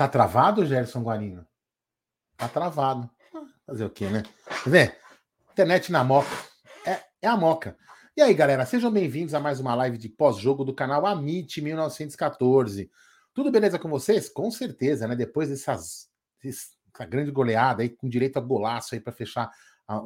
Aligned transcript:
Tá 0.00 0.08
travado, 0.08 0.64
Gerson 0.64 1.02
Guarino? 1.02 1.46
Tá 2.34 2.48
travado. 2.48 3.10
Fazer 3.66 3.84
o 3.84 3.90
quê, 3.90 4.08
né? 4.08 4.22
Ver? 4.64 4.96
Internet 5.52 5.92
na 5.92 6.02
moca. 6.02 6.30
É, 6.86 7.02
é 7.20 7.28
a 7.28 7.36
moca. 7.36 7.76
E 8.16 8.22
aí, 8.22 8.32
galera, 8.32 8.64
sejam 8.64 8.90
bem-vindos 8.90 9.34
a 9.34 9.40
mais 9.40 9.60
uma 9.60 9.74
live 9.74 9.98
de 9.98 10.08
pós-jogo 10.08 10.64
do 10.64 10.74
canal 10.74 11.04
Amit 11.04 11.60
1914. 11.60 12.90
Tudo 13.34 13.50
beleza 13.50 13.78
com 13.78 13.90
vocês? 13.90 14.30
Com 14.30 14.50
certeza, 14.50 15.06
né? 15.06 15.14
Depois 15.14 15.50
dessas, 15.50 16.08
dessa 16.42 17.04
grande 17.06 17.30
goleada 17.30 17.82
aí, 17.82 17.90
com 17.90 18.08
direito 18.08 18.38
a 18.38 18.40
golaço 18.40 18.94
aí 18.94 19.02
para 19.02 19.12
fechar 19.12 19.50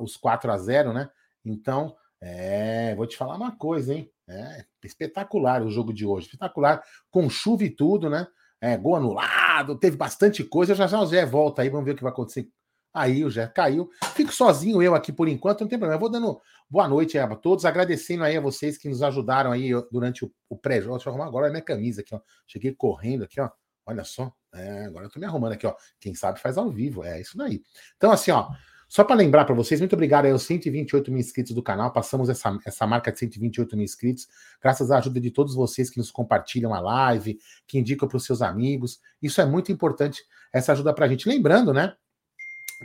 os 0.01 0.17
4 0.17 0.51
a 0.51 0.59
0 0.59 0.93
né? 0.93 1.09
Então, 1.45 1.95
é, 2.21 2.97
vou 2.97 3.07
te 3.07 3.17
falar 3.17 3.37
uma 3.37 3.57
coisa, 3.57 3.95
hein? 3.95 4.11
É 4.27 4.65
espetacular 4.83 5.63
o 5.63 5.71
jogo 5.71 5.93
de 5.93 6.05
hoje, 6.05 6.27
espetacular, 6.27 6.83
com 7.13 7.31
chuva 7.31 7.63
e 7.63 7.71
tudo, 7.71 8.11
né? 8.11 8.27
É, 8.61 8.77
gol 8.77 8.97
anulado, 8.97 9.44
teve 9.81 9.97
bastante 9.97 10.43
coisa. 10.43 10.75
Já 10.75 10.87
já 10.87 11.01
o 11.01 11.07
Zé 11.07 11.25
volta 11.27 11.63
aí, 11.63 11.69
vamos 11.69 11.85
ver 11.85 11.93
o 11.93 11.97
que 11.97 12.03
vai 12.03 12.13
acontecer. 12.13 12.49
Aí 12.93 13.25
o 13.25 13.31
Zé 13.31 13.47
caiu. 13.49 13.91
Fico 14.15 14.33
sozinho 14.33 14.81
eu 14.81 14.95
aqui 14.95 15.13
por 15.13 15.29
enquanto, 15.29 15.63
não 15.63 15.69
tem 15.69 15.79
problema. 15.79 15.97
Eu 15.97 16.01
vou 16.01 16.11
dando 16.11 16.41
boa 16.71 16.87
noite 16.87 17.19
a 17.19 17.27
todos, 17.35 17.65
agradecendo 17.65 18.23
aí 18.23 18.37
a 18.37 18.41
vocês 18.41 18.79
que 18.79 18.89
nos 18.89 19.03
ajudaram 19.03 19.51
aí 19.51 19.71
durante 19.91 20.25
o, 20.25 20.33
o 20.49 20.57
pré-jogo. 20.57 20.95
Deixa 20.97 21.09
eu 21.09 21.13
arrumar 21.13 21.27
agora 21.27 21.49
a 21.49 21.51
minha 21.51 21.63
camisa 21.63 22.03
aqui, 22.03 22.15
ó. 22.15 22.21
Cheguei 22.47 22.73
correndo 22.75 23.25
aqui, 23.25 23.41
ó. 23.41 23.51
Olha 23.87 24.05
só. 24.05 24.33
É, 24.55 24.85
agora 24.85 25.07
eu 25.07 25.11
tô 25.11 25.19
me 25.19 25.27
arrumando 25.27 25.53
aqui, 25.53 25.67
ó. 25.67 25.75
Quem 26.01 26.15
sabe 26.15 26.41
faz 26.41 26.57
ao 26.57 26.71
vivo. 26.71 27.05
É 27.05 27.21
isso 27.21 27.37
daí. 27.37 27.63
Então, 27.97 28.13
assim, 28.13 28.31
ó. 28.31 28.49
Só 28.95 29.03
para 29.03 29.17
lembrar 29.17 29.45
para 29.45 29.57
vocês, 29.57 29.81
muito 29.81 29.95
obrigado 29.95 30.27
aos 30.27 30.45
128 30.45 31.11
mil 31.11 31.19
inscritos 31.19 31.53
do 31.53 31.61
canal. 31.61 31.93
Passamos 31.93 32.29
essa, 32.29 32.57
essa 32.65 32.87
marca 32.87 33.11
de 33.11 33.19
128 33.19 33.75
mil 33.75 33.85
inscritos, 33.85 34.29
graças 34.63 34.89
à 34.93 34.99
ajuda 34.99 35.21
de 35.21 35.33
todos 35.33 35.53
vocês 35.53 35.91
que 35.91 35.99
nos 35.99 36.13
compartilham 36.13 36.73
a 36.73 36.79
live, 36.79 37.37
que 37.67 37.77
indicam 37.77 38.07
para 38.07 38.17
os 38.17 38.25
seus 38.25 38.41
amigos. 38.41 39.01
Isso 39.21 39.41
é 39.41 39.45
muito 39.45 39.73
importante, 39.73 40.23
essa 40.53 40.71
ajuda 40.71 40.95
para 40.95 41.07
a 41.07 41.09
gente. 41.09 41.29
Lembrando, 41.29 41.75
né? 41.75 41.93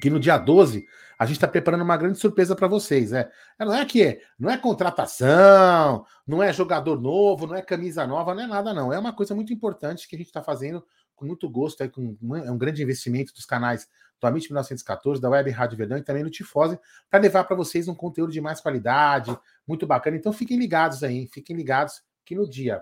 Que 0.02 0.10
no 0.10 0.20
dia 0.20 0.36
12 0.40 0.84
a 1.20 1.28
gente 1.28 1.36
está 1.36 1.48
preparando 1.48 1.84
uma 1.84 1.96
grande 1.96 2.18
surpresa 2.18 2.56
para 2.56 2.68
vocês. 2.68 3.14
É, 3.14 3.30
não 3.60 3.76
é 3.76 3.86
que 3.86 4.20
não 4.40 4.50
é 4.50 4.58
contratação, 4.58 6.04
não 6.26 6.42
é 6.42 6.52
jogador 6.52 7.00
novo, 7.00 7.46
não 7.46 7.54
é 7.54 7.62
camisa 7.62 8.08
nova, 8.08 8.34
não 8.34 8.42
é 8.42 8.48
nada, 8.48 8.74
não. 8.74 8.92
É 8.92 8.98
uma 8.98 9.14
coisa 9.14 9.36
muito 9.36 9.54
importante 9.54 10.08
que 10.08 10.16
a 10.16 10.18
gente 10.18 10.30
está 10.30 10.42
fazendo 10.42 10.84
com 11.20 11.26
muito 11.26 11.50
gosto, 11.50 11.84
aí, 11.84 11.90
com, 11.90 12.16
é 12.38 12.50
um 12.50 12.58
grande 12.58 12.82
investimento 12.82 13.34
dos 13.34 13.46
canais 13.46 13.88
do 14.20 14.26
Amit 14.28 14.48
1914, 14.48 15.22
da 15.22 15.30
Web 15.30 15.52
Rádio 15.52 15.78
Verdão 15.78 15.98
e 15.98 16.02
também 16.02 16.24
no 16.24 16.30
Tifose, 16.30 16.80
para 17.10 17.20
levar 17.20 17.44
para 17.44 17.56
vocês 17.56 17.88
um 17.88 17.96
conteúdo 17.96 18.32
de 18.32 18.40
mais 18.40 18.62
qualidade, 18.62 19.38
muito 19.68 19.86
bacana. 19.86 20.16
Então 20.16 20.32
fiquem 20.32 20.58
ligados 20.58 21.04
aí, 21.04 21.28
fiquem 21.28 21.56
ligados 21.56 22.02
que 22.26 22.36
no 22.36 22.50
dia 22.50 22.82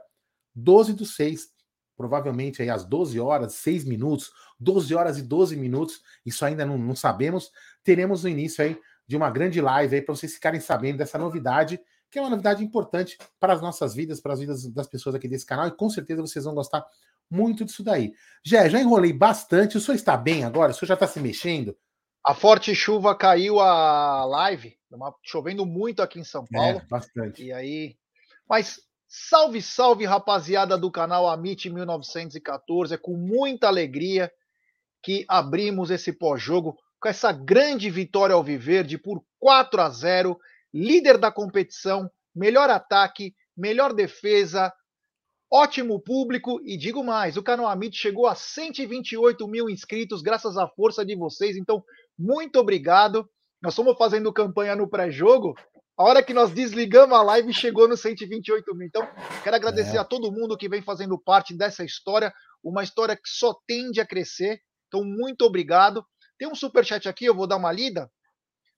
12 0.53 0.94
do 0.94 1.06
6, 1.06 1.50
provavelmente 1.96 2.62
aí 2.62 2.70
às 2.70 2.86
12 2.86 3.20
horas, 3.20 3.53
6 3.53 3.86
minutos, 3.86 4.31
12 4.59 4.94
horas 4.94 5.18
e 5.18 5.24
12 5.24 5.56
minutos, 5.56 6.02
isso 6.26 6.46
ainda 6.46 6.66
não, 6.66 6.78
não 6.78 6.96
sabemos, 6.96 7.52
teremos 7.84 8.24
o 8.24 8.30
início 8.30 8.64
aí 8.64 8.80
de 9.08 9.16
uma 9.16 9.31
grande 9.31 9.59
live 9.59 9.96
aí 9.96 10.02
para 10.02 10.16
vocês 10.16 10.34
ficarem 10.34 10.59
sabendo 10.59 10.97
dessa 10.97 11.18
novidade, 11.18 11.80
que 12.09 12.20
é 12.20 12.22
uma 12.22 12.30
novidade 12.30 12.64
importante 12.64 13.18
para 13.40 13.53
as 13.53 13.62
nossas 13.62 13.94
vidas, 13.94 14.22
para 14.22 14.34
as 14.34 14.40
vidas 14.40 14.68
das 14.68 14.88
pessoas 14.88 15.16
aqui 15.16 15.28
desse 15.28 15.46
canal, 15.46 15.68
e 15.68 15.72
com 15.72 15.90
certeza 15.90 16.22
vocês 16.22 16.46
vão 16.46 16.53
gostar 16.53 16.86
muito 17.30 17.66
disso 17.66 17.84
daí. 17.84 18.14
Já, 18.44 18.68
já 18.68 18.80
enrolei 18.80 19.14
bastante. 19.14 19.78
O 19.78 19.82
senhor 19.82 19.96
está 19.96 20.16
bem 20.16 20.44
agora? 20.44 20.72
O 20.72 20.74
senhor 20.74 20.88
já 20.88 20.94
está 20.94 21.08
se 21.08 21.20
mexendo? 21.20 21.78
A 22.26 22.34
forte 22.34 22.76
chuva 22.76 23.16
caiu 23.16 23.60
a 23.60 24.26
live, 24.26 24.78
chovendo 25.24 25.66
muito 25.66 26.02
aqui 26.02 26.20
em 26.20 26.24
São 26.24 26.44
é, 26.52 26.58
Paulo. 26.58 26.80
É, 26.80 26.86
bastante. 26.90 27.44
E 27.44 27.54
aí. 27.54 27.96
Mas 28.50 28.80
salve, 29.08 29.62
salve, 29.62 30.06
rapaziada 30.06 30.78
do 30.78 30.92
canal 30.92 31.28
Amit 31.28 31.70
1914. 31.70 32.94
É 32.94 32.98
com 32.98 33.16
muita 33.16 33.68
alegria 33.68 34.32
que 35.02 35.26
abrimos 35.28 35.90
esse 35.90 36.12
pós-jogo 36.12 36.78
com 37.00 37.08
essa 37.08 37.32
grande 37.32 37.90
vitória 37.90 38.34
ao 38.34 38.44
Viverde 38.44 38.98
por 38.98 39.24
4 39.40 39.82
a 39.82 39.90
0, 39.90 40.38
líder 40.74 41.18
da 41.18 41.32
competição, 41.32 42.09
melhor 42.36 42.70
ataque, 42.70 43.36
melhor 43.56 43.94
defesa, 43.94 44.74
Ótimo 45.52 46.00
público 46.00 46.59
e 46.66 46.78
digo 46.78 47.03
mais, 47.03 47.38
o 47.38 47.44
canal 47.44 47.68
Amit 47.68 47.96
chegou 47.96 48.28
a 48.28 48.35
128 48.35 49.47
mil 49.47 49.69
inscritos 49.69 50.22
graças 50.22 50.58
à 50.58 50.68
força 50.68 51.06
de 51.06 51.16
vocês, 51.16 51.56
então 51.56 51.84
muito 52.19 52.59
obrigado. 52.59 53.29
Nós 53.61 53.73
estamos 53.73 53.97
fazendo 53.97 54.34
campanha 54.34 54.76
no 54.76 54.90
pré-jogo. 54.90 55.55
A 55.97 56.03
hora 56.03 56.22
que 56.22 56.34
nós 56.34 56.52
desligamos 56.52 57.17
a 57.17 57.23
live 57.23 57.52
chegou 57.53 57.88
nos 57.88 58.02
128 58.02 58.76
mil. 58.76 58.88
Então, 58.88 59.08
quero 59.44 59.55
agradecer 59.55 59.97
é. 59.97 59.99
a 59.99 60.03
todo 60.03 60.32
mundo 60.32 60.58
que 60.58 60.70
vem 60.70 60.82
fazendo 60.82 61.17
parte 61.17 61.55
dessa 61.55 61.84
história, 61.84 62.32
uma 62.64 62.84
história 62.84 63.16
que 63.16 63.28
só 63.28 63.55
tende 63.66 63.99
a 63.99 64.05
crescer. 64.05 64.59
Então, 64.88 65.03
muito 65.03 65.44
obrigado. 65.44 66.05
Tem 66.38 66.47
um 66.47 66.53
super 66.53 66.85
chat 66.85 67.09
aqui, 67.09 67.26
eu 67.26 67.34
vou 67.34 67.47
dar 67.47 67.55
uma 67.55 67.72
lida. 67.72 68.11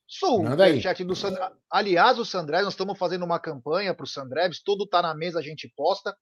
Sou 0.08 0.44
o 0.44 0.82
chat 0.82 1.04
do 1.04 1.16
Sandra. 1.16 1.52
Aliás, 1.70 2.18
o 2.18 2.26
Sandré, 2.26 2.62
nós 2.62 2.74
estamos 2.74 2.98
fazendo 2.98 3.26
uma 3.26 3.40
campanha 3.40 3.94
para 3.94 4.06
o 4.06 4.08
Sandreves, 4.08 4.62
tudo 4.64 4.86
está 4.86 5.02
na 5.02 5.14
mesa, 5.14 5.40
a 5.40 5.44
gente 5.44 5.72
posta. 5.76 6.16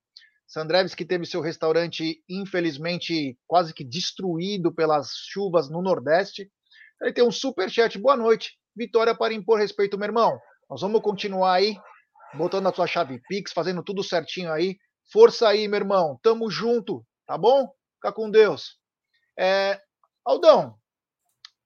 Sandreves 0.47 0.95
que 0.95 1.03
teve 1.03 1.25
seu 1.25 1.41
restaurante, 1.41 2.23
infelizmente, 2.29 3.37
quase 3.45 3.73
que 3.73 3.83
destruído 3.83 4.73
pelas 4.73 5.09
chuvas 5.29 5.69
no 5.69 5.81
Nordeste. 5.81 6.49
Ele 7.01 7.11
tem 7.11 7.23
um 7.23 7.31
super 7.31 7.69
chat. 7.69 7.99
Boa 7.99 8.15
noite. 8.15 8.57
Vitória 8.73 9.13
para 9.13 9.33
impor 9.33 9.59
respeito, 9.59 9.97
meu 9.97 10.07
irmão. 10.07 10.39
Nós 10.69 10.81
vamos 10.81 11.01
continuar 11.01 11.55
aí, 11.55 11.75
botando 12.33 12.67
a 12.67 12.73
sua 12.73 12.87
chave 12.87 13.21
Pix, 13.27 13.51
fazendo 13.51 13.83
tudo 13.83 14.03
certinho 14.03 14.51
aí. 14.51 14.77
Força 15.11 15.49
aí, 15.49 15.67
meu 15.67 15.79
irmão. 15.79 16.17
Tamo 16.23 16.49
junto, 16.49 17.05
tá 17.25 17.37
bom? 17.37 17.69
Fica 17.95 18.13
com 18.13 18.31
Deus. 18.31 18.77
É... 19.37 19.81
Aldão, 20.25 20.77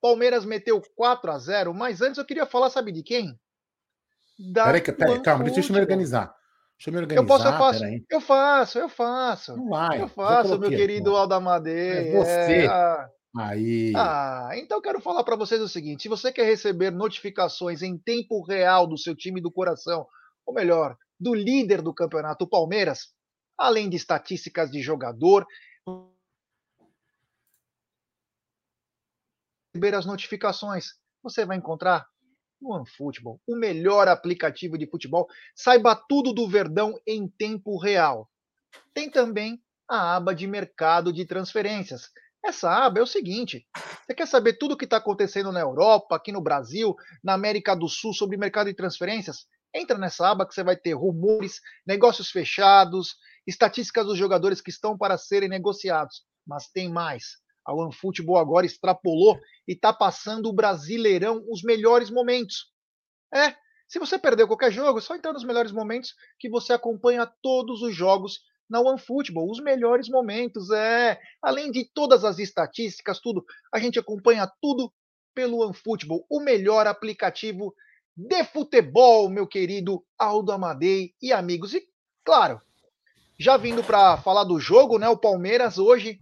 Palmeiras 0.01 0.44
meteu 0.44 0.81
4 0.95 1.31
a 1.31 1.38
0 1.38 1.74
mas 1.74 2.01
antes 2.01 2.18
eu 2.18 2.25
queria 2.25 2.45
falar, 2.45 2.69
sabe 2.69 2.92
de 2.92 3.04
quem? 3.04 3.39
Da 4.54 4.66
peraí, 4.66 4.81
peraí, 4.81 5.22
calma, 5.22 5.44
deixa 5.44 5.72
eu 5.72 5.75
me 5.75 5.81
organizar. 5.81 6.36
Deixa 6.81 6.89
eu 6.89 6.94
me 6.94 7.00
organizar. 7.00 7.22
Eu 7.22 7.28
posso, 7.28 7.48
eu 7.48 7.54
faço. 7.54 7.83
Eu 8.10 8.22
faço, 8.22 8.80
eu 8.80 8.89
faço. 8.89 9.56
Não 9.56 9.69
vai. 9.69 10.01
Eu 10.01 10.07
faço, 10.07 10.57
meu 10.57 10.72
querido 10.72 11.16
Aldamadeira. 11.16 12.07
É 12.07 12.12
você. 12.12 12.66
É... 12.66 13.10
Aí. 13.38 13.94
Ah, 13.95 14.50
então 14.56 14.80
eu 14.80 14.81
quero 14.81 15.00
falar 15.00 15.24
para 15.24 15.36
vocês 15.36 15.62
o 15.62 15.69
seguinte: 15.69 16.01
se 16.01 16.10
você 16.10 16.31
quer 16.31 16.44
receber 16.44 16.89
notificações 16.89 17.83
em 17.83 18.00
tempo 18.00 18.42
real 18.44 18.88
do 18.88 18.98
seu 18.98 19.16
time 19.16 19.39
do 19.39 19.51
coração, 19.51 20.07
ou 20.44 20.56
melhor, 20.56 20.98
do 21.19 21.36
líder 21.36 21.83
do 21.83 21.94
campeonato, 21.94 22.45
o 22.45 22.50
Palmeiras, 22.50 23.13
além 23.56 23.88
de 23.88 23.95
estatísticas 23.95 24.72
de 24.72 24.81
jogador, 24.81 25.45
receber 29.72 29.95
as 29.95 30.07
notificações, 30.07 30.95
você 31.22 31.45
vai 31.45 31.57
encontrar 31.57 32.07
OneFootball, 32.62 33.40
o 33.48 33.56
melhor 33.56 34.08
aplicativo 34.08 34.78
de 34.78 34.88
futebol. 34.88 35.28
Saiba 35.56 35.96
tudo 35.96 36.34
do 36.34 36.48
Verdão 36.48 37.00
em 37.08 37.28
tempo 37.28 37.78
real. 37.78 38.30
Tem 38.94 39.10
também 39.10 39.62
a 39.90 40.16
aba 40.16 40.34
de 40.34 40.48
mercado 40.48 41.12
de 41.12 41.25
transferências. 41.25 42.10
Essa 42.44 42.72
aba 42.72 43.00
é 43.00 43.04
o 43.04 43.08
seguinte: 43.08 43.68
você 44.06 44.13
quer 44.13 44.28
saber 44.28 44.54
tudo 44.54 44.74
o 44.74 44.78
que 44.78 44.86
está 44.86 44.98
acontecendo 44.98 45.52
na 45.52 45.60
Europa, 45.60 46.16
aqui 46.16 46.31
no 46.31 46.42
Brasil, 46.42 46.96
na 47.24 47.34
América 47.34 47.75
do 47.75 47.88
Sul 47.88 48.13
sobre 48.13 48.38
mercado 48.38 48.68
de 48.68 48.74
transferências? 48.74 49.46
Entra 49.74 49.98
nessa 49.98 50.30
aba 50.30 50.46
que 50.46 50.54
você 50.54 50.64
vai 50.64 50.75
ter 50.75 50.94
rumores, 50.94 51.62
negócios 51.86 52.30
fechados, 52.30 53.16
estatísticas 53.48 54.06
dos 54.06 54.18
jogadores 54.18 54.60
que 54.60 54.69
estão 54.69 54.98
para 54.98 55.18
serem 55.18 55.48
negociados. 55.48 56.24
Mas 56.46 56.68
tem 56.68 56.90
mais. 56.90 57.38
A 57.66 57.74
OneFootball 57.74 58.38
agora 58.38 58.66
extrapolou 58.66 59.40
e 59.68 59.74
está 59.74 59.94
passando 59.94 60.50
o 60.50 60.54
Brasileirão 60.54 61.44
os 61.50 61.63
melhores 61.63 62.10
momentos. 62.10 62.72
É, 63.34 63.56
se 63.88 64.00
você 64.00 64.18
perdeu 64.18 64.48
qualquer 64.48 64.72
jogo, 64.72 65.00
é 65.00 65.02
só 65.02 65.16
entrar 65.16 65.34
nos 65.34 65.44
melhores 65.44 65.72
momentos 65.72 66.16
que 66.40 66.50
você 66.50 66.74
acompanha 66.74 67.31
todos 67.42 67.81
os 67.81 67.96
jogos 67.96 68.40
na 68.69 68.80
OneFootball, 68.80 69.52
os 69.52 69.60
melhores 69.60 70.08
momentos, 70.08 70.72
é. 70.72 71.19
Além 71.42 71.69
de 71.72 71.84
todas 71.94 72.24
as 72.24 72.40
estatísticas, 72.40 73.19
tudo, 73.19 73.44
a 73.74 73.80
gente 73.80 74.00
acompanha 74.00 74.50
tudo 74.62 74.92
pelo 75.36 75.60
OneFootball, 75.66 76.25
o 76.30 76.40
melhor 76.40 76.88
aplicativo 76.88 77.75
de 78.16 78.44
futebol, 78.46 79.30
meu 79.30 79.46
querido 79.46 80.06
Aldo 80.18 80.52
Amadei 80.52 81.14
e 81.22 81.34
amigos. 81.34 81.74
E, 81.74 81.86
claro, 82.24 82.62
já 83.38 83.57
vindo 83.57 83.84
para 83.84 84.18
falar 84.18 84.46
do 84.46 84.60
jogo, 84.60 84.98
né? 84.98 85.10
O 85.10 85.18
Palmeiras 85.18 85.78
hoje 85.78 86.19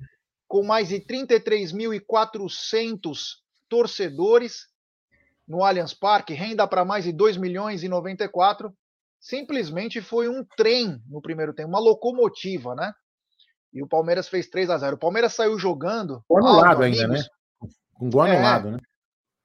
com 0.49 0.63
mais 0.63 0.89
de 0.89 0.99
33.400 0.99 3.37
torcedores 3.69 4.67
no 5.47 5.63
Allianz 5.63 5.93
Parque, 5.93 6.33
renda 6.33 6.67
para 6.67 6.83
mais 6.83 7.05
de 7.05 7.13
2 7.13 7.37
milhões 7.37 7.83
e 7.83 7.87
94. 7.87 8.75
Simplesmente 9.19 10.01
foi 10.01 10.27
um 10.27 10.43
trem 10.57 10.99
no 11.07 11.21
primeiro 11.21 11.53
tempo, 11.53 11.69
uma 11.69 11.79
locomotiva, 11.79 12.73
né? 12.73 12.91
E 13.71 13.83
o 13.83 13.87
Palmeiras 13.87 14.27
fez 14.27 14.49
3 14.49 14.71
a 14.71 14.79
0 14.79 14.95
O 14.95 14.99
Palmeiras 14.99 15.35
saiu 15.35 15.59
jogando. 15.59 16.23
Com 16.27 16.39
anulado 16.39 16.81
ainda, 16.81 17.07
né? 17.07 17.23
Com 17.93 18.09
gol 18.09 18.21
anulado, 18.21 18.69
é, 18.69 18.71
né? 18.71 18.79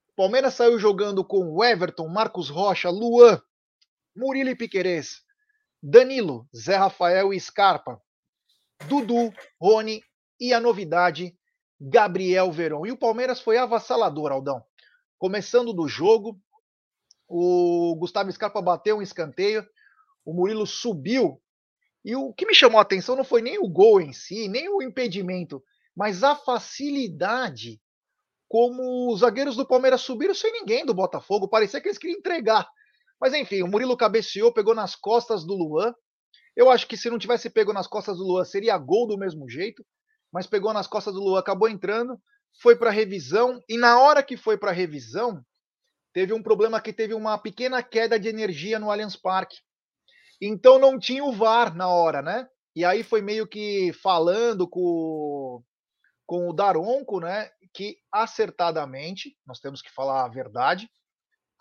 O 0.08 0.14
Palmeiras 0.16 0.54
saiu 0.54 0.78
jogando 0.78 1.22
com 1.22 1.62
Everton, 1.62 2.08
Marcos 2.08 2.48
Rocha, 2.48 2.88
Luan, 2.88 3.38
Murilo 4.16 4.48
e 4.48 4.56
Piquerez, 4.56 5.20
Danilo, 5.82 6.48
Zé 6.56 6.76
Rafael 6.76 7.34
e 7.34 7.38
Scarpa, 7.38 8.00
Dudu, 8.88 9.30
Rony 9.60 10.02
e 10.44 10.52
a 10.52 10.60
novidade, 10.60 11.34
Gabriel 11.80 12.52
Verón. 12.52 12.84
E 12.84 12.92
o 12.92 12.98
Palmeiras 12.98 13.40
foi 13.40 13.56
avassalador, 13.56 14.30
Aldão. 14.30 14.62
Começando 15.18 15.72
do 15.72 15.88
jogo, 15.88 16.38
o 17.26 17.96
Gustavo 17.96 18.30
Scarpa 18.30 18.60
bateu 18.60 18.98
um 18.98 19.02
escanteio, 19.02 19.66
o 20.22 20.34
Murilo 20.34 20.66
subiu. 20.66 21.40
E 22.04 22.14
o 22.14 22.30
que 22.34 22.44
me 22.44 22.54
chamou 22.54 22.78
a 22.78 22.82
atenção 22.82 23.16
não 23.16 23.24
foi 23.24 23.40
nem 23.40 23.58
o 23.58 23.66
gol 23.66 24.02
em 24.02 24.12
si, 24.12 24.46
nem 24.46 24.68
o 24.68 24.82
impedimento, 24.82 25.64
mas 25.96 26.22
a 26.22 26.36
facilidade 26.36 27.80
como 28.46 29.10
os 29.10 29.20
zagueiros 29.20 29.56
do 29.56 29.66
Palmeiras 29.66 30.02
subiram 30.02 30.34
sem 30.34 30.52
ninguém 30.52 30.84
do 30.84 30.92
Botafogo. 30.92 31.48
Parecia 31.48 31.80
que 31.80 31.88
eles 31.88 31.98
queriam 31.98 32.18
entregar. 32.18 32.68
Mas 33.18 33.32
enfim, 33.32 33.62
o 33.62 33.66
Murilo 33.66 33.96
cabeceou, 33.96 34.52
pegou 34.52 34.74
nas 34.74 34.94
costas 34.94 35.42
do 35.42 35.54
Luan. 35.54 35.94
Eu 36.54 36.70
acho 36.70 36.86
que 36.86 36.98
se 36.98 37.08
não 37.08 37.18
tivesse 37.18 37.48
pego 37.48 37.72
nas 37.72 37.86
costas 37.86 38.18
do 38.18 38.24
Luan, 38.24 38.44
seria 38.44 38.76
gol 38.76 39.06
do 39.06 39.16
mesmo 39.16 39.48
jeito 39.48 39.82
mas 40.34 40.48
pegou 40.48 40.72
nas 40.72 40.88
costas 40.88 41.14
do 41.14 41.20
Luan, 41.20 41.38
acabou 41.38 41.68
entrando, 41.68 42.20
foi 42.60 42.74
para 42.74 42.90
revisão 42.90 43.62
e 43.68 43.78
na 43.78 44.00
hora 44.00 44.20
que 44.20 44.36
foi 44.36 44.58
para 44.58 44.72
revisão, 44.72 45.40
teve 46.12 46.32
um 46.32 46.42
problema 46.42 46.80
que 46.80 46.92
teve 46.92 47.14
uma 47.14 47.38
pequena 47.38 47.84
queda 47.84 48.18
de 48.18 48.28
energia 48.28 48.80
no 48.80 48.90
Allianz 48.90 49.14
Parque. 49.14 49.58
Então 50.42 50.76
não 50.76 50.98
tinha 50.98 51.22
o 51.24 51.32
VAR 51.32 51.72
na 51.76 51.88
hora, 51.88 52.20
né? 52.20 52.48
E 52.74 52.84
aí 52.84 53.04
foi 53.04 53.22
meio 53.22 53.46
que 53.46 53.92
falando 54.02 54.68
com, 54.68 55.62
com 56.26 56.48
o 56.48 56.52
Daronco, 56.52 57.20
né? 57.20 57.48
Que 57.72 57.96
acertadamente, 58.10 59.36
nós 59.46 59.60
temos 59.60 59.80
que 59.80 59.92
falar 59.92 60.24
a 60.24 60.28
verdade, 60.28 60.90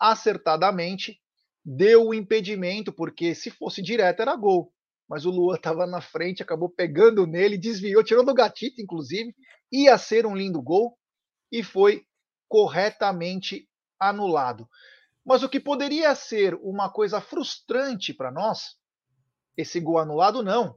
acertadamente 0.00 1.20
deu 1.64 2.08
o 2.08 2.14
impedimento, 2.14 2.92
porque 2.92 3.36
se 3.36 3.52
fosse 3.52 3.80
direto 3.80 4.20
era 4.20 4.34
gol 4.34 4.74
mas 5.08 5.26
o 5.26 5.30
Luan 5.30 5.56
estava 5.56 5.86
na 5.86 6.00
frente, 6.00 6.42
acabou 6.42 6.68
pegando 6.68 7.26
nele, 7.26 7.58
desviou, 7.58 8.02
tirou 8.02 8.24
do 8.24 8.34
gatito, 8.34 8.80
inclusive, 8.80 9.34
ia 9.70 9.96
ser 9.98 10.26
um 10.26 10.34
lindo 10.34 10.62
gol 10.62 10.96
e 11.52 11.62
foi 11.62 12.04
corretamente 12.48 13.68
anulado. 13.98 14.68
Mas 15.24 15.42
o 15.42 15.48
que 15.48 15.60
poderia 15.60 16.14
ser 16.14 16.54
uma 16.54 16.90
coisa 16.90 17.20
frustrante 17.20 18.12
para 18.12 18.30
nós, 18.30 18.76
esse 19.56 19.80
gol 19.80 19.98
anulado 19.98 20.42
não, 20.42 20.76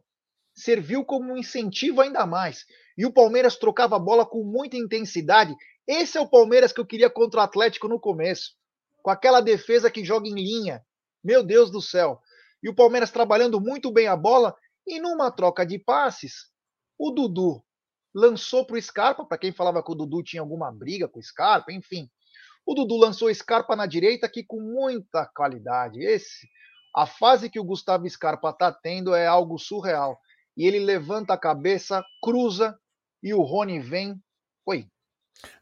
serviu 0.54 1.06
como 1.06 1.34
um 1.34 1.38
incentivo 1.38 2.02
ainda 2.02 2.26
mais. 2.26 2.66
E 2.98 3.06
o 3.06 3.14
Palmeiras 3.14 3.58
trocava 3.58 3.96
a 3.96 4.00
bola 4.00 4.26
com 4.26 4.44
muita 4.44 4.78
intensidade. 4.78 5.56
Esse 5.86 6.18
é 6.18 6.22
o 6.22 6.30
Palmeiras 6.30 6.72
que 6.72 6.80
eu 6.80 6.86
queria 6.86 7.10
contra 7.10 7.42
o 7.42 7.44
Atlético 7.44 7.88
no 7.88 8.00
começo, 8.00 8.56
com 9.02 9.10
aquela 9.10 9.42
defesa 9.42 9.92
que 9.92 10.04
joga 10.04 10.28
em 10.28 10.34
linha. 10.34 10.84
Meu 11.24 11.44
Deus 11.44 11.70
do 11.70 11.82
céu 11.82 12.20
e 12.62 12.70
o 12.70 12.76
Palmeiras 12.76 13.12
trabalhando 13.12 13.60
muito 13.60 13.92
bem 13.92 14.08
a 14.08 14.16
bola. 14.16 14.56
E 14.86 15.00
numa 15.00 15.32
troca 15.32 15.66
de 15.66 15.78
passes, 15.78 16.50
o 16.98 17.12
Dudu 17.12 17.64
lançou 18.14 18.66
para 18.66 18.78
o 18.78 18.82
Scarpa, 18.82 19.26
para 19.26 19.38
quem 19.38 19.52
falava 19.52 19.84
que 19.84 19.92
o 19.92 19.96
Dudu 19.96 20.24
tinha 20.24 20.42
alguma 20.42 20.72
briga 20.72 21.08
com 21.08 21.20
o 21.20 21.24
Scarpa, 21.24 21.72
enfim. 21.72 22.10
O 22.66 22.74
Dudu 22.74 22.98
lançou 22.98 23.30
o 23.30 23.34
Scarpa 23.34 23.76
na 23.76 23.86
direita 23.86 24.26
aqui 24.26 24.44
com 24.44 24.60
muita 24.60 25.26
qualidade. 25.26 26.04
Esse, 26.04 26.48
a 26.96 27.06
fase 27.06 27.50
que 27.50 27.60
o 27.60 27.64
Gustavo 27.64 28.10
Scarpa 28.10 28.50
está 28.50 28.72
tendo 28.72 29.14
é 29.14 29.28
algo 29.28 29.58
surreal. 29.58 30.20
E 30.56 30.66
ele 30.66 30.80
levanta 30.80 31.34
a 31.34 31.38
cabeça, 31.38 32.04
cruza 32.22 32.78
e 33.22 33.34
o 33.34 33.42
Rony 33.42 33.80
vem. 33.80 34.22
Oi. 34.66 34.90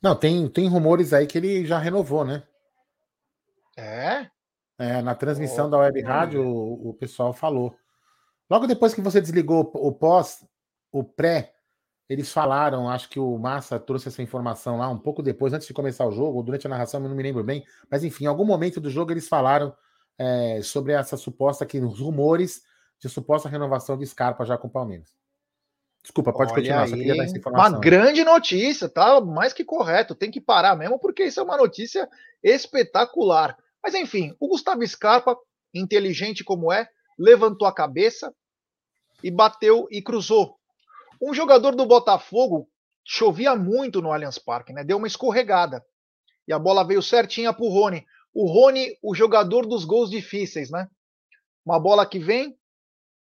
Não, 0.01 0.15
tem, 0.15 0.47
tem 0.49 0.67
rumores 0.67 1.13
aí 1.13 1.27
que 1.27 1.37
ele 1.37 1.65
já 1.65 1.77
renovou, 1.77 2.23
né? 2.23 2.47
É? 3.77 4.31
É, 4.77 5.01
na 5.01 5.15
transmissão 5.15 5.67
oh, 5.67 5.69
da 5.69 5.77
web 5.77 6.01
rádio, 6.01 6.45
o, 6.45 6.89
o, 6.89 6.93
pessoal 6.93 7.33
falou. 7.33 7.75
Logo 8.49 8.67
depois 8.67 8.93
que 8.93 9.01
você 9.01 9.21
desligou 9.21 9.71
o 9.73 9.91
pós, 9.91 10.45
o 10.91 11.03
pré, 11.03 11.53
eles 12.09 12.31
falaram, 12.31 12.89
acho 12.89 13.09
que 13.09 13.19
o 13.19 13.37
Massa 13.37 13.79
trouxe 13.79 14.09
essa 14.09 14.21
informação 14.21 14.77
lá 14.77 14.89
um 14.89 14.97
pouco 14.97 15.23
depois, 15.23 15.53
antes 15.53 15.67
de 15.67 15.73
começar 15.73 16.05
o 16.05 16.11
jogo, 16.11 16.37
ou 16.37 16.43
durante 16.43 16.67
a 16.67 16.69
narração, 16.69 17.01
eu 17.01 17.09
não 17.09 17.15
me 17.15 17.23
lembro 17.23 17.43
bem, 17.43 17.65
mas 17.89 18.03
enfim, 18.03 18.25
em 18.25 18.27
algum 18.27 18.45
momento 18.45 18.79
do 18.79 18.89
jogo 18.89 19.11
eles 19.11 19.27
falaram 19.27 19.73
é, 20.17 20.59
sobre 20.61 20.93
essa 20.93 21.17
suposta, 21.17 21.65
que 21.65 21.79
os 21.79 21.99
rumores 21.99 22.63
de 22.99 23.09
suposta 23.09 23.49
renovação 23.49 23.97
de 23.97 24.05
Scarpa 24.05 24.45
já 24.45 24.57
com 24.57 24.67
o 24.67 24.71
Palmeiras. 24.71 25.15
Desculpa, 26.01 26.31
pode 26.31 26.51
Olha 26.51 26.61
continuar, 26.61 26.83
aí, 26.83 26.89
só 26.89 26.95
queria 26.95 27.15
dar 27.15 27.23
essa 27.23 27.37
informação. 27.37 27.71
Uma 27.71 27.79
grande 27.79 28.23
notícia, 28.23 28.87
tá 28.87 29.19
mais 29.19 29.53
que 29.53 29.65
correto, 29.65 30.13
tem 30.13 30.29
que 30.29 30.39
parar 30.39 30.75
mesmo, 30.75 30.99
porque 30.99 31.23
isso 31.23 31.39
é 31.39 31.43
uma 31.43 31.57
notícia 31.57 32.07
espetacular. 32.43 33.57
Mas 33.85 33.93
enfim, 33.93 34.35
o 34.39 34.47
Gustavo 34.47 34.85
Scarpa, 34.87 35.37
inteligente 35.71 36.43
como 36.43 36.73
é, 36.73 36.89
levantou 37.19 37.67
a 37.67 37.71
cabeça 37.73 38.33
e 39.23 39.29
bateu 39.29 39.87
e 39.91 40.01
cruzou. 40.01 40.57
Um 41.21 41.35
jogador 41.35 41.75
do 41.75 41.85
Botafogo 41.85 42.67
chovia 43.03 43.55
muito 43.55 44.01
no 44.01 44.11
Allianz 44.11 44.39
Parque, 44.39 44.73
né? 44.73 44.83
Deu 44.83 44.97
uma 44.97 45.05
escorregada. 45.05 45.85
E 46.47 46.51
a 46.51 46.57
bola 46.57 46.83
veio 46.83 46.99
certinha 47.03 47.53
pro 47.53 47.67
Rony. 47.67 48.03
O 48.33 48.51
Rony, 48.51 48.97
o 49.03 49.13
jogador 49.13 49.67
dos 49.67 49.85
gols 49.85 50.09
difíceis, 50.09 50.71
né? 50.71 50.89
Uma 51.63 51.79
bola 51.79 52.07
que 52.07 52.17
vem, 52.17 52.57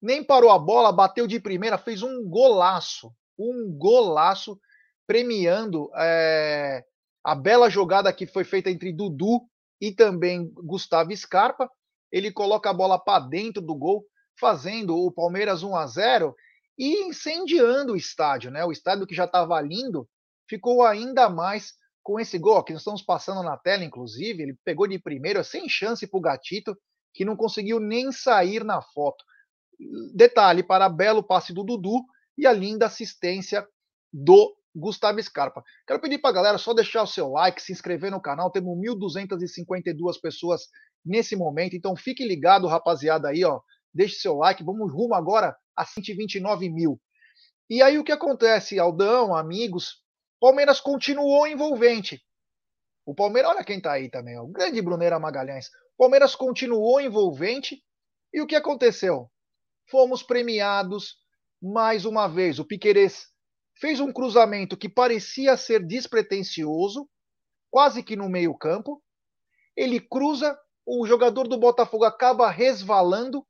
nem 0.01 0.23
parou 0.23 0.51
a 0.51 0.59
bola, 0.59 0.93
bateu 0.93 1.27
de 1.27 1.41
primeira, 1.41 1.79
fez 1.79 2.03
um 2.03 2.23
golaço. 2.29 3.11
Um 3.39 3.75
golaço 3.79 4.61
premiando 5.07 5.91
é, 5.97 6.85
a 7.25 7.35
bela 7.35 7.71
jogada 7.71 8.13
que 8.13 8.27
foi 8.27 8.45
feita 8.45 8.71
entre 8.71 8.93
Dudu 8.93 9.49
e 9.81 9.93
também 9.93 10.51
Gustavo 10.55 11.15
Scarpa. 11.17 11.71
Ele 12.13 12.31
coloca 12.31 12.69
a 12.69 12.75
bola 12.75 12.99
para 12.99 13.25
dentro 13.27 13.63
do 13.63 13.75
gol, 13.75 14.05
fazendo 14.39 14.97
o 14.97 15.13
Palmeiras 15.13 15.63
1 15.63 15.77
a 15.77 15.87
0 15.87 16.35
e 16.79 17.05
incendiando 17.05 17.93
o 17.93 17.97
estádio, 17.97 18.51
né? 18.51 18.65
O 18.65 18.73
estádio 18.73 19.07
que 19.07 19.15
já 19.15 19.25
estava 19.25 19.61
lindo 19.61 20.09
ficou 20.49 20.85
ainda 20.85 21.29
mais 21.29 21.75
com 22.03 22.19
esse 22.19 22.39
gol 22.39 22.65
que 22.65 22.73
nós 22.73 22.83
estamos 22.83 23.03
passando 23.03 23.43
na 23.43 23.57
tela, 23.57 23.85
inclusive. 23.85 24.43
Ele 24.43 24.59
pegou 24.65 24.87
de 24.87 24.99
primeiro, 24.99 25.45
sem 25.45 25.69
chance 25.69 26.07
para 26.07 26.19
o 26.19 26.23
Gatito, 26.23 26.77
que 27.15 27.25
não 27.25 27.37
conseguiu 27.37 27.79
nem 27.79 28.11
sair 28.11 28.65
na 28.65 28.83
foto. 28.83 29.25
Detalhe 30.15 30.63
para 30.63 30.89
belo 30.89 31.23
passe 31.23 31.53
do 31.53 31.65
Dudu 31.65 32.03
e 32.37 32.47
a 32.47 32.53
linda 32.53 32.87
assistência 32.87 33.67
do 34.13 34.57
Gustavo 34.75 35.23
Scarpa. 35.23 35.63
Quero 35.87 36.01
pedir 36.01 36.19
para 36.19 36.31
a 36.31 36.35
galera 36.35 36.59
só 36.59 36.73
deixar 36.73 37.03
o 37.03 37.07
seu 37.07 37.29
like, 37.31 37.61
se 37.61 37.73
inscrever 37.73 38.11
no 38.11 38.21
canal. 38.21 38.51
Temos 38.51 38.77
1.252 38.79 40.21
pessoas 40.21 40.63
nesse 41.05 41.35
momento, 41.35 41.75
então 41.75 41.97
fique 41.97 42.25
ligado, 42.25 42.67
rapaziada, 42.67 43.29
aí, 43.29 43.45
ó. 43.45 43.61
Deixe 43.93 44.17
seu 44.17 44.37
like, 44.37 44.63
vamos 44.63 44.93
rumo 44.93 45.15
agora 45.15 45.57
a 45.77 45.85
129 45.85 46.71
mil. 46.71 47.01
E 47.69 47.83
aí 47.83 47.99
o 47.99 48.05
que 48.05 48.13
acontece, 48.13 48.79
Aldão, 48.79 49.35
amigos? 49.35 50.03
Palmeiras 50.41 50.81
continuou 50.81 51.47
envolvente. 51.47 52.21
O 53.05 53.15
Palmeiras, 53.15 53.51
olha 53.51 53.65
quem 53.65 53.81
tá 53.81 53.93
aí 53.93 54.09
também, 54.09 54.39
ó, 54.39 54.43
o 54.43 54.49
grande 54.49 54.81
Bruneira 54.81 55.19
Magalhães. 55.19 55.69
Palmeiras 55.99 56.35
continuou 56.35 57.01
envolvente 57.01 57.83
e 58.33 58.41
o 58.41 58.47
que 58.47 58.55
aconteceu? 58.55 59.31
Fomos 59.91 60.23
premiados 60.23 61.17
mais 61.61 62.05
uma 62.05 62.29
vez. 62.29 62.59
O 62.59 62.65
Piquerez 62.65 63.27
fez 63.81 63.99
um 63.99 64.13
cruzamento 64.13 64.77
que 64.77 64.89
parecia 64.89 65.57
ser 65.57 65.85
despretensioso, 65.85 67.09
quase 67.71 68.03
que 68.03 68.15
no 68.15 68.29
meio-campo. 68.29 69.03
Ele 69.75 69.99
cruza, 69.99 70.59
o 70.85 71.07
jogador 71.07 71.49
do 71.49 71.59
Botafogo 71.59 72.05
acaba 72.05 72.51
resvalando 72.51 73.47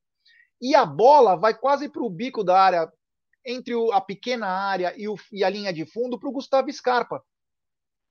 e 0.62 0.74
a 0.74 0.86
bola 0.86 1.36
vai 1.36 1.52
quase 1.54 1.88
para 1.88 2.02
o 2.02 2.08
bico 2.08 2.44
da 2.44 2.60
área, 2.60 2.92
entre 3.44 3.74
a 3.92 4.00
pequena 4.00 4.46
área 4.46 4.94
e, 4.96 5.06
e 5.32 5.42
a 5.42 5.50
linha 5.50 5.72
de 5.72 5.84
fundo, 5.84 6.18
para 6.18 6.28
o 6.28 6.32
Gustavo 6.32 6.70
Scarpa, 6.72 7.24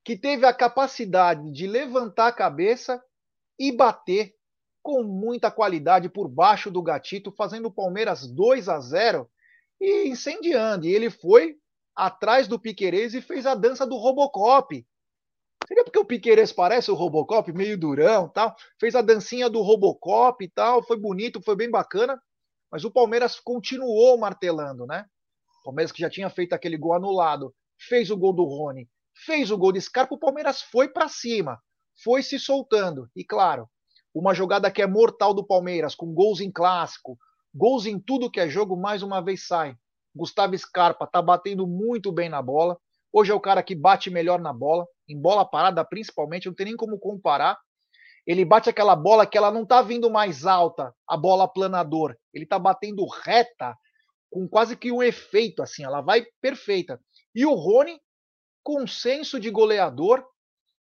que 0.04 0.18
teve 0.18 0.46
a 0.46 0.54
capacidade 0.54 1.50
de 1.52 1.68
levantar 1.68 2.28
a 2.28 2.34
cabeça 2.34 3.02
e 3.58 3.72
bater 3.72 4.34
com 4.82 5.04
muita 5.04 5.52
qualidade 5.52 6.10
por 6.10 6.28
baixo 6.28 6.72
do 6.72 6.82
gatito, 6.82 7.32
fazendo 7.32 7.68
o 7.68 7.72
Palmeiras 7.72 8.28
2 8.28 8.68
a 8.68 8.80
0 8.80 9.30
e 9.80 10.08
incendiando. 10.08 10.86
E 10.88 10.94
ele 10.94 11.10
foi 11.12 11.60
atrás 12.06 12.48
do 12.48 12.60
Piquerez 12.60 13.14
e 13.14 13.22
fez 13.22 13.46
a 13.46 13.54
dança 13.54 13.86
do 13.86 13.98
Robocop. 13.98 14.86
Seria 15.68 15.84
porque 15.84 16.00
o 16.00 16.06
Piqueires 16.06 16.52
parece 16.52 16.90
o 16.90 16.96
Robocop, 16.96 17.52
meio 17.52 17.78
durão 17.78 18.30
tal. 18.30 18.56
Fez 18.80 18.96
a 18.96 19.02
dancinha 19.02 19.50
do 19.50 19.62
Robocop 19.62 20.44
e 20.44 20.50
tal. 20.50 20.82
Foi 20.82 20.98
bonito, 20.98 21.42
foi 21.42 21.56
bem 21.56 21.70
bacana. 21.70 22.20
Mas 22.72 22.86
o 22.86 22.92
Palmeiras 22.92 23.40
continuou 23.40 24.18
martelando, 24.18 24.86
né? 24.86 25.06
O 25.62 25.66
Palmeiras 25.66 25.92
que 25.92 26.02
já 26.02 26.10
tinha 26.10 26.30
feito 26.30 26.54
aquele 26.54 26.78
gol 26.78 26.94
anulado, 26.94 27.54
fez 27.78 28.10
o 28.10 28.18
gol 28.18 28.34
do 28.34 28.44
Rony, 28.44 28.90
fez 29.26 29.52
o 29.52 29.58
gol 29.58 29.72
de 29.72 29.82
Scarpa, 29.82 30.16
o 30.16 30.20
Palmeiras 30.20 30.62
foi 30.62 30.88
para 30.88 31.10
cima, 31.10 31.60
foi 32.04 32.24
se 32.24 32.40
soltando. 32.40 33.10
E 33.16 33.26
claro, 33.26 33.68
uma 34.14 34.34
jogada 34.34 34.72
que 34.72 34.82
é 34.82 34.88
mortal 34.88 35.34
do 35.34 35.46
Palmeiras, 35.46 35.96
com 35.96 36.14
gols 36.14 36.40
em 36.40 36.52
clássico, 36.52 37.18
gols 37.54 37.86
em 37.86 38.00
tudo 38.00 38.32
que 38.32 38.40
é 38.40 38.48
jogo, 38.48 38.78
mais 38.78 39.04
uma 39.04 39.22
vez 39.22 39.46
sai. 39.46 39.76
Gustavo 40.20 40.58
Scarpa 40.58 41.08
tá 41.08 41.22
batendo 41.22 41.66
muito 41.66 42.12
bem 42.12 42.28
na 42.28 42.42
bola. 42.42 42.78
Hoje 43.12 43.32
é 43.32 43.34
o 43.34 43.40
cara 43.40 43.64
que 43.64 43.74
bate 43.74 44.10
melhor 44.10 44.40
na 44.40 44.54
bola, 44.54 44.86
em 45.08 45.20
bola 45.20 45.50
parada 45.50 45.84
principalmente, 45.84 46.48
não 46.48 46.54
tem 46.54 46.68
nem 46.68 46.76
como 46.76 47.00
comparar. 47.00 47.58
Ele 48.28 48.46
bate 48.46 48.70
aquela 48.70 48.96
bola 48.96 49.26
que 49.26 49.38
ela 49.38 49.50
não 49.50 49.66
tá 49.66 49.82
vindo 49.82 50.12
mais 50.12 50.46
alta, 50.46 50.94
a 51.08 51.18
bola 51.18 51.48
planador. 51.48 52.16
Ele 52.34 52.46
tá 52.46 52.60
batendo 52.60 53.08
reta, 53.08 53.76
com 54.30 54.48
quase 54.48 54.76
que 54.76 54.92
um 54.92 55.02
efeito, 55.02 55.64
assim, 55.64 55.84
ela 55.84 56.02
vai 56.02 56.24
perfeita. 56.40 57.00
E 57.34 57.46
o 57.46 57.56
Rony, 57.56 58.00
com 58.62 58.86
senso 58.86 59.40
de 59.40 59.50
goleador, 59.50 60.24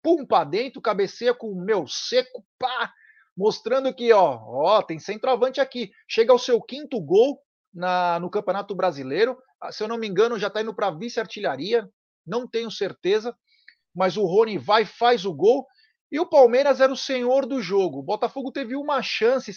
pum 0.02 0.24
pra 0.24 0.44
dentro, 0.44 0.80
cabeceia 0.80 1.34
com 1.34 1.48
o 1.48 1.60
meu 1.60 1.86
seco, 1.86 2.46
pá, 2.58 2.90
mostrando 3.36 3.92
que, 3.92 4.10
ó, 4.12 4.38
ó, 4.40 4.82
tem 4.82 4.98
centroavante 4.98 5.60
aqui. 5.60 5.90
Chega 6.08 6.32
ao 6.32 6.38
seu 6.38 6.62
quinto 6.62 6.98
gol 7.00 7.42
na, 7.76 8.18
no 8.18 8.30
Campeonato 8.30 8.74
Brasileiro. 8.74 9.38
Ah, 9.60 9.70
se 9.70 9.84
eu 9.84 9.88
não 9.88 9.98
me 9.98 10.08
engano, 10.08 10.38
já 10.38 10.48
está 10.48 10.62
indo 10.62 10.74
para 10.74 10.90
vice-artilharia 10.90 11.88
não 12.26 12.46
tenho 12.46 12.70
certeza, 12.70 13.34
mas 13.94 14.16
o 14.16 14.24
Rony 14.24 14.58
vai 14.58 14.84
faz 14.84 15.24
o 15.24 15.32
gol 15.32 15.66
e 16.10 16.18
o 16.18 16.28
Palmeiras 16.28 16.80
era 16.80 16.92
o 16.92 16.96
senhor 16.96 17.46
do 17.46 17.62
jogo. 17.62 18.00
O 18.00 18.02
Botafogo 18.02 18.50
teve 18.50 18.74
uma 18.74 19.00
chance 19.00 19.52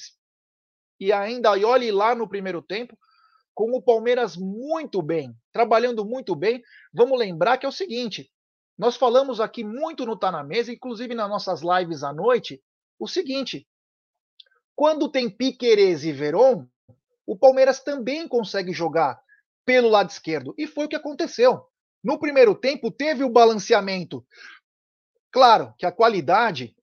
e 0.99 1.11
ainda 1.11 1.57
e 1.57 1.65
olhe 1.65 1.91
lá 1.91 2.13
no 2.13 2.29
primeiro 2.29 2.61
tempo 2.61 2.97
com 3.55 3.75
o 3.75 3.81
Palmeiras 3.81 4.37
muito 4.37 5.01
bem, 5.01 5.35
trabalhando 5.51 6.05
muito 6.05 6.35
bem. 6.35 6.61
Vamos 6.93 7.19
lembrar 7.19 7.57
que 7.57 7.65
é 7.65 7.69
o 7.69 7.73
seguinte, 7.73 8.31
nós 8.77 8.95
falamos 8.95 9.41
aqui 9.41 9.63
muito 9.63 10.05
no 10.05 10.17
Tá 10.17 10.31
na 10.31 10.43
Mesa, 10.43 10.71
inclusive 10.71 11.13
nas 11.13 11.27
nossas 11.27 11.61
lives 11.61 12.03
à 12.03 12.13
noite, 12.13 12.61
o 12.97 13.07
seguinte, 13.07 13.67
quando 14.75 15.11
tem 15.11 15.29
Piquerez 15.29 16.05
e 16.05 16.13
Veron, 16.13 16.65
o 17.29 17.37
Palmeiras 17.37 17.79
também 17.79 18.27
consegue 18.27 18.73
jogar 18.73 19.21
pelo 19.63 19.87
lado 19.87 20.09
esquerdo. 20.09 20.55
E 20.57 20.65
foi 20.65 20.85
o 20.85 20.89
que 20.89 20.95
aconteceu. 20.95 21.63
No 22.03 22.17
primeiro 22.17 22.55
tempo, 22.55 22.89
teve 22.89 23.23
o 23.23 23.29
balanceamento. 23.29 24.25
Claro 25.31 25.71
que 25.77 25.85
a 25.85 25.91
qualidade 25.91 26.75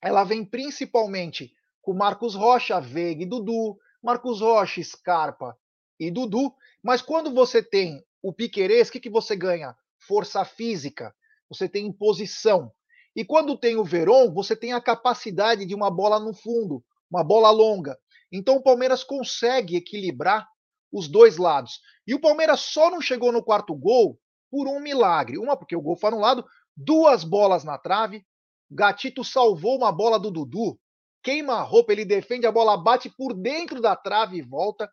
ela 0.00 0.22
vem 0.22 0.44
principalmente 0.44 1.52
com 1.82 1.92
Marcos 1.92 2.36
Rocha, 2.36 2.80
Veiga 2.80 3.24
e 3.24 3.26
Dudu, 3.26 3.76
Marcos 4.00 4.40
Rocha, 4.40 4.80
Scarpa 4.80 5.58
e 5.98 6.08
Dudu, 6.08 6.54
mas 6.80 7.02
quando 7.02 7.34
você 7.34 7.60
tem 7.60 8.00
o 8.22 8.32
Piquerez, 8.32 8.88
o 8.88 8.92
que, 8.92 9.00
que 9.00 9.10
você 9.10 9.34
ganha? 9.34 9.74
Força 9.98 10.44
física, 10.44 11.12
você 11.48 11.68
tem 11.68 11.86
imposição. 11.86 12.70
E 13.16 13.24
quando 13.24 13.58
tem 13.58 13.74
o 13.74 13.82
Veron, 13.82 14.32
você 14.32 14.54
tem 14.54 14.72
a 14.72 14.80
capacidade 14.80 15.66
de 15.66 15.74
uma 15.74 15.90
bola 15.90 16.20
no 16.20 16.32
fundo, 16.32 16.84
uma 17.10 17.24
bola 17.24 17.50
longa. 17.50 17.98
Então 18.36 18.56
o 18.56 18.62
Palmeiras 18.62 19.04
consegue 19.04 19.76
equilibrar 19.76 20.48
os 20.92 21.06
dois 21.06 21.36
lados. 21.36 21.80
E 22.04 22.14
o 22.14 22.20
Palmeiras 22.20 22.60
só 22.60 22.90
não 22.90 23.00
chegou 23.00 23.30
no 23.30 23.44
quarto 23.44 23.72
gol 23.76 24.18
por 24.50 24.66
um 24.66 24.80
milagre. 24.80 25.38
Uma 25.38 25.56
porque 25.56 25.76
o 25.76 25.80
gol 25.80 25.96
foi 25.96 26.08
anulado, 26.08 26.44
duas 26.76 27.22
bolas 27.22 27.62
na 27.62 27.78
trave. 27.78 28.26
Gatito 28.68 29.22
salvou 29.22 29.76
uma 29.76 29.92
bola 29.92 30.18
do 30.18 30.32
Dudu, 30.32 30.76
queima 31.22 31.54
a 31.54 31.62
roupa, 31.62 31.92
ele 31.92 32.04
defende 32.04 32.44
a 32.44 32.50
bola, 32.50 32.76
bate 32.76 33.08
por 33.08 33.34
dentro 33.34 33.80
da 33.80 33.94
trave 33.94 34.38
e 34.38 34.42
volta. 34.42 34.90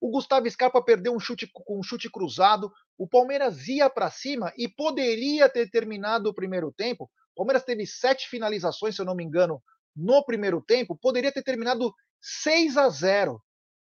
O 0.00 0.10
Gustavo 0.10 0.50
Scarpa 0.50 0.82
perdeu 0.82 1.14
um 1.14 1.20
chute 1.20 1.46
com 1.52 1.78
um 1.78 1.82
chute 1.82 2.10
cruzado. 2.10 2.72
O 2.96 3.06
Palmeiras 3.06 3.68
ia 3.68 3.90
para 3.90 4.10
cima 4.10 4.50
e 4.56 4.66
poderia 4.66 5.46
ter 5.48 5.68
terminado 5.68 6.30
o 6.30 6.34
primeiro 6.34 6.72
tempo. 6.72 7.04
O 7.34 7.36
Palmeiras 7.36 7.64
teve 7.64 7.86
sete 7.86 8.28
finalizações, 8.28 8.96
se 8.96 9.02
eu 9.02 9.06
não 9.06 9.14
me 9.14 9.24
engano, 9.24 9.62
no 9.94 10.24
primeiro 10.24 10.60
tempo. 10.60 10.96
Poderia 10.96 11.32
ter 11.32 11.42
terminado 11.42 11.94
6 12.20 12.76
a 12.76 12.88
0. 12.88 13.40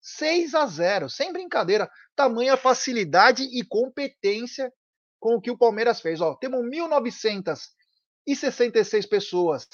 6 0.01 0.55
a 0.55 0.67
0, 0.67 1.11
sem 1.11 1.33
brincadeira. 1.33 1.91
Tamanha 2.15 2.57
facilidade 2.57 3.43
e 3.43 3.65
competência 3.65 4.73
com 5.19 5.35
o 5.35 5.41
que 5.41 5.51
o 5.51 5.59
Palmeiras 5.59 6.01
fez. 6.01 6.21
Ó, 6.21 6.37
temos 6.37 6.65
1.966 6.65 9.09
pessoas 9.09 9.67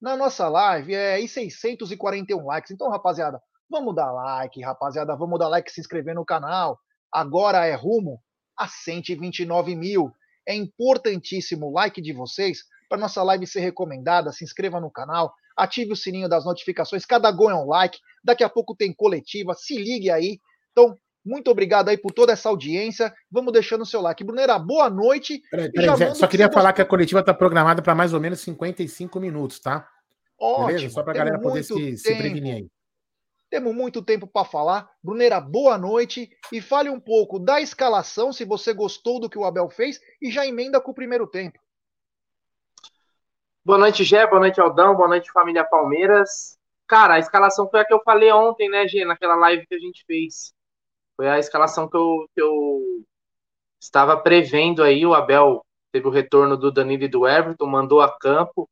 na 0.00 0.16
nossa 0.16 0.48
live 0.48 0.94
é, 0.94 1.18
e 1.18 1.28
641 1.28 2.46
likes. 2.46 2.70
Então, 2.70 2.88
rapaziada, 2.90 3.42
vamos 3.68 3.94
dar 3.94 4.12
like, 4.12 4.62
rapaziada, 4.62 5.16
vamos 5.16 5.38
dar 5.38 5.48
like, 5.48 5.72
se 5.72 5.80
inscrever 5.80 6.14
no 6.14 6.24
canal. 6.24 6.78
Agora 7.12 7.66
é 7.66 7.74
rumo 7.74 8.22
a 8.56 8.68
129 8.68 9.74
mil. 9.74 10.12
É 10.46 10.54
importantíssimo 10.54 11.66
o 11.66 11.72
like 11.72 12.00
de 12.00 12.12
vocês 12.12 12.60
para 12.88 12.98
nossa 12.98 13.22
live 13.22 13.46
ser 13.46 13.60
recomendada. 13.60 14.30
Se 14.30 14.44
inscreva 14.44 14.80
no 14.80 14.90
canal, 14.90 15.34
ative 15.56 15.92
o 15.92 15.96
sininho 15.96 16.28
das 16.28 16.44
notificações. 16.44 17.04
Cada 17.04 17.30
gol 17.30 17.50
é 17.50 17.54
um 17.54 17.66
like. 17.66 17.98
Daqui 18.22 18.42
a 18.44 18.48
pouco 18.48 18.74
tem 18.74 18.92
coletiva. 18.92 19.54
Se 19.54 19.76
ligue 19.76 20.10
aí. 20.10 20.40
Então, 20.72 20.96
muito 21.24 21.50
obrigado 21.50 21.88
aí 21.88 21.96
por 21.96 22.12
toda 22.12 22.32
essa 22.32 22.48
audiência. 22.48 23.12
Vamos 23.30 23.52
deixando 23.52 23.82
o 23.82 23.86
seu 23.86 24.00
like. 24.00 24.22
Brunera, 24.22 24.58
boa 24.58 24.90
noite. 24.90 25.40
Peraí, 25.50 25.72
peraí, 25.72 26.14
só 26.14 26.26
queria 26.26 26.50
falar 26.52 26.72
que 26.72 26.82
a 26.82 26.86
coletiva 26.86 27.20
está 27.20 27.32
programada 27.32 27.80
para 27.80 27.94
mais 27.94 28.12
ou 28.12 28.20
menos 28.20 28.40
55 28.40 29.18
minutos, 29.18 29.58
tá? 29.58 29.88
Ótimo. 30.38 30.66
Beleza? 30.66 30.94
Só 30.94 31.02
para 31.02 31.12
a 31.12 31.16
galera 31.16 31.40
poder 31.40 31.62
se, 31.62 31.96
se 31.96 32.14
prevenir 32.16 32.54
aí. 32.56 32.68
Temos 33.48 33.74
muito 33.74 34.02
tempo 34.02 34.26
para 34.26 34.44
falar. 34.44 34.90
Brunera, 35.02 35.40
boa 35.40 35.78
noite. 35.78 36.28
E 36.52 36.60
fale 36.60 36.90
um 36.90 37.00
pouco 37.00 37.38
da 37.38 37.60
escalação, 37.60 38.32
se 38.32 38.44
você 38.44 38.74
gostou 38.74 39.20
do 39.20 39.30
que 39.30 39.38
o 39.38 39.44
Abel 39.44 39.70
fez, 39.70 40.00
e 40.20 40.30
já 40.30 40.46
emenda 40.46 40.80
com 40.80 40.90
o 40.90 40.94
primeiro 40.94 41.26
tempo. 41.26 41.58
Boa 43.66 43.78
noite, 43.78 44.04
Gé. 44.04 44.26
Boa 44.26 44.40
noite, 44.40 44.60
Aldão. 44.60 44.94
Boa 44.94 45.08
noite, 45.08 45.32
família 45.32 45.64
Palmeiras. 45.64 46.58
Cara, 46.86 47.14
a 47.14 47.18
escalação 47.18 47.66
foi 47.70 47.80
a 47.80 47.84
que 47.86 47.94
eu 47.94 48.02
falei 48.04 48.30
ontem, 48.30 48.68
né, 48.68 48.86
Gê, 48.86 49.06
naquela 49.06 49.36
live 49.36 49.66
que 49.66 49.74
a 49.74 49.78
gente 49.78 50.04
fez. 50.06 50.52
Foi 51.16 51.26
a 51.28 51.38
escalação 51.38 51.88
que 51.88 51.96
eu, 51.96 52.28
que 52.34 52.42
eu 52.42 53.06
estava 53.80 54.18
prevendo 54.20 54.82
aí. 54.82 55.06
O 55.06 55.14
Abel 55.14 55.64
teve 55.90 56.06
o 56.06 56.10
retorno 56.10 56.58
do 56.58 56.70
Danilo 56.70 57.04
e 57.04 57.08
do 57.08 57.26
Everton, 57.26 57.64
mandou 57.66 58.02
a 58.02 58.18
campo. 58.18 58.68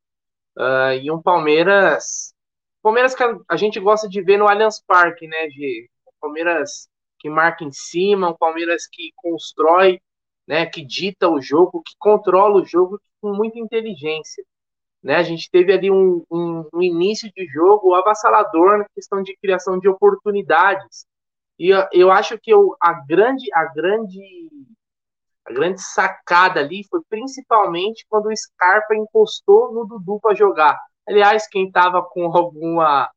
Uh, 0.58 0.92
e 1.02 1.10
um 1.10 1.22
Palmeiras. 1.22 2.34
Palmeiras 2.82 3.14
que 3.14 3.24
a 3.48 3.56
gente 3.56 3.80
gosta 3.80 4.06
de 4.06 4.20
ver 4.20 4.36
no 4.36 4.46
Allianz 4.46 4.82
Parque, 4.86 5.26
né, 5.26 5.48
G? 5.48 5.88
Um 6.06 6.12
Palmeiras 6.20 6.86
que 7.18 7.30
marca 7.30 7.64
em 7.64 7.72
cima, 7.72 8.28
um 8.28 8.36
Palmeiras 8.36 8.86
que 8.86 9.10
constrói, 9.16 10.02
né, 10.46 10.66
que 10.66 10.84
dita 10.84 11.30
o 11.30 11.40
jogo, 11.40 11.82
que 11.82 11.94
controla 11.98 12.60
o 12.60 12.64
jogo 12.66 13.00
com 13.22 13.32
muita 13.32 13.58
inteligência. 13.58 14.44
Né, 15.02 15.16
a 15.16 15.22
gente 15.22 15.50
teve 15.50 15.72
ali 15.72 15.90
um, 15.90 16.24
um, 16.30 16.68
um 16.72 16.80
início 16.82 17.28
de 17.32 17.44
jogo 17.46 17.92
avassalador 17.92 18.78
na 18.78 18.86
questão 18.94 19.20
de 19.20 19.36
criação 19.36 19.78
de 19.78 19.88
oportunidades. 19.88 21.06
E 21.58 21.70
eu, 21.70 21.86
eu 21.92 22.10
acho 22.12 22.38
que 22.38 22.52
eu, 22.52 22.76
a 22.80 22.92
grande 22.92 23.46
a 23.52 23.64
grande 23.64 24.20
a 25.44 25.52
grande 25.52 25.82
sacada 25.82 26.60
ali 26.60 26.86
foi 26.88 27.00
principalmente 27.08 28.06
quando 28.08 28.26
o 28.26 28.36
Scarpa 28.36 28.94
encostou 28.94 29.72
no 29.72 29.84
Dudu 29.84 30.20
para 30.20 30.36
jogar. 30.36 30.78
Aliás, 31.06 31.48
quem 31.48 31.66
estava 31.66 32.00
com 32.00 32.26
alguma 32.36 33.10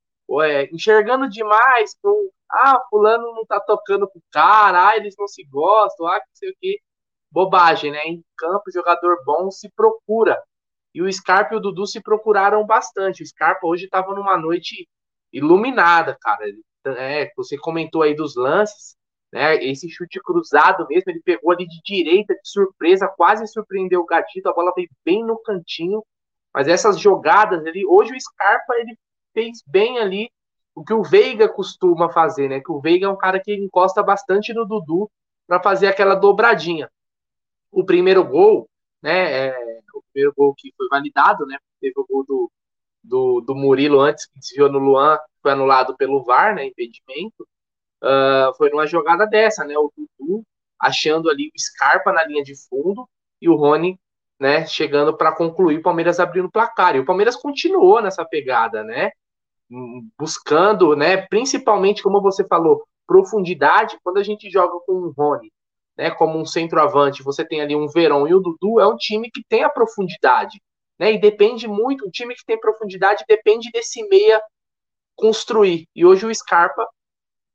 enxergando 0.71 1.29
demais, 1.29 1.95
com 2.01 2.29
ah, 2.49 2.81
fulano 2.89 3.33
não 3.33 3.45
tá 3.45 3.59
tocando 3.59 4.07
com 4.07 4.19
o 4.19 4.23
cara, 4.31 4.89
ah, 4.89 4.97
eles 4.97 5.15
não 5.17 5.27
se 5.27 5.43
gostam, 5.45 6.07
ah, 6.07 6.17
não 6.17 6.33
sei 6.33 6.49
o 6.49 6.55
que. 6.59 6.79
Bobagem, 7.31 7.91
né? 7.91 8.01
Em 8.05 8.23
campo, 8.37 8.71
jogador 8.71 9.23
bom 9.25 9.51
se 9.51 9.69
procura. 9.75 10.41
E 10.95 11.01
o 11.01 11.11
Scarpa 11.11 11.53
e 11.53 11.57
o 11.57 11.59
Dudu 11.59 11.85
se 11.85 12.01
procuraram 12.01 12.65
bastante. 12.65 13.21
O 13.21 13.25
Scarpa 13.27 13.67
hoje 13.67 13.83
estava 13.83 14.15
numa 14.15 14.37
noite 14.37 14.87
iluminada, 15.31 16.17
cara. 16.21 16.45
É, 16.85 17.29
você 17.35 17.57
comentou 17.57 18.01
aí 18.01 18.15
dos 18.15 18.37
lances, 18.37 18.95
né? 19.29 19.55
Esse 19.61 19.89
chute 19.89 20.21
cruzado 20.21 20.87
mesmo, 20.87 21.11
ele 21.11 21.19
pegou 21.19 21.51
ali 21.51 21.67
de 21.67 21.81
direita, 21.83 22.33
de 22.33 22.47
surpresa, 22.49 23.09
quase 23.09 23.45
surpreendeu 23.45 23.99
o 23.99 24.05
Gatito, 24.05 24.47
a 24.47 24.53
bola 24.53 24.71
veio 24.73 24.87
bem 25.03 25.21
no 25.21 25.37
cantinho. 25.39 26.01
Mas 26.53 26.69
essas 26.69 26.97
jogadas 26.97 27.65
ali, 27.65 27.85
hoje 27.85 28.15
o 28.15 28.21
Scarpa 28.21 28.75
ele 28.77 28.97
fez 29.33 29.61
bem 29.67 29.99
ali 29.99 30.31
o 30.73 30.81
que 30.81 30.93
o 30.93 31.03
Veiga 31.03 31.49
costuma 31.49 32.09
fazer, 32.09 32.47
né? 32.47 32.61
Que 32.61 32.71
o 32.71 32.79
Veiga 32.79 33.07
é 33.07 33.09
um 33.09 33.17
cara 33.17 33.41
que 33.41 33.53
encosta 33.53 34.01
bastante 34.01 34.53
no 34.53 34.65
Dudu 34.65 35.11
para 35.45 35.61
fazer 35.61 35.87
aquela 35.87 36.15
dobradinha. 36.15 36.89
O 37.69 37.83
primeiro 37.83 38.23
gol, 38.23 38.69
né? 39.01 39.47
É, 39.47 39.81
primeiro 40.15 40.33
gol 40.35 40.55
que 40.55 40.73
foi 40.77 40.87
validado, 40.87 41.45
né? 41.45 41.57
Teve 41.81 41.93
o 41.97 42.05
gol 42.07 42.25
do, 42.25 42.51
do, 43.03 43.41
do 43.41 43.53
Murilo 43.53 43.99
antes, 43.99 44.25
que 44.25 44.39
desviou 44.39 44.71
no 44.71 44.79
Luan, 44.79 45.19
foi 45.41 45.51
anulado 45.51 45.95
pelo 45.97 46.23
VAR, 46.23 46.55
né? 46.55 46.65
Impedimento. 46.65 47.45
Uh, 48.01 48.55
foi 48.57 48.69
numa 48.69 48.87
jogada 48.87 49.27
dessa, 49.27 49.65
né? 49.65 49.77
O 49.77 49.91
Dudu 49.95 50.43
achando 50.79 51.29
ali 51.29 51.47
o 51.47 51.59
Scarpa 51.59 52.13
na 52.13 52.23
linha 52.25 52.43
de 52.43 52.53
fundo 52.67 53.07
e 53.41 53.49
o 53.49 53.55
Rony, 53.55 53.99
né? 54.39 54.65
Chegando 54.65 55.15
para 55.15 55.35
concluir, 55.35 55.79
o 55.79 55.83
Palmeiras 55.83 56.19
abrindo 56.19 56.45
o 56.45 56.51
placar. 56.51 56.95
E 56.95 56.99
o 56.99 57.05
Palmeiras 57.05 57.35
continuou 57.35 58.01
nessa 58.01 58.23
pegada, 58.23 58.83
né? 58.83 59.11
Buscando, 60.17 60.95
né? 60.95 61.17
Principalmente, 61.27 62.01
como 62.01 62.21
você 62.21 62.45
falou, 62.47 62.87
profundidade. 63.05 63.99
Quando 64.03 64.17
a 64.17 64.23
gente 64.23 64.49
joga 64.49 64.79
com 64.85 64.93
o 64.93 65.11
Rony, 65.11 65.51
né? 65.97 66.11
Como 66.11 66.39
um 66.39 66.45
centroavante, 66.45 67.23
você 67.23 67.45
tem 67.45 67.61
ali 67.61 67.75
um 67.75 67.87
Verão 67.87 68.27
e 68.27 68.33
o 68.33 68.39
Dudu, 68.39 68.79
é 68.79 68.87
um 68.87 68.95
time 68.95 69.29
que 69.31 69.43
tem 69.47 69.63
a 69.63 69.69
profundidade, 69.69 70.61
né? 70.99 71.13
E 71.13 71.17
depende 71.19 71.67
muito, 71.67 72.07
um 72.07 72.11
time 72.11 72.35
que 72.35 72.45
tem 72.45 72.59
profundidade 72.59 73.25
depende 73.27 73.71
desse 73.71 74.07
meia 74.07 74.41
construir. 75.15 75.87
E 75.95 76.05
hoje 76.05 76.25
o 76.25 76.33
Scarpa 76.33 76.87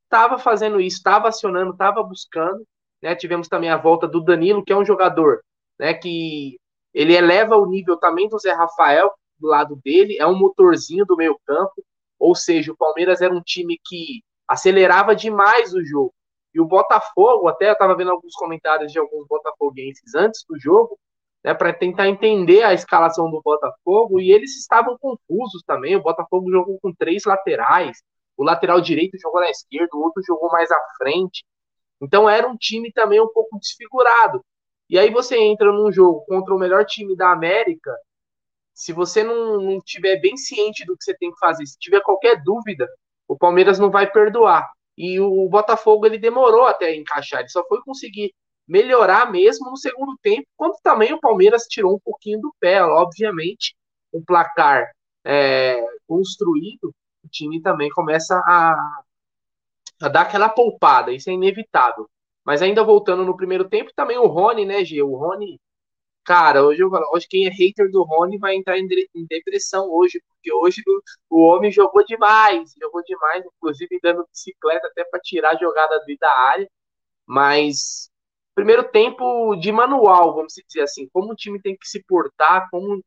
estava 0.05 0.37
fazendo 0.37 0.81
isso, 0.81 0.97
estava 0.97 1.29
acionando, 1.29 1.71
estava 1.71 2.03
buscando. 2.03 2.65
Né? 3.01 3.15
Tivemos 3.15 3.47
também 3.47 3.69
a 3.69 3.77
volta 3.77 4.07
do 4.07 4.21
Danilo, 4.21 4.63
que 4.63 4.73
é 4.73 4.77
um 4.77 4.85
jogador 4.85 5.41
né, 5.79 5.93
que 5.93 6.59
ele 6.93 7.15
eleva 7.15 7.55
o 7.55 7.65
nível 7.65 7.97
também 7.97 8.27
do 8.27 8.37
Zé 8.37 8.53
Rafael 8.53 9.11
do 9.39 9.47
lado 9.47 9.75
dele, 9.83 10.17
é 10.19 10.27
um 10.27 10.37
motorzinho 10.37 11.05
do 11.05 11.15
meio 11.15 11.39
campo. 11.45 11.83
Ou 12.19 12.35
seja, 12.35 12.71
o 12.71 12.77
Palmeiras 12.77 13.21
era 13.21 13.33
um 13.33 13.41
time 13.41 13.79
que 13.83 14.21
acelerava 14.47 15.15
demais 15.15 15.73
o 15.73 15.83
jogo. 15.83 16.13
E 16.53 16.59
o 16.59 16.65
Botafogo, 16.65 17.47
até 17.47 17.69
eu 17.69 17.73
estava 17.73 17.95
vendo 17.95 18.11
alguns 18.11 18.33
comentários 18.35 18.91
de 18.91 18.99
alguns 18.99 19.25
botafoguenses 19.27 20.13
antes 20.15 20.43
do 20.47 20.59
jogo, 20.59 20.97
né, 21.43 21.53
para 21.53 21.73
tentar 21.73 22.07
entender 22.07 22.63
a 22.63 22.73
escalação 22.73 23.29
do 23.31 23.41
Botafogo, 23.41 24.19
e 24.19 24.31
eles 24.31 24.57
estavam 24.57 24.97
confusos 24.97 25.63
também. 25.65 25.95
O 25.95 26.01
Botafogo 26.03 26.51
jogou 26.51 26.79
com 26.81 26.93
três 26.93 27.23
laterais, 27.25 27.97
o 28.37 28.43
lateral 28.43 28.81
direito 28.81 29.17
jogou 29.19 29.41
na 29.41 29.49
esquerda, 29.49 29.89
o 29.95 30.01
outro 30.01 30.21
jogou 30.25 30.49
mais 30.51 30.71
à 30.71 30.79
frente. 30.97 31.43
Então 32.01 32.29
era 32.29 32.47
um 32.47 32.57
time 32.57 32.91
também 32.91 33.21
um 33.21 33.27
pouco 33.27 33.57
desfigurado. 33.59 34.43
E 34.89 34.99
aí 34.99 35.09
você 35.09 35.37
entra 35.37 35.71
num 35.71 35.91
jogo 35.91 36.25
contra 36.25 36.53
o 36.53 36.59
melhor 36.59 36.85
time 36.85 37.15
da 37.15 37.31
América, 37.31 37.95
se 38.73 38.91
você 38.91 39.23
não, 39.23 39.61
não 39.61 39.81
tiver 39.81 40.17
bem 40.17 40.35
ciente 40.35 40.85
do 40.85 40.97
que 40.97 41.03
você 41.03 41.15
tem 41.15 41.31
que 41.31 41.39
fazer, 41.39 41.65
se 41.65 41.77
tiver 41.77 42.01
qualquer 42.01 42.41
dúvida, 42.43 42.87
o 43.27 43.37
Palmeiras 43.37 43.79
não 43.79 43.91
vai 43.91 44.09
perdoar. 44.11 44.71
E 45.01 45.19
o 45.19 45.49
Botafogo 45.49 46.05
ele 46.05 46.19
demorou 46.19 46.63
até 46.67 46.93
encaixar, 46.95 47.39
ele 47.39 47.49
só 47.49 47.65
foi 47.67 47.81
conseguir 47.81 48.31
melhorar 48.67 49.31
mesmo 49.31 49.71
no 49.71 49.75
segundo 49.75 50.15
tempo, 50.21 50.45
quando 50.55 50.75
também 50.83 51.11
o 51.11 51.19
Palmeiras 51.19 51.63
tirou 51.63 51.95
um 51.95 51.99
pouquinho 51.99 52.39
do 52.39 52.53
pé, 52.59 52.83
obviamente, 52.83 53.75
um 54.13 54.23
placar 54.23 54.91
é, 55.25 55.83
construído, 56.07 56.93
o 57.25 57.27
time 57.31 57.59
também 57.59 57.89
começa 57.89 58.35
a, 58.45 59.01
a 60.03 60.07
dar 60.07 60.21
aquela 60.21 60.47
poupada, 60.47 61.11
isso 61.11 61.31
é 61.31 61.33
inevitável. 61.33 62.07
Mas 62.45 62.61
ainda 62.61 62.83
voltando 62.83 63.25
no 63.25 63.35
primeiro 63.35 63.67
tempo, 63.67 63.89
também 63.95 64.19
o 64.19 64.27
Rony, 64.27 64.67
né, 64.67 64.85
G? 64.85 65.01
O 65.01 65.15
Rony, 65.15 65.59
cara, 66.23 66.63
hoje, 66.65 66.81
eu, 66.81 66.89
hoje 67.13 67.27
quem 67.29 67.47
é 67.47 67.49
hater 67.49 67.89
do 67.91 68.03
Rony 68.03 68.37
vai 68.37 68.55
entrar 68.55 68.77
em, 68.77 68.87
depressão 69.27 69.89
hoje, 69.91 70.21
porque 70.27 70.53
hoje 70.53 70.81
o, 71.29 71.37
o, 71.37 71.41
homem 71.43 71.71
jogou 71.71 72.03
demais, 72.05 72.73
jogou 72.79 73.03
demais, 73.03 73.45
inclusive 73.45 73.99
dando 74.01 74.27
bicicleta 74.31 74.87
até 74.87 75.03
para 75.05 75.19
tirar 75.19 75.51
a 75.51 75.59
jogada 75.59 75.99
dele 76.05 76.17
da 76.19 76.31
área. 76.31 76.69
Mas 77.25 78.09
primeiro 78.55 78.83
tempo 78.83 79.55
de 79.55 79.71
manual, 79.71 80.35
vamos 80.35 80.53
dizer 80.67 80.81
assim, 80.83 81.07
como 81.13 81.31
o 81.33 81.35
time 81.35 81.61
tem 81.61 81.75
que 81.77 81.87
se 81.87 82.03
portar, 82.03 82.67
como 82.69 83.01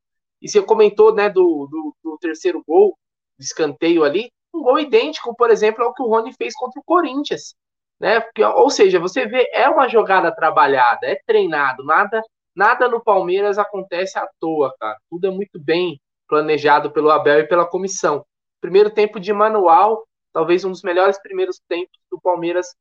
e 0.44 0.48
você 0.48 0.60
comentou, 0.62 1.14
né, 1.14 1.30
do, 1.30 1.66
do, 1.70 1.96
do 2.04 2.18
terceiro 2.18 2.62
gol, 2.66 2.98
do 3.38 3.42
escanteio 3.42 4.04
ali, 4.04 4.30
um 4.52 4.62
gol 4.62 4.78
idêntico, 4.78 5.34
por 5.34 5.50
exemplo, 5.50 5.82
ao 5.82 5.94
que 5.94 6.02
o 6.02 6.06
Rony 6.06 6.34
fez 6.34 6.54
contra 6.54 6.78
o 6.78 6.84
Corinthians, 6.84 7.54
né? 7.98 8.22
Ou 8.56 8.68
seja, 8.68 9.00
você 9.00 9.26
vê, 9.26 9.48
é 9.52 9.68
uma 9.68 9.88
jogada 9.88 10.30
trabalhada, 10.34 11.06
é 11.06 11.18
treinado, 11.26 11.82
nada, 11.84 12.22
nada 12.54 12.88
no 12.88 13.02
Palmeiras 13.02 13.58
acontece 13.58 14.18
à 14.18 14.28
toa, 14.38 14.74
cara. 14.78 14.98
Tudo 15.10 15.26
é 15.26 15.30
muito 15.30 15.58
bem 15.60 16.00
planejado 16.28 16.90
pelo 16.90 17.10
Abel 17.10 17.40
e 17.40 17.48
pela 17.48 17.66
comissão. 17.66 18.24
Primeiro 18.60 18.90
tempo 18.90 19.20
de 19.20 19.32
manual, 19.32 20.06
talvez 20.32 20.64
um 20.64 20.70
dos 20.70 20.82
melhores 20.82 21.18
primeiros 21.20 21.60
tempos 21.68 21.98
do 22.10 22.20
Palmeiras 22.20 22.74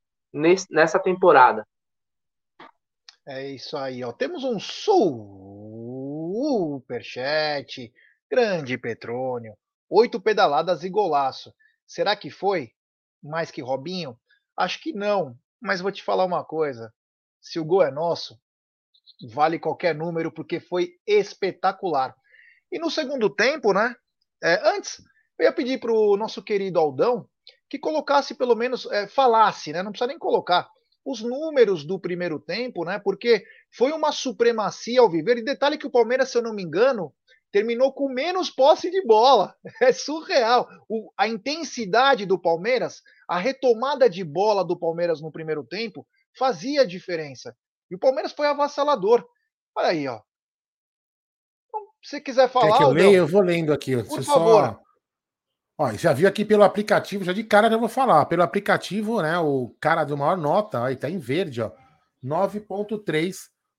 nessa 0.70 1.00
temporada. 1.00 1.66
É 3.26 3.50
isso 3.50 3.78
aí, 3.78 4.04
ó. 4.04 4.12
Temos 4.12 4.44
um 4.44 4.60
superchat. 6.80 7.94
Grande 8.30 8.78
Petrônio. 8.78 9.56
Oito 9.90 10.20
pedaladas 10.20 10.84
e 10.84 10.90
golaço. 10.90 11.54
Será 11.86 12.16
que 12.16 12.30
foi? 12.30 12.72
Mais 13.22 13.52
que 13.52 13.62
Robinho? 13.62 14.20
Acho 14.58 14.82
que 14.82 14.92
não. 14.92 15.38
Mas 15.62 15.80
vou 15.82 15.92
te 15.92 16.04
falar 16.04 16.26
uma 16.26 16.44
coisa. 16.44 16.92
Se 17.40 17.60
o 17.60 17.66
gol 17.66 17.84
é 17.84 17.92
nosso, 17.92 18.38
vale 19.24 19.60
qualquer 19.60 19.96
número, 19.96 20.32
porque 20.32 20.60
foi 20.60 20.92
espetacular. 21.08 22.16
E 22.72 22.80
no 22.80 22.90
segundo 22.90 23.30
tempo, 23.30 23.74
né? 23.74 23.96
É, 24.44 24.70
antes, 24.76 25.02
eu 25.40 25.46
ia 25.46 25.54
pedir 25.54 25.80
para 25.80 25.92
o 25.92 26.18
nosso 26.18 26.44
querido 26.44 26.80
Aldão 26.80 27.28
que 27.70 27.80
colocasse, 27.80 28.36
pelo 28.36 28.56
menos, 28.56 28.86
é, 28.92 29.08
falasse, 29.08 29.72
né? 29.72 29.82
Não 29.82 29.92
precisa 29.92 30.08
nem 30.08 30.20
colocar 30.20 30.68
os 31.06 31.22
números 31.22 31.84
do 31.84 32.00
primeiro 32.00 32.40
tempo, 32.40 32.86
né? 32.86 33.00
Porque 33.00 33.44
foi 33.76 33.92
uma 33.92 34.12
supremacia 34.12 35.02
ao 35.02 35.10
viver. 35.10 35.38
E 35.38 35.44
detalhe 35.44 35.78
que 35.78 35.88
o 35.88 35.92
Palmeiras, 35.92 36.30
se 36.30 36.38
eu 36.38 36.42
não 36.42 36.54
me 36.54 36.64
engano, 36.64 37.14
terminou 37.52 37.94
com 37.94 38.10
menos 38.10 38.50
posse 38.50 38.90
de 38.90 39.06
bola. 39.06 39.56
É 39.82 39.92
surreal. 39.92 40.68
O, 40.90 41.12
a 41.18 41.28
intensidade 41.28 42.26
do 42.26 42.40
Palmeiras, 42.40 43.02
a 43.28 43.38
retomada 43.38 44.10
de 44.10 44.24
bola 44.24 44.64
do 44.64 44.78
Palmeiras 44.78 45.22
no 45.22 45.32
primeiro 45.32 45.64
tempo 45.64 46.06
fazia 46.38 46.86
diferença. 46.88 47.56
E 47.94 47.96
o 47.96 48.00
Palmeiras 48.00 48.32
foi 48.32 48.48
avassalador. 48.48 49.24
Olha 49.76 49.90
aí, 49.90 50.08
ó. 50.08 50.20
Então, 51.68 51.82
se 52.02 52.10
você 52.10 52.22
quiser 52.22 52.50
falar. 52.50 52.72
Quer 52.72 52.78
que 52.78 52.84
eu 52.84 52.90
leia? 52.90 53.18
Eu 53.18 53.28
vou 53.28 53.42
lendo 53.42 53.72
aqui. 53.72 53.96
Por 54.04 54.24
favor. 54.24 54.66
Só... 54.66 54.82
Ó, 55.78 55.94
já 55.94 56.12
vi 56.12 56.26
aqui 56.26 56.44
pelo 56.44 56.64
aplicativo, 56.64 57.24
já 57.24 57.32
de 57.32 57.44
cara 57.44 57.70
já 57.70 57.78
vou 57.78 57.88
falar. 57.88 58.26
Pelo 58.26 58.42
aplicativo, 58.42 59.22
né? 59.22 59.38
O 59.38 59.76
cara 59.80 60.04
do 60.04 60.18
maior 60.18 60.36
nota, 60.36 60.84
aí 60.84 60.96
tá 60.96 61.08
em 61.08 61.20
verde, 61.20 61.62
ó. 61.62 61.72
9.3, 62.24 63.36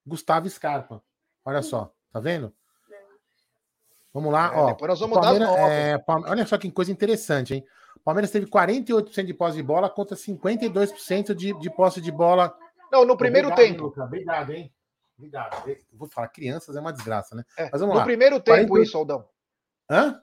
Gustavo 0.06 0.48
Scarpa. 0.48 1.02
Olha 1.44 1.60
só, 1.60 1.92
tá 2.12 2.20
vendo? 2.20 2.54
Vamos 4.12 4.32
lá, 4.32 4.46
é, 4.54 4.56
ó. 4.56 4.66
Depois 4.68 4.90
nós 4.90 5.00
vamos 5.00 5.18
Palmeiras, 5.18 5.48
dar 5.48 5.70
é, 5.72 6.04
Olha 6.06 6.46
só 6.46 6.56
que 6.56 6.70
coisa 6.70 6.92
interessante, 6.92 7.54
hein? 7.54 7.64
O 7.96 8.00
Palmeiras 8.04 8.30
teve 8.30 8.46
48% 8.46 9.24
de 9.24 9.34
posse 9.34 9.56
de 9.56 9.62
bola 9.64 9.90
contra 9.90 10.16
52% 10.16 11.34
de, 11.34 11.52
de 11.58 11.70
posse 11.70 12.00
de 12.00 12.12
bola. 12.12 12.56
Não, 12.94 13.04
no 13.04 13.16
primeiro 13.16 13.48
Obrigado, 13.48 13.72
tempo. 13.72 13.82
Luca. 13.86 14.04
Obrigado, 14.04 14.52
hein? 14.52 14.72
Obrigado. 15.18 15.76
Vou 15.92 16.08
falar, 16.08 16.28
crianças 16.28 16.76
é 16.76 16.80
uma 16.80 16.92
desgraça, 16.92 17.34
né? 17.34 17.42
É, 17.58 17.68
Mas 17.72 17.80
vamos 17.80 17.94
no 17.94 17.98
lá. 17.98 18.04
Primeiro 18.04 18.36
tempo, 18.36 18.68
48... 18.68 18.82
isso, 18.84 18.96
Aldão. 18.96 19.28
Hã? 19.90 20.20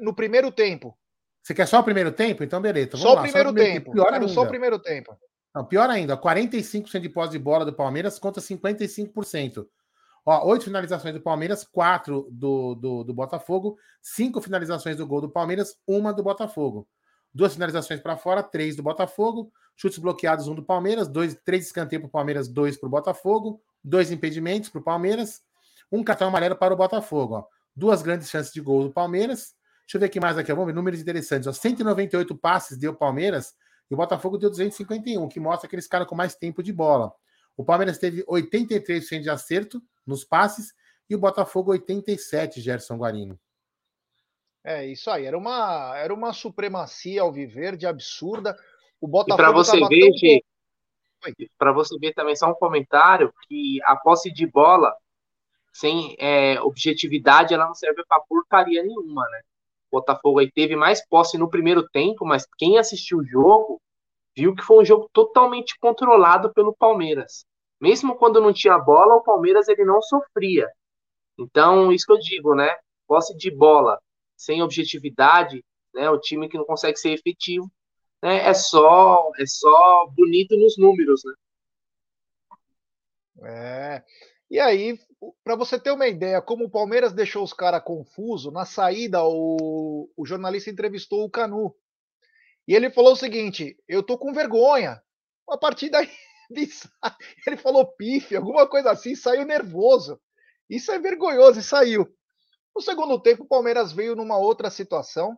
No 0.00 0.14
primeiro 0.14 0.50
tempo. 0.50 0.96
Você 1.42 1.54
quer 1.54 1.66
só 1.66 1.80
o 1.80 1.84
primeiro 1.84 2.10
tempo? 2.10 2.42
Então, 2.42 2.62
beleza. 2.62 2.92
Vamos 2.92 3.02
só, 3.02 3.12
lá. 3.12 3.20
O 3.20 3.22
primeiro 3.24 3.48
só 3.48 3.50
o 3.50 3.54
primeiro 3.54 3.74
tempo. 3.74 3.92
Pior 3.92 4.14
ainda. 4.14 4.28
Só 4.28 4.42
o 4.42 4.48
primeiro 4.48 4.78
tempo. 4.78 5.18
Não, 5.54 5.64
pior 5.66 5.90
ainda, 5.90 6.16
45% 6.16 7.00
de 7.00 7.08
posse 7.10 7.32
de 7.32 7.38
bola 7.38 7.64
do 7.64 7.74
Palmeiras 7.74 8.18
contra 8.18 8.42
55%. 8.42 9.66
Ó, 10.24 10.48
oito 10.48 10.64
finalizações 10.64 11.14
do 11.14 11.20
Palmeiras, 11.20 11.62
quatro 11.62 12.26
do, 12.30 12.74
do, 12.74 13.04
do 13.04 13.14
Botafogo, 13.14 13.78
cinco 14.02 14.40
finalizações 14.40 14.96
do 14.96 15.06
gol 15.06 15.20
do 15.20 15.30
Palmeiras, 15.30 15.76
uma 15.86 16.12
do 16.12 16.22
Botafogo. 16.22 16.88
Duas 17.36 17.52
finalizações 17.52 18.00
para 18.00 18.16
fora, 18.16 18.42
três 18.42 18.76
do 18.76 18.82
Botafogo, 18.82 19.52
chutes 19.76 19.98
bloqueados, 19.98 20.48
um 20.48 20.54
do 20.54 20.62
Palmeiras, 20.62 21.06
dois, 21.06 21.36
três 21.44 21.66
escanteios 21.66 22.00
para 22.00 22.08
o 22.08 22.10
Palmeiras, 22.10 22.48
dois 22.48 22.78
para 22.78 22.86
o 22.86 22.90
Botafogo, 22.90 23.60
dois 23.84 24.10
impedimentos 24.10 24.70
para 24.70 24.80
o 24.80 24.82
Palmeiras, 24.82 25.42
um 25.92 26.02
cartão 26.02 26.28
amarelo 26.28 26.56
para 26.56 26.72
o 26.72 26.76
Botafogo. 26.78 27.34
Ó. 27.34 27.44
Duas 27.76 28.00
grandes 28.00 28.30
chances 28.30 28.54
de 28.54 28.60
gol 28.62 28.84
do 28.84 28.90
Palmeiras, 28.90 29.54
Deixa 29.86 29.98
eu 29.98 30.00
ver 30.00 30.06
aqui 30.06 30.18
mais 30.18 30.38
aqui, 30.38 30.50
vamos 30.50 30.66
ver 30.66 30.72
números 30.72 30.98
interessantes. 30.98 31.46
Ó, 31.46 31.52
198 31.52 32.34
passes 32.38 32.78
deu 32.78 32.92
o 32.92 32.96
Palmeiras 32.96 33.54
e 33.90 33.94
o 33.94 33.98
Botafogo 33.98 34.38
deu 34.38 34.48
251, 34.48 35.28
que 35.28 35.38
mostra 35.38 35.66
aqueles 35.66 35.86
caras 35.86 36.08
com 36.08 36.14
mais 36.14 36.34
tempo 36.34 36.62
de 36.62 36.72
bola. 36.72 37.12
O 37.54 37.62
Palmeiras 37.62 37.98
teve 37.98 38.24
83% 38.24 39.20
de 39.20 39.28
acerto 39.28 39.82
nos 40.06 40.24
passes 40.24 40.72
e 41.08 41.14
o 41.14 41.18
Botafogo 41.18 41.72
87, 41.72 42.62
Gerson 42.62 42.96
Guarino. 42.96 43.38
É 44.66 44.84
isso 44.84 45.08
aí, 45.12 45.24
era 45.24 45.38
uma, 45.38 45.96
era 45.96 46.12
uma 46.12 46.32
supremacia 46.32 47.22
alviverde 47.22 47.86
absurda. 47.86 48.58
O 49.00 49.06
Botafogo 49.06 49.36
para 49.36 49.52
você 49.52 49.78
ver, 49.86 50.10
tão... 51.22 51.44
para 51.56 51.72
você 51.72 51.96
ver 52.00 52.12
também 52.14 52.34
só 52.34 52.50
um 52.50 52.54
comentário 52.54 53.32
que 53.46 53.78
a 53.84 53.94
posse 53.94 54.28
de 54.28 54.44
bola 54.44 54.92
sem 55.72 56.16
é, 56.18 56.60
objetividade 56.60 57.54
ela 57.54 57.68
não 57.68 57.76
serve 57.76 58.02
para 58.08 58.20
porcaria 58.28 58.82
nenhuma, 58.82 59.22
né? 59.28 59.40
O 59.88 60.00
Botafogo 60.00 60.40
aí 60.40 60.50
teve 60.50 60.74
mais 60.74 61.06
posse 61.06 61.38
no 61.38 61.48
primeiro 61.48 61.88
tempo, 61.90 62.26
mas 62.26 62.44
quem 62.58 62.76
assistiu 62.76 63.18
o 63.18 63.24
jogo 63.24 63.80
viu 64.36 64.52
que 64.52 64.64
foi 64.64 64.82
um 64.82 64.84
jogo 64.84 65.08
totalmente 65.12 65.78
controlado 65.78 66.52
pelo 66.52 66.74
Palmeiras. 66.74 67.46
Mesmo 67.80 68.16
quando 68.16 68.40
não 68.40 68.52
tinha 68.52 68.76
bola, 68.76 69.14
o 69.14 69.22
Palmeiras 69.22 69.68
ele 69.68 69.84
não 69.84 70.02
sofria. 70.02 70.68
Então, 71.38 71.92
isso 71.92 72.04
que 72.04 72.12
eu 72.12 72.18
digo, 72.18 72.56
né? 72.56 72.74
Posse 73.06 73.36
de 73.36 73.48
bola 73.48 74.00
sem 74.36 74.62
objetividade, 74.62 75.64
né? 75.94 76.10
O 76.10 76.20
time 76.20 76.48
que 76.48 76.58
não 76.58 76.64
consegue 76.64 76.98
ser 76.98 77.10
efetivo, 77.10 77.70
né? 78.22 78.48
É 78.48 78.54
só 78.54 79.30
é 79.38 79.46
só 79.46 80.06
bonito 80.14 80.56
nos 80.56 80.76
números, 80.78 81.22
né? 81.24 81.34
É. 83.42 84.04
E 84.50 84.60
aí, 84.60 84.98
para 85.42 85.56
você 85.56 85.78
ter 85.78 85.90
uma 85.90 86.06
ideia, 86.06 86.40
como 86.40 86.64
o 86.64 86.70
Palmeiras 86.70 87.12
deixou 87.12 87.42
os 87.42 87.52
caras 87.52 87.82
confuso, 87.82 88.50
na 88.50 88.64
saída 88.64 89.22
o, 89.24 90.08
o 90.16 90.26
jornalista 90.26 90.70
entrevistou 90.70 91.24
o 91.24 91.30
Canu. 91.30 91.74
E 92.66 92.74
ele 92.74 92.90
falou 92.90 93.12
o 93.12 93.16
seguinte: 93.16 93.76
eu 93.88 94.02
tô 94.02 94.18
com 94.18 94.32
vergonha. 94.32 95.00
A 95.48 95.56
partir 95.56 95.90
daí, 95.90 96.10
ele 97.46 97.56
falou 97.56 97.86
pife, 97.86 98.36
alguma 98.36 98.68
coisa 98.68 98.90
assim, 98.90 99.14
saiu 99.14 99.44
nervoso. 99.44 100.20
Isso 100.68 100.90
é 100.90 100.98
vergonhoso 100.98 101.60
e 101.60 101.62
saiu. 101.62 102.06
No 102.76 102.82
segundo 102.82 103.18
tempo, 103.18 103.44
o 103.44 103.48
Palmeiras 103.48 103.90
veio 103.90 104.14
numa 104.14 104.36
outra 104.36 104.68
situação, 104.68 105.34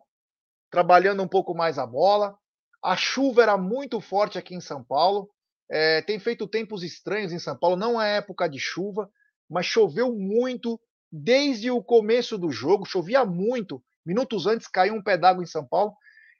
trabalhando 0.69 1.23
um 1.23 1.27
pouco 1.27 1.55
mais 1.55 1.79
a 1.79 1.85
bola. 1.87 2.37
A 2.83 2.97
chuva 2.97 3.41
era 3.41 3.57
muito 3.57 4.01
forte 4.01 4.37
aqui 4.37 4.53
em 4.53 4.59
São 4.59 4.83
Paulo. 4.83 5.29
É, 5.71 6.01
tem 6.01 6.19
feito 6.19 6.45
tempos 6.45 6.83
estranhos 6.83 7.31
em 7.31 7.39
São 7.39 7.57
Paulo. 7.57 7.77
Não 7.77 7.99
é 7.99 8.17
época 8.17 8.49
de 8.49 8.59
chuva, 8.59 9.09
mas 9.49 9.65
choveu 9.65 10.13
muito 10.13 10.77
desde 11.09 11.71
o 11.71 11.81
começo 11.81 12.37
do 12.37 12.51
jogo. 12.51 12.83
Chovia 12.83 13.23
muito. 13.23 13.81
Minutos 14.05 14.45
antes 14.45 14.67
caiu 14.67 14.93
um 14.95 15.01
pé 15.01 15.17
d'água 15.17 15.41
em 15.41 15.47
São 15.47 15.65
Paulo. 15.65 15.93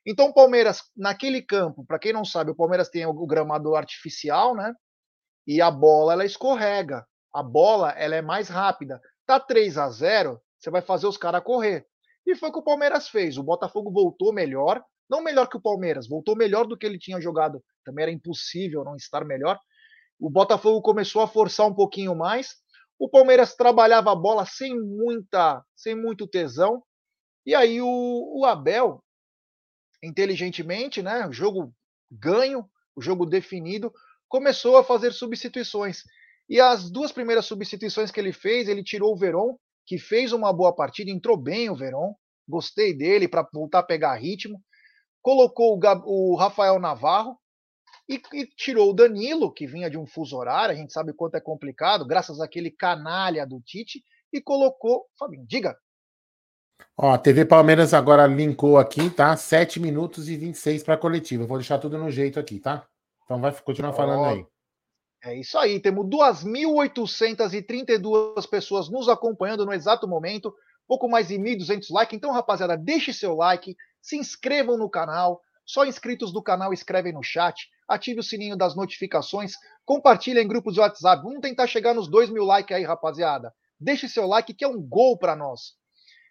Então, 0.06 0.26
o 0.26 0.34
Palmeiras, 0.34 0.84
naquele 0.98 1.42
campo, 1.42 1.86
para 1.86 1.98
quem 1.98 2.12
não 2.12 2.26
sabe, 2.26 2.52
o 2.52 2.56
Palmeiras 2.56 2.90
tem 2.90 3.06
o 3.06 3.26
gramado 3.26 3.74
artificial, 3.74 4.54
né? 4.54 4.74
E 5.48 5.62
a 5.62 5.72
bola 5.72 6.12
ela 6.12 6.26
escorrega. 6.26 7.08
A 7.34 7.42
bola 7.42 7.92
ela 7.92 8.16
é 8.16 8.22
mais 8.22 8.50
rápida. 8.50 9.00
Tá 9.26 9.40
3 9.40 9.78
a 9.78 9.90
0 9.90 10.42
você 10.60 10.69
vai 10.69 10.82
fazer 10.82 11.08
os 11.08 11.17
caras 11.17 11.43
correr. 11.43 11.86
E 12.26 12.36
foi 12.36 12.50
o 12.50 12.52
que 12.52 12.60
o 12.60 12.63
Palmeiras 12.63 13.08
fez. 13.10 13.38
O 13.38 13.43
Botafogo 13.43 13.91
voltou 13.91 14.34
melhor, 14.34 14.84
não 15.10 15.24
melhor 15.24 15.48
que 15.48 15.58
o 15.58 15.62
Palmeiras, 15.62 16.08
voltou 16.08 16.36
melhor 16.36 16.67
do 16.67 16.78
que 16.78 16.86
ele 16.86 17.00
tinha 17.00 17.19
jogado. 17.19 17.63
Também 17.84 18.04
era 18.04 18.12
impossível 18.12 18.84
não 18.84 18.95
estar 18.95 19.26
melhor. 19.26 19.60
O 20.19 20.30
Botafogo 20.30 20.82
começou 20.82 21.22
a 21.22 21.28
forçar 21.28 21.65
um 21.65 21.74
pouquinho 21.74 22.13
mais. 22.13 22.56
O 23.00 23.10
Palmeiras 23.10 23.56
trabalhava 23.56 24.12
a 24.12 24.15
bola 24.15 24.45
sem 24.45 24.78
muita, 24.78 25.63
sem 25.76 25.95
muito 25.95 26.28
tesão. 26.28 26.84
E 27.45 27.56
aí 27.56 27.82
o, 27.82 27.88
o 27.88 28.45
Abel, 28.45 29.02
inteligentemente, 30.04 31.02
né, 31.02 31.26
o 31.26 31.32
jogo 31.32 31.74
ganho, 32.12 32.69
o 32.95 33.02
jogo 33.02 33.26
definido, 33.26 33.93
começou 34.28 34.78
a 34.78 34.84
fazer 34.84 35.13
substituições. 35.13 36.04
E 36.50 36.60
as 36.60 36.91
duas 36.91 37.12
primeiras 37.12 37.45
substituições 37.45 38.12
que 38.12 38.19
ele 38.19 38.34
fez, 38.34 38.67
ele 38.67 38.84
tirou 38.84 39.13
o 39.13 39.17
Verón, 39.17 39.56
que 39.89 39.97
fez 39.97 40.32
uma 40.32 40.54
boa 40.54 40.71
partida, 40.71 41.10
entrou 41.10 41.36
bem 41.36 41.67
o 41.67 41.75
Verón, 41.75 42.13
gostei 42.47 42.95
dele 42.95 43.28
para 43.28 43.49
voltar 43.52 43.80
a 43.80 43.84
pegar 43.84 44.13
ritmo. 44.13 44.62
Colocou 45.19 45.73
o, 45.73 45.80
Gab, 45.80 46.04
o 46.06 46.36
Rafael 46.36 46.78
Navarro 46.78 47.36
e, 48.08 48.21
e, 48.32 48.45
tirou 48.56 48.91
o 48.91 48.93
Danilo, 48.93 49.52
que 49.52 49.65
vinha 49.65 49.89
de 49.89 49.97
um 49.97 50.06
fuso 50.06 50.38
horário, 50.38 50.75
a 50.75 50.78
gente 50.78 50.93
sabe 50.93 51.12
quanto 51.12 51.38
é 51.38 51.41
complicado, 51.41 52.06
graças 52.06 52.39
àquele 52.39 52.69
canalha 52.69 53.47
do 53.47 53.60
Tite, 53.62 54.04
e 54.32 54.39
colocou. 54.39 55.08
Fabinho, 55.17 55.43
diga. 55.47 55.75
Ó, 56.95 57.12
a 57.12 57.17
TV 57.17 57.43
Palmeiras 57.43 57.91
agora 57.91 58.28
linkou 58.28 58.78
aqui, 58.78 59.10
tá? 59.10 59.36
7 59.36 59.80
minutos 59.80 60.30
e 60.30 60.38
26 60.38 60.84
para 60.84 60.93
a 60.93 60.97
coletiva. 60.97 61.47
vou 61.47 61.58
deixar 61.58 61.80
tudo 61.80 61.97
no 61.97 62.12
jeito 62.12 62.39
aqui, 62.39 62.60
tá? 62.60 62.88
Então 63.25 63.41
vai 63.41 63.52
continuar 63.60 63.93
falando 63.93 64.25
aí. 64.25 64.45
É 65.24 65.38
isso 65.38 65.58
aí, 65.58 65.80
temos 65.82 66.06
2.832 66.08 68.50
pessoas 68.50 68.90
nos 68.90 69.10
acompanhando 69.10 69.66
no 69.66 69.74
exato 69.74 70.08
momento, 70.08 70.56
pouco 70.88 71.10
mais 71.10 71.28
de 71.28 71.36
1.200 71.36 71.92
likes. 71.92 72.16
Então, 72.16 72.32
rapaziada, 72.32 72.78
deixe 72.78 73.12
seu 73.12 73.36
like, 73.36 73.76
se 74.02 74.16
inscrevam 74.16 74.78
no 74.78 74.90
canal. 74.90 75.42
Só 75.66 75.86
inscritos 75.86 76.32
do 76.32 76.42
canal 76.42 76.72
escrevem 76.74 77.12
no 77.14 77.22
chat, 77.22 77.70
ative 77.88 78.22
o 78.22 78.24
sininho 78.24 78.58
das 78.58 78.76
notificações, 78.76 79.54
compartilhe 79.86 80.42
em 80.42 80.48
grupos 80.48 80.74
de 80.74 80.80
WhatsApp. 80.80 81.22
Vamos 81.22 81.42
tentar 81.42 81.68
chegar 81.68 81.94
nos 81.94 82.08
2 82.08 82.30
mil 82.30 82.46
likes 82.46 82.76
aí, 82.76 82.84
rapaziada. 82.84 83.54
Deixe 83.80 84.08
seu 84.08 84.26
like, 84.26 84.54
que 84.54 84.64
é 84.64 84.68
um 84.68 84.82
gol 84.82 85.18
para 85.18 85.36
nós. 85.36 85.74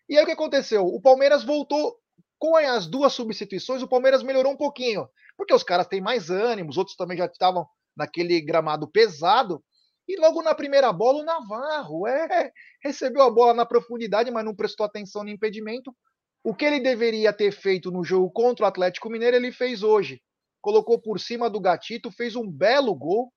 E 0.09 0.17
aí 0.17 0.23
o 0.23 0.27
que 0.27 0.33
aconteceu? 0.33 0.87
O 0.87 1.01
Palmeiras 1.01 1.45
voltou 1.45 1.99
com 2.39 2.57
as 2.57 2.87
duas 2.87 3.13
substituições, 3.13 3.83
o 3.83 3.89
Palmeiras 3.89 4.23
melhorou 4.23 4.53
um 4.53 4.57
pouquinho, 4.57 5.07
porque 5.37 5.53
os 5.53 5.63
caras 5.63 5.87
têm 5.87 6.01
mais 6.01 6.31
ânimo, 6.31 6.71
os 6.71 6.79
outros 6.79 6.97
também 6.97 7.19
já 7.19 7.27
estavam 7.27 7.69
naquele 7.99 8.41
gramado 8.41 8.89
pesado. 8.89 9.63
E 10.07 10.19
logo 10.19 10.41
na 10.43 10.55
primeira 10.55 10.91
bola, 10.93 11.21
o 11.21 11.25
Navarro 11.25 12.07
é, 12.07 12.51
recebeu 12.83 13.23
a 13.23 13.31
bola 13.31 13.53
na 13.53 13.67
profundidade, 13.67 14.31
mas 14.31 14.45
não 14.45 14.55
prestou 14.55 14.87
atenção 14.87 15.25
no 15.25 15.31
impedimento. 15.31 15.95
O 16.43 16.55
que 16.55 16.65
ele 16.65 16.81
deveria 16.81 17.33
ter 17.33 17.53
feito 17.53 17.91
no 17.91 18.03
jogo 18.03 18.31
contra 18.31 18.65
o 18.65 18.69
Atlético 18.69 19.11
Mineiro, 19.11 19.37
ele 19.37 19.53
fez 19.53 19.83
hoje. 19.83 20.23
Colocou 20.63 20.99
por 20.99 21.21
cima 21.21 21.51
do 21.51 21.61
gatito, 21.61 22.11
fez 22.11 22.37
um 22.37 22.51
belo 22.51 22.95
gol, 22.95 23.33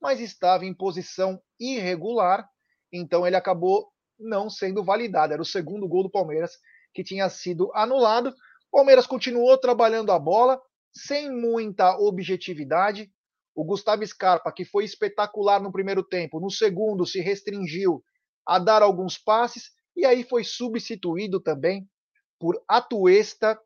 mas 0.00 0.20
estava 0.20 0.64
em 0.64 0.74
posição 0.74 1.40
irregular, 1.60 2.46
então 2.92 3.26
ele 3.26 3.36
acabou 3.36 3.88
não 4.18 4.50
sendo 4.50 4.82
validado. 4.82 5.32
Era 5.32 5.42
o 5.42 5.46
segundo 5.46 5.86
gol 5.86 6.02
do 6.02 6.10
Palmeiras 6.10 6.52
que 6.92 7.04
tinha 7.04 7.28
sido 7.28 7.70
anulado. 7.74 8.30
O 8.72 8.78
Palmeiras 8.78 9.06
continuou 9.06 9.56
trabalhando 9.58 10.10
a 10.10 10.18
bola 10.18 10.60
sem 10.92 11.30
muita 11.30 11.96
objetividade, 11.98 13.10
o 13.56 13.64
Gustavo 13.64 14.06
Scarpa, 14.06 14.52
que 14.52 14.66
foi 14.66 14.84
espetacular 14.84 15.62
no 15.62 15.72
primeiro 15.72 16.02
tempo, 16.02 16.38
no 16.38 16.50
segundo 16.50 17.06
se 17.06 17.20
restringiu 17.20 18.04
a 18.46 18.58
dar 18.58 18.82
alguns 18.82 19.16
passes 19.16 19.70
e 19.96 20.04
aí 20.04 20.22
foi 20.22 20.44
substituído 20.44 21.40
também 21.40 21.88
por 22.38 22.62
Atuesta 22.68 23.58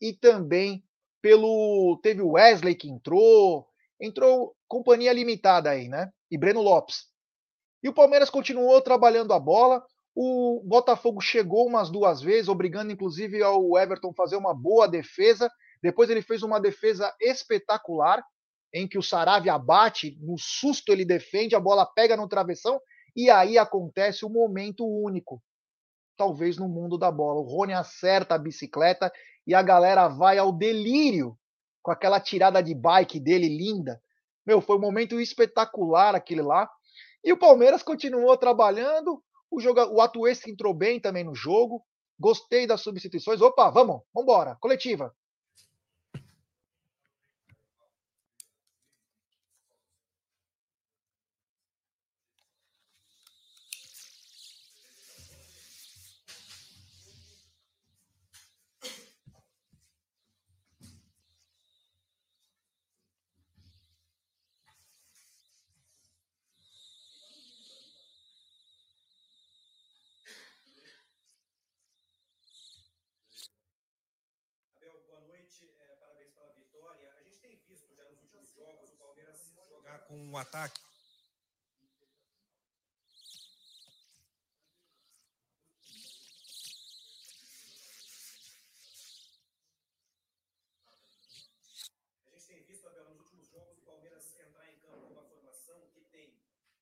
e 0.00 0.12
também 0.12 0.82
pelo 1.22 1.98
teve 2.02 2.20
o 2.22 2.32
Wesley 2.32 2.74
que 2.74 2.90
entrou, 2.90 3.68
entrou 4.00 4.54
companhia 4.66 5.12
limitada 5.12 5.70
aí, 5.70 5.88
né? 5.88 6.10
E 6.28 6.36
Breno 6.36 6.60
Lopes. 6.60 7.04
E 7.84 7.88
o 7.88 7.94
Palmeiras 7.94 8.28
continuou 8.28 8.82
trabalhando 8.82 9.32
a 9.32 9.38
bola. 9.38 9.80
O 10.12 10.60
Botafogo 10.64 11.20
chegou 11.20 11.66
umas 11.66 11.88
duas 11.88 12.20
vezes, 12.20 12.48
obrigando 12.48 12.90
inclusive 12.90 13.40
ao 13.42 13.78
Everton 13.78 14.12
fazer 14.12 14.34
uma 14.34 14.52
boa 14.52 14.88
defesa. 14.88 15.48
Depois 15.80 16.10
ele 16.10 16.22
fez 16.22 16.42
uma 16.42 16.60
defesa 16.60 17.14
espetacular 17.20 18.24
em 18.76 18.86
que 18.86 18.98
o 18.98 19.02
Saravia 19.02 19.58
bate, 19.58 20.18
no 20.20 20.36
susto 20.38 20.92
ele 20.92 21.04
defende, 21.04 21.56
a 21.56 21.60
bola 21.60 21.86
pega 21.86 22.14
no 22.14 22.28
travessão 22.28 22.78
e 23.16 23.30
aí 23.30 23.56
acontece 23.56 24.22
o 24.22 24.28
um 24.28 24.32
momento 24.32 24.86
único. 24.86 25.42
Talvez 26.14 26.58
no 26.58 26.68
mundo 26.68 26.98
da 26.98 27.10
bola. 27.10 27.40
O 27.40 27.44
Rony 27.44 27.72
acerta 27.72 28.34
a 28.34 28.38
bicicleta 28.38 29.10
e 29.46 29.54
a 29.54 29.62
galera 29.62 30.08
vai 30.08 30.36
ao 30.36 30.52
delírio 30.52 31.38
com 31.82 31.90
aquela 31.90 32.20
tirada 32.20 32.62
de 32.62 32.74
bike 32.74 33.18
dele 33.18 33.48
linda. 33.48 33.98
Meu, 34.46 34.60
foi 34.60 34.76
um 34.76 34.80
momento 34.80 35.18
espetacular 35.18 36.14
aquele 36.14 36.42
lá. 36.42 36.68
E 37.24 37.32
o 37.32 37.38
Palmeiras 37.38 37.82
continuou 37.82 38.36
trabalhando. 38.36 39.22
O, 39.50 39.58
joga... 39.58 39.88
o 39.88 40.02
Atuesta 40.02 40.50
entrou 40.50 40.74
bem 40.74 41.00
também 41.00 41.24
no 41.24 41.34
jogo. 41.34 41.82
Gostei 42.20 42.66
das 42.66 42.82
substituições. 42.82 43.40
Opa, 43.40 43.70
vamos, 43.70 44.02
vamos 44.12 44.30
embora. 44.30 44.56
Coletiva. 44.60 45.14
com 80.06 80.16
um 80.16 80.36
ataque. 80.36 80.80
A 92.26 92.38
gente 92.38 92.46
tem 92.46 92.62
visto, 92.62 92.86
Abel, 92.86 93.04
nos 93.10 93.18
últimos 93.20 93.48
jogos, 93.48 93.78
o 93.78 93.80
Palmeiras 93.82 94.24
entrar 94.38 94.70
em 94.70 94.78
campo 94.78 95.06
com 95.06 95.12
uma 95.12 95.24
formação 95.24 95.80
que 95.92 96.00
tem 96.12 96.32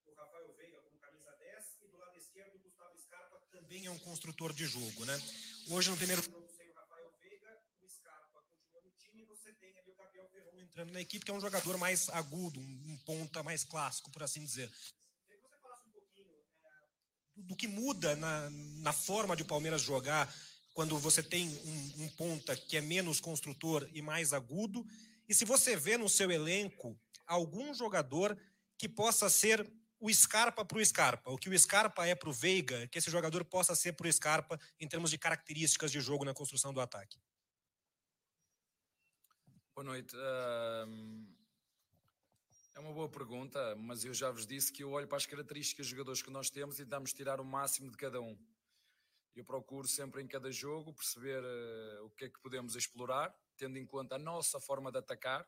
o 0.06 0.14
Rafael 0.14 0.52
Veiga 0.54 0.80
como 0.82 0.98
camisa 0.98 1.32
10 1.32 1.64
e 1.82 1.88
do 1.88 1.96
lado 1.96 2.18
esquerdo 2.18 2.56
o 2.56 2.58
Gustavo 2.58 2.98
Scarpa 2.98 3.40
também 3.50 3.86
é 3.86 3.90
um 3.90 3.98
construtor 3.98 4.52
de 4.52 4.66
jogo, 4.66 5.04
né? 5.06 5.20
Hoje 5.70 5.88
no 5.88 5.96
é 5.96 5.98
primeiro 5.98 6.22
entrando 10.74 10.92
na 10.92 11.00
equipe, 11.00 11.24
que 11.24 11.30
é 11.30 11.34
um 11.34 11.40
jogador 11.40 11.78
mais 11.78 12.08
agudo, 12.08 12.58
um 12.58 12.98
ponta 13.06 13.44
mais 13.44 13.62
clássico, 13.62 14.10
por 14.10 14.24
assim 14.24 14.44
dizer. 14.44 14.68
É, 15.30 15.36
do 17.36 17.54
que 17.54 17.68
muda 17.68 18.16
na, 18.16 18.50
na 18.50 18.92
forma 18.92 19.36
de 19.36 19.42
o 19.42 19.46
Palmeiras 19.46 19.82
jogar 19.82 20.34
quando 20.72 20.98
você 20.98 21.22
tem 21.22 21.48
um, 21.48 22.04
um 22.04 22.08
ponta 22.08 22.56
que 22.56 22.76
é 22.76 22.80
menos 22.80 23.20
construtor 23.20 23.88
e 23.92 24.02
mais 24.02 24.32
agudo, 24.32 24.84
e 25.28 25.34
se 25.34 25.44
você 25.44 25.76
vê 25.76 25.96
no 25.96 26.08
seu 26.08 26.28
elenco 26.28 26.98
algum 27.24 27.72
jogador 27.72 28.36
que 28.76 28.88
possa 28.88 29.30
ser 29.30 29.64
o 30.00 30.12
Scarpa 30.12 30.64
para 30.64 30.78
o 30.78 30.84
Scarpa, 30.84 31.30
o 31.30 31.38
que 31.38 31.48
o 31.48 31.56
Scarpa 31.56 32.04
é 32.04 32.16
para 32.16 32.28
o 32.28 32.32
Veiga, 32.32 32.88
que 32.88 32.98
esse 32.98 33.12
jogador 33.12 33.44
possa 33.44 33.76
ser 33.76 33.92
para 33.92 34.08
o 34.08 34.12
Scarpa 34.12 34.58
em 34.80 34.88
termos 34.88 35.10
de 35.10 35.18
características 35.18 35.92
de 35.92 36.00
jogo 36.00 36.24
na 36.24 36.34
construção 36.34 36.74
do 36.74 36.80
ataque? 36.80 37.16
Boa 39.74 39.86
noite. 39.86 40.14
É 42.76 42.78
uma 42.78 42.92
boa 42.92 43.08
pergunta, 43.08 43.74
mas 43.74 44.04
eu 44.04 44.14
já 44.14 44.30
vos 44.30 44.46
disse 44.46 44.72
que 44.72 44.84
eu 44.84 44.92
olho 44.92 45.08
para 45.08 45.16
as 45.16 45.26
características 45.26 45.86
dos 45.86 45.90
jogadores 45.90 46.22
que 46.22 46.30
nós 46.30 46.48
temos 46.48 46.78
e 46.78 46.84
tentamos 46.84 47.12
tirar 47.12 47.40
o 47.40 47.44
máximo 47.44 47.90
de 47.90 47.96
cada 47.96 48.20
um. 48.20 48.38
Eu 49.34 49.44
procuro 49.44 49.88
sempre 49.88 50.22
em 50.22 50.28
cada 50.28 50.52
jogo 50.52 50.94
perceber 50.94 51.42
uh, 51.42 52.04
o 52.04 52.10
que 52.10 52.26
é 52.26 52.28
que 52.30 52.38
podemos 52.38 52.76
explorar, 52.76 53.36
tendo 53.56 53.76
em 53.76 53.84
conta 53.84 54.14
a 54.14 54.18
nossa 54.18 54.60
forma 54.60 54.92
de 54.92 54.98
atacar, 54.98 55.44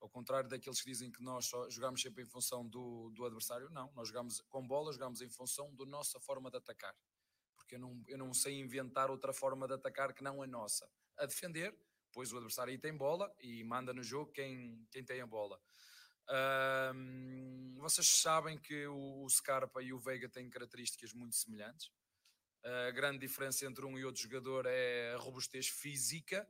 ao 0.00 0.08
contrário 0.08 0.48
daqueles 0.48 0.80
que 0.80 0.88
dizem 0.88 1.10
que 1.10 1.20
nós 1.20 1.46
só 1.46 1.68
jogamos 1.68 2.00
sempre 2.00 2.22
em 2.22 2.26
função 2.26 2.64
do, 2.64 3.10
do 3.10 3.24
adversário, 3.24 3.68
não. 3.68 3.92
Nós 3.96 4.06
jogamos 4.06 4.40
com 4.42 4.64
bola, 4.64 4.92
jogamos 4.92 5.20
em 5.20 5.28
função 5.28 5.74
da 5.74 5.84
nossa 5.84 6.20
forma 6.20 6.52
de 6.52 6.58
atacar. 6.58 6.94
Porque 7.56 7.74
eu 7.74 7.80
não, 7.80 8.00
eu 8.06 8.16
não 8.16 8.32
sei 8.32 8.60
inventar 8.60 9.10
outra 9.10 9.32
forma 9.32 9.66
de 9.66 9.74
atacar 9.74 10.14
que 10.14 10.22
não 10.22 10.40
a 10.40 10.46
nossa. 10.46 10.88
A 11.16 11.26
defender, 11.26 11.76
pois 12.14 12.32
o 12.32 12.36
adversário 12.36 12.70
aí 12.70 12.78
tem 12.78 12.96
bola 12.96 13.34
e 13.40 13.64
manda 13.64 13.92
no 13.92 14.02
jogo 14.02 14.30
quem, 14.30 14.86
quem 14.90 15.04
tem 15.04 15.20
a 15.20 15.26
bola. 15.26 15.60
vocês 17.78 18.06
sabem 18.06 18.56
que 18.56 18.86
o, 18.86 19.24
o 19.24 19.28
Scarpa 19.28 19.82
e 19.82 19.92
o 19.92 19.98
Veiga 19.98 20.28
têm 20.28 20.48
características 20.48 21.12
muito 21.12 21.34
semelhantes. 21.34 21.90
A 22.62 22.92
grande 22.92 23.18
diferença 23.18 23.66
entre 23.66 23.84
um 23.84 23.98
e 23.98 24.04
outro 24.04 24.22
jogador 24.22 24.64
é 24.66 25.14
a 25.14 25.18
robustez 25.18 25.68
física 25.68 26.48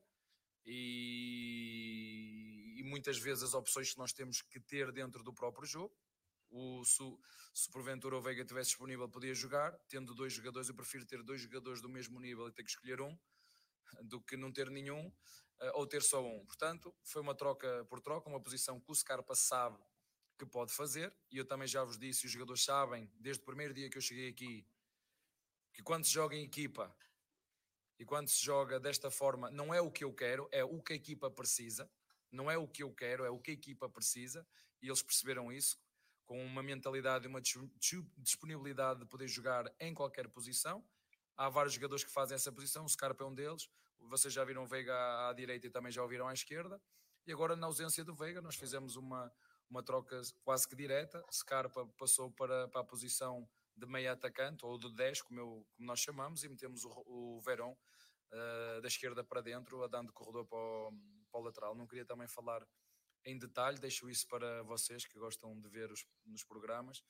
e, 0.64 2.76
e, 2.78 2.82
muitas 2.84 3.18
vezes 3.18 3.42
as 3.42 3.54
opções 3.54 3.92
que 3.92 3.98
nós 3.98 4.12
temos 4.12 4.42
que 4.42 4.60
ter 4.60 4.92
dentro 4.92 5.24
do 5.24 5.34
próprio 5.34 5.66
jogo. 5.66 5.96
O, 6.50 6.84
se, 6.84 7.02
se 7.52 7.68
porventura 7.70 8.16
o 8.16 8.22
Veiga 8.22 8.42
estivesse 8.42 8.70
disponível, 8.70 9.08
podia 9.08 9.34
jogar. 9.34 9.76
Tendo 9.88 10.14
dois 10.14 10.32
jogadores, 10.32 10.68
eu 10.68 10.74
prefiro 10.74 11.04
ter 11.04 11.20
dois 11.22 11.40
jogadores 11.40 11.82
do 11.82 11.88
mesmo 11.88 12.20
nível 12.20 12.46
e 12.46 12.52
ter 12.52 12.62
que 12.62 12.70
escolher 12.70 13.00
um 13.00 13.18
do 14.02 14.20
que 14.20 14.36
não 14.36 14.52
ter 14.52 14.70
nenhum 14.70 15.12
ou 15.74 15.86
ter 15.86 16.02
só 16.02 16.24
um. 16.24 16.44
Portanto, 16.44 16.94
foi 17.02 17.22
uma 17.22 17.34
troca 17.34 17.84
por 17.88 18.00
troca, 18.00 18.28
uma 18.28 18.40
posição 18.40 18.80
que 18.80 18.90
o 18.90 18.94
Scarpa 18.94 19.34
sabe 19.34 19.78
que 20.38 20.44
pode 20.44 20.72
fazer. 20.72 21.14
E 21.30 21.38
eu 21.38 21.44
também 21.44 21.68
já 21.68 21.84
vos 21.84 21.98
disse, 21.98 22.26
os 22.26 22.32
jogadores 22.32 22.64
sabem, 22.64 23.10
desde 23.14 23.42
o 23.42 23.46
primeiro 23.46 23.72
dia 23.72 23.88
que 23.88 23.96
eu 23.96 24.02
cheguei 24.02 24.28
aqui, 24.28 24.66
que 25.72 25.82
quando 25.82 26.04
se 26.04 26.12
joga 26.12 26.36
em 26.36 26.44
equipa 26.44 26.94
e 27.98 28.04
quando 28.04 28.28
se 28.28 28.44
joga 28.44 28.78
desta 28.80 29.10
forma, 29.10 29.50
não 29.50 29.72
é 29.72 29.80
o 29.80 29.90
que 29.90 30.04
eu 30.04 30.12
quero, 30.12 30.48
é 30.50 30.64
o 30.64 30.82
que 30.82 30.92
a 30.92 30.96
equipa 30.96 31.30
precisa. 31.30 31.90
Não 32.30 32.50
é 32.50 32.58
o 32.58 32.66
que 32.66 32.82
eu 32.82 32.92
quero, 32.92 33.24
é 33.24 33.30
o 33.30 33.38
que 33.38 33.52
a 33.52 33.54
equipa 33.54 33.88
precisa. 33.88 34.46
E 34.82 34.88
eles 34.88 35.02
perceberam 35.02 35.52
isso 35.52 35.78
com 36.26 36.44
uma 36.44 36.62
mentalidade 36.62 37.26
e 37.26 37.28
uma 37.28 37.40
disponibilidade 38.18 39.00
de 39.00 39.06
poder 39.06 39.28
jogar 39.28 39.72
em 39.78 39.94
qualquer 39.94 40.28
posição. 40.28 40.84
Há 41.36 41.48
vários 41.48 41.74
jogadores 41.74 42.04
que 42.04 42.10
fazem 42.10 42.34
essa 42.34 42.50
posição, 42.50 42.84
o 42.84 42.88
Scarpa 42.88 43.24
é 43.24 43.26
um 43.26 43.34
deles. 43.34 43.68
Vocês 44.08 44.32
já 44.32 44.44
viram 44.44 44.66
Veiga 44.66 45.28
à 45.28 45.32
direita 45.32 45.66
e 45.66 45.70
também 45.70 45.90
já 45.90 46.02
o 46.02 46.08
viram 46.08 46.28
à 46.28 46.32
esquerda. 46.32 46.80
E 47.26 47.32
agora, 47.32 47.56
na 47.56 47.66
ausência 47.66 48.04
do 48.04 48.14
Veiga, 48.14 48.40
nós 48.42 48.54
fizemos 48.54 48.96
uma, 48.96 49.32
uma 49.70 49.82
troca 49.82 50.20
quase 50.42 50.68
que 50.68 50.76
direta. 50.76 51.24
Scarpa 51.32 51.86
passou 51.98 52.30
para, 52.30 52.68
para 52.68 52.82
a 52.82 52.84
posição 52.84 53.48
de 53.76 53.86
meia 53.86 54.12
atacante, 54.12 54.64
ou 54.64 54.78
de 54.78 54.92
10, 54.94 55.22
como, 55.22 55.40
eu, 55.40 55.66
como 55.74 55.86
nós 55.86 56.00
chamamos, 56.00 56.44
e 56.44 56.48
metemos 56.48 56.84
o, 56.84 56.90
o 57.06 57.40
Verón 57.40 57.72
uh, 57.72 58.80
da 58.80 58.88
esquerda 58.88 59.24
para 59.24 59.40
dentro, 59.40 59.82
a 59.82 59.88
dando 59.88 60.12
corredor 60.12 60.46
para 60.46 60.58
o, 60.58 60.92
para 61.30 61.40
o, 61.40 61.44
lateral. 61.44 61.74
Não 61.74 61.86
queria 61.86 62.04
também 62.04 62.28
falar 62.28 62.64
em 63.24 63.38
detalhe, 63.38 63.78
deixo 63.78 64.08
isso 64.08 64.28
para 64.28 64.62
vocês 64.62 65.06
que 65.06 65.18
gostam 65.18 65.58
de 65.60 65.68
ver 65.68 65.90
os, 65.90 66.06
nos 66.24 66.44
programas. 66.44 67.02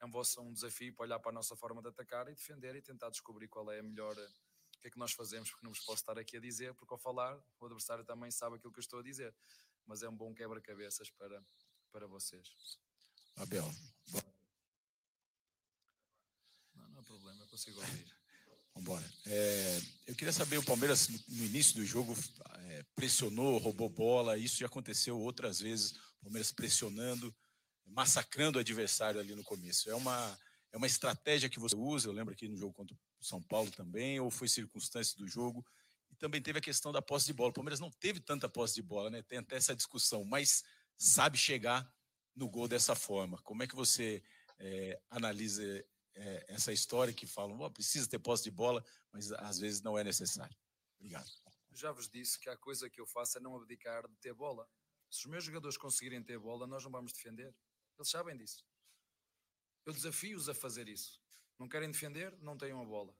É 0.00 0.06
um, 0.06 0.10
um 0.40 0.52
desafio 0.52 0.94
para 0.94 1.04
olhar 1.04 1.18
para 1.18 1.30
a 1.30 1.34
nossa 1.34 1.56
forma 1.56 1.82
de 1.82 1.88
atacar 1.88 2.28
e 2.28 2.34
defender 2.34 2.74
e 2.76 2.82
tentar 2.82 3.10
descobrir 3.10 3.48
qual 3.48 3.70
é 3.70 3.80
a 3.80 3.82
melhor. 3.82 4.14
O 4.76 4.80
que 4.80 4.88
é 4.88 4.90
que 4.90 4.98
nós 4.98 5.12
fazemos, 5.12 5.50
porque 5.50 5.64
não 5.64 5.72
vos 5.72 5.80
posso 5.80 6.02
estar 6.02 6.18
aqui 6.18 6.36
a 6.36 6.40
dizer, 6.40 6.74
porque 6.74 6.92
ao 6.92 6.98
falar, 6.98 7.36
o 7.58 7.66
adversário 7.66 8.04
também 8.04 8.30
sabe 8.30 8.56
aquilo 8.56 8.72
que 8.72 8.78
eu 8.78 8.82
estou 8.82 9.00
a 9.00 9.02
dizer. 9.02 9.34
Mas 9.86 10.02
é 10.02 10.08
um 10.08 10.16
bom 10.16 10.34
quebra-cabeças 10.34 11.10
para, 11.10 11.44
para 11.92 12.06
vocês. 12.06 12.48
Abel, 13.36 13.70
problema, 17.06 17.42
eu 17.42 17.48
consigo 17.48 17.80
ouvir. 17.80 18.04
Vambora. 18.74 19.10
É, 19.26 19.80
eu 20.06 20.14
queria 20.14 20.32
saber, 20.32 20.58
o 20.58 20.64
Palmeiras 20.64 21.08
no 21.08 21.44
início 21.44 21.76
do 21.76 21.84
jogo 21.84 22.14
é, 22.68 22.84
pressionou, 22.94 23.56
roubou 23.58 23.88
bola, 23.88 24.36
isso 24.36 24.58
já 24.58 24.66
aconteceu 24.66 25.18
outras 25.18 25.60
vezes, 25.60 25.92
o 25.92 26.24
Palmeiras 26.24 26.52
pressionando, 26.52 27.34
massacrando 27.86 28.58
o 28.58 28.60
adversário 28.60 29.18
ali 29.18 29.34
no 29.34 29.42
começo. 29.44 29.88
É 29.88 29.94
uma, 29.94 30.38
é 30.72 30.76
uma 30.76 30.86
estratégia 30.86 31.48
que 31.48 31.58
você 31.58 31.74
usa, 31.74 32.08
eu 32.08 32.12
lembro 32.12 32.34
aqui 32.34 32.48
no 32.48 32.56
jogo 32.56 32.74
contra 32.74 32.94
o 32.94 32.98
São 33.26 33.42
Paulo 33.42 33.70
também, 33.70 34.20
ou 34.20 34.30
foi 34.30 34.48
circunstância 34.48 35.16
do 35.16 35.26
jogo, 35.26 35.64
e 36.10 36.16
também 36.16 36.40
teve 36.40 36.58
a 36.58 36.62
questão 36.62 36.92
da 36.92 37.02
posse 37.02 37.26
de 37.26 37.32
bola. 37.32 37.50
O 37.50 37.54
Palmeiras 37.54 37.80
não 37.80 37.90
teve 37.90 38.20
tanta 38.20 38.48
posse 38.48 38.74
de 38.74 38.82
bola, 38.82 39.10
né? 39.10 39.22
Tem 39.22 39.38
até 39.38 39.56
essa 39.56 39.74
discussão, 39.74 40.24
mas 40.24 40.62
sabe 40.96 41.36
chegar 41.36 41.90
no 42.34 42.48
gol 42.48 42.68
dessa 42.68 42.94
forma. 42.94 43.40
Como 43.42 43.62
é 43.62 43.66
que 43.66 43.74
você 43.74 44.22
é, 44.58 45.00
analisa 45.10 45.62
é, 46.14 46.44
essa 46.48 46.72
história 46.72 47.12
que 47.12 47.26
falam, 47.26 47.58
oh, 47.60 47.70
precisa 47.70 48.08
ter 48.08 48.18
posse 48.18 48.44
de 48.44 48.50
bola, 48.50 48.84
mas 49.12 49.32
às 49.32 49.58
vezes 49.58 49.82
não 49.82 49.98
é 49.98 50.04
necessário. 50.04 50.56
Obrigado. 50.98 51.30
Já 51.72 51.92
vos 51.92 52.08
disse 52.08 52.38
que 52.38 52.48
a 52.48 52.56
coisa 52.56 52.88
que 52.88 53.00
eu 53.00 53.06
faço 53.06 53.36
é 53.36 53.40
não 53.40 53.54
abdicar 53.54 54.08
de 54.08 54.16
ter 54.16 54.32
bola. 54.32 54.66
Se 55.10 55.26
os 55.26 55.30
meus 55.30 55.44
jogadores 55.44 55.76
conseguirem 55.76 56.22
ter 56.22 56.38
bola, 56.38 56.66
nós 56.66 56.82
não 56.84 56.90
vamos 56.90 57.12
defender. 57.12 57.54
Eles 57.98 58.10
sabem 58.10 58.36
disso. 58.36 58.64
Eu 59.84 59.92
desafio-os 59.92 60.48
a 60.48 60.54
fazer 60.54 60.88
isso. 60.88 61.20
Não 61.58 61.68
querem 61.68 61.90
defender? 61.90 62.36
Não 62.40 62.56
tenham 62.56 62.80
a 62.80 62.84
bola. 62.84 63.14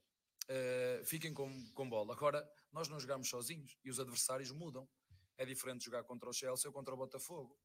Uh, 0.44 1.04
fiquem 1.04 1.32
com, 1.34 1.70
com 1.72 1.88
bola. 1.88 2.12
Agora, 2.14 2.48
nós 2.72 2.88
não 2.88 3.00
jogamos 3.00 3.28
sozinhos 3.28 3.76
e 3.84 3.90
os 3.90 3.98
adversários 3.98 4.50
mudam. 4.50 4.88
É 5.36 5.44
diferente 5.44 5.84
jogar 5.84 6.04
contra 6.04 6.28
o 6.28 6.32
Chelsea 6.32 6.68
ou 6.68 6.72
contra 6.72 6.94
o 6.94 6.96
Botafogo. 6.96 7.58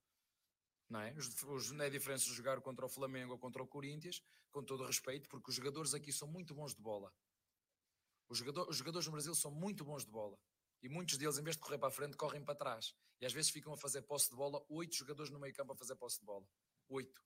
Não 0.89 0.99
é? 0.99 1.13
Os, 1.13 1.43
os, 1.43 1.71
não 1.71 1.86
é 1.86 1.89
diferença 1.89 2.25
de 2.25 2.34
jogar 2.34 2.60
contra 2.62 2.86
o 2.86 2.89
Flamengo 2.89 3.34
ou 3.34 3.39
contra 3.39 3.63
o 3.63 3.67
Corinthians, 3.67 4.21
com 4.51 4.63
todo 4.63 4.86
respeito, 4.86 5.29
porque 5.29 5.49
os 5.49 5.55
jogadores 5.55 5.93
aqui 5.93 6.12
são 6.12 6.27
muito 6.27 6.53
bons 6.53 6.75
de 6.75 6.81
bola. 6.81 7.13
Os, 8.27 8.38
jogador, 8.38 8.69
os 8.69 8.77
jogadores 8.77 9.05
no 9.05 9.13
Brasil 9.13 9.36
são 9.36 9.51
muito 9.51 9.86
bons 9.86 10.05
de 10.05 10.12
bola. 10.12 10.38
E 10.81 10.89
muitos 10.89 11.17
deles, 11.17 11.38
em 11.38 11.43
vez 11.43 11.55
de 11.55 11.62
correr 11.62 11.77
para 11.77 11.89
a 11.89 11.91
frente, 11.91 12.17
correm 12.17 12.43
para 12.43 12.55
trás. 12.55 12.93
E 13.19 13.25
às 13.25 13.31
vezes 13.31 13.51
ficam 13.51 13.71
a 13.73 13.77
fazer 13.77 14.01
posse 14.01 14.29
de 14.29 14.36
bola, 14.36 14.65
oito 14.69 14.95
jogadores 14.95 15.31
no 15.31 15.39
meio 15.39 15.53
campo 15.53 15.73
a 15.73 15.75
fazer 15.77 15.95
posse 15.95 16.19
de 16.19 16.25
bola. 16.25 16.45
Oito. 16.89 17.21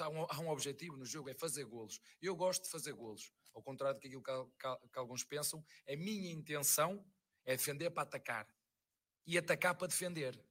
Há 0.00 0.08
um, 0.08 0.26
há 0.28 0.40
um 0.40 0.48
objetivo 0.48 0.96
no 0.96 1.04
jogo, 1.04 1.28
é 1.28 1.34
fazer 1.34 1.64
golos. 1.64 2.00
Eu 2.20 2.34
gosto 2.34 2.64
de 2.64 2.70
fazer 2.70 2.92
golos. 2.92 3.32
Ao 3.54 3.62
contrário 3.62 3.98
do 3.98 4.00
que, 4.00 4.08
que, 4.08 4.88
que 4.92 4.98
alguns 4.98 5.24
pensam, 5.24 5.64
a 5.88 5.96
minha 5.96 6.32
intenção 6.32 7.04
é 7.44 7.56
defender 7.56 7.90
para 7.90 8.02
atacar. 8.02 8.48
E 9.26 9.36
atacar 9.38 9.74
para 9.74 9.88
defender 9.88 10.42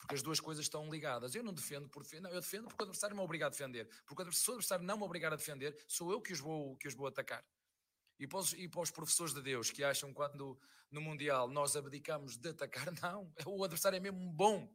porque 0.00 0.14
as 0.14 0.22
duas 0.22 0.40
coisas 0.40 0.64
estão 0.64 0.90
ligadas. 0.90 1.34
Eu 1.34 1.42
não 1.44 1.52
defendo 1.52 1.88
por 1.88 2.02
defender, 2.02 2.22
não, 2.22 2.30
eu 2.30 2.40
defendo 2.40 2.66
porque 2.68 2.82
o 2.82 2.86
adversário 2.86 3.14
me 3.14 3.22
obriga 3.22 3.46
a 3.46 3.48
defender. 3.50 3.88
Porque 4.06 4.32
se 4.32 4.48
o 4.48 4.54
adversário 4.54 4.84
não 4.84 4.96
me 4.96 5.04
obrigar 5.04 5.32
a 5.32 5.36
defender, 5.36 5.76
sou 5.86 6.10
eu 6.10 6.20
que 6.20 6.32
os 6.32 6.40
vou, 6.40 6.76
que 6.76 6.88
os 6.88 6.94
vou 6.94 7.06
atacar. 7.06 7.44
E 8.18 8.26
para, 8.26 8.38
os, 8.38 8.52
e 8.54 8.68
para 8.68 8.80
os 8.80 8.90
professores 8.90 9.34
de 9.34 9.42
Deus 9.42 9.70
que 9.70 9.84
acham 9.84 10.12
quando 10.12 10.58
no 10.90 11.00
Mundial 11.00 11.48
nós 11.48 11.76
abdicamos 11.76 12.36
de 12.36 12.48
atacar, 12.48 12.86
não, 13.00 13.32
o 13.46 13.62
adversário 13.62 13.96
é 13.96 14.00
mesmo 14.00 14.32
bom. 14.32 14.74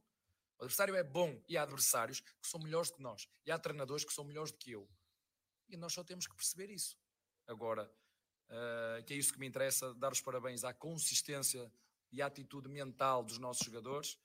O 0.58 0.64
adversário 0.64 0.96
é 0.96 1.04
bom 1.04 1.42
e 1.48 1.58
há 1.58 1.64
adversários 1.64 2.20
que 2.20 2.32
são 2.42 2.60
melhores 2.60 2.92
que 2.92 3.02
nós. 3.02 3.28
E 3.46 3.52
há 3.52 3.60
treinadores 3.60 4.06
que 4.06 4.14
são 4.14 4.24
melhores 4.24 4.52
do 4.52 4.58
que 4.58 4.72
eu. 4.72 4.88
E 5.68 5.76
nós 5.76 5.94
só 5.94 6.04
temos 6.04 6.28
que 6.28 6.36
perceber 6.36 6.70
isso. 6.70 6.98
Agora, 7.48 7.92
uh, 8.50 9.04
que 9.04 9.14
é 9.14 9.18
isso 9.18 9.34
que 9.34 9.40
me 9.40 9.48
interessa, 9.48 9.94
dar 9.96 10.12
os 10.12 10.22
parabéns 10.22 10.64
à 10.64 10.74
consistência 10.74 11.72
e 12.12 12.22
à 12.22 12.28
atitude 12.28 12.70
mental 12.70 13.24
dos 13.24 13.38
nossos 13.38 13.66
jogadores 13.66 14.18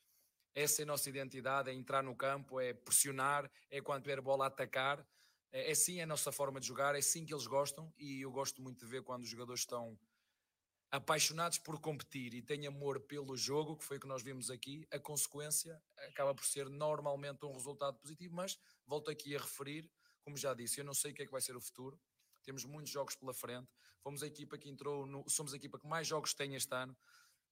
essa 0.54 0.82
é 0.82 0.84
a 0.84 0.86
nossa 0.86 1.08
identidade, 1.08 1.70
é 1.70 1.72
entrar 1.72 2.02
no 2.02 2.14
campo, 2.14 2.60
é 2.60 2.74
pressionar, 2.74 3.50
é 3.70 3.80
quando 3.80 4.02
tiver 4.02 4.20
bola 4.20 4.46
atacar. 4.46 5.06
É, 5.52 5.70
é 5.70 5.74
sim 5.74 6.00
a 6.00 6.06
nossa 6.06 6.32
forma 6.32 6.60
de 6.60 6.66
jogar, 6.66 6.94
é 6.94 7.00
sim 7.00 7.24
que 7.24 7.32
eles 7.32 7.46
gostam 7.46 7.92
e 7.98 8.20
eu 8.22 8.30
gosto 8.30 8.60
muito 8.60 8.84
de 8.84 8.90
ver 8.90 9.02
quando 9.02 9.22
os 9.22 9.28
jogadores 9.28 9.60
estão 9.60 9.98
apaixonados 10.90 11.58
por 11.58 11.80
competir 11.80 12.34
e 12.34 12.42
têm 12.42 12.66
amor 12.66 13.00
pelo 13.00 13.36
jogo, 13.36 13.76
que 13.76 13.84
foi 13.84 13.96
o 13.96 14.00
que 14.00 14.08
nós 14.08 14.22
vimos 14.22 14.50
aqui, 14.50 14.86
a 14.90 14.98
consequência 14.98 15.80
acaba 16.08 16.34
por 16.34 16.44
ser 16.44 16.68
normalmente 16.68 17.44
um 17.44 17.52
resultado 17.52 17.96
positivo, 17.98 18.34
mas 18.34 18.58
volto 18.86 19.10
aqui 19.10 19.36
a 19.36 19.40
referir, 19.40 19.88
como 20.22 20.36
já 20.36 20.52
disse, 20.52 20.80
eu 20.80 20.84
não 20.84 20.94
sei 20.94 21.12
o 21.12 21.14
que 21.14 21.22
é 21.22 21.26
que 21.26 21.32
vai 21.32 21.40
ser 21.40 21.56
o 21.56 21.60
futuro, 21.60 21.98
temos 22.42 22.64
muitos 22.64 22.90
jogos 22.90 23.14
pela 23.14 23.32
frente. 23.32 23.68
Fomos 24.02 24.22
a 24.22 24.26
equipa 24.26 24.56
que 24.58 24.68
entrou, 24.68 25.06
no, 25.06 25.28
somos 25.28 25.52
a 25.52 25.56
equipa 25.56 25.78
que 25.78 25.86
mais 25.86 26.06
jogos 26.06 26.34
tem 26.34 26.54
este 26.54 26.74
ano. 26.74 26.96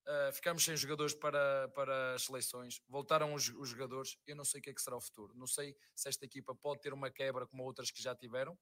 Uh, 0.06 0.32
ficamos 0.32 0.64
sem 0.64 0.74
jogadores 0.76 1.14
para, 1.14 1.68
para 1.74 2.14
as 2.14 2.22
seleções, 2.22 2.80
voltaram 2.88 3.34
os, 3.34 3.48
os, 3.50 3.68
jogadores. 3.68 4.16
Eu 4.26 4.34
não 4.34 4.44
sei 4.44 4.58
o 4.58 4.62
que 4.62 4.70
é 4.70 4.74
que 4.74 4.80
será 4.80 4.96
o 4.96 5.00
futuro. 5.00 5.34
Não 5.36 5.46
sei 5.46 5.76
se 5.94 6.08
esta 6.08 6.24
equipa 6.24 6.54
pode 6.54 6.80
ter 6.80 6.94
uma 6.94 7.10
quebra 7.10 7.46
como 7.46 7.62
outras 7.62 7.90
que 7.90 8.02
já 8.02 8.14
tiveram 8.14 8.58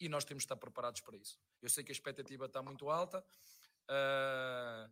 e 0.00 0.08
nós 0.08 0.24
temos 0.24 0.42
de 0.42 0.46
estar 0.46 0.56
preparados 0.56 1.00
para 1.00 1.16
isso. 1.16 1.38
Eu 1.62 1.70
sei 1.70 1.84
que 1.84 1.92
a 1.92 1.94
expectativa 1.94 2.46
está 2.46 2.60
muito 2.60 2.90
alta. 2.90 3.24
Uh, 3.88 4.90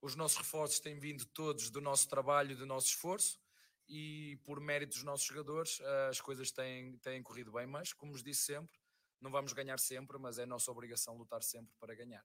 os 0.00 0.14
nossos 0.14 0.36
reforços 0.36 0.80
têm 0.80 0.98
vindo 0.98 1.24
todos 1.26 1.70
do 1.70 1.80
nosso 1.80 2.08
trabalho 2.08 2.56
do 2.56 2.66
nosso 2.66 2.88
esforço 2.88 3.40
e 3.88 4.36
por 4.44 4.60
mérito 4.60 4.94
dos 4.94 5.02
nossos 5.02 5.26
jogadores 5.26 5.78
uh, 5.80 6.08
as 6.10 6.20
coisas 6.20 6.50
têm, 6.50 6.98
têm 6.98 7.22
corrido 7.22 7.52
bem, 7.52 7.66
mas 7.66 7.92
como 7.92 8.12
vos 8.12 8.22
disse 8.22 8.42
sempre, 8.42 8.78
não 9.20 9.30
vamos 9.30 9.52
ganhar 9.52 9.78
sempre, 9.78 10.18
mas 10.18 10.38
é 10.38 10.44
nossa 10.44 10.70
obrigação 10.70 11.16
lutar 11.16 11.42
sempre 11.42 11.74
para 11.78 11.94
ganhar. 11.94 12.24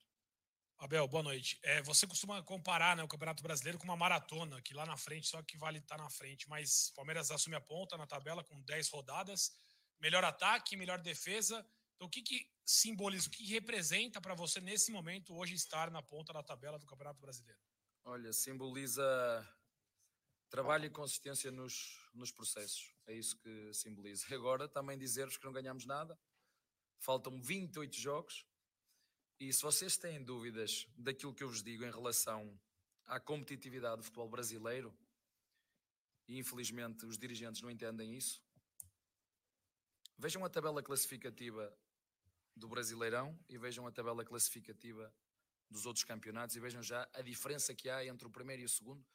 Abel, 0.79 1.05
boa 1.09 1.23
noite. 1.23 1.59
É, 1.61 1.81
você 1.81 2.07
costuma 2.07 2.41
comparar 2.41 2.95
né, 2.95 3.03
o 3.03 3.07
Campeonato 3.07 3.43
Brasileiro 3.43 3.77
com 3.77 3.83
uma 3.83 3.97
maratona, 3.97 4.61
que 4.61 4.73
lá 4.73 4.85
na 4.85 4.95
frente 4.95 5.27
só 5.27 5.41
que 5.43 5.57
vale 5.57 5.79
estar 5.79 5.97
tá 5.97 6.03
na 6.03 6.09
frente, 6.09 6.47
mas 6.47 6.87
o 6.89 6.93
Palmeiras 6.93 7.31
assume 7.31 7.57
a 7.57 7.61
ponta 7.61 7.97
na 7.97 8.07
tabela 8.07 8.45
com 8.45 8.61
10 8.61 8.89
rodadas, 8.89 9.51
melhor 9.99 10.23
ataque, 10.23 10.77
melhor 10.77 10.99
defesa. 11.01 11.65
Então, 11.99 12.07
o 12.07 12.09
que, 12.09 12.21
que 12.21 12.49
simboliza, 12.65 13.27
o 13.27 13.29
que 13.29 13.43
representa 13.43 14.21
para 14.21 14.33
você 14.33 14.61
nesse 14.61 14.89
momento 14.89 15.35
hoje 15.35 15.53
estar 15.53 15.91
na 15.91 16.01
ponta 16.01 16.31
da 16.31 16.41
tabela 16.41 16.79
do 16.79 16.85
Campeonato 16.85 17.19
Brasileiro? 17.19 17.59
Olha, 18.05 18.31
simboliza 18.31 19.05
trabalho 20.49 20.85
e 20.85 20.89
consistência 20.89 21.51
nos, 21.51 22.09
nos 22.13 22.31
processos. 22.31 22.95
É 23.05 23.13
isso 23.13 23.37
que 23.39 23.73
simboliza. 23.73 24.25
Agora, 24.33 24.65
também 24.65 24.97
dizer-vos 24.97 25.35
que 25.35 25.43
não 25.43 25.51
ganhamos 25.51 25.85
nada. 25.85 26.17
Faltam 26.99 27.41
28 27.41 27.93
jogos 27.97 28.45
e 29.37 29.51
se 29.51 29.61
vocês 29.61 29.97
têm 29.97 30.23
dúvidas 30.23 30.87
daquilo 30.95 31.35
que 31.35 31.43
eu 31.43 31.49
vos 31.49 31.61
digo 31.61 31.83
em 31.83 31.91
relação 31.91 32.57
à 33.07 33.19
competitividade 33.19 33.97
do 33.97 34.03
futebol 34.03 34.29
brasileiro, 34.29 34.97
e 36.29 36.37
infelizmente 36.37 37.05
os 37.05 37.17
dirigentes 37.17 37.61
não 37.61 37.69
entendem 37.69 38.15
isso, 38.15 38.41
vejam 40.17 40.45
a 40.45 40.49
tabela 40.49 40.81
classificativa 40.81 41.77
do 42.59 42.67
Brasileirão 42.67 43.37
e 43.47 43.57
vejam 43.57 43.87
a 43.87 43.91
tabela 43.91 44.23
classificativa 44.23 45.11
dos 45.69 45.85
outros 45.85 46.03
campeonatos 46.03 46.55
e 46.55 46.59
vejam 46.59 46.81
já 46.83 47.07
a 47.13 47.21
diferença 47.21 47.73
que 47.73 47.89
há 47.89 48.05
entre 48.05 48.27
o 48.27 48.29
primeiro 48.29 48.61
e 48.61 48.65
o 48.65 48.69
segundo, 48.69 49.05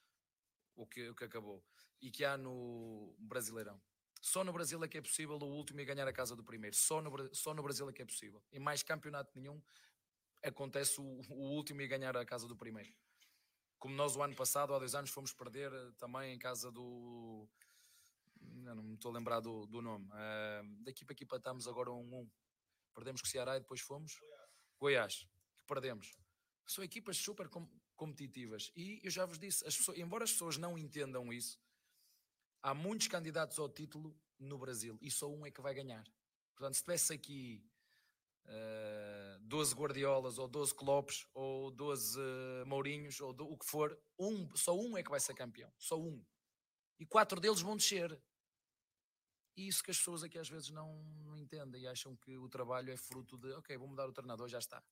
o 0.75 0.87
que, 0.87 1.09
o 1.09 1.15
que 1.15 1.25
acabou, 1.25 1.63
e 2.01 2.11
que 2.11 2.25
há 2.25 2.37
no 2.37 3.15
Brasileirão. 3.19 3.81
Só 4.21 4.43
no 4.43 4.53
Brasil 4.53 4.83
é 4.83 4.89
que 4.89 4.97
é 4.97 5.03
possível 5.03 5.37
o 5.37 5.45
último 5.45 5.81
e 5.81 5.85
ganhar 5.85 6.09
a 6.09 6.13
casa 6.13 6.35
do 6.35 6.43
primeiro. 6.43 6.75
Só 6.75 7.03
no, 7.03 7.35
só 7.35 7.53
no 7.53 7.63
Brasil 7.63 7.89
é 7.91 7.93
que 7.93 8.01
é 8.01 8.07
possível. 8.07 8.43
E 8.51 8.59
mais 8.59 8.83
campeonato 8.83 9.31
nenhum 9.39 9.61
acontece 10.43 11.01
o, 11.01 11.21
o 11.29 11.51
último 11.51 11.83
e 11.83 11.87
ganhar 11.87 12.17
a 12.17 12.25
casa 12.25 12.49
do 12.49 12.57
primeiro. 12.57 12.91
Como 13.79 13.95
nós 13.95 14.17
o 14.17 14.23
ano 14.23 14.35
passado, 14.35 14.73
há 14.73 14.79
dois 14.79 14.95
anos, 14.95 15.11
fomos 15.11 15.35
perder 15.35 15.71
eh, 15.71 15.93
também 15.99 16.33
em 16.33 16.39
casa 16.39 16.73
do. 16.73 17.47
não 18.41 18.83
me 18.83 18.95
estou 18.95 19.11
a 19.11 19.15
lembrar 19.15 19.41
do, 19.41 19.67
do 19.67 19.83
nome. 19.83 20.07
Uh, 20.07 20.83
da 20.83 20.91
equipa 20.91 21.15
que 21.15 21.25
empatámos 21.25 21.69
agora 21.69 21.93
um 21.93 22.21
1. 22.21 22.31
Perdemos 22.95 23.21
com 23.21 23.27
o 23.27 23.31
Ceará 23.31 23.57
e 23.57 23.61
depois 23.61 23.81
fomos. 23.81 24.19
Goiás, 24.79 25.27
que 25.59 25.67
perdemos. 25.67 26.17
São 26.67 26.83
equipas 26.85 27.17
super 27.17 27.49
com, 27.49 27.69
competitivas. 27.97 28.71
E 28.77 29.01
eu 29.03 29.11
já 29.11 29.27
vos 29.27 29.39
disse, 29.39 29.67
as 29.67 29.77
pessoas, 29.77 29.99
embora 29.99 30.25
as 30.25 30.33
pessoas 30.33 30.57
não 30.57 30.79
entendam 30.79 31.33
isso, 31.33 31.59
há 32.63 32.75
muitos 32.75 33.09
candidatos 33.09 33.59
ao 33.59 33.69
título 33.69 34.19
no 34.39 34.59
Brasil 34.59 34.99
e 35.01 35.11
só 35.11 35.29
um 35.29 35.45
é 35.45 35.51
que 35.51 35.61
vai 35.61 35.75
ganhar. 35.75 36.05
Portanto, 36.55 36.75
se 36.75 36.83
tivesse 36.83 37.13
aqui 37.13 37.65
uh, 38.47 38.49
eh, 38.49 39.39
12 39.41 39.75
Guardiolas 39.75 40.39
ou 40.39 40.49
12 40.49 40.75
Clopes 40.75 41.27
ou 41.35 41.71
12 41.71 42.19
uh, 42.19 42.67
Mourinhos 42.67 43.21
ou 43.21 43.33
do, 43.33 43.45
o 43.45 43.59
que 43.59 43.67
for, 43.67 43.99
um, 44.19 44.55
só 44.55 44.77
um 44.77 44.97
é 44.97 45.03
que 45.03 45.11
vai 45.11 45.21
ser 45.21 45.35
campeão, 45.35 45.73
só 45.79 46.01
um. 46.01 46.25
E 46.99 47.05
quatro 47.07 47.41
deles 47.41 47.61
vão 47.61 47.77
descer. 47.77 48.21
E 49.57 49.69
isso 49.69 49.83
que 49.83 49.91
as 49.91 49.99
pessoas 49.99 50.23
aqui 50.23 50.39
às 50.39 50.49
vezes 50.49 50.71
não, 50.71 51.03
não 51.25 51.37
entendem 51.37 51.83
e 51.83 51.87
acham 51.87 52.17
que 52.17 52.37
o 52.37 52.49
trabalho 52.49 52.91
é 52.91 52.97
fruto 52.97 53.39
de, 53.39 53.53
ok, 53.53 53.77
vou 53.77 53.89
mudar 53.89 54.09
o 54.09 54.13
treinador, 54.13 54.49
já 54.49 54.59
está. 54.59 54.83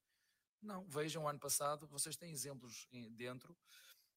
Não, 0.61 0.87
vejam 0.89 1.25
o 1.25 1.29
ano 1.29 1.41
passado, 1.41 1.89
vocês 1.89 2.17
têm 2.17 2.31
exemplos 2.31 2.89
dentro, 3.11 3.57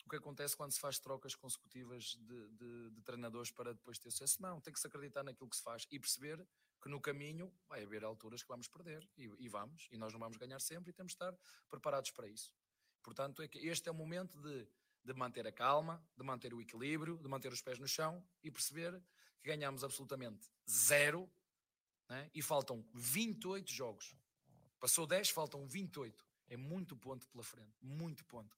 o 0.06 0.10
que 0.10 0.18
acontece 0.18 0.56
quando 0.56 0.72
se 0.72 0.80
faz 0.80 1.00
trocas 1.00 1.34
consecutivas 1.34 2.16
de, 2.20 2.50
de, 2.50 2.90
de 2.92 3.02
treinadores 3.02 3.50
para 3.50 3.74
depois 3.74 3.98
ter 3.98 4.12
sucesso. 4.12 4.40
Não, 4.40 4.62
tem 4.62 4.72
que 4.72 4.80
se 4.80 4.86
acreditar 4.86 5.24
naquilo 5.24 5.50
que 5.50 5.56
se 5.56 5.64
faz 5.64 5.88
e 5.90 6.00
perceber 6.00 6.46
que 6.80 6.88
no 6.88 7.02
caminho 7.02 7.52
vai 7.68 7.84
haver 7.84 8.04
alturas 8.04 8.44
que 8.44 8.48
vamos 8.48 8.68
perder 8.68 9.10
e, 9.18 9.24
e, 9.40 9.50
vamos, 9.50 9.88
e 9.92 9.98
nós 9.98 10.14
não 10.14 10.20
vamos 10.20 10.38
ganhar 10.38 10.60
sempre 10.60 10.92
e 10.92 10.94
temos 10.94 11.14
de 11.14 11.16
estar 11.16 11.36
preparados 11.68 12.12
para 12.12 12.28
isso. 12.28 12.54
Portanto, 13.02 13.42
é 13.42 13.48
que 13.48 13.58
este 13.68 13.90
é 13.90 13.92
o 13.92 13.96
momento 13.96 14.40
de, 14.40 14.68
de 15.04 15.14
manter 15.14 15.48
a 15.48 15.52
calma, 15.52 16.04
de 16.16 16.24
manter 16.24 16.54
o 16.54 16.62
equilíbrio, 16.62 17.18
de 17.18 17.28
manter 17.28 17.52
os 17.52 17.62
pés 17.62 17.80
no 17.80 17.88
chão 17.88 18.24
e 18.44 18.52
perceber 18.52 19.02
ganhamos 19.46 19.84
absolutamente 19.84 20.52
zero 20.68 21.32
né? 22.10 22.30
e 22.34 22.42
faltam 22.42 22.84
28 22.94 23.72
jogos. 23.72 24.16
Passou 24.80 25.06
10, 25.06 25.30
faltam 25.30 25.68
28. 25.68 26.26
É 26.48 26.58
muito 26.58 26.96
ponto 26.98 27.28
pela 27.28 27.44
frente, 27.44 27.78
muito 27.82 28.26
ponto. 28.26 28.58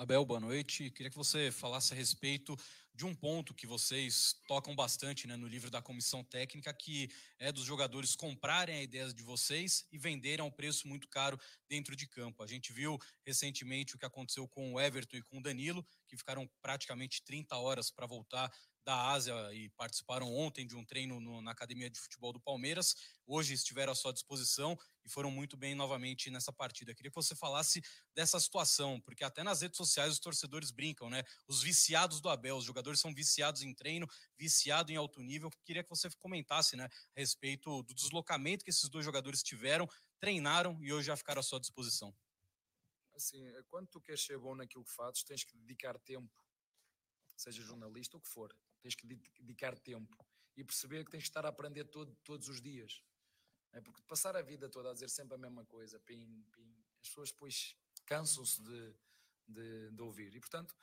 Abel, 0.00 0.24
boa 0.24 0.40
noite. 0.40 0.90
Queria 0.90 1.10
que 1.10 1.16
você 1.16 1.50
falasse 1.50 1.92
a 1.92 1.96
respeito 1.96 2.56
de 2.94 3.04
um 3.04 3.14
ponto 3.14 3.52
que 3.52 3.66
vocês 3.66 4.34
tocam 4.48 4.74
bastante 4.74 5.26
né, 5.26 5.36
no 5.36 5.46
livro 5.46 5.70
da 5.70 5.82
comissão 5.82 6.24
técnica, 6.24 6.72
que 6.72 7.10
é 7.38 7.52
dos 7.52 7.64
jogadores 7.64 8.16
comprarem 8.16 8.78
a 8.78 8.82
ideia 8.82 9.12
de 9.12 9.22
vocês 9.22 9.86
e 9.92 9.98
venderem 9.98 10.40
a 10.40 10.44
um 10.44 10.50
preço 10.50 10.88
muito 10.88 11.06
caro 11.06 11.38
dentro 11.68 11.94
de 11.94 12.06
campo. 12.06 12.42
A 12.42 12.46
gente 12.46 12.72
viu 12.72 12.98
recentemente 13.26 13.94
o 13.94 13.98
que 13.98 14.06
aconteceu 14.06 14.48
com 14.48 14.72
o 14.72 14.80
Everton 14.80 15.18
e 15.18 15.22
com 15.22 15.36
o 15.36 15.42
Danilo, 15.42 15.86
que 16.08 16.16
ficaram 16.16 16.48
praticamente 16.62 17.22
30 17.22 17.54
horas 17.58 17.90
para 17.90 18.06
voltar 18.06 18.50
da 18.84 19.10
Ásia 19.10 19.34
e 19.52 19.68
participaram 19.70 20.32
ontem 20.32 20.66
de 20.66 20.76
um 20.76 20.84
treino 20.84 21.20
no, 21.20 21.40
na 21.42 21.50
academia 21.50 21.90
de 21.90 21.98
futebol 21.98 22.32
do 22.32 22.40
Palmeiras. 22.40 22.94
Hoje 23.26 23.54
estiveram 23.54 23.92
à 23.92 23.94
sua 23.94 24.12
disposição 24.12 24.78
e 25.04 25.08
foram 25.08 25.30
muito 25.30 25.56
bem 25.56 25.74
novamente 25.74 26.30
nessa 26.30 26.52
partida. 26.52 26.94
Queria 26.94 27.10
que 27.10 27.14
você 27.14 27.34
falasse 27.34 27.82
dessa 28.14 28.38
situação, 28.40 29.00
porque 29.00 29.24
até 29.24 29.42
nas 29.42 29.60
redes 29.60 29.76
sociais 29.76 30.12
os 30.12 30.18
torcedores 30.18 30.70
brincam, 30.70 31.10
né? 31.10 31.22
Os 31.46 31.62
viciados 31.62 32.20
do 32.20 32.28
Abel, 32.28 32.56
os 32.56 32.64
jogadores 32.64 33.00
são 33.00 33.14
viciados 33.14 33.62
em 33.62 33.74
treino, 33.74 34.06
viciados 34.38 34.92
em 34.92 34.96
alto 34.96 35.20
nível. 35.20 35.50
Queria 35.64 35.82
que 35.82 35.90
você 35.90 36.08
comentasse, 36.18 36.76
né, 36.76 36.84
a 36.84 37.20
respeito 37.20 37.82
do 37.82 37.94
deslocamento 37.94 38.64
que 38.64 38.70
esses 38.70 38.88
dois 38.88 39.04
jogadores 39.04 39.42
tiveram, 39.42 39.88
treinaram 40.18 40.78
e 40.82 40.92
hoje 40.92 41.06
já 41.06 41.16
ficaram 41.16 41.40
à 41.40 41.42
sua 41.42 41.60
disposição. 41.60 42.14
Assim, 43.14 43.52
quando 43.68 43.88
tu 43.88 44.00
queres 44.00 44.24
ser 44.24 44.38
bom 44.38 44.54
naquilo 44.54 44.84
que 44.84 44.92
fazes, 44.92 45.22
tens 45.22 45.44
que 45.44 45.56
dedicar 45.56 45.98
tempo 45.98 46.30
seja 47.40 47.62
jornalista 47.62 48.16
ou 48.16 48.20
o 48.20 48.22
que 48.22 48.28
for. 48.28 48.54
Tens 48.80 48.94
que 48.94 49.06
dedicar 49.06 49.78
tempo 49.78 50.16
e 50.56 50.64
perceber 50.64 51.04
que 51.04 51.10
tens 51.10 51.22
que 51.22 51.28
estar 51.28 51.44
a 51.44 51.48
aprender 51.48 51.84
todo, 51.84 52.14
todos 52.24 52.48
os 52.48 52.60
dias. 52.60 53.02
É 53.72 53.80
porque 53.80 54.02
passar 54.02 54.36
a 54.36 54.42
vida 54.42 54.68
toda 54.68 54.90
a 54.90 54.92
dizer 54.92 55.08
sempre 55.08 55.34
a 55.34 55.38
mesma 55.38 55.64
coisa, 55.64 55.98
pim, 56.00 56.44
pim, 56.52 56.74
as 57.00 57.08
pessoas 57.08 57.30
depois 57.30 57.76
cansam-se 58.04 58.60
de, 58.62 58.94
de, 59.46 59.90
de, 59.92 60.02
ouvir. 60.02 60.34
E 60.34 60.40
portanto, 60.40 60.74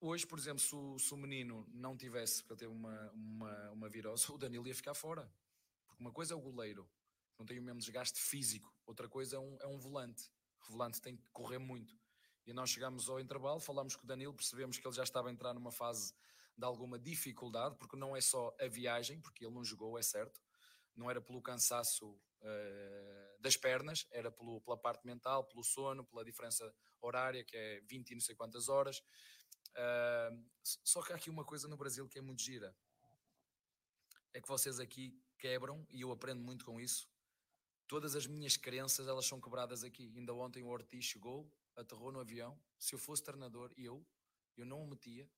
hoje, 0.00 0.26
por 0.26 0.38
exemplo, 0.38 0.60
se 0.60 0.74
o, 0.74 0.98
se 0.98 1.12
o 1.14 1.16
menino 1.16 1.66
não 1.72 1.96
tivesse, 1.96 2.42
porque 2.42 2.64
ele 2.64 2.70
teve 2.70 2.72
uma, 2.72 3.10
uma, 3.12 3.70
uma 3.70 3.88
virose, 3.88 4.26
o 4.32 4.38
Danilo 4.38 4.66
ia 4.66 4.74
ficar 4.74 4.94
fora. 4.94 5.30
Porque 5.86 6.02
uma 6.02 6.12
coisa 6.12 6.34
é 6.34 6.36
o 6.36 6.40
goleiro, 6.40 6.88
não 7.38 7.46
tem 7.46 7.58
o 7.58 7.62
mesmo 7.62 7.80
desgaste 7.80 8.20
físico, 8.20 8.72
outra 8.84 9.08
coisa 9.08 9.36
é 9.36 9.38
um, 9.38 9.56
é 9.60 9.66
um 9.66 9.78
volante. 9.78 10.30
O 10.68 10.72
volante 10.72 11.00
tem 11.00 11.16
que 11.16 11.26
correr 11.30 11.58
muito. 11.58 11.98
E 12.46 12.52
nós 12.52 12.70
chegamos 12.70 13.08
ao 13.08 13.20
intervalo, 13.20 13.60
falamos 13.60 13.96
com 13.96 14.04
o 14.04 14.06
Danilo, 14.06 14.34
percebemos 14.34 14.78
que 14.78 14.86
ele 14.86 14.94
já 14.94 15.02
estava 15.02 15.28
a 15.28 15.32
entrar 15.32 15.54
numa 15.54 15.70
fase 15.70 16.12
de 16.58 16.64
alguma 16.64 16.98
dificuldade, 16.98 17.76
porque 17.76 17.96
não 17.96 18.16
é 18.16 18.20
só 18.20 18.54
a 18.60 18.66
viagem, 18.66 19.20
porque 19.20 19.44
ele 19.44 19.54
não 19.54 19.64
jogou, 19.64 19.96
é 19.96 20.02
certo, 20.02 20.42
não 20.96 21.08
era 21.08 21.20
pelo 21.20 21.40
cansaço 21.40 22.10
uh, 22.10 23.40
das 23.40 23.56
pernas, 23.56 24.08
era 24.10 24.30
pelo, 24.32 24.60
pela 24.60 24.76
parte 24.76 25.06
mental, 25.06 25.44
pelo 25.44 25.62
sono, 25.62 26.04
pela 26.04 26.24
diferença 26.24 26.74
horária, 27.00 27.44
que 27.44 27.56
é 27.56 27.80
20 27.82 28.10
e 28.10 28.14
não 28.16 28.20
sei 28.20 28.34
quantas 28.34 28.68
horas. 28.68 28.98
Uh, 29.70 30.44
só 30.64 31.00
que 31.00 31.12
há 31.12 31.16
aqui 31.16 31.30
uma 31.30 31.44
coisa 31.44 31.68
no 31.68 31.76
Brasil 31.76 32.08
que 32.08 32.18
é 32.18 32.22
muito 32.22 32.42
gira. 32.42 32.76
É 34.34 34.40
que 34.40 34.48
vocês 34.48 34.80
aqui 34.80 35.16
quebram, 35.38 35.86
e 35.90 36.00
eu 36.00 36.10
aprendo 36.10 36.42
muito 36.42 36.64
com 36.64 36.80
isso, 36.80 37.08
todas 37.86 38.16
as 38.16 38.26
minhas 38.26 38.56
crenças 38.56 39.06
elas 39.06 39.26
são 39.26 39.40
quebradas 39.40 39.84
aqui. 39.84 40.12
Ainda 40.16 40.34
ontem 40.34 40.64
o 40.64 40.68
Ortiz 40.68 41.04
chegou, 41.04 41.48
aterrou 41.76 42.10
no 42.10 42.18
avião. 42.18 42.60
Se 42.76 42.96
eu 42.96 42.98
fosse 42.98 43.22
treinador, 43.22 43.72
eu, 43.76 44.04
eu 44.56 44.66
não 44.66 44.82
o 44.82 44.86
metia 44.88 45.30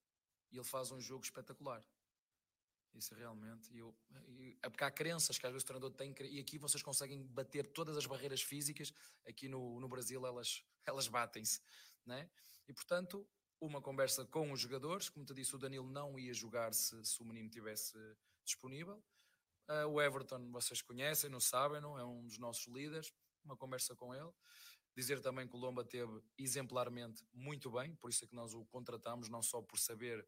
e 0.51 0.57
ele 0.57 0.65
faz 0.65 0.91
um 0.91 1.01
jogo 1.01 1.25
espetacular. 1.25 1.85
Isso 2.95 3.15
realmente. 3.15 3.77
Eu, 3.77 3.95
eu, 4.11 4.57
é 4.63 4.69
porque 4.69 4.85
há 4.85 4.91
crenças 4.91 5.39
que 5.39 5.47
às 5.47 5.53
vezes 5.53 5.63
o 5.63 5.67
treinador 5.67 5.93
tem 5.93 6.15
e 6.29 6.41
aqui 6.41 6.59
vocês 6.59 6.83
conseguem 6.83 7.25
bater 7.27 7.67
todas 7.73 7.97
as 7.97 8.07
barreiras 8.07 8.43
físicas. 8.43 8.93
Aqui 9.27 9.49
no, 9.49 9.79
no 9.79 9.89
Brasil 9.89 10.27
elas, 10.27 10.65
elas 10.85 11.07
batem-se. 11.07 11.61
Né? 12.05 12.29
E 12.69 12.73
portanto, 12.73 13.27
uma 13.61 13.81
conversa 13.81 14.25
com 14.25 14.51
os 14.53 14.61
jogadores. 14.61 15.09
Como 15.09 15.25
te 15.25 15.35
disse, 15.35 15.55
o 15.55 15.59
Danilo 15.59 15.87
não 15.87 16.19
ia 16.19 16.35
jogar 16.35 16.73
se, 16.75 17.05
se 17.05 17.23
o 17.23 17.25
menino 17.25 17.49
tivesse 17.49 17.97
disponível. 18.45 19.03
Uh, 19.69 19.87
o 19.87 20.03
Everton, 20.03 20.51
vocês 20.51 20.83
conhecem, 20.83 21.31
não 21.31 21.39
sabem, 21.39 21.81
não? 21.81 21.97
É 21.97 22.05
um 22.05 22.27
dos 22.27 22.39
nossos 22.39 22.67
líderes. 22.67 23.13
Uma 23.45 23.57
conversa 23.57 23.95
com 23.95 24.13
ele. 24.13 24.31
Dizer 24.97 25.21
também 25.21 25.47
que 25.47 25.55
o 25.55 25.59
Lomba 25.59 25.85
teve 25.85 26.21
exemplarmente 26.37 27.25
muito 27.33 27.71
bem, 27.71 27.95
por 27.95 28.11
isso 28.11 28.25
é 28.25 28.27
que 28.27 28.35
nós 28.35 28.53
o 28.53 28.65
contratamos, 28.67 29.29
não 29.29 29.41
só 29.41 29.63
por 29.63 29.79
saber 29.79 30.27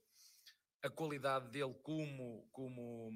a 0.82 0.90
qualidade 0.90 1.48
dele 1.48 1.74
como, 1.82 2.48
como, 2.50 3.10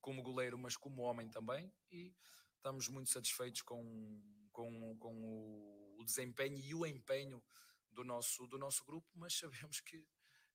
como 0.00 0.22
goleiro, 0.22 0.56
mas 0.56 0.76
como 0.76 1.02
homem 1.02 1.28
também. 1.28 1.72
E 1.90 2.14
estamos 2.56 2.88
muito 2.88 3.10
satisfeitos 3.10 3.62
com, 3.62 4.20
com, 4.52 4.96
com 4.98 5.14
o, 5.22 5.96
o 6.00 6.04
desempenho 6.04 6.58
e 6.58 6.74
o 6.74 6.86
empenho 6.86 7.42
do 7.90 8.04
nosso, 8.04 8.46
do 8.46 8.58
nosso 8.58 8.84
grupo, 8.84 9.08
mas 9.14 9.34
sabemos 9.38 9.80
que 9.80 10.06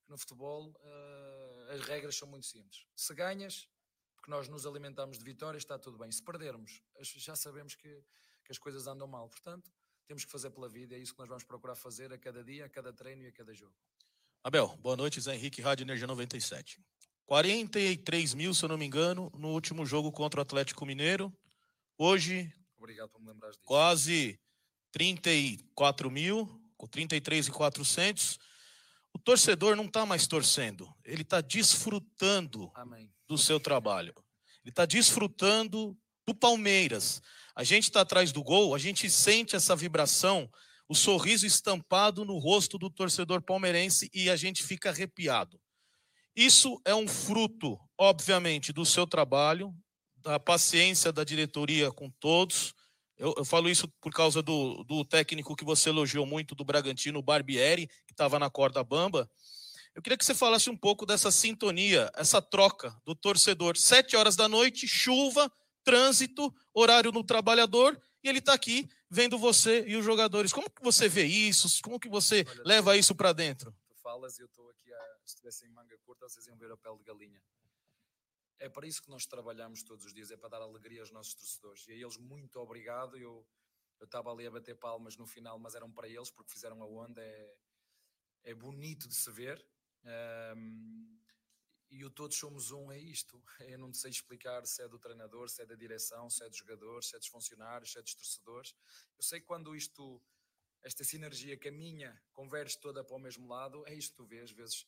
no 0.08 0.18
futebol 0.18 0.70
uh, 0.70 1.72
as 1.72 1.82
regras 1.82 2.16
são 2.16 2.28
muito 2.28 2.46
simples. 2.46 2.86
Se 2.96 3.14
ganhas, 3.14 3.68
porque 4.16 4.32
nós 4.32 4.48
nos 4.48 4.66
alimentamos 4.66 5.18
de 5.18 5.24
vitórias, 5.24 5.64
está 5.64 5.78
tudo 5.78 5.98
bem. 5.98 6.12
Se 6.12 6.24
perdermos, 6.24 6.82
já 7.02 7.36
sabemos 7.36 7.76
que, 7.76 8.04
que 8.44 8.52
as 8.52 8.58
coisas 8.58 8.88
andam 8.88 9.08
mal. 9.08 9.28
Portanto, 9.30 9.72
temos 10.06 10.24
que 10.24 10.32
fazer 10.32 10.52
pela 10.52 10.70
vida, 10.70 10.96
é 10.96 11.00
isso 11.00 11.14
que 11.14 11.20
nós 11.20 11.28
vamos 11.28 11.44
procurar 11.44 11.76
fazer 11.76 12.14
a 12.14 12.18
cada 12.18 12.44
dia, 12.44 12.66
a 12.66 12.70
cada 12.70 12.94
treino 12.94 13.24
e 13.24 13.28
a 13.28 13.32
cada 13.32 13.54
jogo. 13.54 13.76
Abel, 14.46 14.78
boa 14.80 14.96
noite, 14.96 15.20
Zé 15.20 15.34
Henrique, 15.34 15.60
Rádio 15.60 15.86
Energia 15.86 16.06
97. 16.06 16.80
43 17.26 18.36
mil, 18.36 18.54
se 18.54 18.64
eu 18.64 18.70
não 18.70 18.78
me 18.78 18.86
engano, 18.86 19.32
no 19.36 19.48
último 19.48 19.84
jogo 19.88 20.12
contra 20.12 20.40
o 20.40 20.44
Atlético 20.44 20.86
Mineiro. 20.86 21.36
Hoje, 21.98 22.54
Obrigado 22.78 23.10
por 23.10 23.20
me 23.20 23.30
lembrar 23.30 23.50
disso. 23.50 23.62
quase 23.64 24.40
34 24.92 26.12
mil, 26.12 26.62
com 26.78 26.86
33 26.86 27.48
e 27.48 27.52
400. 27.52 28.38
O 29.12 29.18
torcedor 29.18 29.76
não 29.76 29.86
está 29.86 30.06
mais 30.06 30.28
torcendo, 30.28 30.94
ele 31.04 31.24
está 31.24 31.42
desfrutando 31.42 32.72
Amém. 32.76 33.12
do 33.28 33.40
seu 33.40 33.60
trabalho. 33.60 34.14
Ele 34.64 34.70
está 34.70 34.86
desfrutando 34.86 35.98
do 36.24 36.36
Palmeiras. 36.36 37.20
A 37.56 37.64
gente 37.64 37.86
está 37.86 38.02
atrás 38.02 38.32
do 38.32 38.44
gol, 38.44 38.76
a 38.76 38.78
gente 38.78 39.10
sente 39.10 39.56
essa 39.56 39.76
vibração, 39.76 40.48
o 40.88 40.96
sorriso 40.96 41.46
estampado 41.46 42.24
no 42.24 42.38
rosto 42.38 42.78
do 42.78 42.90
torcedor 42.90 43.42
palmeirense 43.42 44.10
e 44.14 44.30
a 44.30 44.36
gente 44.36 44.64
fica 44.64 44.90
arrepiado. 44.90 45.60
Isso 46.36 46.80
é 46.86 46.94
um 46.94 47.08
fruto, 47.08 47.80
obviamente, 47.98 48.74
do 48.74 48.86
seu 48.86 49.08
trabalho, 49.08 49.74
da 50.18 50.40
paciência 50.40 51.12
da 51.12 51.24
diretoria 51.24 51.92
com 51.92 52.10
todos. 52.20 52.74
Eu, 53.18 53.34
eu 53.38 53.46
falo 53.46 53.70
isso 53.70 53.88
por 54.02 54.12
causa 54.12 54.42
do, 54.42 54.84
do, 54.84 55.06
técnico 55.06 55.56
que 55.56 55.64
você 55.64 55.90
elogiou 55.90 56.26
muito, 56.26 56.54
do 56.54 56.66
Bragantino, 56.66 57.22
Barbieri, 57.22 57.88
que 57.88 58.12
estava 58.12 58.38
na 58.38 58.50
corda 58.50 58.84
bamba. 58.84 59.30
Eu 59.96 60.02
queria 60.02 60.18
que 60.18 60.26
você 60.26 60.36
falasse 60.36 60.70
um 60.70 60.76
pouco 60.76 61.06
dessa 61.06 61.32
sintonia, 61.32 62.12
essa 62.16 62.42
troca 62.42 62.94
do 63.06 63.16
torcedor. 63.16 63.78
Sete 63.78 64.18
horas 64.18 64.36
da 64.36 64.50
noite, 64.50 64.86
chuva, 64.86 65.50
trânsito, 65.86 66.54
horário 66.74 67.14
no 67.14 67.24
trabalhador, 67.24 67.98
e 68.22 68.28
ele 68.28 68.40
está 68.40 68.54
aqui 68.54 68.90
vendo 69.16 69.40
você 69.40 69.86
e 69.88 69.96
os 69.96 70.04
jogadores. 70.04 70.52
Como 70.52 70.70
que 70.70 70.84
você 70.84 71.08
vê 71.08 71.24
isso? 71.24 71.68
Como 71.82 72.00
que 72.00 72.10
você 72.10 72.46
Olha, 72.48 72.62
leva 72.66 72.98
isso 72.98 73.16
para 73.16 73.32
dentro? 73.32 73.74
Tu 73.88 73.96
falas 73.96 74.38
e 74.38 74.42
eu 74.42 74.48
estou 74.48 74.70
aqui, 74.70 74.94
a, 74.94 75.18
se 75.26 75.36
estivesse 75.36 75.66
em 75.66 75.70
manga 75.70 75.98
curta, 76.00 76.28
vocês 76.28 76.46
iam 76.48 76.58
ver 76.58 76.70
a 76.70 76.78
pele 76.78 76.98
de 76.98 77.04
galinha. 77.06 77.42
É 78.60 78.70
para 78.70 78.86
isso 78.86 79.02
que 79.02 79.10
nós 79.10 79.26
trabalhamos 79.26 79.84
todos 79.84 80.06
os 80.06 80.14
dias, 80.14 80.32
é 80.32 80.38
para 80.38 80.50
dar 80.50 80.62
alegria 80.62 81.02
aos 81.02 81.12
nossos 81.12 81.34
torcedores. 81.34 81.88
E 81.88 81.92
a 81.94 81.96
eles, 81.96 82.18
muito 82.18 82.60
obrigado. 82.60 83.18
Eu 83.18 83.46
eu 84.00 84.06
estava 84.06 84.32
ali 84.32 84.46
a 84.46 84.52
bater 84.52 84.76
palmas 84.76 85.16
no 85.18 85.26
final, 85.26 85.58
mas 85.58 85.76
eram 85.76 85.92
para 85.92 86.08
eles, 86.08 86.30
porque 86.30 86.52
fizeram 86.52 86.82
a 86.82 86.86
onda. 86.86 87.22
É, 87.22 87.56
é 88.44 88.54
bonito 88.54 89.08
de 89.08 89.16
se 89.16 89.32
ver. 89.32 89.66
Um, 90.58 91.20
e 91.90 92.04
o 92.04 92.10
todos 92.10 92.38
somos 92.38 92.72
um 92.72 92.92
é 92.92 93.00
isto. 93.00 93.42
Eu 93.60 93.80
não 93.80 93.94
sei 93.94 94.12
explicar 94.12 94.66
se 94.66 94.82
é 94.82 94.88
do 94.88 95.00
treinador, 95.00 95.50
se 95.50 95.62
é 95.62 95.66
da 95.66 95.76
direção, 95.76 96.30
se 96.30 96.44
é 96.44 96.50
dos 96.50 96.58
jogadores, 96.58 97.08
se 97.08 97.16
é 97.16 97.20
dos 97.20 97.28
funcionários, 97.28 97.92
se 97.92 98.00
é 98.00 98.02
dos 98.02 98.16
torcedores. 98.16 98.76
Eu 99.18 99.24
sei 99.24 99.40
que 99.40 99.46
quando 99.46 99.76
isto, 99.76 100.22
esta 100.84 101.04
sinergia 101.04 101.58
caminha, 101.58 102.22
converge 102.34 102.78
toda 102.80 103.04
para 103.04 103.16
o 103.16 103.20
mesmo 103.20 103.48
lado, 103.48 103.84
é 103.88 103.94
isto 103.94 104.12
que 104.12 104.18
tu 104.18 104.26
vês, 104.26 104.52
vezes, 104.52 104.88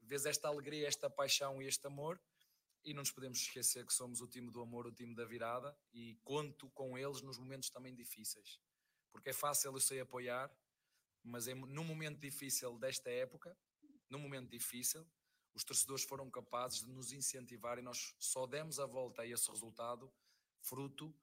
vês 0.00 0.26
esta 0.26 0.48
alegria, 0.48 0.86
esta 0.86 1.10
paixão 1.10 1.60
e 1.60 1.66
este 1.66 1.86
amor, 1.86 2.20
e 2.84 2.94
não 2.94 3.02
nos 3.02 3.10
podemos 3.10 3.38
esquecer 3.38 3.84
que 3.84 3.92
somos 3.92 4.20
o 4.20 4.26
time 4.26 4.50
do 4.50 4.62
amor, 4.62 4.86
o 4.86 4.92
time 4.92 5.14
da 5.14 5.24
virada, 5.24 5.76
e 5.92 6.16
conto 6.22 6.70
com 6.70 6.96
eles 6.96 7.20
nos 7.20 7.38
momentos 7.38 7.70
também 7.70 7.94
difíceis. 7.94 8.60
Porque 9.10 9.30
é 9.30 9.32
fácil 9.32 9.72
eu 9.72 9.80
sei 9.80 10.00
apoiar, 10.00 10.50
mas 11.22 11.48
é 11.48 11.54
num 11.54 11.84
momento 11.84 12.18
difícil 12.18 12.78
desta 12.78 13.10
época, 13.10 13.56
num 14.08 14.18
momento 14.18 14.48
difícil, 14.48 15.06
os 15.54 15.64
torcedores 15.64 16.04
foram 16.04 16.30
capazes 16.30 16.84
de 16.84 16.90
nos 16.90 17.12
incentivar 17.12 17.78
e 17.78 17.82
nós 17.82 18.14
só 18.18 18.46
demos 18.46 18.78
a 18.78 18.86
volta 18.86 19.22
a 19.22 19.26
esse 19.26 19.50
resultado 19.50 20.12
fruto 20.60 21.14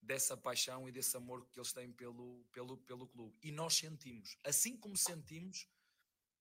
dessa 0.00 0.36
paixão 0.36 0.88
e 0.88 0.92
desse 0.92 1.16
amor 1.16 1.46
que 1.46 1.58
eles 1.58 1.72
têm 1.72 1.92
pelo, 1.92 2.44
pelo, 2.52 2.76
pelo 2.78 3.06
clube. 3.06 3.38
E 3.42 3.50
nós 3.50 3.74
sentimos, 3.74 4.36
assim 4.44 4.76
como 4.76 4.96
sentimos 4.96 5.68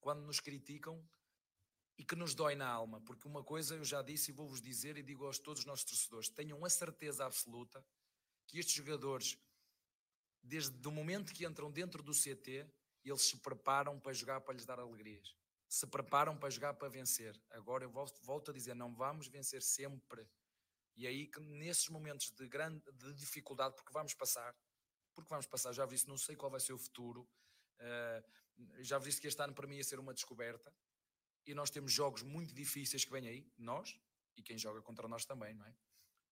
quando 0.02 0.22
nos 0.22 0.40
criticam 0.40 1.08
e 1.98 2.04
que 2.04 2.16
nos 2.16 2.34
dói 2.34 2.56
na 2.56 2.68
alma, 2.68 3.00
porque 3.02 3.28
uma 3.28 3.44
coisa 3.44 3.76
eu 3.76 3.86
já 3.86 4.02
disse 4.02 4.32
e 4.32 4.34
vou-vos 4.34 4.62
dizer 4.62 4.98
e 4.98 5.04
digo 5.04 5.28
a 5.28 5.32
todos 5.34 5.62
os 5.62 5.66
nossos 5.66 5.86
torcedores, 5.86 6.30
tenham 6.30 6.66
a 6.66 6.70
certeza 6.70 7.26
absoluta 7.26 7.86
que 8.48 8.58
estes 8.58 8.76
jogadores, 8.76 9.38
desde 10.42 10.88
o 10.88 10.92
momento 10.92 11.34
que 11.34 11.46
entram 11.46 11.72
dentro 11.72 12.04
do 12.04 12.12
CT, 12.12 12.68
eles 13.06 13.22
se 13.22 13.38
preparam 13.38 14.00
para 14.00 14.12
jogar, 14.12 14.42
para 14.42 14.56
lhes 14.56 14.66
dar 14.66 14.80
alegrias 14.80 15.36
se 15.74 15.88
preparam 15.88 16.38
para 16.38 16.52
jogar 16.52 16.76
para 16.76 16.88
vencer. 16.88 17.36
Agora 17.50 17.84
eu 17.84 17.90
volto, 17.90 18.22
volto 18.22 18.52
a 18.52 18.54
dizer, 18.54 18.76
não 18.76 18.94
vamos 18.94 19.28
vencer 19.28 19.60
sempre. 19.64 20.24
E 20.96 21.08
aí 21.08 21.26
que 21.26 21.40
nesses 21.40 21.90
momentos 21.90 22.30
de 22.30 22.48
grande 22.48 22.80
de 22.92 23.12
dificuldade, 23.16 23.76
porque 23.76 23.92
vamos 23.92 24.14
passar, 24.14 24.56
porque 25.16 25.28
vamos 25.28 25.48
passar, 25.48 25.74
já 25.74 25.88
disse, 25.88 26.08
não 26.08 26.16
sei 26.16 26.36
qual 26.36 26.52
vai 26.52 26.60
ser 26.60 26.74
o 26.74 26.78
futuro, 26.78 27.28
uh, 27.80 28.84
já 28.84 29.00
disse 29.00 29.20
que 29.20 29.26
este 29.26 29.42
ano 29.42 29.56
para 29.56 29.66
mim 29.66 29.78
ia 29.78 29.84
ser 29.84 29.98
uma 29.98 30.14
descoberta, 30.14 30.72
e 31.44 31.56
nós 31.56 31.72
temos 31.72 31.92
jogos 31.92 32.22
muito 32.22 32.54
difíceis 32.54 33.04
que 33.04 33.12
vêm 33.12 33.28
aí, 33.28 33.52
nós, 33.58 34.00
e 34.38 34.44
quem 34.44 34.60
joga 34.60 34.80
contra 34.80 35.08
nós 35.08 35.26
também, 35.26 35.56
não 35.56 35.66
é? 35.66 35.76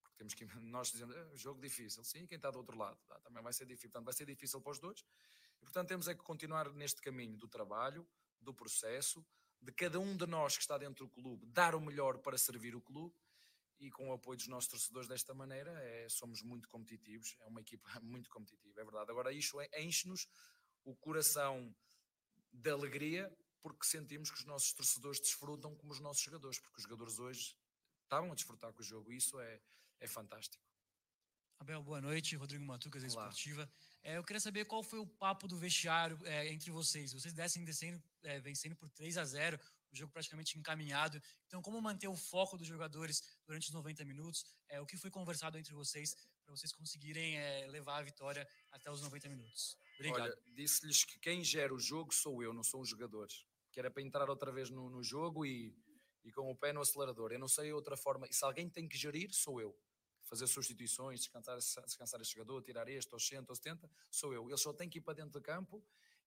Porque 0.04 0.18
temos 0.18 0.34
que, 0.34 0.44
nós 0.62 0.92
dizemos, 0.92 1.16
é, 1.16 1.36
jogo 1.36 1.60
difícil, 1.60 2.04
sim, 2.04 2.28
quem 2.28 2.36
está 2.36 2.48
do 2.48 2.58
outro 2.58 2.78
lado, 2.78 2.96
tá, 3.08 3.18
também 3.18 3.42
vai 3.42 3.52
ser 3.52 3.66
difícil, 3.66 3.90
portanto 3.90 4.04
vai 4.04 4.14
ser 4.14 4.24
difícil 4.24 4.60
para 4.60 4.70
os 4.70 4.78
dois, 4.78 5.04
e 5.60 5.64
portanto 5.64 5.88
temos 5.88 6.06
é 6.06 6.14
que 6.14 6.22
continuar 6.22 6.72
neste 6.72 7.02
caminho 7.02 7.36
do 7.36 7.48
trabalho, 7.48 8.08
do 8.42 8.54
processo, 8.54 9.24
de 9.60 9.72
cada 9.72 9.98
um 10.00 10.16
de 10.16 10.26
nós 10.26 10.56
que 10.56 10.62
está 10.62 10.76
dentro 10.76 11.06
do 11.06 11.10
clube, 11.10 11.46
dar 11.46 11.74
o 11.74 11.80
melhor 11.80 12.18
para 12.18 12.36
servir 12.36 12.74
o 12.74 12.80
clube 12.80 13.14
e 13.78 13.90
com 13.90 14.10
o 14.10 14.12
apoio 14.12 14.36
dos 14.36 14.48
nossos 14.48 14.70
torcedores 14.70 15.08
desta 15.08 15.34
maneira, 15.34 15.70
é, 15.82 16.08
somos 16.08 16.42
muito 16.42 16.68
competitivos, 16.68 17.36
é 17.40 17.46
uma 17.46 17.60
equipa 17.60 17.88
muito 18.02 18.30
competitiva, 18.30 18.80
é 18.80 18.84
verdade. 18.84 19.10
Agora, 19.10 19.32
isto 19.32 19.58
enche-nos 19.76 20.28
o 20.84 20.94
coração 20.96 21.74
de 22.52 22.70
alegria 22.70 23.32
porque 23.60 23.86
sentimos 23.86 24.30
que 24.30 24.38
os 24.38 24.44
nossos 24.44 24.72
torcedores 24.72 25.20
desfrutam 25.20 25.74
como 25.76 25.92
os 25.92 26.00
nossos 26.00 26.22
jogadores, 26.22 26.58
porque 26.58 26.76
os 26.78 26.82
jogadores 26.82 27.18
hoje 27.18 27.56
estavam 28.02 28.32
a 28.32 28.34
desfrutar 28.34 28.72
com 28.72 28.80
o 28.80 28.84
jogo 28.84 29.12
e 29.12 29.16
isso 29.16 29.38
é, 29.40 29.60
é 30.00 30.08
fantástico. 30.08 30.71
Abel, 31.62 31.80
boa 31.80 32.00
noite. 32.00 32.34
Rodrigo 32.34 32.64
Matucas, 32.64 33.04
Esportiva. 33.04 33.70
É, 34.02 34.16
eu 34.16 34.24
queria 34.24 34.40
saber 34.40 34.64
qual 34.64 34.82
foi 34.82 34.98
o 34.98 35.06
papo 35.06 35.46
do 35.46 35.56
vestiário 35.56 36.18
é, 36.24 36.52
entre 36.52 36.72
vocês. 36.72 37.12
Vocês 37.12 37.32
descem 37.32 37.64
descendo, 37.64 38.02
é, 38.24 38.40
vencendo 38.40 38.74
por 38.74 38.90
3 38.90 39.16
a 39.16 39.24
0 39.24 39.60
o 39.92 39.96
jogo 39.96 40.12
praticamente 40.12 40.58
encaminhado. 40.58 41.22
Então, 41.46 41.62
como 41.62 41.80
manter 41.80 42.08
o 42.08 42.16
foco 42.16 42.58
dos 42.58 42.66
jogadores 42.66 43.22
durante 43.46 43.68
os 43.68 43.72
90 43.72 44.04
minutos? 44.04 44.44
É, 44.68 44.80
o 44.80 44.86
que 44.86 44.96
foi 44.96 45.08
conversado 45.08 45.56
entre 45.56 45.72
vocês 45.72 46.16
para 46.44 46.52
vocês 46.52 46.72
conseguirem 46.72 47.38
é, 47.38 47.68
levar 47.68 47.98
a 47.98 48.02
vitória 48.02 48.44
até 48.72 48.90
os 48.90 49.00
90 49.00 49.28
minutos? 49.28 49.78
Obrigado. 49.94 50.22
Olha, 50.22 50.38
disse-lhes 50.56 51.04
que 51.04 51.16
quem 51.20 51.44
gera 51.44 51.72
o 51.72 51.78
jogo 51.78 52.12
sou 52.12 52.42
eu, 52.42 52.52
não 52.52 52.64
são 52.64 52.80
os 52.80 52.88
jogadores. 52.88 53.46
Que 53.70 53.78
era 53.78 53.88
para 53.88 54.02
entrar 54.02 54.28
outra 54.28 54.50
vez 54.50 54.68
no, 54.68 54.90
no 54.90 55.00
jogo 55.04 55.46
e, 55.46 55.72
e 56.24 56.32
com 56.32 56.50
o 56.50 56.56
pé 56.56 56.72
no 56.72 56.80
acelerador. 56.80 57.30
Eu 57.30 57.38
não 57.38 57.46
sei 57.46 57.72
outra 57.72 57.96
forma. 57.96 58.26
E 58.28 58.34
se 58.34 58.44
alguém 58.44 58.68
tem 58.68 58.88
que 58.88 58.98
gerir, 58.98 59.32
sou 59.32 59.60
eu 59.60 59.78
fazer 60.32 60.46
substituições, 60.46 61.20
descansar, 61.20 61.58
descansar 61.58 62.20
este 62.22 62.32
jogador, 62.32 62.62
tirar 62.62 62.88
este, 62.88 63.12
aos 63.12 63.28
100, 63.28 63.44
aos 63.46 63.58
70, 63.58 63.90
sou 64.10 64.32
eu. 64.32 64.48
Eles 64.48 64.62
só 64.62 64.72
têm 64.72 64.88
que 64.88 64.96
ir 64.96 65.02
para 65.02 65.12
dentro 65.12 65.32
do 65.32 65.42
campo 65.42 65.84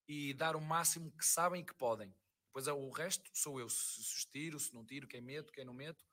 e 0.07 0.31
dar 0.35 0.55
o 0.55 0.61
máximo 0.61 1.11
que 1.11 1.25
sabem 1.25 1.61
e 1.61 1.65
que 1.65 1.73
podem. 1.73 2.13
Depois 2.45 2.67
é 2.67 2.71
o 2.71 2.91
resto 2.91 3.27
sou 3.33 3.59
eu, 3.59 3.67
se, 3.67 4.03
se 4.03 4.27
tiro, 4.27 4.59
se 4.59 4.71
não 4.75 4.85
tiro, 4.85 5.07
quem 5.07 5.21
meto, 5.21 5.51
quem 5.51 5.65
não 5.65 5.73
meto. 5.73 6.05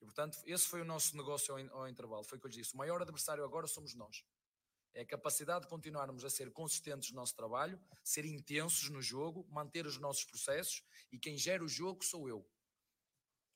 E 0.00 0.06
portanto, 0.06 0.38
esse 0.46 0.66
foi 0.66 0.80
o 0.80 0.86
nosso 0.86 1.14
negócio 1.18 1.54
ao, 1.54 1.80
ao 1.80 1.86
intervalo. 1.86 2.24
Foi 2.24 2.38
o 2.38 2.40
que 2.40 2.46
eu 2.46 2.48
lhes 2.48 2.56
disse. 2.56 2.74
O 2.74 2.78
maior 2.78 3.02
adversário 3.02 3.44
agora 3.44 3.66
somos 3.66 3.94
nós. 3.94 4.24
É 4.94 5.02
a 5.02 5.06
capacidade 5.06 5.66
de 5.66 5.68
continuarmos 5.68 6.24
a 6.24 6.30
ser 6.30 6.50
consistentes 6.50 7.10
no 7.10 7.16
nosso 7.16 7.36
trabalho, 7.36 7.78
ser 8.02 8.24
intensos 8.24 8.88
no 8.88 9.02
jogo, 9.02 9.46
manter 9.50 9.84
os 9.84 9.98
nossos 9.98 10.24
processos 10.24 10.82
e 11.12 11.18
quem 11.18 11.36
gera 11.36 11.62
o 11.62 11.68
jogo 11.68 12.02
sou 12.02 12.26
eu. 12.26 12.48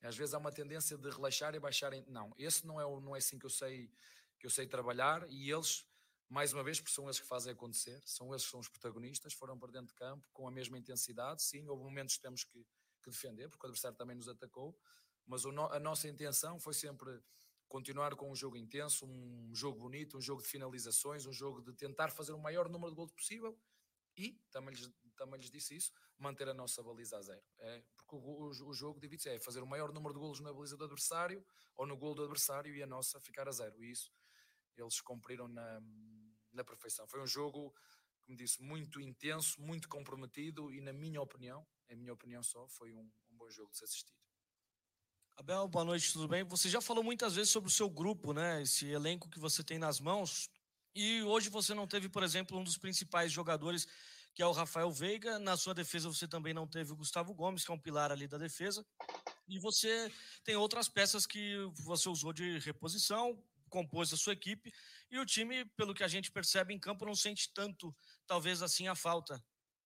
Às 0.03 0.17
vezes 0.17 0.35
há 0.35 0.39
uma 0.39 0.53
tendência 0.53 0.97
de 0.97 1.11
relaxar 1.11 1.55
e 1.55 1.61
baixar. 1.61 1.93
Em... 1.93 2.05
Não, 2.09 2.33
esse 2.39 2.67
não 2.67 2.81
é, 2.81 2.85
não 3.01 3.15
é 3.15 3.19
assim 3.19 3.39
que 3.39 3.47
eu 3.47 3.51
sei 3.51 3.91
que 4.39 4.47
eu 4.47 4.51
sei 4.51 4.67
trabalhar 4.67 5.27
e 5.29 5.51
eles, 5.51 5.85
mais 6.29 6.53
uma 6.53 6.63
vez, 6.63 6.81
porque 6.81 6.95
são 6.95 7.05
eles 7.05 7.19
que 7.19 7.27
fazem 7.27 7.53
acontecer, 7.53 8.01
são 8.05 8.31
eles 8.33 8.45
que 8.45 8.51
são 8.51 8.61
os 8.61 8.69
protagonistas, 8.69 9.33
foram 9.33 9.59
para 9.59 9.73
dentro 9.73 9.89
de 9.89 9.95
campo 9.95 10.25
com 10.33 10.47
a 10.47 10.51
mesma 10.51 10.79
intensidade. 10.79 11.43
Sim, 11.43 11.67
houve 11.69 11.83
momentos 11.83 12.17
que 12.17 12.23
temos 12.23 12.45
que, 12.45 12.65
que 13.03 13.11
defender, 13.11 13.49
porque 13.49 13.67
o 13.67 13.69
adversário 13.69 13.97
também 13.97 14.17
nos 14.17 14.29
atacou, 14.29 14.79
mas 15.27 15.45
o, 15.45 15.51
a 15.51 15.81
nossa 15.81 16.09
intenção 16.09 16.61
foi 16.61 16.73
sempre 16.73 17.21
continuar 17.69 18.15
com 18.15 18.31
um 18.31 18.35
jogo 18.35 18.57
intenso, 18.57 19.05
um 19.07 19.55
jogo 19.55 19.79
bonito, 19.79 20.17
um 20.17 20.21
jogo 20.21 20.41
de 20.41 20.49
finalizações, 20.49 21.27
um 21.27 21.33
jogo 21.33 21.61
de 21.61 21.73
tentar 21.75 22.11
fazer 22.11 22.33
o 22.33 22.39
maior 22.39 22.69
número 22.69 22.91
de 22.91 22.97
gols 22.97 23.13
possível 23.13 23.59
e, 24.17 24.41
também 24.51 24.75
lhes, 24.75 24.91
também 25.19 25.39
lhes 25.41 25.51
disse 25.51 25.77
isso, 25.77 25.93
manter 26.17 26.49
a 26.49 26.55
nossa 26.55 26.83
baliza 26.83 27.19
a 27.19 27.23
zero. 27.23 27.43
É, 27.59 27.83
porque 27.97 28.15
o, 28.15 28.19
o, 28.19 28.69
o 28.69 28.73
jogo 28.73 29.01
divide-se, 29.01 29.29
é 29.29 29.39
fazer 29.39 29.63
o 29.63 29.67
maior 29.67 29.93
número 29.93 30.15
de 30.15 30.21
golos 30.21 30.41
na 30.41 30.53
baliza 30.53 30.77
do 30.77 30.85
adversário 30.85 31.45
ou 31.77 31.87
no 31.87 31.97
gol 31.97 32.15
do 32.15 32.23
adversário 32.23 32.75
e 32.75 32.83
a 32.83 32.87
nossa 32.87 33.21
ficar 33.21 33.49
a 33.49 33.53
zero. 33.53 33.83
E 33.83 33.91
isso 33.91 34.13
eles 34.77 35.01
cumpriram 35.01 35.49
na, 35.49 35.83
na 36.53 36.65
perfeição. 36.65 37.07
Foi 37.09 37.21
um 37.21 37.27
jogo, 37.27 37.75
como 38.25 38.37
disse, 38.37 38.63
muito 38.63 39.01
intenso, 39.01 39.61
muito 39.61 39.89
comprometido 39.89 40.73
e, 40.73 40.81
na 40.81 40.93
minha 40.93 41.21
opinião, 41.21 41.67
em 41.89 41.97
minha 41.97 42.13
opinião 42.13 42.43
só, 42.43 42.67
foi 42.69 42.93
um, 42.93 43.11
um 43.31 43.37
bom 43.37 43.51
jogo 43.51 43.71
de 43.71 43.79
se 43.79 43.85
assistir. 43.85 44.15
Abel, 45.37 45.69
boa 45.69 45.85
noite, 45.85 46.13
tudo 46.13 46.27
bem? 46.27 46.43
Você 46.45 46.69
já 46.69 46.81
falou 46.81 47.03
muitas 47.03 47.35
vezes 47.35 47.51
sobre 47.51 47.69
o 47.69 47.73
seu 47.73 47.89
grupo, 47.89 48.33
né? 48.33 48.63
Esse 48.63 48.87
elenco 48.87 49.29
que 49.29 49.39
você 49.39 49.63
tem 49.63 49.79
nas 49.79 50.01
mãos. 50.01 50.51
E 50.95 51.23
hoje 51.23 51.49
você 51.49 51.75
não 51.75 51.87
teve, 51.87 52.09
por 52.09 52.25
exemplo, 52.25 52.59
um 52.59 52.65
dos 52.65 52.77
principais 52.77 53.31
jogadores, 53.31 53.87
que 54.35 54.43
é 54.43 54.47
o 54.47 54.53
Rafael 54.53 54.91
Veiga. 54.91 55.39
Na 55.39 55.57
sua 55.57 55.75
defesa 55.75 56.09
você 56.09 56.27
também 56.27 56.55
não 56.55 56.67
teve 56.67 56.93
o 56.93 56.97
Gustavo 56.97 57.35
Gomes, 57.35 57.65
que 57.65 57.71
é 57.71 57.75
um 57.75 57.81
pilar 57.81 58.13
ali 58.13 58.27
da 58.29 58.39
defesa. 58.39 58.87
E 59.49 59.59
você 59.59 60.13
tem 60.45 60.57
outras 60.57 60.89
peças 60.89 61.27
que 61.27 61.57
você 61.85 62.09
usou 62.09 62.33
de 62.33 62.59
reposição, 62.59 63.43
compôs 63.69 64.13
a 64.13 64.17
sua 64.17 64.33
equipe. 64.33 64.73
E 65.11 65.19
o 65.19 65.27
time, 65.27 65.65
pelo 65.77 65.95
que 65.95 66.05
a 66.05 66.09
gente 66.09 66.31
percebe 66.31 66.75
em 66.75 66.79
campo, 66.79 67.05
não 67.05 67.15
sente 67.15 67.53
tanto, 67.53 67.95
talvez 68.27 68.63
assim, 68.63 68.89
a 68.89 68.95
falta 68.95 69.43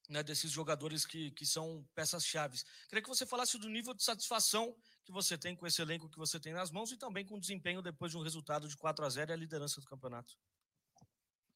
né, 0.08 0.22
desses 0.22 0.50
jogadores 0.50 1.06
que, 1.06 1.30
que 1.32 1.46
são 1.46 1.86
peças-chave. 1.94 2.58
Queria 2.88 3.02
que 3.02 3.08
você 3.08 3.24
falasse 3.24 3.58
do 3.58 3.68
nível 3.68 3.94
de 3.94 4.02
satisfação 4.02 4.76
que 5.04 5.12
você 5.12 5.36
tem 5.36 5.56
com 5.56 5.66
esse 5.66 5.80
elenco 5.80 6.08
que 6.08 6.18
você 6.18 6.38
tem 6.38 6.52
nas 6.52 6.70
mãos 6.70 6.92
e 6.92 6.96
também 6.96 7.24
com 7.24 7.36
o 7.36 7.40
desempenho 7.40 7.82
depois 7.82 8.12
de 8.12 8.18
um 8.18 8.22
resultado 8.22 8.68
de 8.68 8.76
4 8.76 9.04
a 9.04 9.08
0 9.08 9.30
e 9.30 9.34
a 9.34 9.36
liderança 9.36 9.80
do 9.80 9.86
campeonato. 9.86 10.36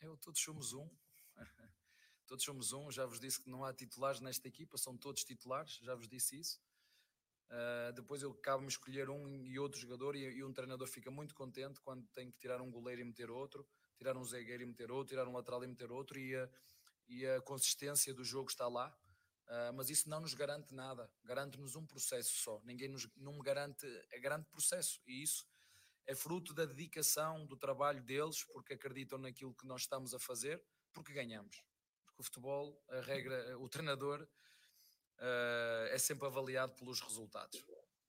Eu, 0.00 0.16
todos 0.18 0.40
somos 0.40 0.72
um. 0.72 0.88
Todos 2.26 2.44
somos 2.44 2.72
um. 2.72 2.90
Já 2.90 3.06
vos 3.06 3.20
disse 3.20 3.40
que 3.40 3.48
não 3.48 3.64
há 3.64 3.72
titulares 3.72 4.20
nesta 4.20 4.46
equipa, 4.48 4.76
são 4.76 4.96
todos 4.96 5.24
titulares, 5.24 5.78
já 5.82 5.94
vos 5.94 6.08
disse 6.08 6.38
isso. 6.38 6.60
Uh, 7.48 7.92
depois 7.92 8.22
eu 8.22 8.32
acabo-me 8.32 8.68
escolher 8.68 9.08
um 9.08 9.46
e 9.46 9.56
outro 9.58 9.78
jogador 9.78 10.16
e, 10.16 10.24
e, 10.24 10.42
um 10.42 10.52
treinador 10.52 10.88
fica 10.88 11.12
muito 11.12 11.32
contente 11.32 11.80
quando 11.80 12.04
tem 12.08 12.28
que 12.28 12.36
tirar 12.38 12.60
um 12.60 12.70
goleiro 12.72 13.00
e 13.00 13.04
meter 13.04 13.30
outro, 13.30 13.64
tirar 13.96 14.16
um 14.16 14.24
zagueiro 14.24 14.64
e 14.64 14.66
meter 14.66 14.90
outro, 14.90 15.14
tirar 15.14 15.28
um 15.28 15.32
lateral 15.32 15.62
e 15.62 15.68
meter 15.68 15.92
outro 15.92 16.18
e 16.18 16.34
a, 16.34 16.50
e 17.08 17.24
a 17.24 17.40
consistência 17.42 18.12
do 18.12 18.24
jogo 18.24 18.50
está 18.50 18.66
lá. 18.66 18.92
Uh, 19.46 19.72
mas 19.74 19.90
isso 19.90 20.08
não 20.10 20.18
nos 20.18 20.34
garante 20.34 20.74
nada, 20.74 21.08
garante-nos 21.22 21.76
um 21.76 21.86
processo 21.86 22.34
só. 22.34 22.60
Ninguém 22.64 22.88
nos, 22.88 23.08
não 23.16 23.34
me 23.34 23.42
garante, 23.42 23.86
é 24.10 24.18
grande 24.18 24.48
processo 24.48 25.00
e 25.06 25.22
isso 25.22 25.46
é 26.06 26.14
fruto 26.14 26.54
da 26.54 26.64
dedicação, 26.64 27.44
do 27.46 27.56
trabalho 27.56 28.02
deles, 28.02 28.44
porque 28.44 28.74
acreditam 28.74 29.18
naquilo 29.18 29.54
que 29.54 29.66
nós 29.66 29.82
estamos 29.82 30.14
a 30.14 30.18
fazer, 30.18 30.62
porque 30.92 31.12
ganhamos. 31.12 31.64
Porque 32.16 32.22
o 32.22 32.24
futebol, 32.24 32.82
a 32.88 33.00
regra, 33.00 33.58
o 33.58 33.68
treinador 33.68 34.22
uh, 34.22 35.86
é 35.90 35.98
sempre 35.98 36.26
avaliado 36.26 36.72
pelos 36.74 37.00
resultados. 37.00 37.62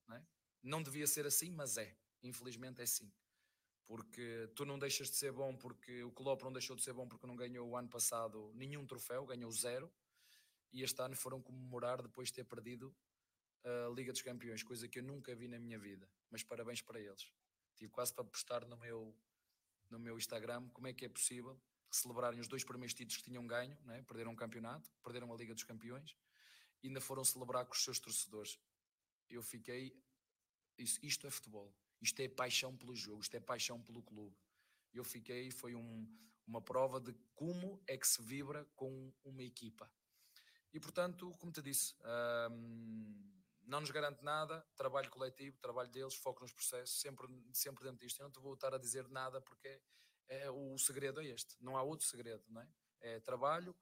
Não, 0.08 0.16
é? 0.16 0.26
não 0.64 0.82
devia 0.82 1.06
ser 1.06 1.26
assim, 1.26 1.52
mas 1.52 1.78
é. 1.78 1.94
Infelizmente 2.24 2.82
é 2.82 2.86
sim. 2.86 3.12
Porque 3.86 4.50
tu 4.56 4.66
não 4.66 4.80
deixas 4.80 5.10
de 5.10 5.18
ser 5.18 5.34
bom 5.34 5.56
porque 5.58 6.04
o 6.04 6.12
Klopp 6.12 6.42
não 6.44 6.54
deixou 6.54 6.76
de 6.76 6.84
ser 6.84 6.94
bom 6.94 7.08
porque 7.08 7.28
não 7.28 7.36
ganhou 7.36 7.68
o 7.68 7.76
ano 7.76 7.90
passado 7.90 8.52
nenhum 8.56 8.86
troféu, 8.86 9.26
ganhou 9.26 9.52
zero 9.52 9.92
e 10.72 10.84
este 10.84 11.02
ano 11.02 11.16
foram 11.16 11.42
comemorar 11.42 12.02
depois 12.02 12.30
de 12.30 12.36
ter 12.36 12.44
perdido 12.46 12.96
a 13.64 13.90
Liga 13.94 14.12
dos 14.14 14.22
Campeões, 14.22 14.64
coisa 14.64 14.88
que 14.88 15.00
eu 15.00 15.04
nunca 15.04 15.36
vi 15.36 15.48
na 15.48 15.60
minha 15.60 15.78
vida. 15.78 16.10
Mas 16.30 16.44
parabéns 16.44 16.82
para 16.82 17.00
eles. 17.00 17.30
Tive 17.76 17.92
quase 17.92 18.14
para 18.14 18.24
postar 18.24 18.66
no 18.66 18.78
meu, 18.78 19.14
no 19.90 20.00
meu 20.00 20.18
Instagram 20.18 20.70
como 20.70 20.88
é 20.88 20.94
que 20.94 21.06
é 21.06 21.10
possível 21.10 21.62
celebrarem 21.98 22.40
os 22.40 22.48
dois 22.48 22.64
primeiros 22.64 22.94
títulos 22.94 23.18
que 23.18 23.24
tinham 23.24 23.46
ganho, 23.46 23.78
né? 23.84 24.02
perderam 24.04 24.32
o 24.32 24.34
um 24.34 24.38
campeonato, 24.38 24.90
perderam 25.04 25.32
a 25.34 25.36
Liga 25.36 25.54
dos 25.54 25.64
Campeões 25.64 26.16
e 26.84 26.88
ainda 26.88 27.02
foram 27.02 27.24
celebrar 27.24 27.66
com 27.66 27.74
os 27.74 27.84
seus 27.84 28.00
torcedores. 28.00 28.60
Eu 29.30 29.42
fiquei. 29.42 29.96
Isso, 30.78 31.00
isto 31.02 31.26
é 31.26 31.32
futebol, 31.32 31.74
isto 32.00 32.20
é 32.22 32.28
paixão 32.28 32.76
pelo 32.76 32.96
jogo, 32.96 33.22
isto 33.22 33.36
é 33.36 33.40
paixão 33.40 33.82
pelo 33.82 34.04
clube. 34.04 34.38
Eu 34.94 35.04
fiquei, 35.04 35.50
foi 35.50 35.74
um, 35.74 36.08
uma 36.46 36.62
prova 36.62 37.00
de 37.00 37.14
como 37.34 37.82
é 37.88 37.98
que 37.98 38.08
se 38.08 38.22
vibra 38.22 38.64
com 38.76 39.12
uma 39.24 39.44
equipa. 39.44 39.92
E 40.72 40.80
portanto, 40.80 41.36
como 41.40 41.52
te 41.52 41.62
disse, 41.62 41.96
um, 42.52 43.28
não 43.64 43.82
nos 43.82 43.92
garante 43.92 44.24
nada, 44.24 44.66
trabalho 44.76 45.10
coletivo, 45.10 45.58
trabalho 45.60 45.90
deles, 45.90 46.16
foco 46.16 46.42
nos 46.42 46.54
processos, 46.54 47.02
sempre, 47.02 47.28
sempre 47.54 47.84
dentro 47.84 48.06
disto. 48.06 48.20
Eu 48.20 48.26
não 48.26 48.32
te 48.32 48.40
vou 48.40 48.54
estar 48.54 48.74
a 48.74 48.78
dizer 48.78 49.08
nada 49.10 49.42
porque 49.42 49.82
é, 50.28 50.50
o 50.50 50.78
segredo 50.78 51.22
é 51.22 51.26
este, 51.28 51.56
não 51.62 51.78
há 51.78 51.84
outro 51.84 52.06
segredo, 52.06 52.44
não 52.50 52.62
é? 52.62 52.70
É 53.00 53.20
trabalho, 53.20 53.76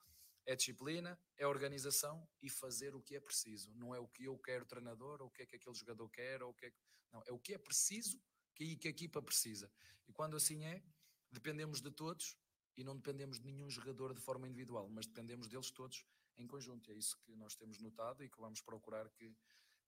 é 0.46 0.56
disciplina, 0.56 1.20
é 1.38 1.48
organização 1.48 2.28
e 2.42 2.50
fazer 2.50 2.96
o 2.96 3.02
que 3.02 3.16
é 3.16 3.20
preciso. 3.20 3.74
Não 3.76 3.96
é 3.96 4.00
o 4.00 4.08
que 4.08 4.26
eu 4.26 4.38
quero 4.38 4.66
treinador, 4.66 5.22
ou 5.22 5.28
o 5.28 5.32
que 5.32 5.42
é 5.42 5.46
que 5.46 5.56
aquele 5.56 5.76
jogador 5.76 6.10
quer, 6.10 6.44
ou 6.44 6.52
o 6.52 6.54
que 6.54 6.68
é 6.68 6.72
que... 6.72 6.78
Não, 7.12 7.24
é 7.26 7.32
o 7.32 7.40
que 7.40 7.54
é 7.54 7.58
preciso 7.58 8.22
que, 8.54 8.76
que 8.76 8.88
a 8.88 8.92
equipa 8.92 9.22
precisa. 9.22 9.72
E 10.08 10.14
quando 10.14 10.38
assim 10.38 10.64
é, 10.64 10.84
dependemos 11.32 11.82
de 11.82 11.90
todos 11.90 12.38
e 12.78 12.84
não 12.84 12.96
dependemos 12.96 13.40
de 13.40 13.46
nenhum 13.46 13.70
jogador 13.70 14.14
de 14.14 14.22
forma 14.22 14.48
individual, 14.48 14.88
mas 14.90 15.08
dependemos 15.08 15.48
deles 15.48 15.72
todos 15.72 16.06
em 16.38 16.46
conjunto. 16.46 16.92
É 16.92 16.96
isso 16.96 17.18
que 17.24 17.36
nós 17.36 17.56
temos 17.56 17.80
notado 17.80 18.24
e 18.24 18.30
que 18.30 18.40
vamos 18.40 18.62
procurar 18.62 19.10
que 19.10 19.36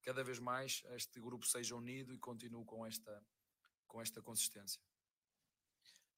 cada 0.01 0.23
vez 0.23 0.39
mais 0.39 0.83
este 0.95 1.19
grupo 1.19 1.45
seja 1.45 1.75
unido 1.75 2.13
e 2.13 2.17
continue 2.17 2.65
com 2.65 2.85
esta, 2.85 3.23
com 3.85 4.01
esta 4.01 4.21
consistência. 4.21 4.81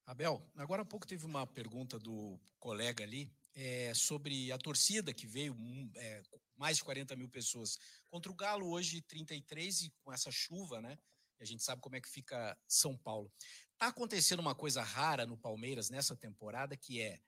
Abel, 0.10 0.44
agora 0.56 0.82
há 0.82 0.86
pouco 0.86 1.06
teve 1.06 1.24
uma 1.24 1.46
pergunta 1.46 2.00
do 2.00 2.42
colega 2.60 3.04
ali 3.04 3.32
é, 3.54 3.94
sobre 3.94 4.52
a 4.52 4.58
torcida 4.58 5.14
que 5.14 5.28
veio, 5.28 5.54
hum, 5.54 5.92
é, 5.96 6.24
mais 6.58 6.78
de 6.78 6.84
40 6.84 7.16
mil 7.16 7.30
pessoas. 7.30 7.78
Contra 8.08 8.32
o 8.32 8.36
Galo, 8.36 8.72
hoje 8.72 9.02
33, 9.02 9.84
e 9.84 9.94
com 10.04 10.12
essa 10.12 10.32
chuva, 10.32 10.82
né? 10.82 10.98
E 11.40 11.44
a 11.44 11.46
gente 11.46 11.64
sabe 11.64 11.80
como 11.80 11.96
é 11.96 12.02
que 12.02 12.10
fica 12.10 12.58
São 12.68 12.98
Paulo. 12.98 13.32
Tá 13.78 13.90
acontecendo 13.90 14.40
uma 14.40 14.56
coisa 14.56 14.82
rara 14.82 15.28
no 15.28 15.38
Palmeiras 15.38 15.92
nessa 15.92 16.16
temporada, 16.16 16.76
que 16.76 17.00
é 17.00 17.22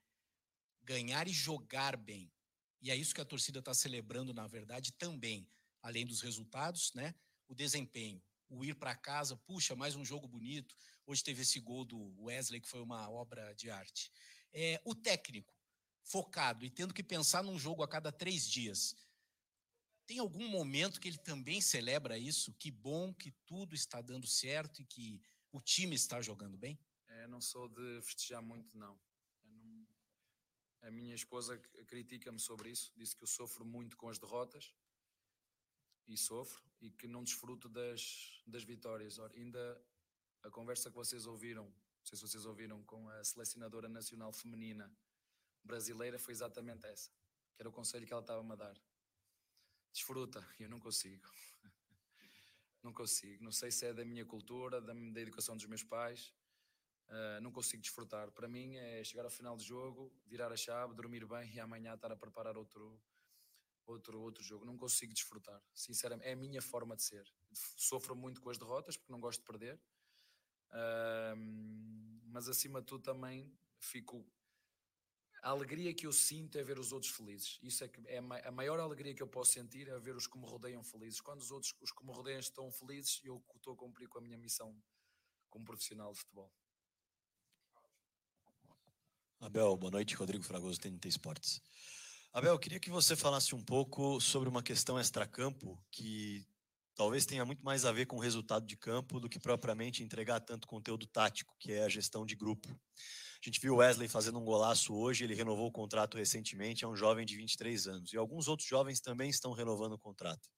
ganhar 0.82 1.28
e 1.28 1.32
jogar 1.32 1.96
bem. 1.96 2.32
E 2.80 2.90
é 2.90 2.96
isso 2.96 3.14
que 3.14 3.20
a 3.20 3.24
torcida 3.24 3.60
está 3.60 3.72
celebrando, 3.72 4.34
na 4.34 4.48
verdade, 4.48 4.90
também, 4.94 5.48
além 5.80 6.04
dos 6.04 6.20
resultados, 6.20 6.92
né? 6.94 7.14
O 7.46 7.54
desempenho, 7.54 8.20
o 8.52 8.64
ir 8.64 8.74
para 8.74 8.94
casa, 8.94 9.34
puxa, 9.34 9.74
mais 9.74 9.96
um 9.96 10.04
jogo 10.04 10.28
bonito. 10.28 10.76
Hoje 11.06 11.24
teve 11.24 11.40
esse 11.40 11.58
gol 11.58 11.86
do 11.86 12.22
Wesley, 12.22 12.60
que 12.60 12.68
foi 12.68 12.82
uma 12.82 13.08
obra 13.08 13.54
de 13.54 13.70
arte. 13.70 14.12
É, 14.52 14.80
o 14.84 14.94
técnico, 14.94 15.56
focado 16.04 16.64
e 16.64 16.70
tendo 16.70 16.92
que 16.92 17.02
pensar 17.02 17.42
num 17.42 17.58
jogo 17.58 17.82
a 17.82 17.88
cada 17.88 18.12
três 18.12 18.46
dias, 18.46 18.94
tem 20.06 20.18
algum 20.18 20.46
momento 20.48 21.00
que 21.00 21.08
ele 21.08 21.16
também 21.16 21.62
celebra 21.62 22.18
isso? 22.18 22.52
Que 22.58 22.70
bom 22.70 23.14
que 23.14 23.30
tudo 23.46 23.74
está 23.74 24.02
dando 24.02 24.26
certo 24.26 24.82
e 24.82 24.84
que 24.84 25.22
o 25.50 25.58
time 25.58 25.96
está 25.96 26.20
jogando 26.20 26.58
bem? 26.58 26.78
É, 27.08 27.26
não 27.26 27.40
sou 27.40 27.68
de 27.68 28.02
festejar 28.02 28.42
muito, 28.42 28.76
não. 28.76 29.00
A 30.82 30.90
minha 30.90 31.14
esposa 31.14 31.56
critica-me 31.86 32.40
sobre 32.40 32.70
isso, 32.70 32.92
disse 32.96 33.16
que 33.16 33.22
eu 33.22 33.28
sofro 33.28 33.64
muito 33.64 33.96
com 33.96 34.08
as 34.08 34.18
derrotas 34.18 34.74
e 36.06 36.16
sofro 36.16 36.62
e 36.80 36.90
que 36.90 37.06
não 37.06 37.22
desfruto 37.22 37.68
das, 37.68 38.42
das 38.46 38.64
vitórias. 38.64 39.18
Ora, 39.18 39.32
ainda 39.36 39.80
a 40.42 40.50
conversa 40.50 40.90
que 40.90 40.96
vocês 40.96 41.26
ouviram, 41.26 41.64
não 41.64 42.04
sei 42.04 42.16
se 42.16 42.22
vocês 42.22 42.44
ouviram 42.44 42.82
com 42.84 43.08
a 43.08 43.24
selecionadora 43.24 43.88
nacional 43.88 44.32
feminina 44.32 44.92
brasileira, 45.62 46.18
foi 46.18 46.32
exatamente 46.32 46.86
essa, 46.86 47.10
que 47.54 47.62
era 47.62 47.68
o 47.68 47.72
conselho 47.72 48.06
que 48.06 48.12
ela 48.12 48.22
estava-me 48.22 48.52
a 48.52 48.56
dar. 48.56 48.76
Desfruta, 49.92 50.46
eu 50.58 50.68
não 50.68 50.80
consigo. 50.80 51.28
não 52.82 52.92
consigo. 52.92 53.44
Não 53.44 53.52
sei 53.52 53.70
se 53.70 53.86
é 53.86 53.92
da 53.92 54.04
minha 54.04 54.24
cultura, 54.24 54.80
da, 54.80 54.92
da 54.92 55.20
educação 55.20 55.56
dos 55.56 55.66
meus 55.66 55.82
pais, 55.82 56.34
Uh, 57.12 57.40
não 57.42 57.52
consigo 57.52 57.82
desfrutar. 57.82 58.30
Para 58.30 58.48
mim 58.48 58.76
é 58.76 59.04
chegar 59.04 59.24
ao 59.24 59.30
final 59.30 59.54
do 59.54 59.62
jogo, 59.62 60.10
virar 60.26 60.50
a 60.50 60.56
chave, 60.56 60.94
dormir 60.94 61.26
bem 61.26 61.52
e 61.52 61.60
amanhã 61.60 61.94
estar 61.94 62.10
a 62.10 62.16
preparar 62.16 62.56
outro, 62.56 62.98
outro, 63.86 64.20
outro 64.20 64.42
jogo. 64.42 64.64
Não 64.64 64.76
consigo 64.76 65.12
desfrutar, 65.12 65.60
sinceramente. 65.74 66.28
É 66.28 66.32
a 66.32 66.36
minha 66.36 66.62
forma 66.62 66.96
de 66.96 67.02
ser. 67.02 67.24
Sofro 67.76 68.14
muito 68.14 68.40
com 68.40 68.50
as 68.50 68.58
derrotas 68.58 68.96
porque 68.96 69.12
não 69.12 69.20
gosto 69.20 69.40
de 69.40 69.46
perder, 69.46 69.80
mas 72.24 72.48
acima 72.48 72.80
de 72.80 72.86
tudo 72.86 73.02
também 73.02 73.52
fico. 73.78 74.26
A 75.42 75.50
alegria 75.50 75.92
que 75.92 76.06
eu 76.06 76.12
sinto 76.12 76.56
é 76.56 76.62
ver 76.62 76.78
os 76.78 76.92
outros 76.92 77.10
felizes. 77.10 77.58
Isso 77.62 77.82
é, 77.82 77.88
que 77.88 78.00
é 78.06 78.18
a 78.18 78.52
maior 78.52 78.78
alegria 78.78 79.12
que 79.12 79.22
eu 79.22 79.26
posso 79.26 79.52
sentir 79.52 79.88
é 79.88 79.98
ver 79.98 80.14
os 80.14 80.28
que 80.28 80.38
me 80.38 80.46
rodeiam 80.46 80.84
felizes. 80.84 81.20
Quando 81.20 81.40
os 81.40 81.50
outros, 81.50 81.74
os 81.80 81.90
que 81.90 82.04
me 82.04 82.12
rodeiam 82.12 82.38
estão 82.38 82.70
felizes, 82.70 83.20
eu 83.24 83.44
estou 83.56 83.74
a 83.74 83.76
cumprir 83.76 84.08
com 84.08 84.18
a 84.18 84.20
minha 84.20 84.38
missão 84.38 84.80
como 85.50 85.64
profissional 85.64 86.12
de 86.12 86.20
futebol. 86.20 86.52
Abel, 89.40 89.76
boa 89.76 89.90
noite. 89.90 90.14
Rodrigo 90.14 90.44
Fragoso, 90.44 90.78
TNT 90.78 91.08
Esportes. 91.08 91.60
Abel, 92.34 92.52
eu 92.52 92.58
queria 92.58 92.80
que 92.80 92.88
você 92.88 93.14
falasse 93.14 93.54
um 93.54 93.60
pouco 93.60 94.18
sobre 94.18 94.48
uma 94.48 94.62
questão 94.62 94.98
extracampo 94.98 95.78
que 95.90 96.46
talvez 96.94 97.26
tenha 97.26 97.44
muito 97.44 97.62
mais 97.62 97.84
a 97.84 97.92
ver 97.92 98.06
com 98.06 98.16
o 98.16 98.20
resultado 98.20 98.64
de 98.64 98.74
campo 98.74 99.20
do 99.20 99.28
que 99.28 99.38
propriamente 99.38 100.02
entregar 100.02 100.40
tanto 100.40 100.66
conteúdo 100.66 101.06
tático, 101.06 101.54
que 101.60 101.72
é 101.72 101.84
a 101.84 101.90
gestão 101.90 102.24
de 102.24 102.34
grupo. 102.34 102.70
A 102.70 103.44
gente 103.44 103.60
viu 103.60 103.76
Wesley 103.76 104.08
fazendo 104.08 104.38
um 104.38 104.44
golaço 104.46 104.94
hoje, 104.94 105.24
ele 105.24 105.34
renovou 105.34 105.66
o 105.66 105.72
contrato 105.72 106.16
recentemente, 106.16 106.86
é 106.86 106.88
um 106.88 106.96
jovem 106.96 107.26
de 107.26 107.36
23 107.36 107.86
anos. 107.86 108.14
E 108.14 108.16
alguns 108.16 108.48
outros 108.48 108.66
jovens 108.66 108.98
também 108.98 109.28
estão 109.28 109.52
renovando 109.52 109.92
o 109.92 109.98
contrato. 109.98 110.48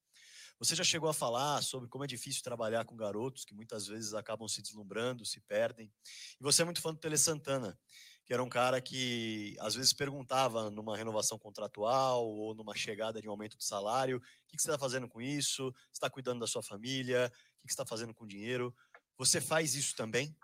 Você 0.57 0.75
já 0.75 0.83
chegou 0.85 1.09
a 1.09 1.13
falar 1.13 1.61
sobre 1.61 1.89
como 1.89 2.05
é 2.05 2.07
difícil 2.07 2.41
trabalhar 2.41 2.85
com 2.85 2.95
garotos 2.95 3.43
que 3.43 3.53
muitas 3.53 3.85
vezes 3.87 4.13
acabam 4.13 4.47
se 4.47 4.61
deslumbrando, 4.61 5.25
se 5.25 5.41
perdem. 5.41 5.91
E 6.39 6.43
você 6.43 6.61
é 6.61 6.65
muito 6.65 6.79
fã 6.79 6.93
do 6.93 6.99
Tele 7.01 7.17
Santana, 7.17 7.77
que 8.25 8.33
era 8.33 8.43
um 8.43 8.49
cara 8.49 8.81
que 8.81 9.55
às 9.59 9.75
vezes 9.75 9.93
perguntava 9.93 10.71
numa 10.71 10.97
renovação 10.97 11.37
contratual 11.37 12.27
ou 12.27 12.55
numa 12.55 12.75
chegada 12.75 13.21
de 13.21 13.27
um 13.27 13.31
aumento 13.31 13.55
de 13.55 13.63
salário: 13.63 14.17
o 14.17 14.21
que 14.47 14.59
você 14.59 14.67
está 14.67 14.79
fazendo 14.79 15.07
com 15.07 15.21
isso? 15.21 15.73
Está 15.93 16.09
cuidando 16.09 16.39
da 16.39 16.47
sua 16.47 16.63
família? 16.63 17.27
O 17.27 17.67
que 17.67 17.67
você 17.67 17.73
está 17.73 17.85
fazendo 17.85 18.13
com 18.13 18.25
o 18.25 18.27
dinheiro? 18.27 18.75
Você 19.17 19.39
faz 19.39 19.75
isso 19.75 19.95
também? 19.95 20.35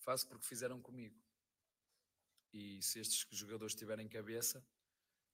Faço 0.00 0.28
porque 0.28 0.46
fizeram 0.46 0.80
comigo. 0.80 1.18
E 2.52 2.82
se 2.82 3.00
estes 3.00 3.26
jogadores 3.32 3.74
tiverem 3.74 4.06
cabeça, 4.06 4.62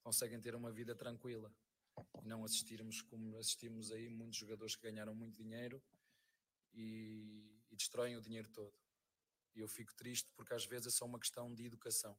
conseguem 0.02 0.40
ter 0.40 0.54
uma 0.54 0.72
vida 0.72 0.94
tranquila. 0.94 1.52
E 2.22 2.28
não 2.28 2.44
assistirmos 2.44 3.02
como 3.02 3.36
assistimos 3.36 3.90
aí 3.90 4.08
muitos 4.08 4.38
jogadores 4.38 4.76
que 4.76 4.82
ganharam 4.82 5.14
muito 5.14 5.36
dinheiro 5.36 5.82
e, 6.72 7.44
e 7.70 7.76
destroem 7.76 8.16
o 8.16 8.22
dinheiro 8.22 8.48
todo. 8.50 8.72
E 9.54 9.60
eu 9.60 9.68
fico 9.68 9.94
triste 9.94 10.30
porque 10.36 10.54
às 10.54 10.64
vezes 10.64 10.88
é 10.88 10.90
só 10.90 11.04
uma 11.04 11.18
questão 11.18 11.52
de 11.52 11.64
educação. 11.64 12.16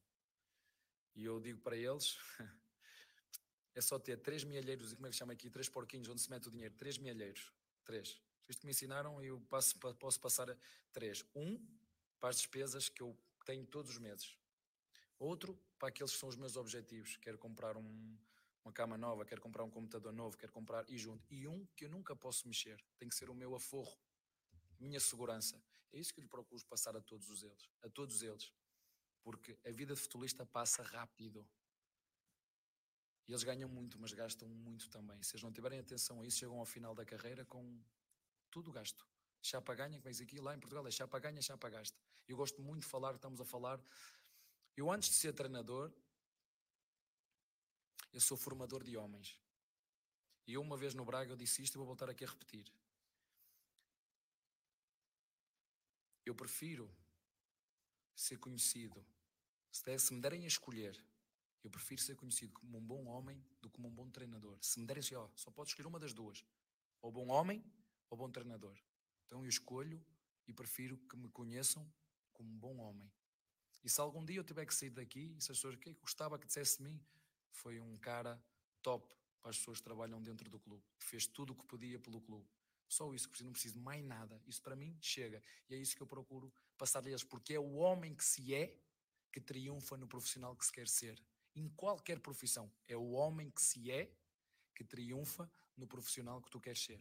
E 1.14 1.24
eu 1.24 1.40
digo 1.40 1.60
para 1.60 1.76
eles: 1.76 2.16
é 3.74 3.80
só 3.80 3.98
ter 3.98 4.18
três 4.18 4.44
mielheiros, 4.44 4.92
e 4.92 4.96
como 4.96 5.06
é 5.06 5.10
que 5.10 5.16
chama 5.16 5.32
aqui? 5.32 5.50
Três 5.50 5.68
porquinhos 5.68 6.08
onde 6.08 6.20
se 6.20 6.30
mete 6.30 6.48
o 6.48 6.50
dinheiro. 6.50 6.74
Três 6.76 6.98
mielheiros. 6.98 7.52
Três. 7.84 8.20
Isto 8.48 8.60
que 8.60 8.66
me 8.66 8.72
ensinaram, 8.72 9.22
eu 9.22 9.40
passo, 9.42 9.78
posso 9.78 10.20
passar 10.20 10.50
a 10.50 10.56
três. 10.92 11.24
Um 11.34 11.58
para 12.18 12.30
as 12.30 12.36
despesas 12.36 12.88
que 12.88 13.02
eu 13.02 13.16
tenho 13.44 13.66
todos 13.66 13.90
os 13.92 13.98
meses. 13.98 14.36
Outro 15.18 15.58
para 15.78 15.88
aqueles 15.88 16.12
que 16.12 16.18
são 16.18 16.28
os 16.28 16.36
meus 16.36 16.56
objetivos. 16.56 17.16
Quero 17.16 17.38
comprar 17.38 17.76
um, 17.76 18.18
uma 18.64 18.72
cama 18.72 18.96
nova, 18.96 19.24
quero 19.24 19.40
comprar 19.40 19.64
um 19.64 19.70
computador 19.70 20.12
novo, 20.12 20.36
quero 20.36 20.52
comprar 20.52 20.88
e 20.88 20.96
junto. 20.98 21.24
E 21.32 21.46
um 21.46 21.66
que 21.76 21.84
eu 21.84 21.90
nunca 21.90 22.14
posso 22.14 22.46
mexer. 22.46 22.82
Tem 22.98 23.08
que 23.08 23.14
ser 23.14 23.30
o 23.30 23.34
meu 23.34 23.54
aforro, 23.54 23.96
minha 24.78 25.00
segurança. 25.00 25.62
É 25.92 25.98
isso 25.98 26.14
que 26.14 26.20
lhe 26.20 26.26
procuro 26.28 26.64
passar 26.66 26.96
a 26.96 27.00
todos 27.00 27.28
os 27.28 27.42
eles, 27.42 27.70
a 27.82 27.88
todos 27.88 28.22
eles. 28.22 28.52
Porque 29.22 29.58
a 29.64 29.70
vida 29.70 29.94
de 29.94 30.00
futebolista 30.00 30.44
passa 30.44 30.82
rápido. 30.82 31.46
E 33.28 33.32
eles 33.32 33.44
ganham 33.44 33.68
muito, 33.68 33.98
mas 33.98 34.12
gastam 34.12 34.48
muito 34.48 34.88
também. 34.90 35.22
Se 35.22 35.34
eles 35.34 35.42
não 35.42 35.52
tiverem 35.52 35.78
atenção 35.78 36.20
a 36.20 36.26
isso, 36.26 36.38
chegam 36.38 36.58
ao 36.58 36.66
final 36.66 36.94
da 36.94 37.04
carreira 37.04 37.44
com 37.44 37.80
tudo 38.50 38.72
gasto 38.72 39.06
chapa 39.42 39.74
ganha, 39.74 39.98
que 39.98 40.04
vens 40.04 40.20
aqui, 40.20 40.40
lá 40.40 40.54
em 40.54 40.60
Portugal 40.60 40.86
é 40.86 40.90
chapa 40.90 41.18
ganha, 41.18 41.42
chapa 41.42 41.68
gasta. 41.68 41.98
Eu 42.28 42.36
gosto 42.36 42.62
muito 42.62 42.82
de 42.82 42.88
falar, 42.88 43.14
estamos 43.14 43.40
a 43.40 43.44
falar. 43.44 43.80
Eu 44.76 44.90
antes 44.90 45.10
de 45.10 45.16
ser 45.16 45.32
treinador, 45.32 45.92
eu 48.12 48.20
sou 48.20 48.36
formador 48.36 48.84
de 48.84 48.96
homens. 48.96 49.38
E 50.46 50.54
eu 50.54 50.62
uma 50.62 50.76
vez 50.76 50.94
no 50.94 51.04
Braga 51.04 51.32
eu 51.32 51.36
disse 51.36 51.62
isto 51.62 51.74
e 51.74 51.78
vou 51.78 51.86
voltar 51.86 52.08
aqui 52.08 52.24
a 52.24 52.28
repetir. 52.28 52.72
Eu 56.24 56.34
prefiro 56.34 56.90
ser 58.14 58.38
conhecido. 58.38 59.04
Se, 59.70 60.14
me 60.14 60.20
derem 60.20 60.44
a 60.44 60.46
escolher, 60.46 61.02
eu 61.64 61.70
prefiro 61.70 62.00
ser 62.00 62.14
conhecido 62.14 62.52
como 62.52 62.78
um 62.78 62.84
bom 62.84 63.06
homem 63.06 63.44
do 63.60 63.68
que 63.68 63.76
como 63.76 63.88
um 63.88 63.94
bom 63.94 64.10
treinador. 64.10 64.58
Se 64.60 64.78
me 64.78 64.86
derem 64.86 65.00
assim, 65.00 65.14
ó, 65.14 65.28
só 65.34 65.50
podes 65.50 65.72
escolher 65.72 65.88
uma 65.88 65.98
das 65.98 66.12
duas. 66.12 66.44
Ou 67.00 67.10
bom 67.10 67.28
homem 67.28 67.64
ou 68.10 68.16
bom 68.16 68.30
treinador. 68.30 68.76
Então 69.26 69.42
eu 69.42 69.48
escolho 69.48 70.04
e 70.46 70.52
prefiro 70.52 70.98
que 71.08 71.16
me 71.16 71.28
conheçam 71.30 71.90
como 72.32 72.50
um 72.50 72.58
bom 72.58 72.76
homem. 72.78 73.10
E 73.82 73.88
se 73.88 74.00
algum 74.00 74.24
dia 74.24 74.36
eu 74.36 74.44
tiver 74.44 74.66
que 74.66 74.74
sair 74.74 74.90
daqui, 74.90 75.34
e 75.36 75.40
se 75.40 75.50
as 75.50 75.58
pessoas 75.58 75.76
que 75.76 75.92
gostava 75.94 76.38
que 76.38 76.46
dissesse 76.46 76.78
de 76.78 76.84
mim, 76.84 77.00
foi 77.50 77.80
um 77.80 77.96
cara 77.98 78.40
top 78.82 79.12
para 79.40 79.50
as 79.50 79.58
pessoas 79.58 79.78
que 79.78 79.84
trabalham 79.84 80.22
dentro 80.22 80.48
do 80.48 80.58
clube, 80.58 80.84
fez 80.98 81.26
tudo 81.26 81.52
o 81.52 81.56
que 81.56 81.64
podia 81.66 81.98
pelo 81.98 82.20
clube. 82.20 82.48
Só 82.92 83.14
isso, 83.14 83.30
que 83.30 83.42
não 83.42 83.52
preciso 83.52 83.78
mais 83.78 84.04
nada. 84.04 84.38
Isso 84.46 84.60
para 84.60 84.76
mim 84.76 84.94
chega. 85.00 85.42
E 85.70 85.74
é 85.74 85.78
isso 85.78 85.96
que 85.96 86.02
eu 86.02 86.06
procuro 86.06 86.52
passar 86.76 87.02
a 87.02 87.08
eles, 87.08 87.24
porque 87.24 87.54
é 87.54 87.58
o 87.58 87.76
homem 87.76 88.14
que 88.14 88.22
se 88.22 88.54
é 88.54 88.78
que 89.32 89.40
triunfa 89.40 89.96
no 89.96 90.06
profissional 90.06 90.54
que 90.54 90.66
se 90.66 90.70
quer 90.70 90.86
ser. 90.86 91.18
Em 91.56 91.70
qualquer 91.70 92.20
profissão, 92.20 92.70
é 92.86 92.94
o 92.94 93.12
homem 93.12 93.50
que 93.50 93.62
se 93.62 93.90
é 93.90 94.14
que 94.74 94.84
triunfa 94.84 95.50
no 95.74 95.86
profissional 95.86 96.42
que 96.42 96.50
tu 96.50 96.60
queres 96.60 96.84
ser. 96.84 97.00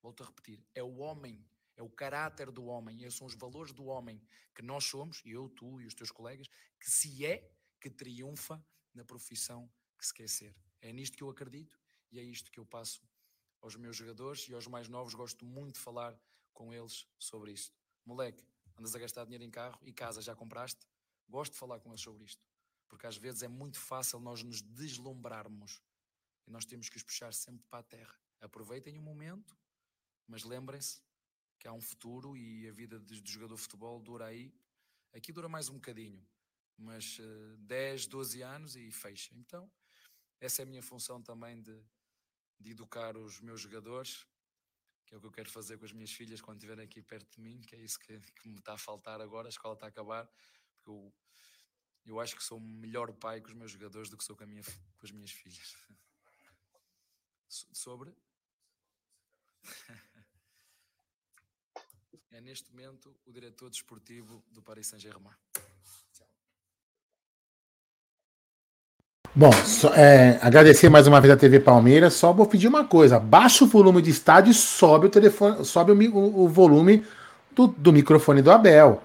Volto 0.00 0.22
a 0.22 0.26
repetir, 0.26 0.64
é 0.76 0.82
o 0.82 0.98
homem 0.98 1.44
é 1.74 1.82
o 1.82 1.90
caráter 1.90 2.52
do 2.52 2.66
homem, 2.66 3.02
esses 3.02 3.14
são 3.14 3.26
os 3.26 3.34
valores 3.34 3.72
do 3.72 3.86
homem 3.86 4.22
que 4.54 4.62
nós 4.62 4.84
somos, 4.84 5.22
eu, 5.24 5.48
tu 5.48 5.80
e 5.80 5.86
os 5.86 5.94
teus 5.94 6.12
colegas, 6.12 6.46
que 6.78 6.88
se 6.88 7.26
é 7.26 7.50
que 7.80 7.90
triunfa 7.90 8.64
na 8.94 9.04
profissão 9.04 9.68
que 9.98 10.06
se 10.06 10.14
quer 10.14 10.28
ser. 10.28 10.54
É 10.80 10.92
nisto 10.92 11.16
que 11.16 11.24
eu 11.24 11.30
acredito 11.30 11.80
e 12.12 12.20
é 12.20 12.22
isto 12.22 12.52
que 12.52 12.60
eu 12.60 12.66
passo 12.66 13.02
aos 13.62 13.76
meus 13.76 13.96
jogadores 13.96 14.46
e 14.48 14.54
aos 14.54 14.66
mais 14.66 14.88
novos. 14.88 15.14
Gosto 15.14 15.44
muito 15.44 15.76
de 15.76 15.80
falar 15.80 16.18
com 16.52 16.74
eles 16.74 17.06
sobre 17.18 17.52
isto. 17.52 17.74
Moleque, 18.04 18.44
andas 18.76 18.94
a 18.94 18.98
gastar 18.98 19.24
dinheiro 19.24 19.44
em 19.44 19.50
carro 19.50 19.78
e 19.82 19.92
casa 19.92 20.20
já 20.20 20.34
compraste? 20.34 20.86
Gosto 21.28 21.52
de 21.52 21.58
falar 21.58 21.80
com 21.80 21.90
eles 21.90 22.00
sobre 22.00 22.24
isto, 22.24 22.44
porque 22.88 23.06
às 23.06 23.16
vezes 23.16 23.42
é 23.42 23.48
muito 23.48 23.78
fácil 23.78 24.20
nós 24.20 24.42
nos 24.42 24.60
deslumbrarmos 24.60 25.80
e 26.46 26.50
nós 26.50 26.64
temos 26.64 26.88
que 26.88 26.96
os 26.96 27.02
puxar 27.02 27.32
sempre 27.32 27.64
para 27.70 27.78
a 27.78 27.82
terra. 27.84 28.20
Aproveitem 28.40 28.98
o 28.98 29.02
momento, 29.02 29.56
mas 30.26 30.42
lembrem-se 30.42 31.00
que 31.58 31.68
há 31.68 31.72
um 31.72 31.80
futuro 31.80 32.36
e 32.36 32.68
a 32.68 32.72
vida 32.72 32.98
do 32.98 33.14
jogador 33.30 33.54
de 33.54 33.62
futebol 33.62 34.00
dura 34.00 34.26
aí. 34.26 34.52
Aqui 35.12 35.32
dura 35.32 35.48
mais 35.48 35.68
um 35.68 35.74
bocadinho, 35.74 36.26
mas 36.76 37.18
uh, 37.20 37.56
10, 37.58 38.08
12 38.08 38.42
anos 38.42 38.74
e 38.74 38.90
fecha. 38.90 39.32
Então, 39.36 39.70
essa 40.40 40.62
é 40.62 40.64
a 40.64 40.66
minha 40.66 40.82
função 40.82 41.22
também 41.22 41.62
de, 41.62 41.80
de 42.58 42.70
educar 42.70 43.16
os 43.16 43.40
meus 43.40 43.60
jogadores, 43.60 44.26
que 45.06 45.14
é 45.14 45.18
o 45.18 45.20
que 45.20 45.26
eu 45.26 45.32
quero 45.32 45.50
fazer 45.50 45.78
com 45.78 45.84
as 45.84 45.92
minhas 45.92 46.12
filhas 46.12 46.40
quando 46.40 46.56
estiverem 46.58 46.84
aqui 46.84 47.02
perto 47.02 47.30
de 47.34 47.40
mim, 47.40 47.60
que 47.60 47.74
é 47.76 47.78
isso 47.80 47.98
que, 47.98 48.18
que 48.20 48.48
me 48.48 48.58
está 48.58 48.74
a 48.74 48.78
faltar 48.78 49.20
agora, 49.20 49.48
a 49.48 49.50
escola 49.50 49.74
está 49.74 49.86
a 49.86 49.88
acabar, 49.88 50.26
porque 50.74 50.90
eu, 50.90 51.12
eu 52.06 52.20
acho 52.20 52.36
que 52.36 52.42
sou 52.42 52.58
melhor 52.60 53.12
pai 53.12 53.40
com 53.40 53.48
os 53.48 53.54
meus 53.54 53.70
jogadores 53.70 54.08
do 54.08 54.16
que 54.16 54.24
sou 54.24 54.36
com, 54.36 54.46
minha, 54.46 54.62
com 54.62 55.04
as 55.06 55.10
minhas 55.10 55.30
filhas. 55.30 55.76
Sobre? 57.48 58.14
é 62.30 62.40
neste 62.40 62.70
momento 62.70 63.14
o 63.26 63.32
diretor 63.32 63.68
desportivo 63.70 64.42
do 64.50 64.62
Paris 64.62 64.86
Saint-Germain. 64.86 65.36
Bom, 69.34 69.50
só, 69.50 69.94
é, 69.94 70.38
agradecer 70.42 70.90
mais 70.90 71.06
uma 71.06 71.18
vez 71.18 71.32
a 71.32 71.36
TV 71.38 71.58
Palmeiras. 71.58 72.12
Só 72.12 72.34
vou 72.34 72.44
pedir 72.44 72.68
uma 72.68 72.84
coisa: 72.84 73.18
baixa 73.18 73.64
o 73.64 73.66
volume 73.66 74.02
de 74.02 74.10
estádio 74.10 74.50
e 74.50 74.54
sobe 74.54 75.06
o 75.06 75.10
telefone, 75.10 75.64
sobe 75.64 75.92
o, 75.92 76.42
o 76.42 76.48
volume 76.48 77.02
do, 77.54 77.66
do, 77.66 77.92
microfone 77.94 78.42
do 78.42 78.50
Abel. 78.50 79.02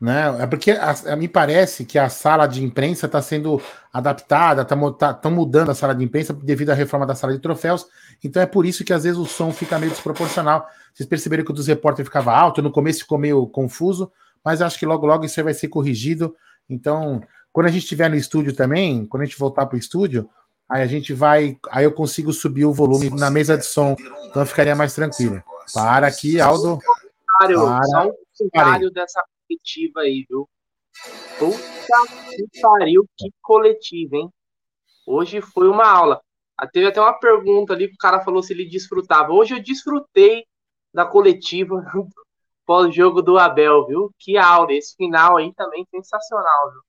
Né? 0.00 0.36
É 0.40 0.46
porque 0.46 0.72
a, 0.72 1.14
me 1.14 1.28
parece 1.28 1.84
que 1.84 1.96
a 1.96 2.08
sala 2.08 2.48
de 2.48 2.64
imprensa 2.64 3.06
está 3.06 3.22
sendo 3.22 3.62
adaptada, 3.92 4.62
estão 4.62 4.92
tá, 4.92 5.14
tá, 5.14 5.30
mudando 5.30 5.70
a 5.70 5.74
sala 5.74 5.94
de 5.94 6.04
imprensa 6.04 6.32
devido 6.32 6.70
à 6.70 6.74
reforma 6.74 7.06
da 7.06 7.14
sala 7.14 7.32
de 7.32 7.38
troféus. 7.38 7.86
Então 8.22 8.42
é 8.42 8.46
por 8.46 8.66
isso 8.66 8.84
que 8.84 8.92
às 8.92 9.04
vezes 9.04 9.18
o 9.18 9.26
som 9.26 9.52
fica 9.52 9.78
meio 9.78 9.92
desproporcional. 9.92 10.66
Vocês 10.92 11.08
perceberam 11.08 11.44
que 11.44 11.52
o 11.52 11.54
dos 11.54 11.68
repórteres 11.68 12.08
ficava 12.08 12.32
alto, 12.34 12.60
no 12.60 12.72
começo 12.72 13.00
ficou 13.00 13.16
meio 13.16 13.46
confuso, 13.46 14.10
mas 14.44 14.60
acho 14.60 14.76
que 14.76 14.86
logo 14.86 15.06
logo 15.06 15.24
isso 15.24 15.38
aí 15.38 15.44
vai 15.44 15.54
ser 15.54 15.68
corrigido. 15.68 16.34
Então, 16.68 17.22
quando 17.52 17.66
a 17.66 17.70
gente 17.70 17.82
estiver 17.82 18.08
no 18.08 18.16
estúdio 18.16 18.54
também, 18.54 19.06
quando 19.06 19.22
a 19.22 19.26
gente 19.26 19.38
voltar 19.38 19.66
para 19.66 19.76
o 19.76 19.78
estúdio, 19.78 20.28
aí 20.68 20.82
a 20.82 20.86
gente 20.86 21.12
vai, 21.12 21.58
aí 21.70 21.84
eu 21.84 21.92
consigo 21.92 22.32
subir 22.32 22.64
o 22.64 22.72
volume 22.72 23.10
na 23.10 23.30
mesa 23.30 23.56
de 23.56 23.64
som, 23.64 23.96
então 24.26 24.44
ficaria 24.46 24.76
mais 24.76 24.94
tranquilo. 24.94 25.42
Para 25.72 26.06
aqui, 26.06 26.40
Aldo. 26.40 26.78
Para. 27.38 27.56
Só 27.56 28.08
um 28.08 28.12
comentário 28.38 28.90
dessa 28.90 29.22
coletiva 29.46 30.00
aí, 30.00 30.26
viu? 30.28 30.48
Puta 31.38 31.68
que 32.30 32.60
pariu, 32.60 33.06
que 33.16 33.30
coletiva, 33.40 34.16
hein? 34.16 34.30
Hoje 35.06 35.40
foi 35.40 35.68
uma 35.68 35.86
aula. 35.88 36.20
Ah, 36.56 36.66
teve 36.66 36.86
até 36.86 37.00
uma 37.00 37.18
pergunta 37.18 37.72
ali 37.72 37.88
que 37.88 37.94
o 37.94 37.98
cara 37.98 38.20
falou 38.20 38.42
se 38.42 38.52
ele 38.52 38.68
desfrutava. 38.68 39.32
Hoje 39.32 39.54
eu 39.54 39.62
desfrutei 39.62 40.44
da 40.92 41.06
coletiva 41.06 41.82
pós-jogo 42.66 43.22
do 43.22 43.38
Abel, 43.38 43.86
viu? 43.86 44.10
Que 44.18 44.36
aula. 44.36 44.72
Esse 44.72 44.96
final 44.96 45.36
aí 45.36 45.54
também 45.54 45.86
sensacional, 45.90 46.72
viu? 46.72 46.82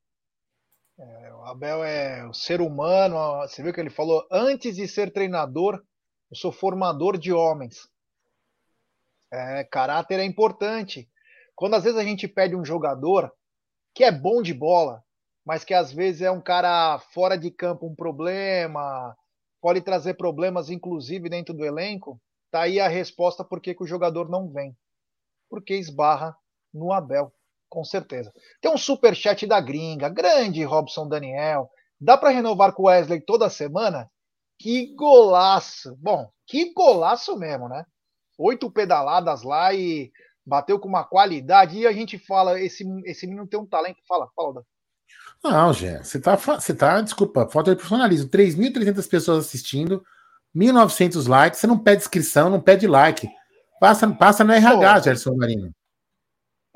É, 0.99 1.33
o 1.33 1.45
Abel 1.45 1.83
é 1.83 2.27
o 2.27 2.33
ser 2.33 2.59
humano. 2.59 3.15
Você 3.47 3.63
viu 3.63 3.73
que 3.73 3.79
ele 3.79 3.89
falou? 3.89 4.27
Antes 4.29 4.75
de 4.75 4.87
ser 4.87 5.13
treinador, 5.13 5.81
eu 6.29 6.35
sou 6.35 6.51
formador 6.51 7.17
de 7.17 7.31
homens. 7.31 7.87
É, 9.31 9.63
caráter 9.63 10.19
é 10.19 10.25
importante. 10.25 11.09
Quando 11.55 11.75
às 11.75 11.83
vezes 11.83 11.97
a 11.97 12.03
gente 12.03 12.27
pede 12.27 12.55
um 12.55 12.65
jogador 12.65 13.31
que 13.93 14.03
é 14.03 14.11
bom 14.11 14.41
de 14.41 14.53
bola, 14.53 15.03
mas 15.45 15.63
que 15.63 15.73
às 15.73 15.91
vezes 15.91 16.21
é 16.21 16.31
um 16.31 16.41
cara 16.41 16.99
fora 17.13 17.37
de 17.37 17.49
campo 17.49 17.87
um 17.87 17.95
problema, 17.95 19.15
pode 19.61 19.81
trazer 19.81 20.15
problemas, 20.15 20.69
inclusive 20.69 21.29
dentro 21.29 21.53
do 21.53 21.65
elenco, 21.65 22.21
tá 22.51 22.61
aí 22.61 22.79
a 22.79 22.87
resposta 22.87 23.43
por 23.43 23.61
que, 23.61 23.73
que 23.73 23.83
o 23.83 23.87
jogador 23.87 24.29
não 24.29 24.49
vem. 24.49 24.75
Porque 25.49 25.75
esbarra 25.75 26.35
no 26.73 26.91
Abel, 26.91 27.33
com 27.69 27.83
certeza. 27.83 28.33
Tem 28.59 28.71
um 28.71 28.77
super 28.77 29.15
chat 29.15 29.45
da 29.45 29.61
gringa, 29.61 30.09
grande 30.09 30.63
Robson 30.63 31.07
Daniel. 31.07 31.69
Dá 31.99 32.17
para 32.17 32.29
renovar 32.29 32.73
com 32.73 32.83
o 32.83 32.85
Wesley 32.87 33.21
toda 33.21 33.49
semana? 33.49 34.09
Que 34.57 34.93
golaço! 34.95 35.95
Bom, 35.99 36.29
que 36.45 36.73
golaço 36.73 37.37
mesmo, 37.37 37.69
né? 37.69 37.85
Oito 38.37 38.71
pedaladas 38.71 39.43
lá 39.43 39.73
e 39.73 40.11
bateu 40.45 40.79
com 40.79 40.87
uma 40.87 41.03
qualidade. 41.03 41.77
E 41.77 41.87
a 41.87 41.91
gente 41.91 42.17
fala, 42.17 42.59
esse, 42.59 42.83
esse 43.05 43.27
menino 43.27 43.47
tem 43.47 43.59
um 43.59 43.65
talento. 43.65 43.99
Fala, 44.07 44.27
fala. 44.35 44.63
Não, 45.43 45.73
Gé, 45.73 46.03
você 46.03 46.19
tá, 46.19 46.35
você 46.35 46.73
tá, 46.73 46.99
desculpa, 47.01 47.47
falta 47.49 47.71
de 47.71 47.77
profissionalismo. 47.77 48.29
3.300 48.29 49.09
pessoas 49.09 49.45
assistindo, 49.45 50.03
1.900 50.55 51.27
likes. 51.27 51.59
Você 51.59 51.67
não 51.67 51.79
pede 51.79 52.01
inscrição, 52.01 52.49
não 52.49 52.59
pede 52.59 52.87
like. 52.87 53.29
Passa, 53.79 54.09
passa 54.13 54.43
no 54.43 54.51
RH, 54.51 54.95
Pô. 54.95 55.01
Gerson 55.01 55.35
Marino. 55.35 55.71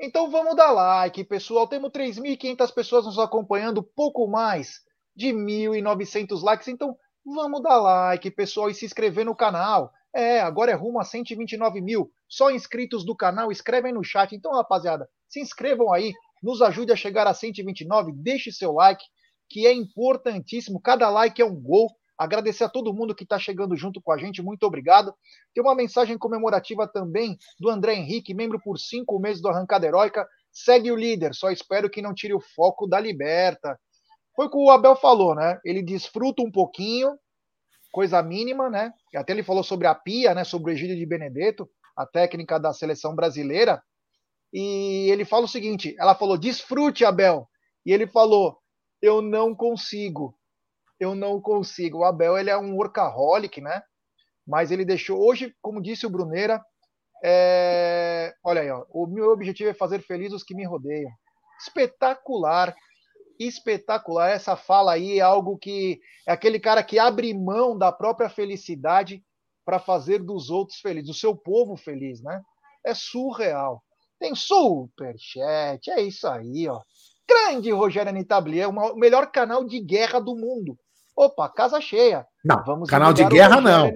Então 0.04 0.30
vamos 0.30 0.54
dar 0.54 0.70
like, 0.70 1.24
pessoal. 1.24 1.66
Temos 1.66 1.90
3.500 1.90 2.74
pessoas 2.74 3.06
nos 3.06 3.18
acompanhando, 3.18 3.82
pouco 3.82 4.28
mais 4.28 4.80
de 5.16 5.28
1.900 5.28 6.42
likes. 6.42 6.68
Então 6.68 6.94
vamos 7.24 7.62
dar 7.62 7.78
like, 7.78 8.30
pessoal, 8.30 8.68
e 8.68 8.74
se 8.74 8.84
inscrever 8.84 9.24
no 9.24 9.34
canal. 9.34 9.90
É, 10.14 10.40
agora 10.40 10.70
é 10.70 10.74
rumo 10.74 11.00
a 11.00 11.04
129 11.04 11.80
mil. 11.80 12.12
Só 12.28 12.50
inscritos 12.50 13.04
do 13.04 13.16
canal, 13.16 13.50
escrevem 13.50 13.94
no 13.94 14.04
chat. 14.04 14.34
Então, 14.34 14.52
rapaziada, 14.52 15.08
se 15.26 15.40
inscrevam 15.40 15.92
aí, 15.92 16.12
nos 16.42 16.60
ajude 16.60 16.92
a 16.92 16.96
chegar 16.96 17.26
a 17.26 17.32
129, 17.32 18.12
deixe 18.12 18.52
seu 18.52 18.72
like, 18.72 19.02
que 19.48 19.66
é 19.66 19.72
importantíssimo. 19.72 20.80
Cada 20.80 21.08
like 21.08 21.40
é 21.40 21.44
um 21.44 21.58
gol. 21.58 21.88
Agradecer 22.16 22.64
a 22.64 22.68
todo 22.68 22.94
mundo 22.94 23.14
que 23.14 23.24
está 23.24 23.38
chegando 23.38 23.76
junto 23.76 24.00
com 24.00 24.12
a 24.12 24.18
gente, 24.18 24.42
muito 24.42 24.64
obrigado. 24.64 25.12
Tem 25.52 25.62
uma 25.62 25.74
mensagem 25.74 26.16
comemorativa 26.16 26.86
também 26.86 27.36
do 27.58 27.68
André 27.68 27.94
Henrique, 27.94 28.34
membro 28.34 28.60
por 28.60 28.78
cinco 28.78 29.18
meses 29.18 29.42
do 29.42 29.48
Arrancada 29.48 29.86
Heróica. 29.86 30.26
Segue 30.52 30.92
o 30.92 30.96
líder, 30.96 31.34
só 31.34 31.50
espero 31.50 31.90
que 31.90 32.00
não 32.00 32.14
tire 32.14 32.32
o 32.32 32.40
foco 32.40 32.86
da 32.86 33.00
liberta. 33.00 33.78
Foi 34.36 34.46
o 34.46 34.50
que 34.50 34.56
o 34.56 34.70
Abel 34.70 34.94
falou, 34.94 35.34
né? 35.34 35.58
Ele 35.64 35.82
desfruta 35.82 36.42
um 36.42 36.50
pouquinho, 36.50 37.16
coisa 37.92 38.22
mínima, 38.22 38.70
né? 38.70 38.92
Até 39.14 39.32
ele 39.32 39.42
falou 39.42 39.64
sobre 39.64 39.86
a 39.88 39.94
Pia, 39.94 40.34
né? 40.34 40.44
Sobre 40.44 40.70
o 40.70 40.74
Egídio 40.74 40.96
de 40.96 41.06
Benedetto, 41.06 41.68
a 41.96 42.06
técnica 42.06 42.58
da 42.58 42.72
seleção 42.72 43.14
brasileira. 43.14 43.82
E 44.52 45.08
ele 45.10 45.24
fala 45.24 45.46
o 45.46 45.48
seguinte: 45.48 45.96
ela 45.98 46.14
falou, 46.14 46.38
desfrute, 46.38 47.04
Abel. 47.04 47.48
E 47.84 47.92
ele 47.92 48.06
falou, 48.06 48.58
eu 49.02 49.20
não 49.20 49.54
consigo 49.54 50.36
eu 50.98 51.14
não 51.14 51.40
consigo. 51.40 51.98
O 51.98 52.04
Abel 52.04 52.38
ele 52.38 52.50
é 52.50 52.56
um 52.56 52.74
workaholic, 52.74 53.60
né? 53.60 53.82
Mas 54.46 54.70
ele 54.70 54.84
deixou. 54.84 55.18
Hoje, 55.18 55.54
como 55.60 55.82
disse 55.82 56.06
o 56.06 56.10
Bruneira, 56.10 56.62
é... 57.24 58.34
olha 58.44 58.60
aí, 58.60 58.70
ó, 58.70 58.84
o 58.90 59.06
meu 59.06 59.30
objetivo 59.30 59.70
é 59.70 59.74
fazer 59.74 60.02
feliz 60.02 60.32
os 60.32 60.42
que 60.42 60.54
me 60.54 60.64
rodeiam. 60.64 61.10
Espetacular, 61.60 62.74
espetacular. 63.38 64.30
Essa 64.30 64.56
fala 64.56 64.92
aí 64.92 65.18
é 65.18 65.22
algo 65.22 65.56
que 65.56 66.00
é 66.26 66.32
aquele 66.32 66.60
cara 66.60 66.82
que 66.82 66.98
abre 66.98 67.32
mão 67.32 67.76
da 67.76 67.90
própria 67.90 68.28
felicidade 68.28 69.22
para 69.64 69.78
fazer 69.78 70.22
dos 70.22 70.50
outros 70.50 70.78
felizes, 70.80 71.08
do 71.08 71.14
seu 71.14 71.34
povo 71.34 71.76
feliz, 71.76 72.22
né? 72.22 72.42
É 72.84 72.92
surreal. 72.94 73.82
Tem 74.18 74.34
superchat, 74.34 75.90
é 75.90 76.02
isso 76.02 76.28
aí, 76.28 76.68
ó. 76.68 76.80
Grande 77.26 77.70
Rogério 77.70 78.10
Anitablier, 78.10 78.68
o 78.68 78.96
melhor 78.96 79.30
canal 79.30 79.64
de 79.64 79.80
guerra 79.80 80.20
do 80.20 80.36
mundo. 80.36 80.78
Opa, 81.16 81.48
casa 81.48 81.80
cheia. 81.80 82.26
Não, 82.44 82.62
Vamos 82.64 82.88
canal 82.88 83.12
de 83.12 83.24
guerra 83.24 83.60
não. 83.60 83.90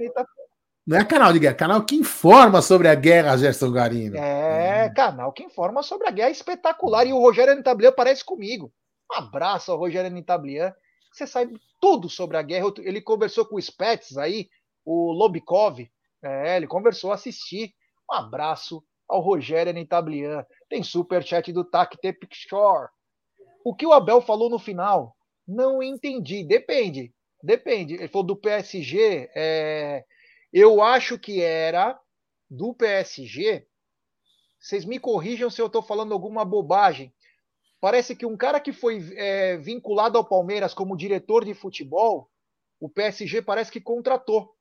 Não 0.87 0.97
é 0.97 1.05
canal 1.05 1.33
de 1.35 1.39
guerra, 1.39 1.53
é 1.53 1.57
canal 1.57 1.85
que 1.85 1.97
informa 1.97 2.63
sobre 2.63 2.89
a 2.89 2.95
guerra, 2.95 3.37
Gerson 3.37 3.71
Garino. 3.71 4.17
É, 4.17 4.87
hum. 4.87 4.95
canal 4.95 5.33
que 5.33 5.43
informa 5.43 5.83
sobre 5.83 6.09
a 6.09 6.11
guerra 6.11 6.31
espetacular. 6.31 7.07
E 7.07 7.13
o 7.13 7.21
Rogério 7.21 7.53
Anitablian 7.53 7.93
parece 7.93 8.25
comigo. 8.25 8.73
Um 9.13 9.17
abraço 9.17 9.71
ao 9.71 9.79
Rogério 9.79 10.11
Anitablian. 10.11 10.73
Você 11.13 11.27
sabe 11.27 11.61
tudo 11.79 12.09
sobre 12.09 12.39
a 12.39 12.43
guerra. 12.43 12.73
Ele 12.79 13.03
conversou 13.03 13.45
com 13.45 13.57
o 13.57 13.61
Spets 13.61 14.17
aí, 14.17 14.49
o 14.83 15.13
Lobikov. 15.13 15.81
É, 16.23 16.57
ele 16.57 16.67
conversou, 16.67 17.13
assistir. 17.13 17.75
Um 18.11 18.15
abraço 18.15 18.83
ao 19.07 19.21
Rogério 19.21 19.69
Anitablian. 19.69 20.43
Tem 20.71 20.83
super 20.83 21.23
chat 21.23 21.53
do 21.53 21.65
Tac 21.65 21.99
Picture. 22.01 22.89
O 23.63 23.75
que 23.75 23.87
o 23.87 23.93
Abel 23.93 24.23
falou 24.23 24.49
no 24.49 24.59
final? 24.59 25.15
Não 25.49 25.83
entendi. 25.83 26.45
Depende. 26.45 27.11
Depende. 27.43 27.95
Ele 27.95 28.09
falou 28.09 28.27
do 28.27 28.37
PSG. 28.37 29.31
É... 29.35 30.05
Eu 30.53 30.83
acho 30.83 31.19
que 31.19 31.41
era 31.41 31.99
do 32.51 32.75
PSG. 32.75 33.67
Vocês 34.61 34.85
me 34.85 34.99
corrijam 34.99 35.49
se 35.49 35.63
eu 35.63 35.67
estou 35.67 35.83
falando 35.83 36.13
alguma 36.13 36.45
bobagem. 36.45 37.15
Parece 37.81 38.15
que 38.15 38.27
um 38.27 38.37
cara 38.37 38.61
que 38.61 38.73
foi 38.73 39.01
é, 39.17 39.57
vinculado 39.57 40.19
ao 40.19 40.25
Palmeiras 40.25 40.75
como 40.75 40.97
diretor 40.97 41.45
de 41.45 41.55
futebol, 41.55 42.29
o 42.81 42.89
PSG 42.89 43.41
parece 43.41 43.71
que 43.71 43.81
contratou. 43.81 44.53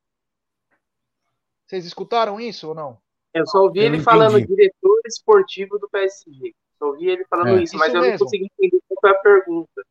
Vocês 1.65 1.85
escutaram 1.85 2.39
isso 2.39 2.69
ou 2.69 2.75
não? 2.75 3.01
Eu 3.33 3.45
só 3.47 3.63
ouvi 3.63 3.79
eu 3.79 3.85
ele 3.85 3.99
falando 4.01 4.39
diretor 4.39 5.01
esportivo 5.05 5.79
do 5.79 5.89
PSG. 5.89 6.53
Só 6.77 6.85
ouvi 6.85 7.07
ele 7.09 7.25
falando 7.25 7.57
é. 7.57 7.63
isso, 7.63 7.75
mas 7.75 7.87
isso 7.87 7.97
eu 7.97 8.01
mesmo. 8.01 8.11
não 8.11 8.19
consegui 8.19 8.45
entender 8.45 8.81
qual 8.87 8.99
foi 9.01 9.09
a 9.09 9.21
pergunta 9.21 9.83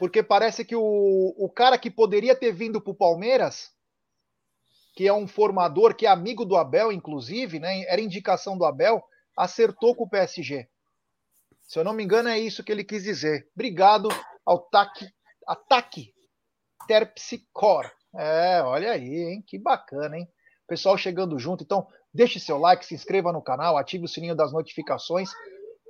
porque 0.00 0.22
parece 0.22 0.64
que 0.64 0.74
o, 0.74 1.34
o 1.36 1.46
cara 1.50 1.76
que 1.76 1.90
poderia 1.90 2.34
ter 2.34 2.52
vindo 2.52 2.80
para 2.80 2.90
o 2.90 2.96
Palmeiras, 2.96 3.70
que 4.94 5.06
é 5.06 5.12
um 5.12 5.28
formador, 5.28 5.94
que 5.94 6.06
é 6.06 6.08
amigo 6.08 6.42
do 6.46 6.56
Abel, 6.56 6.90
inclusive, 6.90 7.60
né, 7.60 7.82
era 7.82 8.00
indicação 8.00 8.56
do 8.56 8.64
Abel, 8.64 9.04
acertou 9.36 9.94
com 9.94 10.04
o 10.04 10.08
PSG. 10.08 10.66
Se 11.64 11.78
eu 11.78 11.84
não 11.84 11.92
me 11.92 12.02
engano, 12.02 12.30
é 12.30 12.38
isso 12.38 12.64
que 12.64 12.72
ele 12.72 12.82
quis 12.82 13.02
dizer. 13.02 13.46
Obrigado 13.54 14.08
ao 14.46 14.58
TAC, 14.58 15.06
Ataque 15.46 16.14
Terpsicor. 16.88 17.92
É, 18.16 18.62
olha 18.62 18.92
aí, 18.92 19.34
hein? 19.34 19.44
Que 19.46 19.58
bacana, 19.58 20.16
hein? 20.16 20.26
Pessoal 20.66 20.96
chegando 20.96 21.38
junto. 21.38 21.62
Então, 21.62 21.86
deixe 22.12 22.40
seu 22.40 22.56
like, 22.56 22.86
se 22.86 22.94
inscreva 22.94 23.34
no 23.34 23.42
canal, 23.42 23.76
ative 23.76 24.06
o 24.06 24.08
sininho 24.08 24.34
das 24.34 24.50
notificações. 24.50 25.30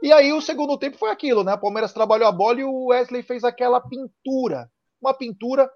E 0.03 0.13
aí 0.13 0.33
o 0.33 0.41
segundo 0.41 0.79
tempo 0.79 0.97
foi 0.97 1.11
aquilo, 1.11 1.45
né? 1.45 1.55
O 1.55 1.61
Palmeiras 1.61 1.93
trabalhou 1.93 2.27
a 2.27 2.33
bola 2.33 2.61
e 2.61 2.65
o 2.65 2.87
Wesley 2.87 3.23
fez 3.23 3.45
aquela 3.45 3.81
pintura. 3.81 4.71
Uma 5.01 5.13
pintura. 5.13 5.71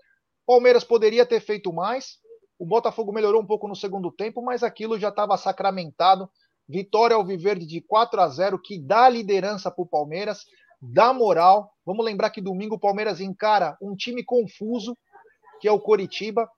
Palmeiras 0.46 0.82
poderia 0.82 1.26
ter 1.26 1.40
feito 1.40 1.72
mais. 1.72 2.18
O 2.58 2.64
Botafogo 2.64 3.12
melhorou 3.12 3.42
um 3.42 3.46
pouco 3.46 3.68
no 3.68 3.76
segundo 3.76 4.10
tempo, 4.10 4.42
mas 4.42 4.62
aquilo 4.62 4.98
já 4.98 5.08
estava 5.08 5.36
sacramentado. 5.36 6.28
Vitória 6.66 7.16
ao 7.16 7.24
Viverde 7.24 7.66
de 7.66 7.82
4 7.82 8.20
a 8.20 8.28
0, 8.28 8.58
que 8.58 8.78
dá 8.80 9.08
liderança 9.08 9.70
para 9.70 9.82
o 9.82 9.88
Palmeiras, 9.88 10.44
dá 10.80 11.12
moral. 11.12 11.70
Vamos 11.84 12.04
lembrar 12.04 12.30
que 12.30 12.40
domingo 12.40 12.76
o 12.76 12.80
Palmeiras 12.80 13.20
encara 13.20 13.76
um 13.82 13.94
time 13.94 14.24
confuso, 14.24 14.96
que 15.60 15.68
é 15.68 15.72
o 15.72 15.80
Coritiba. 15.80 16.48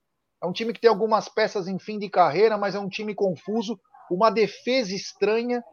É 0.40 0.46
um 0.46 0.52
time 0.52 0.72
que 0.72 0.80
tem 0.80 0.90
algumas 0.90 1.28
peças 1.28 1.66
em 1.66 1.78
fim 1.78 1.98
de 1.98 2.08
carreira, 2.08 2.56
mas 2.56 2.76
é 2.76 2.78
um 2.78 2.88
time 2.88 3.14
confuso. 3.14 3.78
Uma 4.08 4.30
defesa 4.30 4.94
estranha, 4.94 5.64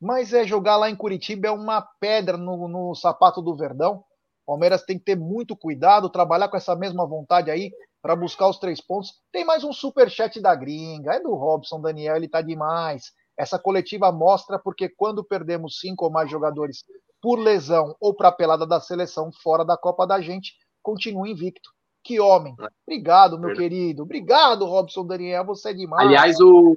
mas 0.00 0.32
é 0.32 0.46
jogar 0.46 0.76
lá 0.76 0.88
em 0.88 0.96
Curitiba 0.96 1.48
é 1.48 1.50
uma 1.50 1.82
pedra 2.00 2.36
no, 2.36 2.68
no 2.68 2.94
sapato 2.94 3.42
do 3.42 3.56
Verdão. 3.56 4.04
Palmeiras 4.46 4.82
tem 4.82 4.98
que 4.98 5.04
ter 5.04 5.16
muito 5.16 5.56
cuidado, 5.56 6.08
trabalhar 6.08 6.48
com 6.48 6.56
essa 6.56 6.74
mesma 6.74 7.06
vontade 7.06 7.50
aí 7.50 7.70
para 8.00 8.16
buscar 8.16 8.48
os 8.48 8.58
três 8.58 8.80
pontos. 8.80 9.12
Tem 9.30 9.44
mais 9.44 9.64
um 9.64 9.72
super 9.72 10.08
chat 10.08 10.40
da 10.40 10.54
gringa, 10.54 11.14
é 11.14 11.20
do 11.20 11.34
Robson 11.34 11.80
Daniel, 11.80 12.16
ele 12.16 12.28
tá 12.28 12.40
demais. 12.40 13.12
Essa 13.36 13.58
coletiva 13.58 14.10
mostra 14.10 14.58
porque 14.58 14.88
quando 14.88 15.24
perdemos 15.24 15.78
cinco 15.80 16.06
ou 16.06 16.10
mais 16.10 16.30
jogadores 16.30 16.84
por 17.20 17.38
lesão 17.38 17.94
ou 18.00 18.14
para 18.14 18.32
pelada 18.32 18.66
da 18.66 18.80
seleção 18.80 19.30
fora 19.42 19.64
da 19.64 19.76
Copa 19.76 20.06
da 20.06 20.20
gente, 20.20 20.54
continua 20.82 21.28
invicto. 21.28 21.70
Que 22.02 22.20
homem. 22.20 22.54
Obrigado, 22.86 23.38
meu 23.38 23.54
querido. 23.54 24.04
Obrigado, 24.04 24.64
Robson 24.64 25.04
Daniel, 25.06 25.44
você 25.44 25.70
é 25.70 25.74
demais. 25.74 26.06
Aliás, 26.06 26.40
o 26.40 26.74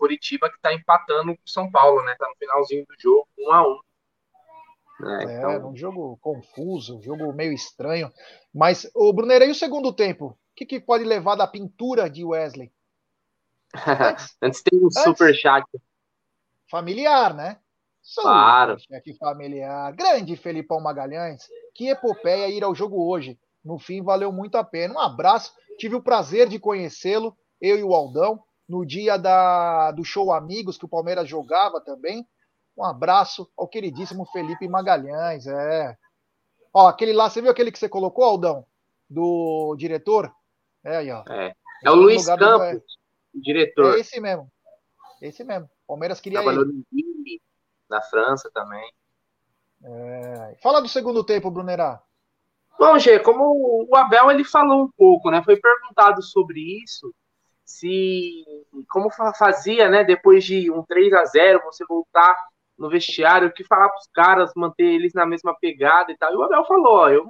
Curitiba 0.00 0.48
que 0.48 0.56
está 0.56 0.72
empatando 0.72 1.36
com 1.36 1.42
o 1.44 1.50
São 1.50 1.70
Paulo, 1.70 2.02
né? 2.02 2.16
Tá 2.18 2.26
no 2.26 2.34
finalzinho 2.36 2.86
do 2.86 2.94
jogo, 2.98 3.28
um 3.38 3.52
a 3.52 3.68
um. 3.68 3.78
É, 5.02 5.24
é 5.24 5.36
então... 5.36 5.70
um 5.70 5.76
jogo 5.76 6.18
confuso, 6.22 6.96
um 6.96 7.02
jogo 7.02 7.30
meio 7.34 7.52
estranho. 7.52 8.10
Mas, 8.52 8.90
o 8.94 9.12
Brunner, 9.12 9.42
e 9.42 9.50
o 9.50 9.54
segundo 9.54 9.92
tempo? 9.92 10.28
O 10.28 10.36
que, 10.56 10.64
que 10.64 10.80
pode 10.80 11.04
levar 11.04 11.36
da 11.36 11.46
pintura 11.46 12.08
de 12.08 12.24
Wesley? 12.24 12.72
Antes, 13.74 14.36
antes 14.40 14.62
tem 14.62 14.80
um 14.80 14.86
antes, 14.86 15.02
super 15.02 15.34
chat. 15.34 15.66
Familiar, 16.70 17.34
né? 17.34 17.58
Claro. 18.22 18.78
Chat 18.80 19.18
familiar. 19.18 19.92
Grande 19.92 20.34
Felipão 20.34 20.80
Magalhães. 20.80 21.46
Que 21.74 21.88
epopeia 21.88 22.48
ir 22.48 22.64
ao 22.64 22.74
jogo 22.74 23.06
hoje. 23.06 23.38
No 23.62 23.78
fim, 23.78 24.02
valeu 24.02 24.32
muito 24.32 24.56
a 24.56 24.64
pena. 24.64 24.94
Um 24.94 24.98
abraço. 24.98 25.52
Tive 25.78 25.94
o 25.94 26.02
prazer 26.02 26.48
de 26.48 26.58
conhecê-lo, 26.58 27.36
eu 27.60 27.78
e 27.78 27.82
o 27.82 27.94
Aldão 27.94 28.42
no 28.70 28.86
dia 28.86 29.16
da, 29.16 29.90
do 29.90 30.04
show 30.04 30.32
Amigos, 30.32 30.78
que 30.78 30.84
o 30.84 30.88
Palmeiras 30.88 31.28
jogava 31.28 31.80
também. 31.80 32.24
Um 32.76 32.84
abraço 32.84 33.50
ao 33.58 33.66
queridíssimo 33.66 34.24
Felipe 34.26 34.68
Magalhães. 34.68 35.46
É. 35.46 35.96
Ó, 36.72 36.86
aquele 36.86 37.12
lá, 37.12 37.28
você 37.28 37.42
viu 37.42 37.50
aquele 37.50 37.72
que 37.72 37.78
você 37.78 37.88
colocou, 37.88 38.22
Aldão? 38.24 38.64
Do 39.08 39.74
diretor? 39.76 40.32
É 40.84 40.98
aí, 40.98 41.10
ó. 41.10 41.24
É, 41.28 41.52
é 41.84 41.90
o 41.90 41.94
Luiz 41.94 42.24
do- 42.26 42.36
Campos, 42.36 42.82
o 43.34 43.40
diretor. 43.40 43.96
É 43.96 44.00
esse 44.00 44.20
mesmo. 44.20 44.48
Esse 45.20 45.42
mesmo. 45.42 45.68
Palmeiras 45.86 46.20
queria 46.20 46.38
Trabalhou 46.38 46.62
ele. 46.64 46.72
no 46.74 46.84
Lille, 46.92 47.42
na 47.88 48.00
França 48.02 48.48
também. 48.54 48.88
É. 49.82 50.56
Fala 50.62 50.80
do 50.80 50.88
segundo 50.88 51.24
tempo, 51.24 51.50
Brunerá. 51.50 52.00
Bom, 52.78 52.96
Gê, 52.98 53.18
como 53.18 53.86
o 53.90 53.96
Abel 53.96 54.30
ele 54.30 54.44
falou 54.44 54.84
um 54.84 54.90
pouco, 54.96 55.28
né? 55.30 55.42
Foi 55.42 55.56
perguntado 55.60 56.22
sobre 56.22 56.60
isso, 56.82 57.12
se 57.70 58.44
como 58.88 59.10
fa- 59.10 59.32
fazia, 59.34 59.88
né? 59.88 60.04
Depois 60.04 60.44
de 60.44 60.70
um 60.70 60.82
3 60.82 61.12
a 61.12 61.24
0 61.24 61.62
você 61.64 61.84
voltar 61.86 62.36
no 62.76 62.88
vestiário, 62.88 63.48
o 63.48 63.52
que 63.52 63.64
falar 63.64 63.88
para 63.88 63.98
os 63.98 64.08
caras, 64.12 64.52
manter 64.56 64.84
eles 64.84 65.12
na 65.12 65.26
mesma 65.26 65.54
pegada 65.58 66.10
e 66.10 66.16
tal. 66.16 66.32
E 66.32 66.36
o 66.36 66.42
Abel 66.42 66.64
falou, 66.64 66.94
ó, 66.94 67.08
eu, 67.10 67.26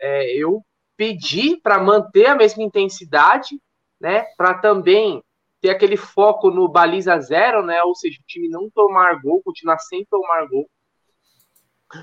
é, 0.00 0.36
eu 0.36 0.62
pedi 0.96 1.56
para 1.56 1.80
manter 1.80 2.26
a 2.26 2.34
mesma 2.34 2.62
intensidade, 2.62 3.60
né? 4.00 4.24
Para 4.36 4.54
também 4.54 5.22
ter 5.60 5.70
aquele 5.70 5.96
foco 5.96 6.50
no 6.50 6.68
baliza 6.68 7.18
zero, 7.20 7.62
né? 7.64 7.82
Ou 7.82 7.94
seja, 7.94 8.18
o 8.20 8.26
time 8.26 8.48
não 8.48 8.70
tomar 8.70 9.20
gol, 9.20 9.42
continuar 9.42 9.78
sem 9.80 10.04
tomar 10.06 10.46
gol. 10.46 10.68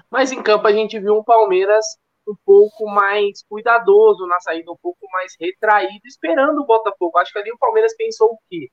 Mas 0.09 0.31
em 0.31 0.41
campo 0.41 0.67
a 0.67 0.71
gente 0.71 0.99
viu 0.99 1.17
um 1.17 1.23
Palmeiras 1.23 1.85
um 2.27 2.35
pouco 2.45 2.87
mais 2.87 3.43
cuidadoso 3.47 4.25
na 4.27 4.39
saída, 4.39 4.71
um 4.71 4.77
pouco 4.81 5.07
mais 5.11 5.33
retraído, 5.39 6.05
esperando 6.05 6.61
o 6.61 6.65
Botafogo. 6.65 7.17
Acho 7.17 7.31
que 7.31 7.39
ali 7.39 7.51
o 7.51 7.57
Palmeiras 7.57 7.95
pensou 7.95 8.33
o 8.33 8.39
quê? 8.49 8.69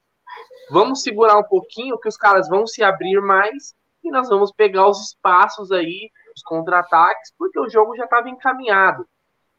Vamos 0.70 1.02
segurar 1.02 1.36
um 1.38 1.44
pouquinho, 1.44 1.98
que 1.98 2.08
os 2.08 2.16
caras 2.16 2.48
vão 2.48 2.66
se 2.66 2.82
abrir 2.82 3.20
mais 3.20 3.74
e 4.02 4.10
nós 4.10 4.28
vamos 4.28 4.52
pegar 4.52 4.88
os 4.88 5.00
espaços 5.00 5.70
aí, 5.70 6.10
os 6.34 6.42
contra-ataques, 6.42 7.32
porque 7.38 7.60
o 7.60 7.68
jogo 7.68 7.96
já 7.96 8.04
estava 8.04 8.28
encaminhado. 8.28 9.06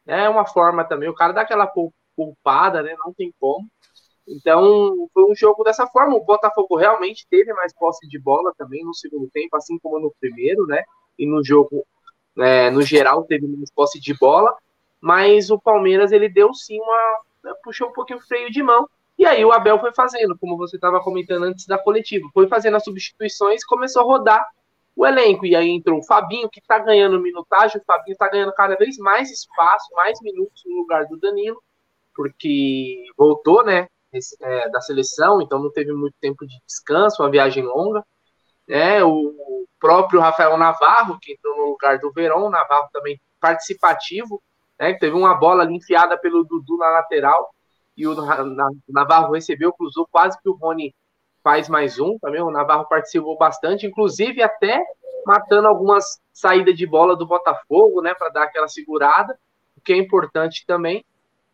É 0.06 0.28
uma 0.28 0.46
forma 0.46 0.84
também, 0.84 1.08
o 1.08 1.14
cara 1.14 1.32
dá 1.32 1.42
aquela 1.42 1.66
pou- 1.66 1.94
poupada, 2.16 2.82
né? 2.82 2.94
Não 3.04 3.12
tem 3.14 3.32
como. 3.40 3.66
Então, 4.26 5.08
foi 5.12 5.30
um 5.30 5.34
jogo 5.34 5.62
dessa 5.62 5.86
forma. 5.86 6.16
O 6.16 6.24
Botafogo 6.24 6.76
realmente 6.76 7.26
teve 7.28 7.52
mais 7.52 7.74
posse 7.74 8.06
de 8.08 8.18
bola 8.18 8.52
também 8.56 8.84
no 8.84 8.94
segundo 8.94 9.28
tempo, 9.30 9.56
assim 9.56 9.78
como 9.78 9.98
no 10.00 10.12
primeiro, 10.18 10.66
né? 10.66 10.82
E 11.18 11.26
no 11.26 11.44
jogo, 11.44 11.86
né, 12.36 12.70
no 12.70 12.82
geral, 12.82 13.24
teve 13.24 13.46
mais 13.46 13.70
posse 13.70 14.00
de 14.00 14.14
bola. 14.14 14.54
Mas 15.00 15.50
o 15.50 15.58
Palmeiras, 15.58 16.12
ele 16.12 16.28
deu 16.28 16.52
sim 16.54 16.80
uma. 16.80 17.20
né, 17.44 17.52
puxou 17.62 17.88
um 17.88 17.92
pouquinho 17.92 18.18
o 18.18 18.22
freio 18.22 18.50
de 18.50 18.62
mão. 18.62 18.88
E 19.18 19.26
aí 19.26 19.44
o 19.44 19.52
Abel 19.52 19.78
foi 19.78 19.92
fazendo, 19.94 20.36
como 20.38 20.56
você 20.56 20.76
estava 20.76 21.00
comentando 21.00 21.44
antes 21.44 21.66
da 21.66 21.78
coletiva, 21.78 22.28
foi 22.34 22.48
fazendo 22.48 22.76
as 22.76 22.84
substituições, 22.84 23.64
começou 23.64 24.02
a 24.02 24.04
rodar 24.04 24.44
o 24.96 25.06
elenco. 25.06 25.46
E 25.46 25.54
aí 25.54 25.68
entrou 25.68 26.00
o 26.00 26.04
Fabinho, 26.04 26.48
que 26.48 26.60
está 26.60 26.78
ganhando 26.78 27.20
minutagem, 27.20 27.80
o 27.80 27.84
Fabinho 27.84 28.14
está 28.14 28.28
ganhando 28.28 28.52
cada 28.52 28.76
vez 28.76 28.98
mais 28.98 29.30
espaço, 29.30 29.94
mais 29.94 30.20
minutos 30.20 30.62
no 30.66 30.78
lugar 30.78 31.06
do 31.06 31.16
Danilo, 31.16 31.62
porque 32.14 33.04
voltou, 33.16 33.64
né, 33.64 33.88
é, 34.40 34.68
da 34.70 34.80
seleção, 34.80 35.40
então 35.40 35.58
não 35.58 35.70
teve 35.70 35.92
muito 35.92 36.14
tempo 36.20 36.46
de 36.46 36.58
descanso, 36.66 37.22
uma 37.22 37.30
viagem 37.30 37.64
longa. 37.64 38.04
Né? 38.68 39.02
o 39.04 39.66
próprio 39.78 40.20
Rafael 40.20 40.56
Navarro, 40.56 41.18
que 41.20 41.32
entrou 41.32 41.56
no 41.56 41.66
lugar 41.70 41.98
do 41.98 42.10
Verón, 42.12 42.48
Navarro 42.50 42.88
também 42.92 43.20
participativo, 43.40 44.42
né, 44.80 44.94
teve 44.94 45.14
uma 45.14 45.34
bola 45.34 45.62
ali 45.62 45.76
enfiada 45.76 46.16
pelo 46.16 46.42
Dudu 46.44 46.78
na 46.78 46.88
lateral, 46.88 47.54
e 47.96 48.06
o 48.06 48.14
Na- 48.14 48.42
Na- 48.44 48.70
Navarro 48.88 49.34
recebeu, 49.34 49.72
cruzou 49.72 50.08
quase 50.10 50.40
que 50.40 50.48
o 50.48 50.54
Rony 50.54 50.94
faz 51.42 51.68
mais 51.68 52.00
um 52.00 52.18
também. 52.18 52.40
O 52.40 52.50
Navarro 52.50 52.88
participou 52.88 53.36
bastante, 53.36 53.86
inclusive 53.86 54.42
até 54.42 54.82
matando 55.26 55.68
algumas 55.68 56.18
saídas 56.32 56.76
de 56.76 56.86
bola 56.86 57.14
do 57.14 57.26
Botafogo, 57.26 58.00
né, 58.02 58.14
para 58.14 58.30
dar 58.30 58.44
aquela 58.44 58.68
segurada, 58.68 59.38
o 59.76 59.80
que 59.80 59.92
é 59.92 59.96
importante 59.96 60.64
também. 60.66 61.04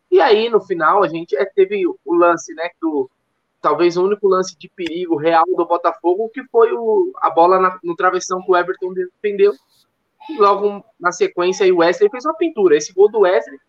E 0.09 0.19
aí, 0.19 0.49
no 0.49 0.59
final, 0.61 1.03
a 1.03 1.07
gente 1.07 1.35
é, 1.35 1.45
teve 1.45 1.85
o 1.87 2.15
lance, 2.15 2.53
né, 2.53 2.69
do 2.81 3.09
talvez 3.61 3.95
o 3.97 4.03
único 4.05 4.27
lance 4.27 4.57
de 4.57 4.69
perigo 4.69 5.15
real 5.15 5.45
do 5.55 5.65
Botafogo, 5.65 6.29
que 6.29 6.43
foi 6.45 6.71
o, 6.73 7.11
a 7.17 7.29
bola 7.29 7.59
na- 7.59 7.79
no 7.83 7.95
travessão 7.95 8.41
que 8.41 8.51
o 8.51 8.55
Everton 8.57 8.93
defendeu. 8.93 9.53
E 10.29 10.37
logo 10.37 10.83
na 10.99 11.11
sequência, 11.11 11.71
o 11.73 11.77
Wesley 11.77 12.09
fez 12.09 12.25
uma 12.25 12.35
pintura. 12.35 12.75
Esse 12.75 12.93
gol 12.93 13.09
do 13.09 13.19
Wesley 13.19 13.59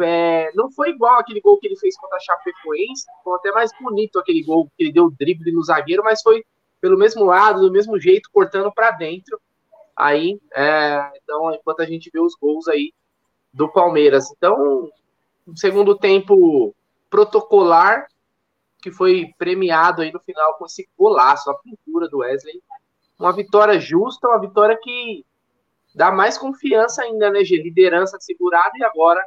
é, 0.00 0.50
não 0.54 0.70
foi 0.70 0.90
igual 0.90 1.18
aquele 1.18 1.40
gol 1.40 1.58
que 1.58 1.66
ele 1.66 1.76
fez 1.76 1.96
contra 1.98 2.16
a 2.16 2.20
Chapecoense, 2.20 3.04
foi 3.22 3.36
até 3.36 3.52
mais 3.52 3.70
bonito 3.80 4.18
aquele 4.18 4.42
gol 4.42 4.66
que 4.76 4.84
ele 4.84 4.92
deu 4.92 5.10
drible 5.10 5.52
no 5.52 5.62
zagueiro, 5.62 6.02
mas 6.02 6.22
foi 6.22 6.44
pelo 6.80 6.98
mesmo 6.98 7.24
lado, 7.24 7.60
do 7.60 7.70
mesmo 7.70 7.98
jeito, 8.00 8.28
cortando 8.32 8.72
para 8.72 8.90
dentro. 8.90 9.40
Aí, 9.94 10.40
é, 10.54 11.12
então, 11.22 11.52
enquanto 11.52 11.80
a 11.80 11.86
gente 11.86 12.10
vê 12.12 12.18
os 12.20 12.34
gols 12.34 12.66
aí 12.66 12.92
do 13.52 13.68
Palmeiras. 13.68 14.32
Então, 14.36 14.90
segundo 15.54 15.96
tempo 15.96 16.74
protocolar, 17.10 18.06
que 18.82 18.90
foi 18.90 19.32
premiado 19.38 20.02
aí 20.02 20.12
no 20.12 20.18
final 20.20 20.54
com 20.58 20.66
esse 20.66 20.88
golaço, 20.98 21.48
a 21.48 21.54
pintura 21.54 22.08
do 22.08 22.18
Wesley. 22.18 22.60
Uma 23.18 23.32
vitória 23.32 23.78
justa, 23.78 24.26
uma 24.26 24.40
vitória 24.40 24.76
que 24.82 25.24
dá 25.94 26.10
mais 26.10 26.36
confiança 26.36 27.02
ainda, 27.02 27.30
né, 27.30 27.44
G? 27.44 27.56
Liderança 27.62 28.18
segurada 28.20 28.72
e 28.74 28.84
agora 28.84 29.24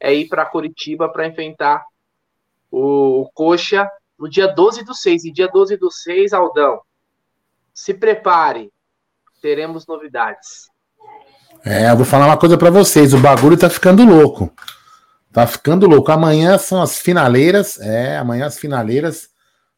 é 0.00 0.14
ir 0.14 0.28
para 0.28 0.46
Curitiba 0.46 1.10
para 1.10 1.26
enfrentar 1.26 1.84
o 2.70 3.30
Coxa 3.34 3.88
no 4.18 4.28
dia 4.28 4.46
12 4.46 4.82
do 4.82 4.94
6. 4.94 5.26
E 5.26 5.32
dia 5.32 5.48
12 5.48 5.76
do 5.76 5.90
6, 5.90 6.32
Aldão, 6.32 6.80
se 7.74 7.92
prepare, 7.92 8.72
teremos 9.42 9.86
novidades. 9.86 10.70
É, 11.64 11.90
eu 11.90 11.96
vou 11.96 12.06
falar 12.06 12.26
uma 12.26 12.38
coisa 12.38 12.56
pra 12.56 12.70
vocês. 12.70 13.12
O 13.12 13.18
bagulho 13.18 13.58
tá 13.58 13.68
ficando 13.68 14.04
louco. 14.04 14.50
Tá 15.36 15.46
ficando 15.46 15.86
louco. 15.86 16.10
Amanhã 16.10 16.56
são 16.56 16.80
as 16.80 16.98
finaleiras. 16.98 17.78
É, 17.78 18.16
amanhã 18.16 18.46
as 18.46 18.58
finaleiras. 18.58 19.28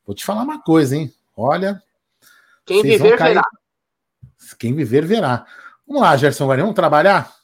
Vou 0.07 0.15
te 0.15 0.25
falar 0.25 0.45
uma 0.45 0.63
coisa, 0.63 0.97
hein? 0.97 1.13
Olha. 1.37 1.83
Quem 2.65 2.81
viver, 2.81 3.19
cair- 3.19 3.35
verá. 3.35 3.43
Quem 4.57 4.73
viver, 4.73 5.05
verá. 5.05 5.45
Vamos 5.85 6.03
lá, 6.03 6.17
Gerson 6.17 6.47
Guarani, 6.47 6.63
vamos 6.63 6.77
trabalhar? 6.77 7.35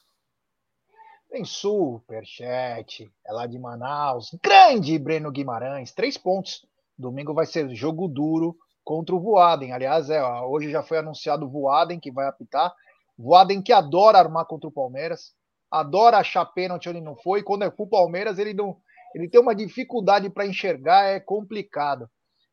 Tem 1.29 1.45
superchat, 1.45 3.11
é 3.27 3.33
lá 3.33 3.49
de 3.49 3.59
Manaus. 3.59 4.31
Grande 4.41 4.97
Breno 4.97 5.33
Guimarães, 5.33 5.91
três 5.91 6.17
pontos. 6.17 6.65
Domingo 6.97 7.35
vai 7.35 7.47
ser 7.47 7.69
jogo 7.75 8.07
duro 8.07 8.57
contra 8.85 9.13
o 9.13 9.19
Voaden. 9.19 9.73
Aliás, 9.73 10.09
é, 10.09 10.23
hoje 10.23 10.71
já 10.71 10.85
foi 10.85 10.99
anunciado 10.99 11.47
o 11.47 11.51
Voaden 11.51 11.99
que 11.99 12.13
vai 12.13 12.29
apitar. 12.29 12.73
Voaden 13.19 13.61
que 13.61 13.73
adora 13.73 14.19
armar 14.19 14.45
contra 14.45 14.69
o 14.69 14.73
Palmeiras, 14.73 15.33
adora 15.75 16.19
achar 16.19 16.47
pênalti 16.47 16.89
onde 16.89 17.01
não 17.01 17.17
foi. 17.17 17.43
Quando 17.43 17.65
é 17.65 17.71
pro 17.71 17.89
Palmeiras, 17.89 18.39
ele 18.39 18.55
não, 18.55 18.77
ele 19.15 19.29
tem 19.29 19.41
uma 19.41 19.55
dificuldade 19.55 20.31
para 20.31 20.47
enxergar, 20.47 21.07
é 21.07 21.19
complicado. 21.19 22.09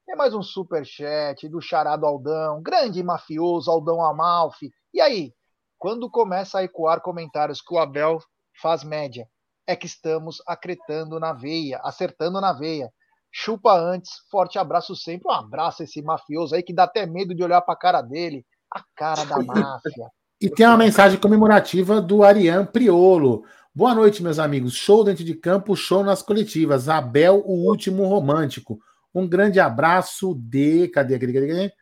Tem 0.05 0.15
mais 0.15 0.33
um 0.33 0.41
superchat 0.41 1.47
do 1.47 1.61
Charado 1.61 2.05
Aldão, 2.05 2.61
grande 2.63 3.03
mafioso 3.03 3.69
Aldão 3.69 4.03
Amalfi. 4.03 4.71
E 4.91 4.99
aí, 4.99 5.33
quando 5.77 6.09
começa 6.09 6.59
a 6.59 6.63
ecoar 6.63 6.99
comentários 6.99 7.61
que 7.61 7.73
o 7.73 7.77
Abel 7.77 8.17
faz 8.59 8.83
média, 8.83 9.27
é 9.67 9.75
que 9.75 9.85
estamos 9.85 10.41
acretando 10.47 11.19
na 11.19 11.31
veia, 11.31 11.79
acertando 11.83 12.41
na 12.41 12.53
veia. 12.53 12.91
Chupa 13.31 13.73
antes, 13.73 14.11
forte 14.31 14.57
abraço 14.57 14.95
sempre. 14.95 15.31
Um 15.31 15.35
abraço 15.35 15.83
a 15.83 15.85
esse 15.85 16.01
mafioso 16.01 16.55
aí 16.55 16.63
que 16.63 16.73
dá 16.73 16.83
até 16.83 17.05
medo 17.05 17.35
de 17.35 17.43
olhar 17.43 17.61
pra 17.61 17.75
cara 17.75 18.01
dele. 18.01 18.43
A 18.73 18.83
cara 18.95 19.23
da 19.25 19.37
máfia. 19.45 20.09
E 20.41 20.49
tem 20.49 20.65
uma 20.65 20.77
mensagem 20.77 21.19
comemorativa 21.19 22.01
do 22.01 22.23
Ariane 22.23 22.65
Priolo. 22.65 23.45
Boa 23.75 23.93
noite, 23.93 24.23
meus 24.23 24.39
amigos. 24.39 24.73
Show 24.73 25.03
dentro 25.03 25.23
de 25.23 25.35
campo, 25.35 25.75
show 25.75 26.03
nas 26.03 26.23
coletivas. 26.23 26.89
Abel, 26.89 27.43
o 27.45 27.69
último 27.69 28.05
romântico. 28.07 28.79
Um 29.13 29.27
grande 29.27 29.59
abraço 29.59 30.33
de. 30.33 30.87
Cadê, 30.87 31.19
cadê, 31.19 31.33
cadê, 31.33 31.47
cadê? 31.47 31.73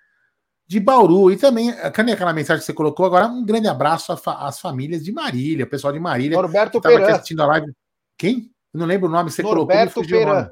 De 0.68 0.78
Bauru. 0.78 1.32
E 1.32 1.38
também, 1.38 1.74
cadê 1.94 2.12
aquela 2.12 2.34
mensagem 2.34 2.60
que 2.60 2.66
você 2.66 2.74
colocou 2.74 3.06
agora? 3.06 3.28
Um 3.28 3.46
grande 3.46 3.70
abraço 3.70 4.12
às 4.12 4.20
fa- 4.20 4.46
às 4.46 4.60
famílias 4.60 5.04
de 5.06 5.12
Marília, 5.14 5.64
o 5.66 5.70
pessoal 5.70 5.94
de 5.94 6.00
Marília. 6.00 6.36
Norberto 6.36 6.78
estava 6.78 6.96
aqui 6.96 7.06
Peran. 7.06 7.16
assistindo 7.16 7.42
a 7.42 7.46
live. 7.48 7.74
Quem? 8.18 8.52
Eu 8.74 8.80
não 8.82 8.86
lembro 8.86 9.08
o 9.08 9.12
nome 9.12 9.30
que 9.30 9.36
você 9.36 9.42
colocou. 9.42 9.66
Norberto 9.68 9.94
fugiu 9.94 10.18
o 10.18 10.26
nome. 10.26 10.42
Peran. 10.42 10.52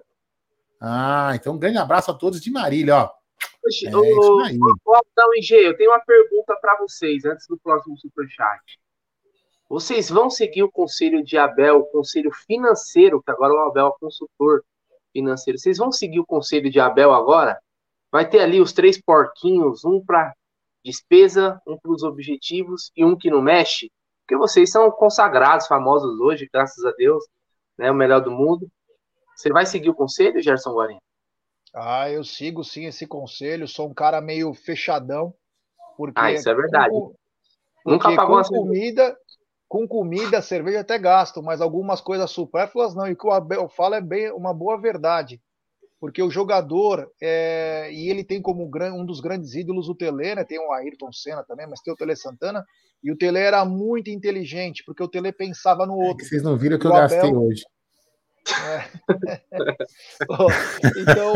Ah, 0.79 1.31
então 1.35 1.55
um 1.55 1.59
grande 1.59 1.77
abraço 1.77 2.09
a 2.09 2.13
todos 2.13 2.39
de 2.39 2.49
Marília, 2.49 2.95
ó. 2.95 3.09
É 3.65 3.95
ô, 3.95 4.03
isso 4.03 4.39
aí. 4.41 4.57
ô, 4.85 4.95
Aldão 4.95 5.33
e 5.35 5.41
G, 5.41 5.67
eu 5.67 5.75
tenho 5.75 5.91
uma 5.91 5.99
pergunta 5.99 6.55
para 6.61 6.77
vocês 6.77 7.25
antes 7.25 7.47
do 7.47 7.57
próximo 7.57 7.97
superchat. 7.97 8.61
Vocês 9.69 10.09
vão 10.09 10.29
seguir 10.29 10.63
o 10.63 10.71
conselho 10.71 11.23
de 11.23 11.37
Abel, 11.37 11.79
o 11.79 11.85
conselho 11.85 12.31
financeiro, 12.31 13.21
que 13.21 13.29
agora 13.29 13.53
o 13.53 13.59
Abel 13.67 13.87
é 13.87 13.99
consultor 13.99 14.63
financeiro. 15.11 15.59
Vocês 15.59 15.77
vão 15.77 15.91
seguir 15.91 16.19
o 16.19 16.25
conselho 16.25 16.69
de 16.69 16.79
Abel 16.79 17.13
agora? 17.13 17.59
Vai 18.09 18.29
ter 18.29 18.39
ali 18.39 18.61
os 18.61 18.71
três 18.71 19.01
porquinhos, 19.01 19.83
um 19.83 20.03
para 20.03 20.33
despesa, 20.85 21.61
um 21.67 21.77
para 21.77 21.91
os 21.91 22.03
objetivos 22.03 22.91
e 22.95 23.03
um 23.03 23.17
que 23.17 23.29
não 23.29 23.41
mexe? 23.41 23.91
Porque 24.21 24.37
vocês 24.37 24.71
são 24.71 24.89
consagrados, 24.89 25.67
famosos 25.67 26.17
hoje, 26.19 26.49
graças 26.51 26.85
a 26.85 26.91
Deus, 26.91 27.25
né? 27.77 27.91
O 27.91 27.95
melhor 27.95 28.21
do 28.21 28.31
mundo. 28.31 28.69
Você 29.35 29.49
vai 29.49 29.65
seguir 29.65 29.89
o 29.89 29.95
conselho, 29.95 30.41
Gerson 30.41 30.71
Guarani? 30.71 30.99
Ah, 31.75 32.09
eu 32.09 32.23
sigo 32.23 32.63
sim 32.63 32.85
esse 32.85 33.05
conselho. 33.05 33.67
Sou 33.67 33.89
um 33.89 33.93
cara 33.93 34.21
meio 34.21 34.53
fechadão. 34.53 35.33
Porque 35.97 36.19
Ah, 36.19 36.31
isso 36.31 36.49
é 36.49 36.53
verdade. 36.55 36.89
com- 36.89 37.13
Nunca 37.85 38.09
porque 38.09 38.15
pagou 38.15 38.37
com 38.37 38.43
cerveja. 38.43 38.63
comida, 38.63 39.17
Com 39.69 39.85
comida, 39.85 40.41
cerveja 40.41 40.79
até 40.79 40.97
gasto, 40.97 41.43
mas 41.43 41.59
algumas 41.59 41.99
coisas 41.99 42.31
supérfluas 42.31 42.95
não. 42.95 43.05
E 43.05 43.11
o 43.11 43.17
que 43.17 43.27
o 43.27 43.31
Abel 43.31 43.67
fala 43.67 43.97
é 43.97 44.01
bem 44.01 44.31
uma 44.31 44.53
boa 44.53 44.79
verdade. 44.79 45.41
Porque 45.99 46.21
o 46.21 46.29
jogador, 46.29 47.11
é, 47.21 47.89
e 47.91 48.09
ele 48.09 48.23
tem 48.23 48.41
como 48.41 48.63
um 48.63 49.05
dos 49.05 49.19
grandes 49.19 49.55
ídolos 49.55 49.89
o 49.89 49.95
Tele, 49.95 50.35
né? 50.35 50.45
Tem 50.45 50.59
o 50.59 50.71
Ayrton 50.71 51.11
Senna 51.11 51.43
também, 51.43 51.67
mas 51.67 51.81
tem 51.81 51.91
o 51.93 51.97
Tele 51.97 52.15
Santana. 52.15 52.63
E 53.03 53.11
o 53.11 53.17
Tele 53.17 53.39
era 53.39 53.65
muito 53.65 54.09
inteligente, 54.09 54.83
porque 54.85 55.03
o 55.03 55.07
Tele 55.07 55.33
pensava 55.33 55.85
no 55.85 55.95
outro. 55.95 56.23
É 56.25 56.29
vocês 56.29 56.43
não 56.43 56.55
viram 56.55 56.77
o 56.77 56.79
que 56.79 56.87
eu 56.87 56.91
Abel, 56.95 57.01
gastei 57.01 57.35
hoje. 57.35 57.65
É. 58.53 58.89
então, 61.01 61.35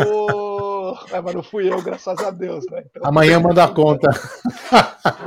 é, 1.12 1.22
mas 1.22 1.36
não 1.36 1.44
fui 1.44 1.72
eu, 1.72 1.82
graças 1.82 2.20
a 2.20 2.32
Deus. 2.32 2.66
Né? 2.70 2.84
Então, 2.86 3.04
Amanhã 3.06 3.40
manda 3.40 3.64
a 3.64 3.74
conta. 3.74 4.10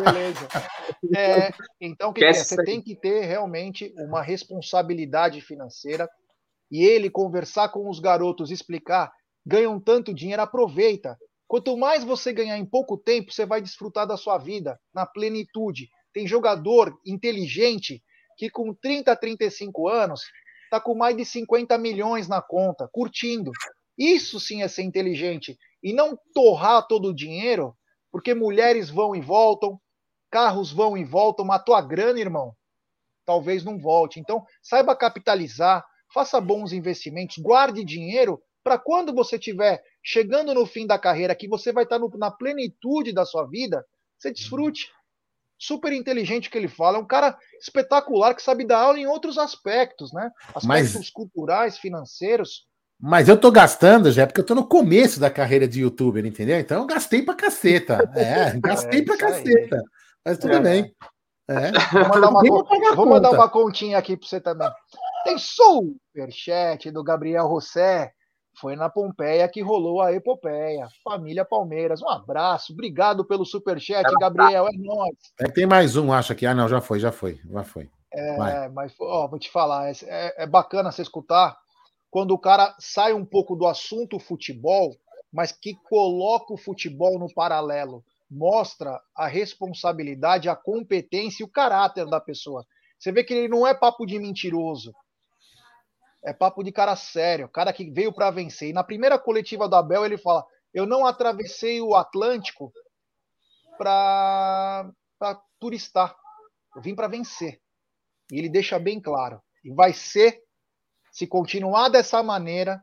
Beleza. 0.05 0.49
É, 1.17 1.51
então, 1.81 2.11
o 2.11 2.13
que, 2.13 2.21
que 2.21 2.27
é? 2.27 2.33
Você 2.33 2.57
tem 2.65 2.81
que 2.81 2.95
ter 2.95 3.25
realmente 3.25 3.93
uma 3.99 4.23
responsabilidade 4.23 5.41
financeira 5.41 6.09
e 6.71 6.85
ele 6.85 7.11
conversar 7.11 7.69
com 7.69 7.89
os 7.89 8.01
garotos, 8.01 8.51
explicar, 8.51 9.13
ganham 9.45 9.79
tanto 9.79 10.15
dinheiro, 10.15 10.43
aproveita. 10.43 11.17
Quanto 11.47 11.77
mais 11.77 12.03
você 12.03 12.33
ganhar 12.33 12.59
em 12.59 12.65
pouco 12.65 12.97
tempo, 12.97 13.33
você 13.33 13.47
vai 13.47 13.61
desfrutar 13.61 14.07
da 14.07 14.17
sua 14.17 14.39
vida 14.39 14.79
na 14.93 15.07
plenitude. 15.07 15.89
Tem 16.13 16.27
jogador 16.27 16.99
inteligente 17.07 18.03
que 18.37 18.51
com 18.51 18.75
30, 18.75 19.15
35 19.15 19.89
anos 19.89 20.23
está 20.75 20.81
com 20.81 20.95
mais 20.95 21.17
de 21.17 21.25
50 21.25 21.79
milhões 21.79 22.27
na 22.27 22.43
conta, 22.43 22.89
curtindo. 22.91 23.53
Isso 23.97 24.41
sim 24.41 24.63
é 24.63 24.69
ser 24.69 24.83
inteligente. 24.83 25.57
E 25.83 25.93
não 25.93 26.19
torrar 26.35 26.87
todo 26.89 27.09
o 27.09 27.15
dinheiro, 27.15 27.77
porque 28.11 28.35
mulheres 28.35 28.91
vão 28.91 29.15
e 29.15 29.21
voltam, 29.21 29.81
carros 30.31 30.73
vão 30.73 30.97
e 30.97 31.05
voltam, 31.05 31.45
matou 31.45 31.75
a 31.77 31.81
grana, 31.81 32.19
irmão. 32.19 32.57
Talvez 33.25 33.63
não 33.63 33.79
volte. 33.79 34.19
Então, 34.19 34.45
saiba 34.61 34.97
capitalizar, 34.97 35.85
faça 36.13 36.41
bons 36.41 36.73
investimentos, 36.73 37.39
guarde 37.39 37.85
dinheiro 37.85 38.43
para 38.65 38.79
quando 38.79 39.15
você 39.15 39.37
estiver 39.37 39.83
chegando 40.03 40.55
no 40.55 40.67
fim 40.67 40.87
da 40.87 40.99
carreira, 40.99 41.37
que 41.37 41.47
você 41.47 41.73
vai 41.73 41.85
estar 41.85 42.01
tá 42.01 42.09
na 42.17 42.31
plenitude 42.31 43.13
da 43.13 43.25
sua 43.25 43.47
vida, 43.47 43.87
você 44.19 44.33
desfrute 44.33 44.91
super 45.67 45.93
inteligente 45.93 46.51
que 46.51 46.59
ele 46.59 46.69
fala, 46.69 46.99
é 46.99 47.01
um 47.01 47.07
cara 47.07 47.37
espetacular 47.61 48.35
que 48.35 48.43
sabe 48.43 48.67
dar 48.67 48.79
aula 48.79 48.99
em 48.99 49.07
outros 49.07 49.39
aspectos, 49.39 50.13
né? 50.13 50.31
Aspectos 50.55 50.95
Mas... 50.95 51.11
culturais, 51.11 51.79
financeiros. 51.79 52.67
Mas 53.01 53.29
eu 53.29 53.39
tô 53.39 53.51
gastando 53.51 54.11
já, 54.13 54.27
porque 54.27 54.41
eu 54.41 54.47
tô 54.47 54.55
no 54.55 54.67
começo 54.67 55.19
da 55.19 55.31
carreira 55.31 55.67
de 55.67 55.81
youtuber, 55.81 56.25
entendeu? 56.25 56.59
Então 56.59 56.81
eu 56.81 56.87
gastei 56.87 57.23
pra 57.23 57.35
caceta. 57.35 57.99
É, 58.17 58.59
gastei 58.61 59.01
é, 59.01 59.05
pra 59.05 59.17
caceta. 59.17 59.77
Aí. 59.77 59.83
Mas 60.25 60.39
tudo 60.39 60.55
é. 60.55 60.61
bem. 60.61 60.95
É. 61.49 61.73
Vou 61.93 62.09
mandar, 62.09 62.29
uma, 62.31 62.95
vou 62.97 63.07
mandar 63.07 63.31
uma 63.33 63.51
continha 63.51 63.99
aqui 63.99 64.17
pra 64.17 64.27
você 64.27 64.41
também. 64.41 64.71
Tem 65.25 65.37
superchat 65.37 66.91
do 66.91 67.05
Gabriel 67.05 67.47
Rossé. 67.47 68.11
Foi 68.61 68.77
na 68.77 68.89
Pompeia 68.89 69.49
que 69.49 69.61
rolou 69.61 70.01
a 70.01 70.13
epopeia. 70.13 70.89
Família 71.03 71.45
Palmeiras, 71.45 72.01
um 72.03 72.09
abraço. 72.09 72.73
Obrigado 72.73 73.25
pelo 73.25 73.45
superchat, 73.45 74.05
Gabriel. 74.21 74.67
É 74.69 74.77
nóis. 74.77 75.17
É, 75.41 75.49
tem 75.51 75.67
mais 75.67 75.97
um, 75.97 76.13
acho 76.13 76.35
que. 76.35 76.47
Ah, 76.47 76.55
não, 76.55 76.69
já 76.69 76.81
foi, 76.81 77.01
já 77.01 77.11
foi. 77.11 77.41
Já 77.45 77.65
foi. 77.65 77.91
É, 78.13 78.37
Vai. 78.37 78.69
mas 78.69 78.95
ó, 79.01 79.27
vou 79.27 79.39
te 79.39 79.51
falar, 79.51 79.91
é, 79.91 79.93
é, 80.05 80.45
é 80.45 80.47
bacana 80.47 80.93
você 80.93 81.03
escutar 81.03 81.57
quando 82.11 82.31
o 82.31 82.39
cara 82.39 82.73
sai 82.79 83.13
um 83.13 83.25
pouco 83.25 83.57
do 83.57 83.67
assunto 83.67 84.21
futebol, 84.21 84.95
mas 85.33 85.51
que 85.51 85.75
coloca 85.89 86.55
o 86.55 86.57
futebol 86.57 87.19
no 87.19 87.33
paralelo. 87.35 88.05
Mostra 88.31 89.01
a 89.17 89.27
responsabilidade, 89.27 90.49
a 90.49 90.55
competência 90.55 91.43
e 91.43 91.45
o 91.45 91.51
caráter 91.51 92.07
da 92.07 92.21
pessoa. 92.21 92.65
Você 92.97 93.11
vê 93.11 93.25
que 93.25 93.35
ele 93.35 93.49
não 93.49 93.67
é 93.67 93.75
papo 93.75 94.07
de 94.07 94.17
mentiroso. 94.21 94.95
É 96.25 96.33
papo 96.33 96.63
de 96.63 96.73
cara 96.73 96.97
sério, 96.97 97.49
cara 97.49 97.73
que 97.73 97.91
veio 97.91 98.13
para 98.13 98.31
vencer. 98.31 98.71
E 98.71 98.73
na 98.73 98.83
primeira 98.83 99.19
coletiva 99.19 99.69
do 99.69 99.77
Abel 99.77 100.05
ele 100.05 100.17
fala: 100.17 100.45
"Eu 100.73 100.87
não 100.87 101.07
atravessei 101.07 101.81
o 101.81 101.95
Atlântico 101.95 102.73
para 103.77 104.91
turistar. 105.61 106.17
Eu 106.75 106.83
vim 106.83 106.95
para 106.95 107.09
vencer". 107.09 107.61
E 108.33 108.39
ele 108.39 108.49
deixa 108.49 108.79
bem 108.79 109.01
claro. 109.01 109.41
E 109.63 109.71
vai 109.73 109.93
ser 109.93 110.43
se 111.15 111.29
continuar 111.29 111.89
dessa 111.91 112.23
maneira, 112.23 112.83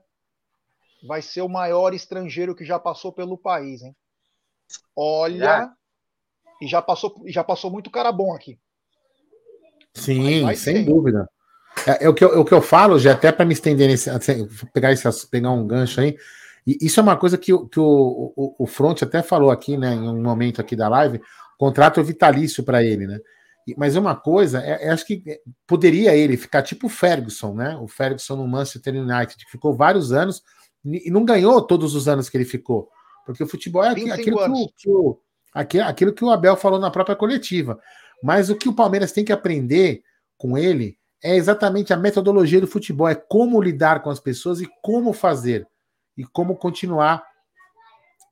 vai 1.06 1.22
ser 1.22 1.42
o 1.42 1.50
maior 1.50 1.94
estrangeiro 1.94 2.56
que 2.56 2.64
já 2.64 2.80
passou 2.80 3.12
pelo 3.12 3.38
país, 3.38 3.82
hein? 3.82 3.94
Olha, 4.96 5.64
é. 5.64 6.66
e 6.66 6.68
já 6.68 6.82
passou, 6.82 7.22
já 7.28 7.44
passou 7.44 7.70
muito 7.70 7.92
cara 7.92 8.10
bom 8.10 8.34
aqui. 8.34 8.58
Sim, 9.94 10.46
sem 10.56 10.56
ser. 10.56 10.86
dúvida. 10.86 11.30
É, 11.88 12.06
é, 12.06 12.10
o 12.10 12.14
que 12.14 12.24
eu, 12.24 12.34
é 12.34 12.38
o 12.38 12.46
que 12.46 12.54
eu 12.54 12.62
falo, 12.62 13.00
já 13.00 13.14
até 13.14 13.32
para 13.32 13.46
me 13.46 13.54
estender 13.54 13.88
nesse, 13.88 14.10
assim, 14.10 14.48
pegar, 14.74 14.92
esse, 14.92 15.30
pegar 15.30 15.52
um 15.52 15.66
gancho 15.66 16.02
aí. 16.02 16.18
E 16.66 16.78
isso 16.82 17.00
é 17.00 17.04
uma 17.04 17.18
coisa 17.18 17.38
que, 17.38 17.52
que 17.70 17.80
o, 17.80 18.34
o, 18.36 18.56
o 18.60 18.68
Front 18.68 19.02
até 19.02 19.24
falou 19.24 19.50
aqui, 19.50 19.78
né, 19.78 19.94
em 19.94 20.08
um 20.10 20.22
momento 20.22 20.62
aqui 20.62 20.76
da 20.76 20.88
live, 20.88 21.22
contrato 21.58 22.04
vitalício 22.04 22.64
para 22.64 22.84
ele, 22.84 23.08
né? 23.08 23.20
Mas 23.78 23.96
uma 23.96 24.16
coisa, 24.16 24.60
é, 24.62 24.88
é, 24.88 24.90
acho 24.90 25.06
que 25.06 25.24
poderia 25.68 26.16
ele 26.16 26.36
ficar 26.36 26.64
tipo 26.64 26.88
o 26.88 26.90
Ferguson, 26.90 27.54
né? 27.54 27.78
O 27.78 27.88
Ferguson 27.88 28.36
no 28.36 28.48
Manchester 28.48 28.96
United, 28.96 29.38
que 29.38 29.52
ficou 29.52 29.76
vários 29.76 30.12
anos 30.12 30.42
e 30.84 31.12
não 31.12 31.24
ganhou 31.24 31.62
todos 31.62 31.94
os 31.94 32.08
anos 32.08 32.28
que 32.28 32.38
ele 32.38 32.46
ficou. 32.46 32.90
Porque 33.26 33.44
o 33.44 33.48
futebol 33.48 33.84
é 33.84 33.90
aquilo, 33.90 34.14
aquilo 34.14 34.38
que, 34.38 34.50
o, 34.50 34.68
que 34.76 34.90
o, 34.90 35.20
aquilo, 35.54 35.84
aquilo 35.84 36.14
que 36.14 36.26
o 36.26 36.32
Abel 36.32 36.58
falou 36.58 36.80
na 36.80 36.90
própria 36.90 37.16
coletiva. 37.16 37.80
Mas 38.24 38.50
o 38.50 38.56
que 38.56 38.68
o 38.68 38.74
Palmeiras 38.74 39.12
tem 39.12 39.24
que 39.24 39.32
aprender 39.32 40.02
com 40.38 40.58
ele 40.58 40.98
é 41.24 41.36
exatamente 41.36 41.94
a 41.94 41.98
metodologia 41.98 42.60
do 42.60 42.68
futebol, 42.68 43.08
é 43.08 43.16
como 43.16 43.62
lidar 43.62 44.02
com 44.02 44.10
as 44.10 44.20
pessoas 44.20 44.62
e 44.62 44.70
como 44.82 45.14
fazer 45.14 45.68
e 46.18 46.24
como 46.24 46.56
continuar 46.56 47.24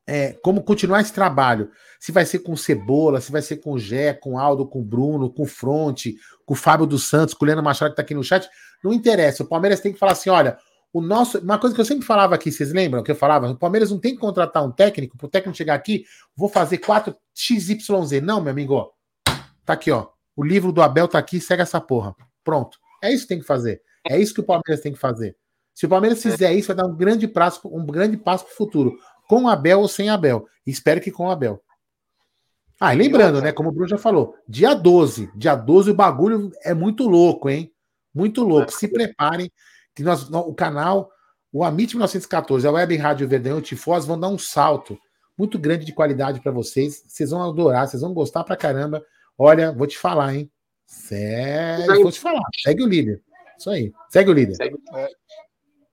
é, 0.10 0.34
como 0.42 0.64
continuar 0.64 1.02
esse 1.02 1.14
trabalho. 1.14 1.70
Se 2.00 2.12
vai 2.12 2.26
ser 2.26 2.40
com 2.40 2.58
Cebola, 2.58 3.22
se 3.22 3.32
vai 3.32 3.44
ser 3.44 3.58
com 3.58 3.78
Gé, 3.78 4.12
com 4.12 4.40
Aldo, 4.40 4.66
com 4.66 4.84
Bruno, 4.84 5.30
com 5.30 5.46
Fronte, 5.46 6.16
com 6.48 6.56
Fábio 6.56 6.88
dos 6.88 7.08
Santos, 7.08 7.36
com 7.36 7.46
o 7.46 7.48
Leandro 7.48 7.64
Machado 7.64 7.90
que 7.90 7.94
está 7.94 8.02
aqui 8.02 8.16
no 8.16 8.24
chat, 8.24 8.50
não 8.84 8.92
interessa. 8.92 9.44
O 9.44 9.46
Palmeiras 9.46 9.80
tem 9.80 9.94
que 9.94 10.00
falar 10.00 10.14
assim: 10.14 10.32
olha, 10.32 10.58
o 10.92 11.00
nosso. 11.00 11.38
Uma 11.38 11.60
coisa 11.60 11.76
que 11.76 11.82
eu 11.82 11.86
sempre 11.86 12.08
falava 12.08 12.34
aqui, 12.34 12.52
vocês 12.52 12.74
lembram 12.74 13.04
que 13.04 13.12
eu 13.12 13.16
falava? 13.16 13.52
O 13.52 13.56
Palmeiras 13.56 13.92
não 13.92 14.00
tem 14.00 14.16
que 14.16 14.20
contratar 14.20 14.66
um 14.66 14.72
técnico, 14.72 15.16
para 15.16 15.28
o 15.28 15.30
técnico 15.30 15.56
chegar 15.56 15.76
aqui, 15.76 16.06
vou 16.36 16.50
fazer 16.50 16.80
4 16.80 17.16
XYZ. 17.36 18.22
Não, 18.24 18.42
meu 18.42 18.52
amigo, 18.52 18.92
tá 19.64 19.74
aqui, 19.74 19.92
ó. 19.92 20.08
O 20.36 20.44
livro 20.44 20.72
do 20.72 20.82
Abel 20.82 21.08
tá 21.08 21.20
aqui, 21.20 21.40
segue 21.40 21.62
essa 21.62 21.80
porra. 21.80 22.16
Pronto. 22.44 22.78
É 23.04 23.12
isso 23.12 23.24
que 23.24 23.30
tem 23.30 23.40
que 23.40 23.46
fazer. 23.46 23.82
É 24.08 24.20
isso 24.20 24.34
que 24.34 24.40
o 24.40 24.46
Palmeiras 24.46 24.82
tem 24.82 24.94
que 24.94 25.00
fazer. 25.00 25.36
Se 25.74 25.86
o 25.86 25.90
Palmeiras 25.90 26.22
fizer 26.22 26.54
isso, 26.54 26.68
vai 26.68 26.76
dar 26.76 26.86
um 26.86 26.96
grande 26.96 27.28
passo, 27.28 27.62
um 27.68 27.86
grande 27.86 28.18
passo 28.18 28.46
para 28.46 28.54
o 28.54 28.58
futuro. 28.58 28.98
Com 29.28 29.48
Abel 29.48 29.80
ou 29.80 29.88
sem 29.88 30.10
Abel. 30.10 30.46
Espero 30.66 31.00
que 31.00 31.12
com 31.12 31.30
Abel. 31.30 31.62
Ah, 32.80 32.94
e 32.94 32.98
lembrando, 32.98 33.42
né? 33.42 33.52
Como 33.52 33.70
o 33.70 33.72
Bruno 33.72 33.90
já 33.90 33.98
falou, 33.98 34.36
dia 34.48 34.74
12. 34.74 35.30
Dia 35.36 35.56
12 35.56 35.92
o 35.92 35.94
bagulho 35.94 36.52
é 36.64 36.74
muito 36.74 37.08
louco, 37.08 37.50
hein? 37.50 37.74
Muito 38.14 38.44
louco. 38.44 38.72
Se 38.72 38.88
preparem, 38.88 39.52
que 39.94 40.04
nós, 40.04 40.30
o 40.30 40.54
canal, 40.54 41.12
o 41.52 41.64
Amit 41.64 41.94
1914, 41.94 42.66
a 42.66 42.72
Web 42.72 42.96
Rádio 42.96 43.28
Verdão 43.28 43.58
e 43.58 43.60
o 43.60 43.62
Tifós 43.62 44.06
vão 44.06 44.20
dar 44.20 44.30
um 44.30 44.38
salto 44.38 44.98
muito 45.38 45.60
grande 45.60 45.86
de 45.86 45.94
qualidade 45.94 46.40
para 46.42 46.52
vocês. 46.52 47.04
Vocês 47.06 47.32
vão 47.32 47.44
adorar, 47.44 47.88
vocês 47.88 48.02
vão 48.02 48.14
gostar 48.14 48.44
pra 48.44 48.56
caramba. 48.56 49.04
Olha, 49.38 49.72
vou 49.72 49.88
te 49.88 49.98
falar, 49.98 50.36
hein? 50.36 50.52
Sério, 50.90 52.02
vou 52.02 52.12
te 52.12 52.20
falar. 52.20 52.42
Segue 52.64 52.82
o 52.82 52.88
líder. 52.88 53.22
Isso 53.56 53.70
aí. 53.70 53.94
Segue 54.10 54.32
o 54.32 54.34
líder. 54.34 54.58
É, 54.92 55.10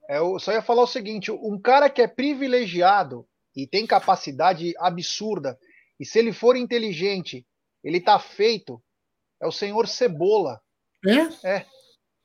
é, 0.08 0.18
eu 0.18 0.38
só 0.38 0.52
ia 0.52 0.62
falar 0.62 0.84
o 0.84 0.86
seguinte: 0.86 1.30
um 1.30 1.60
cara 1.60 1.90
que 1.90 2.00
é 2.00 2.08
privilegiado 2.08 3.28
e 3.54 3.66
tem 3.66 3.86
capacidade 3.86 4.72
absurda, 4.78 5.58
e 6.00 6.06
se 6.06 6.18
ele 6.18 6.32
for 6.32 6.56
inteligente, 6.56 7.46
ele 7.84 8.00
tá 8.00 8.18
feito, 8.18 8.82
é 9.38 9.46
o 9.46 9.52
senhor 9.52 9.86
Cebola. 9.86 10.62
É? 11.06 11.56
É. 11.56 11.66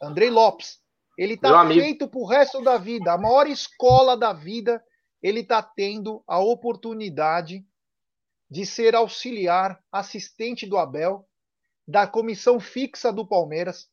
Andrei 0.02 0.30
Lopes. 0.30 0.80
Ele 1.18 1.36
tá 1.36 1.68
feito 1.68 2.08
pro 2.08 2.24
resto 2.24 2.64
da 2.64 2.78
vida. 2.78 3.12
A 3.12 3.18
maior 3.18 3.48
escola 3.48 4.16
da 4.16 4.32
vida, 4.32 4.82
ele 5.22 5.44
tá 5.44 5.62
tendo 5.62 6.24
a 6.26 6.40
oportunidade 6.40 7.66
de 8.50 8.66
ser 8.66 8.96
auxiliar, 8.96 9.78
assistente 9.92 10.66
do 10.66 10.78
Abel, 10.78 11.28
da 11.88 12.08
comissão 12.08 12.60
fixa 12.60 13.12
do 13.12 13.28
Palmeiras. 13.28 13.90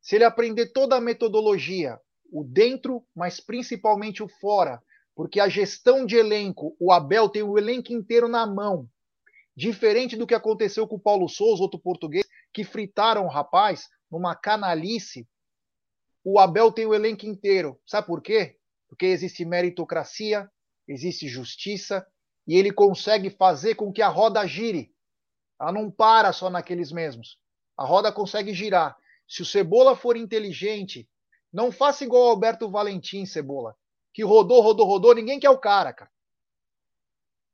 Se 0.00 0.16
ele 0.16 0.24
aprender 0.24 0.72
toda 0.72 0.96
a 0.96 1.00
metodologia, 1.00 2.00
o 2.32 2.42
dentro, 2.42 3.04
mas 3.14 3.40
principalmente 3.40 4.22
o 4.22 4.28
fora, 4.28 4.82
porque 5.14 5.38
a 5.38 5.48
gestão 5.48 6.06
de 6.06 6.16
elenco, 6.16 6.74
o 6.80 6.90
Abel 6.90 7.28
tem 7.28 7.42
o 7.42 7.58
elenco 7.58 7.92
inteiro 7.92 8.28
na 8.28 8.46
mão. 8.46 8.88
Diferente 9.54 10.16
do 10.16 10.26
que 10.26 10.34
aconteceu 10.34 10.88
com 10.88 10.96
o 10.96 11.00
Paulo 11.00 11.28
Souza, 11.28 11.62
outro 11.62 11.78
português, 11.78 12.26
que 12.52 12.64
fritaram 12.64 13.26
o 13.26 13.30
rapaz 13.30 13.88
numa 14.10 14.34
canalice. 14.34 15.28
O 16.24 16.38
Abel 16.38 16.72
tem 16.72 16.86
o 16.86 16.94
elenco 16.94 17.26
inteiro. 17.26 17.78
Sabe 17.86 18.06
por 18.06 18.22
quê? 18.22 18.56
Porque 18.88 19.06
existe 19.06 19.44
meritocracia, 19.44 20.50
existe 20.88 21.28
justiça, 21.28 22.06
e 22.46 22.56
ele 22.56 22.72
consegue 22.72 23.30
fazer 23.30 23.74
com 23.74 23.92
que 23.92 24.02
a 24.02 24.08
roda 24.08 24.46
gire. 24.46 24.91
Ela 25.62 25.70
não 25.70 25.88
para 25.88 26.32
só 26.32 26.50
naqueles 26.50 26.90
mesmos. 26.90 27.38
A 27.76 27.84
roda 27.84 28.10
consegue 28.10 28.52
girar. 28.52 28.96
Se 29.28 29.42
o 29.42 29.46
Cebola 29.46 29.94
for 29.94 30.16
inteligente, 30.16 31.08
não 31.52 31.70
faça 31.70 32.02
igual 32.02 32.24
o 32.24 32.30
Alberto 32.30 32.68
Valentim, 32.68 33.24
Cebola, 33.24 33.76
que 34.12 34.24
rodou, 34.24 34.60
rodou, 34.60 34.84
rodou, 34.84 35.14
ninguém 35.14 35.38
quer 35.38 35.50
o 35.50 35.58
cara, 35.58 35.92
cara. 35.92 36.10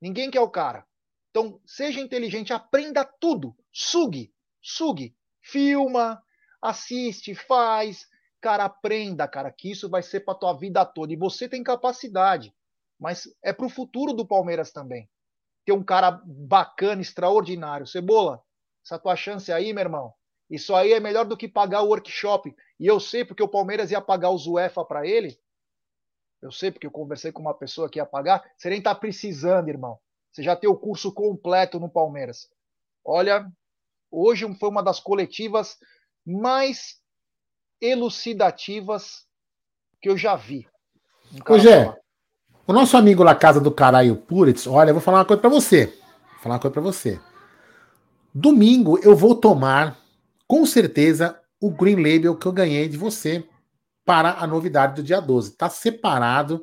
Ninguém 0.00 0.30
quer 0.30 0.40
o 0.40 0.48
cara. 0.48 0.86
Então, 1.30 1.60
seja 1.66 2.00
inteligente, 2.00 2.50
aprenda 2.50 3.04
tudo. 3.04 3.54
Sugue, 3.70 4.32
sugue. 4.62 5.14
Filma, 5.42 6.22
assiste, 6.62 7.34
faz. 7.34 8.06
Cara, 8.40 8.64
aprenda, 8.64 9.28
cara, 9.28 9.52
que 9.52 9.70
isso 9.70 9.86
vai 9.86 10.02
ser 10.02 10.20
para 10.20 10.34
tua 10.34 10.54
vida 10.54 10.82
toda. 10.86 11.12
E 11.12 11.16
você 11.16 11.46
tem 11.46 11.62
capacidade. 11.62 12.54
Mas 12.98 13.28
é 13.42 13.52
para 13.52 13.66
o 13.66 13.70
futuro 13.70 14.14
do 14.14 14.26
Palmeiras 14.26 14.72
também. 14.72 15.10
Ter 15.68 15.72
um 15.72 15.84
cara 15.84 16.22
bacana, 16.24 17.02
extraordinário. 17.02 17.86
Cebola, 17.86 18.42
essa 18.82 18.98
tua 18.98 19.14
chance 19.14 19.52
aí, 19.52 19.70
meu 19.74 19.82
irmão. 19.82 20.14
Isso 20.48 20.74
aí 20.74 20.94
é 20.94 20.98
melhor 20.98 21.26
do 21.26 21.36
que 21.36 21.46
pagar 21.46 21.82
o 21.82 21.88
workshop. 21.88 22.56
E 22.80 22.86
eu 22.86 22.98
sei 22.98 23.22
porque 23.22 23.42
o 23.42 23.48
Palmeiras 23.48 23.90
ia 23.90 24.00
pagar 24.00 24.30
os 24.30 24.46
UEFA 24.46 24.82
para 24.82 25.06
ele. 25.06 25.38
Eu 26.40 26.50
sei 26.50 26.70
porque 26.70 26.86
eu 26.86 26.90
conversei 26.90 27.32
com 27.32 27.42
uma 27.42 27.52
pessoa 27.52 27.86
que 27.90 27.98
ia 27.98 28.06
pagar. 28.06 28.42
Você 28.56 28.70
nem 28.70 28.80
tá 28.80 28.94
precisando, 28.94 29.68
irmão. 29.68 29.98
Você 30.32 30.42
já 30.42 30.56
tem 30.56 30.70
o 30.70 30.74
curso 30.74 31.12
completo 31.12 31.78
no 31.78 31.90
Palmeiras. 31.90 32.48
Olha, 33.04 33.46
hoje 34.10 34.50
foi 34.54 34.70
uma 34.70 34.82
das 34.82 34.98
coletivas 34.98 35.76
mais 36.24 36.98
elucidativas 37.78 39.26
que 40.00 40.08
eu 40.08 40.16
já 40.16 40.34
vi. 40.34 40.66
Um 41.30 41.52
Ô, 41.52 41.58
Gé, 41.58 41.94
o 42.68 42.72
nosso 42.74 42.98
amigo 42.98 43.24
lá, 43.24 43.34
Casa 43.34 43.60
do 43.60 43.72
Caralho 43.72 44.14
Puritz, 44.14 44.66
olha, 44.66 44.90
eu 44.90 44.94
vou 44.94 45.02
falar 45.02 45.20
uma 45.20 45.24
coisa 45.24 45.40
para 45.40 45.48
você. 45.48 45.86
Vou 45.86 46.42
falar 46.42 46.54
uma 46.56 46.60
coisa 46.60 46.74
para 46.74 46.82
você. 46.82 47.18
Domingo 48.34 48.98
eu 49.02 49.16
vou 49.16 49.34
tomar, 49.34 49.96
com 50.46 50.66
certeza, 50.66 51.40
o 51.58 51.70
Green 51.70 51.96
Label 51.96 52.36
que 52.36 52.46
eu 52.46 52.52
ganhei 52.52 52.86
de 52.86 52.98
você 52.98 53.42
para 54.04 54.36
a 54.38 54.46
novidade 54.46 54.96
do 54.96 55.02
dia 55.02 55.18
12. 55.18 55.56
Tá 55.56 55.70
separado, 55.70 56.62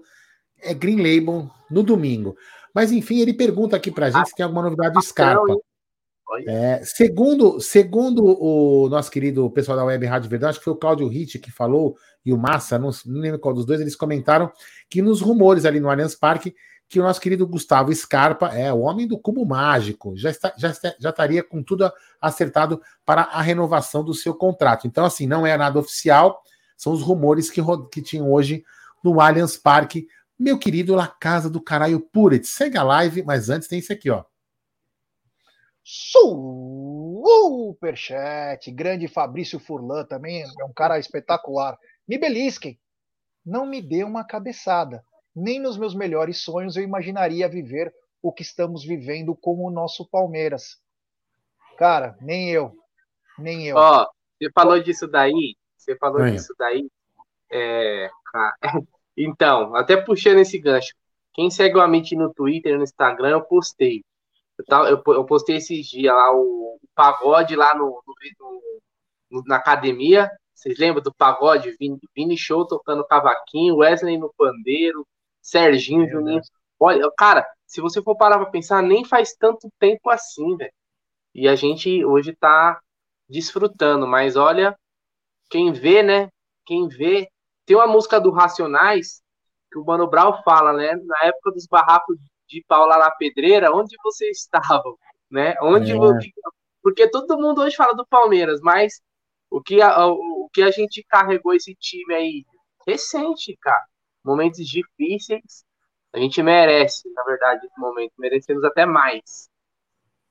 é 0.62 0.76
Green 0.76 0.98
Label 0.98 1.50
no 1.72 1.82
domingo. 1.82 2.38
Mas 2.72 2.92
enfim, 2.92 3.20
ele 3.20 3.34
pergunta 3.34 3.76
aqui 3.76 3.90
pra 3.90 4.12
gente 4.12 4.30
se 4.30 4.36
tem 4.36 4.44
alguma 4.44 4.62
novidade 4.62 4.94
do 4.94 5.02
Scarpa. 5.02 5.58
É, 6.48 6.82
segundo, 6.84 7.60
segundo 7.60 8.24
o 8.26 8.90
nosso 8.90 9.12
querido 9.12 9.50
pessoal 9.50 9.78
da 9.78 9.86
Web 9.86 10.06
Rádio 10.06 10.30
Verdade, 10.30 10.52
acho 10.52 10.60
que 10.60 10.66
foi 10.66 10.74
o 10.74 10.78
Cláudio 10.78 11.08
Ritt 11.08 11.40
que 11.40 11.52
falou, 11.52 11.96
e 12.26 12.34
o 12.34 12.38
Massa, 12.38 12.78
não, 12.80 12.90
não 13.06 13.22
lembro 13.22 13.40
qual 13.40 13.54
dos 13.54 13.66
dois, 13.66 13.80
eles 13.80 13.96
comentaram 13.96 14.52
que 14.90 15.02
nos 15.02 15.22
rumores 15.22 15.66
ali 15.66 15.80
no 15.80 15.90
Allianz 15.90 16.16
Parque, 16.16 16.56
que 16.88 17.00
o 17.00 17.04
nosso 17.04 17.20
querido 17.20 17.48
Gustavo 17.48 17.94
Scarpa 17.94 18.48
é 18.50 18.72
o 18.72 18.82
homem 18.82 19.08
do 19.08 19.18
cubo 19.18 19.46
mágico, 19.46 20.16
já, 20.16 20.30
está, 20.30 20.54
já, 20.58 20.72
já 21.00 21.10
estaria 21.10 21.44
com 21.44 21.64
tudo 21.64 21.92
acertado 22.22 22.82
para 23.06 23.24
a 23.24 23.42
renovação 23.42 24.04
do 24.04 24.14
seu 24.14 24.34
contrato. 24.34 24.86
Então, 24.86 25.06
assim, 25.06 25.26
não 25.26 25.46
é 25.46 25.58
nada 25.58 25.80
oficial, 25.80 26.42
são 26.78 26.94
os 26.94 27.02
rumores 27.02 27.50
que, 27.50 27.62
que 27.92 28.02
tinham 28.02 28.32
hoje 28.32 28.64
no 29.04 29.20
Allianz 29.20 29.58
Parque. 29.58 30.08
Meu 30.38 30.60
querido 30.60 30.94
La 30.94 31.08
Casa 31.08 31.50
do 31.50 31.62
Caralho 31.62 32.00
Puret, 32.00 32.44
segue 32.46 32.78
a 32.78 32.84
live, 32.84 33.24
mas 33.24 33.50
antes 33.50 33.68
tem 33.68 33.80
isso 33.80 33.94
aqui, 33.94 34.10
ó. 34.10 34.24
Superchat, 37.24 38.72
grande 38.72 39.08
Fabrício 39.08 39.60
Furlan 39.60 40.04
também 40.04 40.42
é 40.42 40.66
um 40.66 40.74
cara 40.74 40.98
espetacular. 40.98 41.78
Me 42.08 42.18
belisquem, 42.18 42.80
não 43.46 43.68
me 43.68 43.84
dê 43.84 44.04
uma 44.04 44.26
cabeçada. 44.26 45.06
Nem 45.36 45.60
nos 45.60 45.78
meus 45.78 45.94
melhores 45.94 46.42
sonhos 46.42 46.76
eu 46.76 46.82
imaginaria 46.84 47.48
viver 47.48 47.94
o 48.20 48.34
que 48.34 48.42
estamos 48.42 48.84
vivendo 48.84 49.36
com 49.36 49.64
o 49.64 49.70
nosso 49.70 50.10
Palmeiras. 50.10 50.82
Cara, 51.78 52.18
nem 52.20 52.50
eu. 52.50 52.76
Nem 53.38 53.68
eu. 53.68 53.78
Ó, 53.78 54.08
você 54.42 54.50
falou 54.52 54.82
disso 54.82 55.08
daí. 55.08 55.56
Você 55.78 55.96
falou 55.98 56.28
disso 56.32 56.56
daí. 56.58 56.90
É, 57.52 58.10
então, 59.16 59.76
até 59.76 59.96
puxando 59.98 60.40
esse 60.40 60.58
gancho. 60.58 60.96
Quem 61.32 61.52
segue 61.52 61.78
o 61.78 61.82
Amit 61.82 62.16
no 62.16 62.34
Twitter 62.34 62.74
e 62.74 62.78
no 62.78 62.84
Instagram, 62.84 63.30
eu 63.30 63.42
postei. 63.42 64.04
Eu, 64.58 64.66
tava, 64.66 64.90
eu, 64.90 65.02
eu 65.08 65.26
postei 65.26 65.58
esses 65.58 65.86
dias 65.88 66.14
lá 66.14 66.34
o, 66.34 66.80
o 66.82 66.88
pagode 66.96 67.56
lá 67.56 67.76
no, 67.76 68.02
no, 68.06 68.62
no, 69.32 69.44
na 69.46 69.58
academia. 69.58 70.32
Vocês 70.54 70.78
lembram 70.80 71.04
do 71.04 71.14
pagode? 71.14 71.76
Vini, 71.78 72.00
Vini 72.16 72.38
Show 72.38 72.66
tocando 72.66 73.06
cavaquinho, 73.06 73.78
Wesley 73.78 74.18
no 74.18 74.34
pandeiro, 74.38 75.06
Serginho, 75.42 76.10
Juninho. 76.10 76.42
Olha, 76.80 77.10
cara, 77.18 77.46
se 77.68 77.82
você 77.82 78.02
for 78.02 78.16
parar 78.16 78.38
pra 78.38 78.50
pensar, 78.50 78.82
nem 78.82 79.04
faz 79.06 79.34
tanto 79.36 79.70
tempo 79.80 80.10
assim, 80.10 80.56
velho. 80.58 80.74
E 81.34 81.48
a 81.48 81.56
gente 81.56 82.04
hoje 82.06 82.34
tá 82.36 82.80
desfrutando, 83.30 84.08
mas 84.08 84.36
olha, 84.36 84.78
quem 85.50 85.72
vê, 85.74 86.02
né? 86.04 86.30
Quem 86.66 86.88
vê. 86.88 87.30
Tem 87.66 87.76
uma 87.76 87.88
música 87.88 88.20
do 88.20 88.32
Racionais 88.32 89.22
que 89.72 89.80
o 89.80 89.86
Mano 89.86 90.08
Brown 90.08 90.42
fala, 90.44 90.74
né? 90.74 90.96
Na 90.96 91.26
época 91.26 91.52
dos 91.52 91.68
barracos 91.68 92.18
de 92.48 92.64
Paula 92.68 92.98
na 92.98 93.12
Pedreira, 93.12 93.72
onde 93.72 93.96
vocês 94.04 94.40
estavam, 94.40 94.98
né? 95.30 95.56
Onde 95.62 95.92
é. 95.92 95.96
porque 96.82 97.10
todo 97.10 97.38
mundo 97.38 97.62
hoje 97.62 97.76
fala 97.76 97.94
do 97.94 98.06
Palmeiras, 98.06 98.60
mas 98.62 99.02
o 99.50 99.62
que 99.62 99.82
a, 99.82 100.08
o, 100.08 100.50
que 100.54 100.62
a 100.62 100.72
gente 100.72 101.04
carregou 101.08 101.54
esse 101.54 101.76
time 101.76 102.14
aí 102.14 102.46
recente, 102.88 103.58
cara, 103.62 103.84
momentos 104.24 104.66
difíceis, 104.68 105.64
a 106.14 106.20
gente 106.20 106.42
merece, 106.42 107.10
na 107.14 107.24
verdade, 107.24 107.66
esse 107.66 107.80
momento, 107.80 108.14
merecemos 108.18 108.64
até 108.64 108.86
mais. 108.86 109.50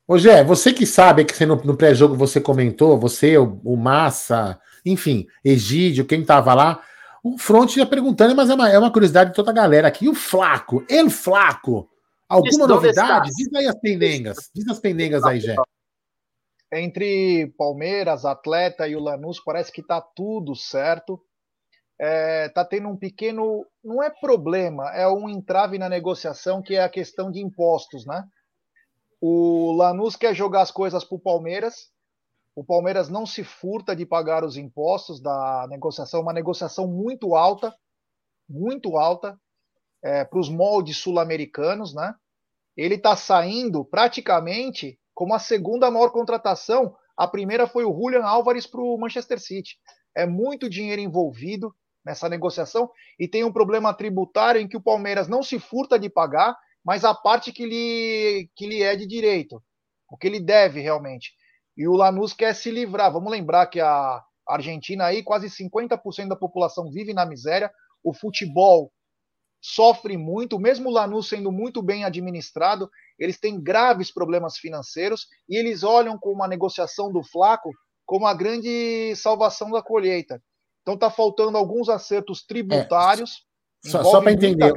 Ô 0.06 0.18
Gé, 0.18 0.42
você 0.42 0.72
que 0.72 0.86
sabe 0.86 1.24
que 1.24 1.34
você 1.34 1.46
no, 1.46 1.56
no 1.56 1.76
pré-jogo 1.76 2.14
você 2.14 2.40
comentou, 2.40 2.98
você, 2.98 3.36
o, 3.38 3.60
o, 3.64 3.76
Massa, 3.76 4.60
enfim, 4.84 5.26
Egídio, 5.44 6.06
quem 6.06 6.24
tava 6.24 6.54
lá, 6.54 6.82
o 7.22 7.38
Front 7.38 7.74
já 7.74 7.86
perguntando, 7.86 8.34
mas 8.34 8.50
é 8.50 8.54
uma, 8.54 8.70
é 8.70 8.78
uma 8.78 8.92
curiosidade 8.92 9.30
de 9.30 9.36
toda 9.36 9.50
a 9.50 9.54
galera 9.54 9.88
aqui. 9.88 10.04
E 10.04 10.08
o 10.08 10.14
Flaco, 10.14 10.84
ele 10.88 11.08
Flaco, 11.08 11.88
Alguma 12.28 12.66
novidade? 12.66 13.30
Diz 13.36 13.52
aí 13.54 13.66
as 13.66 13.78
pendengas. 13.78 14.50
Diz 14.54 14.66
as 14.68 14.78
pendengas 14.78 15.24
aí, 15.24 15.40
Jé. 15.40 15.54
Entre 16.72 17.52
Palmeiras, 17.56 18.24
Atleta 18.24 18.88
e 18.88 18.96
o 18.96 19.00
Lanús, 19.00 19.40
parece 19.40 19.70
que 19.70 19.82
tá 19.82 20.00
tudo 20.00 20.56
certo. 20.56 21.20
É, 22.00 22.48
tá 22.48 22.64
tendo 22.64 22.88
um 22.88 22.96
pequeno. 22.96 23.66
Não 23.82 24.02
é 24.02 24.10
problema, 24.10 24.90
é 24.94 25.06
um 25.06 25.28
entrave 25.28 25.78
na 25.78 25.88
negociação 25.88 26.62
que 26.62 26.74
é 26.74 26.82
a 26.82 26.88
questão 26.88 27.30
de 27.30 27.40
impostos, 27.40 28.04
né? 28.04 28.24
O 29.20 29.72
Lanús 29.72 30.16
quer 30.16 30.34
jogar 30.34 30.62
as 30.62 30.70
coisas 30.70 31.04
para 31.04 31.16
o 31.16 31.20
Palmeiras. 31.20 31.92
O 32.56 32.64
Palmeiras 32.64 33.08
não 33.08 33.26
se 33.26 33.42
furta 33.42 33.94
de 33.94 34.06
pagar 34.06 34.44
os 34.44 34.56
impostos 34.56 35.20
da 35.20 35.66
negociação, 35.68 36.20
uma 36.20 36.32
negociação 36.32 36.86
muito 36.86 37.34
alta, 37.34 37.74
muito 38.48 38.96
alta 38.96 39.38
é, 40.04 40.22
para 40.22 40.38
os 40.38 40.50
moldes 40.50 40.98
sul-americanos, 40.98 41.94
né? 41.94 42.14
Ele 42.76 42.96
está 42.96 43.16
saindo 43.16 43.84
praticamente 43.84 44.98
como 45.14 45.32
a 45.34 45.38
segunda 45.38 45.90
maior 45.90 46.10
contratação. 46.10 46.94
A 47.16 47.26
primeira 47.26 47.66
foi 47.66 47.84
o 47.84 47.92
Julian 47.92 48.24
Álvares 48.24 48.66
para 48.66 48.82
o 48.82 48.98
Manchester 48.98 49.40
City. 49.40 49.76
É 50.14 50.26
muito 50.26 50.68
dinheiro 50.68 51.00
envolvido 51.00 51.74
nessa 52.04 52.28
negociação 52.28 52.90
e 53.18 53.26
tem 53.26 53.44
um 53.44 53.52
problema 53.52 53.94
tributário 53.94 54.60
em 54.60 54.68
que 54.68 54.76
o 54.76 54.82
Palmeiras 54.82 55.26
não 55.26 55.42
se 55.42 55.58
furta 55.58 55.98
de 55.98 56.10
pagar, 56.10 56.54
mas 56.84 57.02
a 57.02 57.14
parte 57.14 57.50
que 57.50 57.64
lhe, 57.64 58.50
que 58.54 58.66
lhe 58.66 58.82
é 58.82 58.94
de 58.94 59.06
direito, 59.06 59.62
o 60.10 60.18
que 60.18 60.26
ele 60.26 60.38
deve 60.38 60.80
realmente. 60.80 61.32
E 61.76 61.88
o 61.88 61.94
Lanús 61.94 62.34
quer 62.34 62.54
se 62.54 62.70
livrar. 62.70 63.10
Vamos 63.10 63.32
lembrar 63.32 63.66
que 63.68 63.80
a 63.80 64.22
Argentina 64.46 65.06
aí, 65.06 65.22
quase 65.22 65.48
50% 65.48 66.28
da 66.28 66.36
população 66.36 66.90
vive 66.90 67.14
na 67.14 67.24
miséria. 67.24 67.72
O 68.02 68.12
futebol 68.12 68.92
sofre 69.66 70.18
muito, 70.18 70.58
mesmo 70.58 70.90
o 70.90 70.92
Lanús 70.92 71.26
sendo 71.26 71.50
muito 71.50 71.80
bem 71.80 72.04
administrado, 72.04 72.90
eles 73.18 73.40
têm 73.40 73.58
graves 73.58 74.12
problemas 74.12 74.58
financeiros 74.58 75.26
e 75.48 75.56
eles 75.56 75.82
olham 75.82 76.18
com 76.18 76.30
uma 76.30 76.46
negociação 76.46 77.10
do 77.10 77.24
Flaco 77.24 77.70
como 78.04 78.26
a 78.26 78.34
grande 78.34 79.16
salvação 79.16 79.70
da 79.70 79.82
colheita. 79.82 80.38
Então 80.82 80.92
está 80.92 81.10
faltando 81.10 81.56
alguns 81.56 81.88
acertos 81.88 82.44
tributários. 82.44 83.46
É, 83.86 83.88
só, 83.88 84.04
só 84.04 84.20
para 84.20 84.32
entender, 84.32 84.70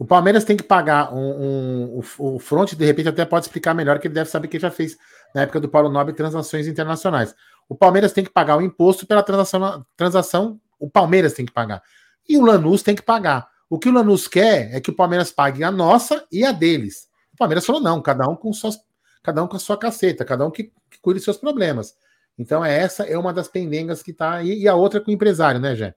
o, 0.00 0.04
Palmeiras 0.04 0.42
tem 0.42 0.56
que 0.56 0.64
pagar 0.64 1.14
um, 1.14 1.18
um, 1.18 2.00
o, 2.18 2.34
o 2.34 2.38
Front, 2.40 2.72
de 2.72 2.84
repente, 2.84 3.08
até 3.08 3.24
pode 3.24 3.46
explicar 3.46 3.72
melhor, 3.72 4.00
que 4.00 4.08
ele 4.08 4.14
deve 4.14 4.28
saber 4.28 4.48
que 4.48 4.58
já 4.58 4.70
fez 4.70 4.96
na 5.32 5.42
época 5.42 5.60
do 5.60 5.68
Paulo 5.68 5.88
Nobre 5.88 6.12
transações 6.12 6.66
internacionais. 6.66 7.36
O 7.68 7.76
Palmeiras 7.76 8.12
tem 8.12 8.24
que 8.24 8.30
pagar 8.30 8.56
o 8.56 8.62
imposto 8.62 9.06
pela 9.06 9.22
transação, 9.22 9.86
transação, 9.96 10.60
o 10.76 10.90
Palmeiras 10.90 11.34
tem 11.34 11.46
que 11.46 11.52
pagar. 11.52 11.80
E 12.28 12.36
o 12.36 12.44
Lanús 12.44 12.82
tem 12.82 12.96
que 12.96 13.02
pagar. 13.02 13.48
O 13.68 13.78
que 13.78 13.88
o 13.88 13.92
Lanús 13.92 14.28
quer 14.28 14.74
é 14.74 14.80
que 14.80 14.90
o 14.90 14.94
Palmeiras 14.94 15.32
pague 15.32 15.64
a 15.64 15.70
nossa 15.70 16.26
e 16.30 16.44
a 16.44 16.52
deles. 16.52 17.08
O 17.34 17.36
Palmeiras 17.36 17.66
falou: 17.66 17.80
não, 17.80 18.00
cada 18.00 18.28
um 18.28 18.36
com 18.36 18.52
suas, 18.52 18.78
cada 19.22 19.42
um 19.42 19.48
com 19.48 19.56
a 19.56 19.60
sua 19.60 19.76
caceta, 19.76 20.24
cada 20.24 20.46
um 20.46 20.50
que, 20.50 20.72
que 20.90 21.00
cuide 21.00 21.20
seus 21.20 21.36
problemas. 21.36 21.96
Então, 22.38 22.64
é 22.64 22.78
essa 22.78 23.04
é 23.04 23.16
uma 23.16 23.32
das 23.32 23.48
pendengas 23.48 24.02
que 24.02 24.10
está 24.10 24.34
aí, 24.34 24.60
e 24.60 24.68
a 24.68 24.74
outra 24.74 25.00
é 25.00 25.02
com 25.02 25.10
o 25.10 25.14
empresário, 25.14 25.60
né, 25.60 25.74
Jé? 25.74 25.94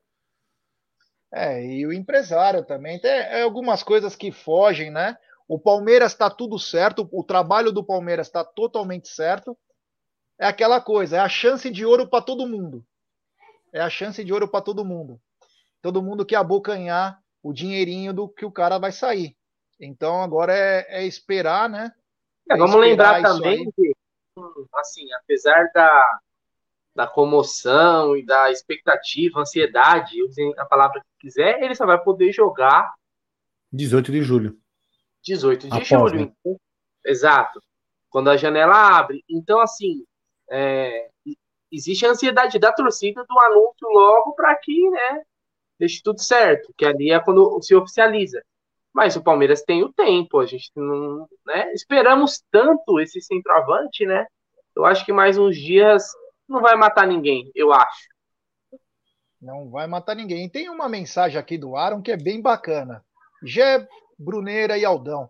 É, 1.32 1.64
e 1.64 1.86
o 1.86 1.94
empresário 1.94 2.66
também. 2.66 3.00
Tem 3.00 3.12
é, 3.12 3.44
algumas 3.44 3.84
coisas 3.84 4.16
que 4.16 4.32
fogem, 4.32 4.90
né? 4.90 5.18
O 5.48 5.60
Palmeiras 5.60 6.12
está 6.12 6.30
tudo 6.30 6.58
certo, 6.58 7.08
o 7.12 7.24
trabalho 7.24 7.72
do 7.72 7.84
Palmeiras 7.84 8.28
está 8.28 8.44
totalmente 8.44 9.10
certo. 9.10 9.58
é 10.40 10.48
aquela 10.48 10.80
coisa, 10.80 11.18
é 11.18 11.20
a 11.20 11.30
chance 11.30 11.70
de 11.70 11.86
ouro 11.86 12.08
para 12.08 12.24
todo 12.24 12.48
mundo. 12.48 12.86
É 13.74 13.82
a 13.82 13.90
chance 13.90 14.24
de 14.24 14.34
ouro 14.34 14.48
para 14.48 14.62
todo 14.62 14.86
mundo. 14.86 15.20
Todo 15.82 16.02
mundo 16.02 16.26
quer 16.26 16.38
abocanhar 16.38 17.20
o 17.42 17.54
dinheirinho 17.54 18.14
do 18.14 18.28
que 18.28 18.46
o 18.46 18.52
cara 18.52 18.78
vai 18.78 18.92
sair. 18.92 19.36
Então 19.80 20.22
agora 20.22 20.54
é, 20.54 21.02
é 21.02 21.06
esperar, 21.06 21.70
né? 21.70 21.92
É, 22.50 22.58
vamos 22.58 22.76
lembrar 22.76 23.22
também 23.22 23.72
que, 23.72 23.94
assim, 24.76 25.12
apesar 25.14 25.70
da, 25.74 26.20
da 26.96 27.08
comoção 27.08 28.18
e 28.18 28.26
da 28.26 28.52
expectativa, 28.52 29.40
ansiedade, 29.40 30.22
usem 30.24 30.54
a 30.58 30.66
palavra 30.66 31.02
que 31.02 31.28
quiser, 31.28 31.62
ele 31.62 31.76
só 31.76 31.86
vai 31.86 32.02
poder 32.02 32.32
jogar 32.32 32.94
18 33.72 34.12
de 34.12 34.22
julho. 34.24 34.58
18 35.24 35.68
de 35.68 35.74
Após, 35.74 35.88
julho. 35.88 36.26
Né? 36.26 36.34
Então, 36.40 36.60
exato. 37.06 37.62
Quando 38.10 38.30
a 38.30 38.38
janela 38.38 38.98
abre. 38.98 39.24
Então, 39.30 39.60
assim, 39.60 40.04
é, 40.50 41.10
existe 41.72 42.06
a 42.06 42.10
ansiedade 42.10 42.58
da 42.58 42.74
torcida 42.74 43.24
do 43.24 43.40
anúncio 43.40 43.88
logo 43.88 44.34
para 44.34 44.56
que, 44.56 44.90
né, 44.90 45.24
deixe 45.80 46.02
tudo 46.04 46.22
certo, 46.22 46.74
que 46.78 46.86
ali 46.86 47.12
é 47.12 47.20
quando 47.20 47.62
se 47.62 47.74
oficializa. 47.74 48.44
Mas 48.94 49.16
o 49.16 49.24
Palmeiras 49.24 49.62
tem 49.62 49.84
o 49.84 49.94
tempo, 49.94 50.40
a 50.40 50.46
gente 50.46 50.72
não, 50.76 51.28
né? 51.46 51.72
Esperamos 51.74 52.44
tanto 52.52 53.00
esse 53.00 53.22
centroavante, 53.22 54.06
né? 54.06 54.26
Eu 54.76 54.86
acho 54.86 55.06
que 55.06 55.14
mais 55.14 55.38
uns 55.38 55.56
dias 55.56 56.04
não 56.48 56.62
vai 56.62 56.76
matar 56.76 57.08
ninguém, 57.08 57.52
eu 57.56 57.72
acho. 57.72 58.10
Não 59.42 59.70
vai 59.70 59.88
matar 59.88 60.16
ninguém. 60.16 60.50
Tem 60.50 60.70
uma 60.70 60.90
mensagem 60.90 61.40
aqui 61.40 61.58
do 61.58 61.76
Aaron 61.76 62.02
que 62.02 62.12
é 62.12 62.18
bem 62.18 62.42
bacana. 62.42 63.06
Gé, 63.42 63.88
Bruneira 64.18 64.78
e 64.78 64.84
Aldão. 64.84 65.30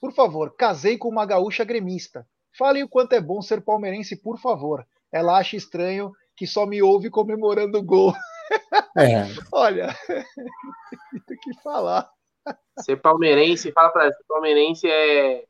Por 0.00 0.12
favor, 0.12 0.54
casei 0.54 0.96
com 0.96 1.08
uma 1.08 1.26
gaúcha 1.26 1.64
gremista. 1.64 2.26
Falem 2.56 2.82
o 2.84 2.88
quanto 2.88 3.12
é 3.14 3.20
bom 3.20 3.42
ser 3.42 3.60
palmeirense, 3.60 4.16
por 4.16 4.38
favor. 4.38 4.86
Ela 5.12 5.38
acha 5.38 5.56
estranho 5.56 6.12
que 6.36 6.46
só 6.46 6.64
me 6.64 6.80
ouve 6.80 7.10
comemorando 7.10 7.78
o 7.78 7.82
gol. 7.82 8.14
É. 8.96 9.22
Olha, 9.52 9.96
tem 11.26 11.38
que 11.38 11.54
falar. 11.62 12.10
Ser 12.80 12.96
palmeirense, 12.96 13.72
fala 13.72 13.90
pra 13.90 14.04
ela, 14.04 14.12
ser 14.12 14.24
palmeirense 14.26 14.88
é, 14.88 15.44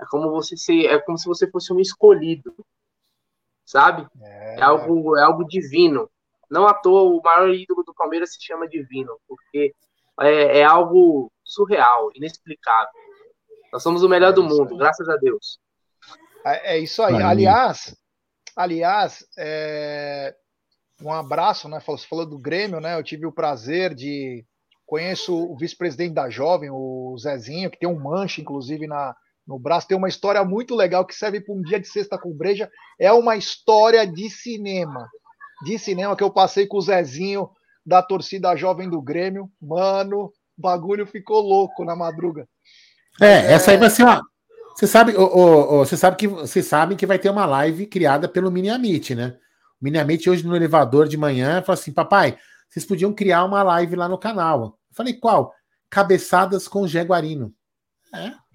é 0.00 0.06
como 0.10 0.30
você 0.30 0.56
ser, 0.56 0.86
é 0.86 0.98
como 0.98 1.16
se 1.16 1.26
você 1.26 1.50
fosse 1.50 1.72
um 1.72 1.80
escolhido, 1.80 2.54
sabe? 3.64 4.06
É, 4.20 4.56
é 4.60 4.62
algo, 4.62 5.16
é 5.16 5.22
algo 5.22 5.44
divino. 5.44 6.10
Não 6.50 6.66
à 6.66 6.74
toa 6.74 7.02
o 7.02 7.22
maior 7.22 7.50
ídolo 7.50 7.82
do 7.84 7.94
Palmeiras 7.94 8.32
se 8.32 8.42
chama 8.42 8.68
divino, 8.68 9.18
porque 9.26 9.74
é, 10.20 10.60
é 10.60 10.64
algo 10.64 11.30
surreal, 11.44 12.10
inexplicável. 12.14 12.92
Nós 13.72 13.82
somos 13.82 14.02
o 14.02 14.08
melhor 14.08 14.30
é 14.30 14.32
do 14.32 14.42
mundo, 14.42 14.72
aí. 14.72 14.78
graças 14.78 15.08
a 15.08 15.16
Deus. 15.16 15.58
É, 16.44 16.76
é 16.76 16.78
isso 16.78 17.02
aí. 17.02 17.22
Aliás, 17.22 17.94
aliás, 18.56 19.26
é... 19.36 20.34
um 21.02 21.12
abraço, 21.12 21.68
né? 21.68 21.80
Você 21.86 22.06
falou 22.06 22.26
do 22.26 22.38
Grêmio, 22.38 22.80
né? 22.80 22.98
Eu 22.98 23.02
tive 23.02 23.26
o 23.26 23.32
prazer 23.32 23.94
de 23.94 24.44
conheço 24.86 25.36
o 25.36 25.56
vice-presidente 25.56 26.14
da 26.14 26.30
Jovem, 26.30 26.70
o 26.70 27.16
Zezinho, 27.18 27.70
que 27.70 27.78
tem 27.78 27.88
um 27.88 28.00
manche, 28.00 28.40
inclusive, 28.40 28.86
na, 28.86 29.14
no 29.46 29.58
braço. 29.58 29.86
Tem 29.86 29.96
uma 29.96 30.08
história 30.08 30.42
muito 30.44 30.74
legal 30.74 31.04
que 31.04 31.14
serve 31.14 31.40
para 31.40 31.54
um 31.54 31.62
dia 31.62 31.78
de 31.78 31.86
sexta 31.86 32.18
com 32.18 32.32
breja. 32.32 32.70
É 32.98 33.12
uma 33.12 33.36
história 33.36 34.06
de 34.06 34.28
cinema. 34.30 35.08
De 35.64 35.78
cinema 35.78 36.16
que 36.16 36.22
eu 36.22 36.30
passei 36.30 36.66
com 36.66 36.78
o 36.78 36.82
Zezinho 36.82 37.48
da 37.84 38.02
torcida 38.02 38.56
jovem 38.56 38.88
do 38.88 39.00
Grêmio. 39.00 39.50
Mano, 39.60 40.24
o 40.26 40.32
bagulho 40.56 41.06
ficou 41.06 41.40
louco 41.40 41.84
na 41.84 41.94
madruga. 41.94 42.48
É, 43.20 43.52
essa 43.52 43.70
aí 43.70 43.76
vai 43.76 43.90
ser 43.90 44.04
uma. 44.04 44.22
Você 44.74 44.86
sabe, 44.86 45.12
oh, 45.16 45.78
você 45.78 45.96
sabe 45.96 46.16
que 46.16 46.28
vocês 46.28 46.64
sabem 46.64 46.96
que 46.96 47.06
vai 47.06 47.18
ter 47.18 47.30
uma 47.30 47.44
live 47.44 47.86
criada 47.86 48.28
pelo 48.28 48.50
Mini 48.50 48.70
Amit, 48.70 49.12
né? 49.14 49.36
O 49.80 49.84
Mini 49.84 49.98
Amit 49.98 50.28
hoje 50.28 50.46
no 50.46 50.56
elevador 50.56 51.08
de 51.08 51.16
manhã 51.16 51.62
falou 51.62 51.78
assim: 51.78 51.92
papai, 51.92 52.38
vocês 52.68 52.84
podiam 52.84 53.12
criar 53.12 53.44
uma 53.44 53.62
live 53.62 53.96
lá 53.96 54.08
no 54.08 54.18
canal. 54.18 54.78
Eu 54.90 54.94
falei, 54.94 55.14
qual? 55.14 55.54
Cabeçadas 55.88 56.68
com 56.68 56.86
Jaguarino. 56.86 57.54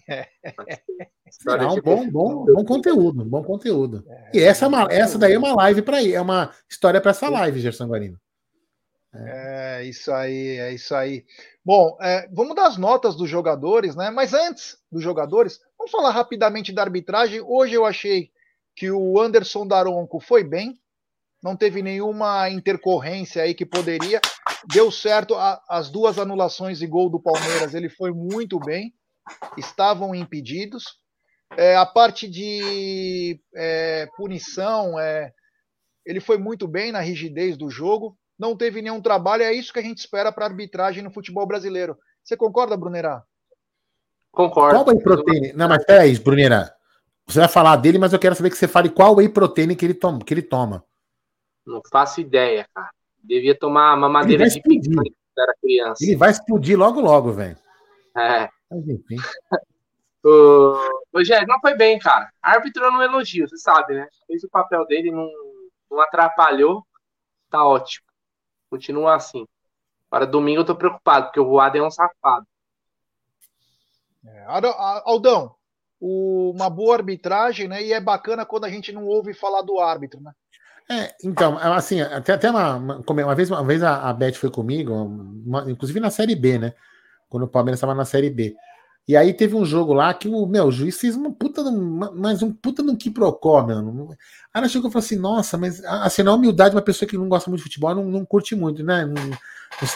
É. 0.07 0.27
Será 1.31 1.71
um 1.71 1.81
bom, 1.81 2.09
bom, 2.09 2.45
bom 2.45 2.65
conteúdo, 2.65 3.25
bom 3.25 3.43
conteúdo. 3.43 4.05
E 4.33 4.39
essa, 4.39 4.67
é 4.89 4.99
essa 4.99 5.17
daí 5.17 5.33
é 5.33 5.39
uma 5.39 5.55
live 5.55 5.81
para 5.81 6.01
ir, 6.01 6.13
é 6.13 6.21
uma 6.21 6.53
história 6.69 7.01
para 7.01 7.11
essa 7.11 7.27
live, 7.27 7.59
Gerson 7.59 7.87
Guarino. 7.87 8.19
É. 9.15 9.79
é 9.81 9.85
isso 9.85 10.11
aí, 10.11 10.59
é 10.59 10.73
isso 10.73 10.93
aí. 10.93 11.25
Bom, 11.65 11.97
é, 12.01 12.27
vamos 12.31 12.55
dar 12.55 12.67
as 12.67 12.77
notas 12.77 13.15
dos 13.15 13.29
jogadores, 13.29 13.95
né? 13.95 14.11
Mas 14.11 14.33
antes 14.33 14.77
dos 14.91 15.01
jogadores, 15.01 15.59
vamos 15.77 15.91
falar 15.91 16.11
rapidamente 16.11 16.71
da 16.71 16.83
arbitragem. 16.83 17.41
Hoje 17.41 17.73
eu 17.73 17.85
achei 17.85 18.29
que 18.75 18.91
o 18.91 19.19
Anderson 19.19 19.65
Daronco 19.65 20.19
foi 20.19 20.43
bem, 20.43 20.79
não 21.43 21.55
teve 21.55 21.83
nenhuma 21.83 22.49
intercorrência 22.49 23.43
aí 23.43 23.53
que 23.53 23.65
poderia. 23.65 24.21
Deu 24.73 24.89
certo 24.89 25.35
a, 25.35 25.61
as 25.69 25.89
duas 25.89 26.17
anulações 26.17 26.81
e 26.81 26.87
gol 26.87 27.09
do 27.09 27.21
Palmeiras, 27.21 27.73
ele 27.73 27.89
foi 27.89 28.11
muito 28.11 28.59
bem, 28.59 28.93
estavam 29.57 30.15
impedidos. 30.15 30.85
É, 31.57 31.75
a 31.75 31.85
parte 31.85 32.27
de 32.27 33.39
é, 33.55 34.07
punição, 34.15 34.97
é, 34.97 35.31
ele 36.05 36.19
foi 36.19 36.37
muito 36.37 36.67
bem 36.67 36.91
na 36.91 36.99
rigidez 36.99 37.57
do 37.57 37.69
jogo 37.69 38.17
não 38.37 38.55
teve 38.55 38.81
nenhum 38.81 39.01
trabalho. 39.01 39.43
É 39.43 39.53
isso 39.53 39.71
que 39.71 39.79
a 39.79 39.83
gente 39.83 39.99
espera 39.99 40.31
para 40.31 40.45
arbitragem 40.45 41.03
no 41.03 41.11
futebol 41.11 41.45
brasileiro. 41.45 41.97
Você 42.23 42.35
concorda, 42.35 42.77
Brunerá? 42.77 43.23
Concordo. 44.31 44.83
Qual 44.83 44.87
whey 44.87 45.01
protein? 45.01 45.53
Não, 45.53 45.67
mas 45.67 45.85
peraí, 45.85 46.17
Brunerá. 46.17 46.73
Você 47.27 47.39
vai 47.39 47.47
falar 47.47 47.75
dele, 47.77 47.97
mas 47.97 48.11
eu 48.11 48.19
quero 48.19 48.35
saber 48.35 48.49
que 48.49 48.57
você 48.57 48.67
fale 48.67 48.89
qual 48.89 49.15
whey 49.15 49.29
protein 49.29 49.75
que 49.75 49.85
ele 49.85 49.93
toma. 49.93 50.19
Que 50.19 50.33
ele 50.33 50.41
toma. 50.41 50.83
Não 51.65 51.81
faço 51.91 52.22
ideia, 52.22 52.68
cara. 52.73 52.91
Devia 53.23 53.57
tomar 53.57 53.95
mamadeira 53.95 54.48
de 54.48 54.61
piqui 54.61 54.94
quando 54.94 55.14
era 55.38 55.56
criança. 55.61 56.03
Ele 56.03 56.15
vai 56.15 56.30
explodir 56.30 56.77
logo, 56.77 56.99
logo, 56.99 57.31
velho. 57.31 57.57
É. 58.18 58.49
Mas 58.69 58.88
enfim. 58.88 59.15
o 60.23 61.02
Rogério, 61.14 61.48
não 61.48 61.60
foi 61.60 61.76
bem, 61.76 61.98
cara. 61.99 62.31
Árbitro 62.41 62.91
não 62.91 63.02
elogio, 63.02 63.48
você 63.48 63.57
sabe, 63.57 63.94
né? 63.94 64.07
Fez 64.27 64.44
o 64.44 64.49
papel 64.49 64.85
dele, 64.85 65.11
não, 65.11 65.30
não 65.90 66.02
atrapalhou. 66.02 66.85
Tá 67.49 67.65
ótimo. 67.65 68.06
Continua 68.69 69.15
assim. 69.15 69.48
Para 70.10 70.26
domingo 70.26 70.61
eu 70.61 70.65
tô 70.65 70.76
preocupado, 70.76 71.27
porque 71.27 71.40
o 71.40 71.45
Voado 71.45 71.77
é 71.77 71.81
um 71.81 71.90
safado. 71.90 72.45
É, 74.26 74.45
Aldão, 75.06 75.56
uma 75.99 76.69
boa 76.69 76.95
arbitragem, 76.95 77.68
né? 77.68 77.84
E 77.84 77.94
é 77.94 77.99
bacana 77.99 78.45
quando 78.45 78.65
a 78.65 78.69
gente 78.69 78.91
não 78.91 79.06
ouve 79.06 79.34
falar 79.34 79.61
do 79.61 79.80
árbitro, 79.80 80.22
né? 80.22 80.31
É, 80.89 81.14
então, 81.23 81.57
assim, 81.57 82.01
até, 82.01 82.34
até 82.34 82.49
uma, 82.49 82.76
uma, 82.76 83.35
vez, 83.35 83.49
uma 83.49 83.64
vez 83.64 83.81
a, 83.84 84.10
a 84.10 84.14
Beth 84.14 84.34
foi 84.34 84.49
comigo, 84.49 84.93
uma, 84.93 85.69
inclusive 85.69 85.99
na 85.99 86.10
Série 86.10 86.35
B, 86.35 86.57
né? 86.57 86.73
Quando 87.30 87.43
o 87.43 87.47
Palmeiras 87.47 87.77
estava 87.77 87.95
na 87.95 88.05
Série 88.05 88.30
B. 88.30 88.55
E 89.07 89.18
aí 89.18 89.34
teve 89.34 89.55
um 89.55 89.65
jogo 89.65 89.91
lá 89.93 90.14
que 90.14 90.30
o 90.30 90.45
meu 90.45 90.65
o 90.65 90.72
juiz 90.72 90.97
fez 90.97 91.15
uma 91.15 91.31
puta, 91.31 91.61
mas 92.15 92.41
um 92.41 92.53
puta 92.53 92.81
no 92.81 92.95
que 92.95 93.11
procó, 93.11 93.61
mano. 93.61 94.11
Aí 94.11 94.18
ela 94.53 94.69
chegou 94.69 94.89
e 94.89 94.93
falou 94.93 95.03
assim: 95.03 95.18
nossa, 95.18 95.57
mas 95.57 95.84
assim, 95.84 96.23
na 96.23 96.34
humildade, 96.34 96.76
uma 96.76 96.81
pessoa 96.81 97.07
que 97.07 97.18
não 97.18 97.27
gosta 97.27 97.49
muito 97.49 97.60
de 97.60 97.65
futebol 97.65 97.93
não, 97.93 98.05
não 98.05 98.26
curte 98.26 98.55
muito, 98.55 98.81
né? 98.84 99.05
Não, 99.05 99.14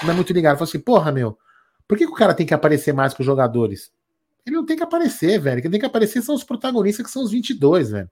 não 0.04 0.12
é 0.12 0.14
muito 0.14 0.34
ligado. 0.34 0.58
Falou 0.58 0.68
assim: 0.68 0.80
porra, 0.80 1.12
meu, 1.12 1.38
por 1.88 1.98
que, 1.98 2.06
que 2.06 2.12
o 2.12 2.16
cara 2.16 2.34
tem 2.34 2.46
que 2.46 2.54
aparecer 2.54 2.94
mais 2.94 3.14
com 3.14 3.24
os 3.24 3.26
jogadores? 3.26 3.92
Ele 4.46 4.58
não 4.58 4.66
tem 4.66 4.76
que 4.76 4.84
aparecer, 4.84 5.40
velho. 5.40 5.62
Quem 5.62 5.72
tem 5.72 5.80
que 5.80 5.86
aparecer 5.86 6.22
são 6.22 6.36
os 6.36 6.44
protagonistas, 6.44 7.06
que 7.06 7.12
são 7.12 7.24
os 7.24 7.32
22, 7.32 7.92
velho. 7.92 8.10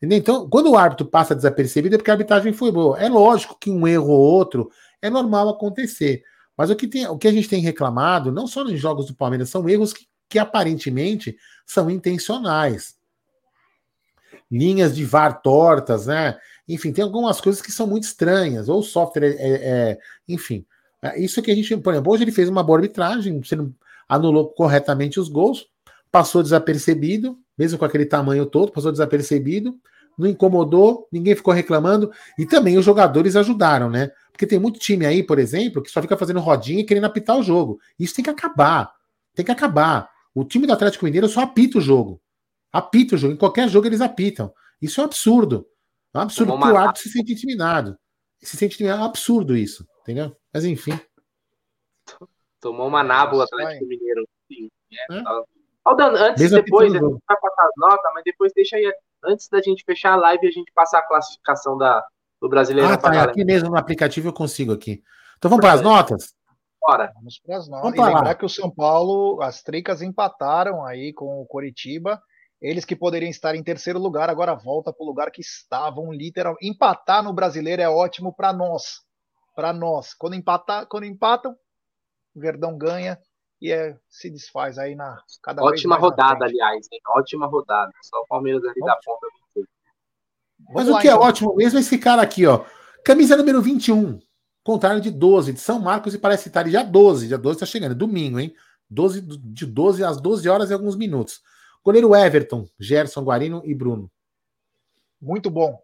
Entendeu? 0.00 0.18
Então, 0.18 0.48
quando 0.48 0.70
o 0.70 0.76
árbitro 0.76 1.06
passa 1.06 1.34
desapercebido, 1.34 1.94
é 1.94 1.98
porque 1.98 2.10
a 2.10 2.14
arbitragem 2.14 2.52
foi 2.52 2.72
boa. 2.72 2.98
É 2.98 3.08
lógico 3.08 3.58
que 3.58 3.70
um 3.70 3.86
erro 3.86 4.08
ou 4.08 4.20
outro 4.20 4.70
é 5.02 5.10
normal 5.10 5.48
acontecer. 5.48 6.22
Mas 6.56 6.70
o 6.70 6.76
que, 6.76 6.88
tem, 6.88 7.06
o 7.06 7.18
que 7.18 7.28
a 7.28 7.32
gente 7.32 7.48
tem 7.48 7.60
reclamado, 7.60 8.32
não 8.32 8.46
só 8.46 8.64
nos 8.64 8.78
jogos 8.78 9.06
do 9.06 9.14
Palmeiras, 9.14 9.50
são 9.50 9.68
erros 9.68 9.92
que 9.92 10.10
que 10.30 10.38
aparentemente 10.38 11.36
são 11.66 11.90
intencionais. 11.90 12.94
Linhas 14.50 14.94
de 14.94 15.04
VAR 15.04 15.42
tortas, 15.42 16.06
né? 16.06 16.38
Enfim, 16.66 16.92
tem 16.92 17.04
algumas 17.04 17.40
coisas 17.40 17.60
que 17.60 17.72
são 17.72 17.86
muito 17.86 18.04
estranhas, 18.04 18.68
ou 18.68 18.82
software 18.82 19.36
é, 19.36 19.36
é 19.38 19.98
enfim. 20.28 20.64
É, 21.02 21.20
isso 21.20 21.42
que 21.42 21.50
a 21.50 21.54
gente, 21.54 21.76
por 21.78 21.92
exemplo, 21.92 22.12
hoje 22.12 22.22
ele 22.22 22.32
fez 22.32 22.48
uma 22.48 22.62
boa 22.62 22.78
arbitragem, 22.78 23.40
anulou 24.08 24.48
corretamente 24.48 25.18
os 25.18 25.28
gols, 25.28 25.66
passou 26.12 26.42
desapercebido, 26.42 27.36
mesmo 27.60 27.78
com 27.78 27.84
aquele 27.84 28.06
tamanho 28.06 28.46
todo, 28.46 28.72
passou 28.72 28.90
desapercebido, 28.90 29.78
não 30.16 30.26
incomodou, 30.26 31.06
ninguém 31.12 31.36
ficou 31.36 31.52
reclamando, 31.52 32.10
e 32.38 32.46
também 32.46 32.78
os 32.78 32.84
jogadores 32.86 33.36
ajudaram, 33.36 33.90
né? 33.90 34.10
Porque 34.32 34.46
tem 34.46 34.58
muito 34.58 34.80
time 34.80 35.04
aí, 35.04 35.22
por 35.22 35.38
exemplo, 35.38 35.82
que 35.82 35.90
só 35.90 36.00
fica 36.00 36.16
fazendo 36.16 36.40
rodinha 36.40 36.80
e 36.80 36.84
querendo 36.84 37.04
apitar 37.04 37.36
o 37.36 37.42
jogo. 37.42 37.78
Isso 37.98 38.14
tem 38.14 38.24
que 38.24 38.30
acabar. 38.30 38.90
Tem 39.34 39.44
que 39.44 39.52
acabar. 39.52 40.08
O 40.34 40.42
time 40.42 40.66
do 40.66 40.72
Atlético 40.72 41.04
Mineiro 41.04 41.28
só 41.28 41.42
apita 41.42 41.76
o 41.76 41.82
jogo. 41.82 42.18
Apita 42.72 43.14
o 43.14 43.18
jogo. 43.18 43.34
Em 43.34 43.36
qualquer 43.36 43.68
jogo 43.68 43.86
eles 43.86 44.00
apitam. 44.00 44.50
Isso 44.80 44.98
é 44.98 45.04
um 45.04 45.06
absurdo. 45.06 45.66
É 46.14 46.18
um 46.18 46.22
absurdo 46.22 46.52
porque 46.54 46.72
o 46.72 46.78
árbitro 46.78 47.02
se 47.02 47.10
sente 47.10 47.32
intimidado. 47.34 47.94
Se 48.40 48.56
sente 48.56 48.76
intimidado. 48.76 49.00
É 49.00 49.04
um 49.04 49.08
absurdo 49.08 49.54
isso. 49.54 49.86
Entendeu? 50.00 50.34
Mas 50.50 50.64
enfim. 50.64 50.98
Tomou 52.58 52.88
uma 52.88 53.02
o 53.02 53.42
Atlético 53.42 53.86
Mineiro. 53.86 54.26
Sim, 54.48 54.70
é, 55.10 55.18
é. 55.18 55.59
Aldano, 55.84 56.16
antes 56.16 56.42
e 56.42 56.48
depois, 56.48 56.92
a 56.94 56.98
gente 56.98 57.18
vai 57.26 57.40
passar 57.40 57.62
as 57.62 57.72
notas, 57.76 58.12
mas 58.14 58.24
depois 58.24 58.52
deixa 58.54 58.76
aí 58.76 58.92
antes 59.24 59.48
da 59.48 59.60
gente 59.60 59.84
fechar 59.84 60.12
a 60.12 60.16
live, 60.16 60.46
a 60.46 60.50
gente 60.50 60.70
passar 60.72 60.98
a 60.98 61.06
classificação 61.06 61.76
da, 61.76 62.04
do 62.40 62.48
brasileiro. 62.48 62.92
Ah, 62.92 62.96
tá. 62.96 63.22
Aqui 63.22 63.44
mesmo 63.44 63.70
no 63.70 63.78
aplicativo 63.78 64.28
eu 64.28 64.32
consigo 64.32 64.72
aqui. 64.72 65.02
Então 65.38 65.48
vamos 65.48 65.64
para 65.64 65.74
as 65.74 65.82
notas? 65.82 66.34
Bora. 66.80 67.12
Vamos 67.14 67.38
para 67.38 67.56
as 67.56 67.68
notas. 67.68 67.94
E 67.94 68.00
lembrar 68.00 68.34
que 68.34 68.44
o 68.44 68.48
São 68.48 68.70
Paulo, 68.70 69.42
as 69.42 69.62
tricas 69.62 70.02
empataram 70.02 70.84
aí 70.84 71.12
com 71.12 71.40
o 71.40 71.46
Coritiba. 71.46 72.20
Eles 72.60 72.84
que 72.84 72.94
poderiam 72.94 73.30
estar 73.30 73.54
em 73.54 73.62
terceiro 73.62 73.98
lugar, 73.98 74.28
agora 74.28 74.54
volta 74.54 74.92
para 74.92 75.02
o 75.02 75.06
lugar 75.06 75.30
que 75.30 75.40
estavam, 75.40 76.12
literal. 76.12 76.56
Empatar 76.60 77.22
no 77.22 77.32
brasileiro 77.32 77.80
é 77.80 77.88
ótimo 77.88 78.34
para 78.34 78.52
nós. 78.52 79.00
Para 79.56 79.72
nós. 79.72 80.12
Quando, 80.12 80.34
empatar, 80.34 80.86
quando 80.86 81.04
empatam, 81.04 81.56
o 82.34 82.40
Verdão 82.40 82.76
ganha 82.76 83.18
e 83.60 83.70
é, 83.70 83.98
se 84.08 84.30
desfaz 84.30 84.78
aí 84.78 84.94
na 84.94 85.22
cada 85.42 85.62
Ótima 85.62 85.96
rodada, 85.96 86.46
aliás, 86.46 86.86
hein? 86.90 87.00
Ótima 87.08 87.46
rodada. 87.46 87.92
Só 88.02 88.18
o 88.20 88.26
Palmeiras 88.26 88.64
ali 88.64 88.80
da 88.80 88.96
ponta. 89.04 89.26
Mas 90.72 90.88
o 90.88 90.98
que 90.98 91.08
é 91.08 91.12
então. 91.12 91.22
ótimo 91.22 91.54
mesmo 91.54 91.78
é 91.78 91.82
esse 91.82 91.98
cara 91.98 92.22
aqui, 92.22 92.46
ó. 92.46 92.64
Camisa 93.04 93.36
número 93.36 93.60
21. 93.60 94.18
Contrário 94.62 95.00
de 95.00 95.10
12, 95.10 95.54
de 95.54 95.60
São 95.60 95.80
Marcos, 95.80 96.14
e 96.14 96.18
parece 96.18 96.48
estar 96.48 96.62
dia 96.64 96.82
12. 96.82 97.28
Dia 97.28 97.38
12 97.38 97.56
está 97.56 97.66
chegando, 97.66 97.92
é 97.92 97.94
domingo, 97.94 98.38
hein? 98.38 98.54
12, 98.88 99.20
de 99.22 99.66
12 99.66 100.04
às 100.04 100.20
12 100.20 100.48
horas 100.48 100.70
e 100.70 100.72
alguns 100.72 100.96
minutos. 100.96 101.40
Goleiro 101.82 102.14
Everton, 102.14 102.66
Gerson, 102.78 103.22
Guarino 103.22 103.62
e 103.64 103.74
Bruno. 103.74 104.10
Muito 105.20 105.50
bom. 105.50 105.82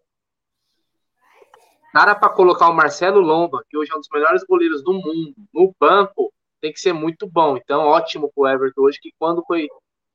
Cara, 1.91 2.13
para 2.13 2.29
colocar 2.29 2.69
o 2.69 2.73
Marcelo 2.73 3.19
Lomba, 3.19 3.63
que 3.69 3.77
hoje 3.77 3.91
é 3.91 3.95
um 3.95 3.99
dos 3.99 4.09
melhores 4.13 4.43
goleiros 4.43 4.83
do 4.83 4.93
mundo, 4.93 5.33
no 5.53 5.75
banco, 5.79 6.31
tem 6.67 6.73
que 6.73 6.79
ser 6.79 6.93
muito 6.93 7.27
bom. 7.27 7.57
Então, 7.57 7.81
ótimo 7.81 8.29
para 8.35 8.41
o 8.41 8.47
Everton 8.47 8.81
hoje, 8.81 8.99
que 9.01 9.11
quando 9.17 9.43
foi 9.45 9.67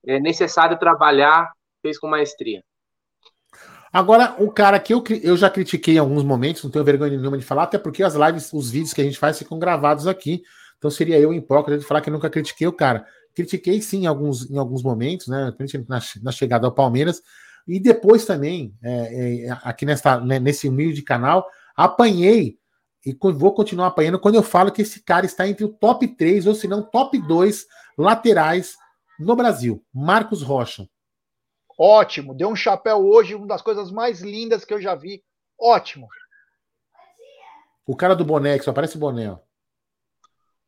é, 0.06 0.20
necessário 0.20 0.78
trabalhar, 0.78 1.50
fez 1.80 1.98
com 1.98 2.06
maestria. 2.06 2.62
Agora, 3.90 4.36
um 4.38 4.48
cara 4.48 4.78
que 4.78 4.92
eu, 4.92 5.02
eu 5.22 5.36
já 5.36 5.50
critiquei 5.50 5.94
em 5.94 5.98
alguns 5.98 6.22
momentos, 6.22 6.62
não 6.62 6.70
tenho 6.70 6.84
vergonha 6.84 7.16
nenhuma 7.16 7.38
de 7.38 7.44
falar, 7.44 7.64
até 7.64 7.78
porque 7.78 8.02
as 8.02 8.14
lives, 8.14 8.52
os 8.52 8.70
vídeos 8.70 8.92
que 8.92 9.00
a 9.00 9.04
gente 9.04 9.18
faz 9.18 9.38
ficam 9.38 9.58
gravados 9.58 10.06
aqui. 10.06 10.42
Então 10.78 10.90
seria 10.90 11.18
eu 11.18 11.32
hipócrita 11.32 11.78
de 11.78 11.86
falar 11.86 12.00
que 12.00 12.08
eu 12.08 12.14
nunca 12.14 12.30
critiquei 12.30 12.66
o 12.66 12.72
cara. 12.72 13.06
Critiquei 13.34 13.80
sim 13.80 14.02
em 14.02 14.06
alguns, 14.06 14.50
em 14.50 14.58
alguns 14.58 14.82
momentos, 14.82 15.28
né? 15.28 15.54
Na, 15.88 16.00
na 16.22 16.32
chegada 16.32 16.66
ao 16.66 16.72
Palmeiras. 16.72 17.22
E 17.66 17.78
depois 17.78 18.24
também, 18.24 18.74
é, 18.82 19.46
é, 19.46 19.58
aqui 19.62 19.86
nesta, 19.86 20.20
né, 20.20 20.38
nesse 20.38 20.68
humilde 20.68 21.02
canal, 21.02 21.46
apanhei 21.76 22.58
e 23.04 23.16
vou 23.20 23.52
continuar 23.52 23.88
apanhando 23.88 24.18
quando 24.18 24.36
eu 24.36 24.42
falo 24.42 24.70
que 24.70 24.82
esse 24.82 25.02
cara 25.02 25.26
está 25.26 25.46
entre 25.48 25.64
o 25.64 25.72
top 25.72 26.06
3, 26.06 26.46
ou 26.46 26.54
se 26.54 26.68
não, 26.68 26.82
top 26.82 27.18
2 27.18 27.66
laterais 27.98 28.76
no 29.18 29.34
Brasil. 29.34 29.84
Marcos 29.92 30.42
Rocha. 30.42 30.88
Ótimo, 31.78 32.34
deu 32.34 32.48
um 32.48 32.56
chapéu 32.56 32.98
hoje, 32.98 33.34
uma 33.34 33.46
das 33.46 33.62
coisas 33.62 33.90
mais 33.90 34.20
lindas 34.20 34.64
que 34.64 34.72
eu 34.72 34.80
já 34.80 34.94
vi. 34.94 35.22
Ótimo. 35.58 36.06
O 37.86 37.96
cara 37.96 38.14
do 38.14 38.24
boné, 38.24 38.58
que 38.58 38.64
só 38.64 38.72
parece 38.72 38.96
boné. 38.96 39.32
Ó. 39.32 39.38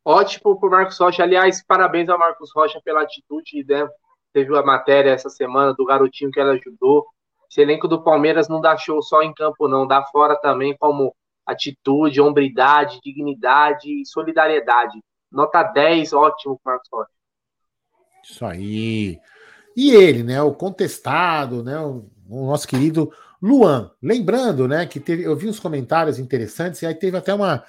Ótimo 0.05 0.59
pro 0.59 0.71
Marcos 0.71 0.99
Rocha. 0.99 1.23
Aliás, 1.23 1.65
parabéns 1.65 2.09
ao 2.09 2.19
Marcos 2.19 2.51
Rocha 2.55 2.81
pela 2.85 3.03
atitude, 3.03 3.65
né? 3.65 3.89
Teve 4.33 4.57
a 4.57 4.63
matéria 4.63 5.11
essa 5.11 5.31
semana 5.31 5.73
do 5.73 5.85
garotinho 5.85 6.31
que 6.31 6.41
ela 6.41 6.53
ajudou. 6.53 7.07
Esse 7.49 7.61
elenco 7.61 7.87
do 7.87 8.03
Palmeiras 8.03 8.49
não 8.49 8.61
dá 8.61 8.77
show 8.77 9.01
só 9.01 9.23
em 9.23 9.33
campo, 9.33 9.69
não. 9.69 9.87
Dá 9.87 10.05
fora 10.07 10.37
também 10.37 10.77
como 10.77 11.15
atitude, 11.47 12.21
hombridade, 12.21 13.01
dignidade 13.03 13.89
e 13.89 14.07
solidariedade. 14.07 14.99
Nota 15.31 15.63
10, 15.63 16.13
ótimo, 16.13 16.61
Marcos 16.65 16.89
Rocha. 16.93 17.11
Isso 18.23 18.45
aí. 18.45 19.19
E 19.77 19.91
ele, 19.91 20.23
né, 20.23 20.41
o 20.41 20.55
contestado, 20.55 21.63
né, 21.63 21.79
o, 21.79 22.09
o, 22.29 22.47
nosso 22.47 22.67
querido 22.67 23.13
Luan. 23.43 23.91
Lembrando, 24.03 24.69
né, 24.69 24.87
que 24.87 25.01
teve, 25.01 25.25
eu 25.25 25.37
vi 25.37 25.49
uns 25.49 25.59
comentários 25.59 26.19
interessantes 26.19 26.81
e 26.83 26.87
aí 26.87 26.95
teve 26.95 27.17
até 27.17 27.35
uma. 27.35 27.65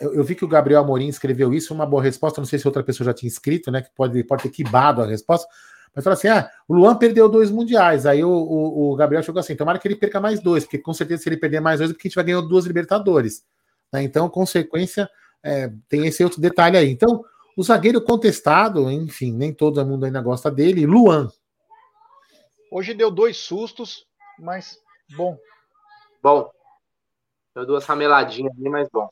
Eu, 0.00 0.14
eu 0.14 0.24
vi 0.24 0.34
que 0.34 0.44
o 0.44 0.48
Gabriel 0.48 0.80
Amorim 0.80 1.06
escreveu 1.06 1.54
isso, 1.54 1.72
uma 1.72 1.86
boa 1.86 2.02
resposta. 2.02 2.40
Não 2.40 2.46
sei 2.46 2.58
se 2.58 2.66
outra 2.66 2.82
pessoa 2.82 3.06
já 3.06 3.14
tinha 3.14 3.28
escrito, 3.28 3.70
né, 3.70 3.82
que 3.82 3.90
pode, 3.94 4.22
pode 4.24 4.42
ter 4.42 4.50
quibado 4.50 5.00
a 5.00 5.06
resposta. 5.06 5.48
Mas 5.96 6.04
fala 6.04 6.12
assim: 6.12 6.28
ah, 6.28 6.50
o 6.68 6.74
Luan 6.74 6.94
perdeu 6.94 7.26
dois 7.26 7.50
mundiais. 7.50 8.04
Aí 8.04 8.22
o, 8.22 8.28
o, 8.28 8.92
o, 8.92 8.96
Gabriel 8.96 9.22
chegou 9.22 9.40
assim: 9.40 9.56
tomara 9.56 9.78
que 9.78 9.88
ele 9.88 9.96
perca 9.96 10.20
mais 10.20 10.40
dois, 10.40 10.64
porque 10.64 10.76
com 10.76 10.92
certeza 10.92 11.22
se 11.22 11.28
ele 11.30 11.38
perder 11.38 11.60
mais 11.60 11.80
dois, 11.80 11.90
é 11.90 11.94
porque 11.94 12.06
a 12.06 12.10
gente 12.10 12.16
vai 12.16 12.24
ganhar 12.24 12.42
duas 12.42 12.66
Libertadores. 12.66 13.42
Né? 13.90 14.02
Então, 14.02 14.28
consequência, 14.28 15.08
é, 15.42 15.72
tem 15.88 16.06
esse 16.06 16.22
outro 16.22 16.38
detalhe 16.38 16.76
aí. 16.76 16.90
Então, 16.90 17.24
o 17.56 17.62
zagueiro 17.62 18.02
contestado, 18.02 18.90
enfim, 18.90 19.32
nem 19.32 19.54
todo 19.54 19.84
mundo 19.86 20.04
ainda 20.04 20.20
gosta 20.20 20.50
dele. 20.50 20.84
Luan. 20.84 21.30
Hoje 22.70 22.92
deu 22.92 23.10
dois 23.10 23.38
sustos, 23.38 24.04
mas 24.38 24.78
bom. 25.16 25.38
Bom. 26.22 26.50
Deu 27.54 27.64
duas 27.64 27.86
rameladinhas 27.86 28.52
ali, 28.58 28.68
mas 28.68 28.86
bom. 28.92 29.08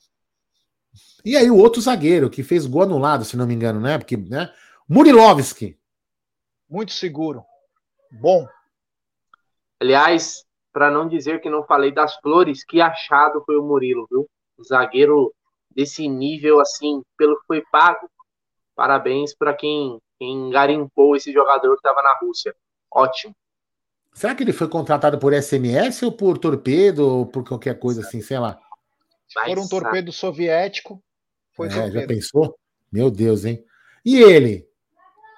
E 1.25 1.35
aí 1.35 1.51
o 1.51 1.57
outro 1.57 1.81
zagueiro 1.81 2.29
que 2.29 2.43
fez 2.43 2.67
gol 2.67 2.83
anulado, 2.83 3.25
se 3.25 3.39
não 3.39 3.47
me 3.47 3.55
engano, 3.55 3.81
né? 3.81 3.97
Porque, 3.97 4.19
né? 4.19 4.53
Murilovski 4.87 5.79
muito 6.69 6.93
seguro. 6.93 7.45
Bom. 8.11 8.47
Aliás, 9.81 10.45
para 10.73 10.91
não 10.91 11.09
dizer 11.09 11.41
que 11.41 11.49
não 11.49 11.65
falei 11.65 11.93
das 11.93 12.17
flores, 12.17 12.65
que 12.65 12.81
achado 12.81 13.43
foi 13.45 13.57
o 13.57 13.63
Murilo, 13.63 14.07
viu? 14.11 14.29
O 14.59 14.65
zagueiro 14.65 15.33
desse 15.71 16.09
nível, 16.09 16.61
assim, 16.61 17.03
pelo 17.17 17.39
que 17.41 17.47
foi 17.47 17.63
pago. 17.71 18.09
Parabéns 18.75 19.35
para 19.35 19.55
quem, 19.55 20.01
quem 20.19 20.51
garimpou 20.51 21.15
esse 21.15 21.33
jogador 21.33 21.71
que 21.71 21.87
estava 21.87 22.03
na 22.03 22.19
Rússia. 22.19 22.55
Ótimo. 22.93 23.35
Será 24.13 24.35
que 24.35 24.45
ele 24.45 24.53
foi 24.53 24.69
contratado 24.69 25.19
por 25.19 25.33
SMS 25.33 26.03
ou 26.05 26.13
por 26.13 26.39
torpedo 26.39 27.07
ou 27.07 27.27
por 27.27 27.47
qualquer 27.47 27.79
coisa 27.79 28.01
assim, 28.01 28.21
sei 28.21 28.39
lá? 28.39 28.59
Se 29.27 29.41
for 29.45 29.59
um 29.59 29.69
torpedo 29.69 30.13
soviético, 30.13 31.03
foi 31.53 31.67
é, 31.67 31.71
torpedo. 31.71 32.01
Já 32.01 32.07
pensou? 32.07 32.59
Meu 32.93 33.11
Deus, 33.11 33.45
hein? 33.45 33.65
E 34.05 34.21
ele? 34.21 34.69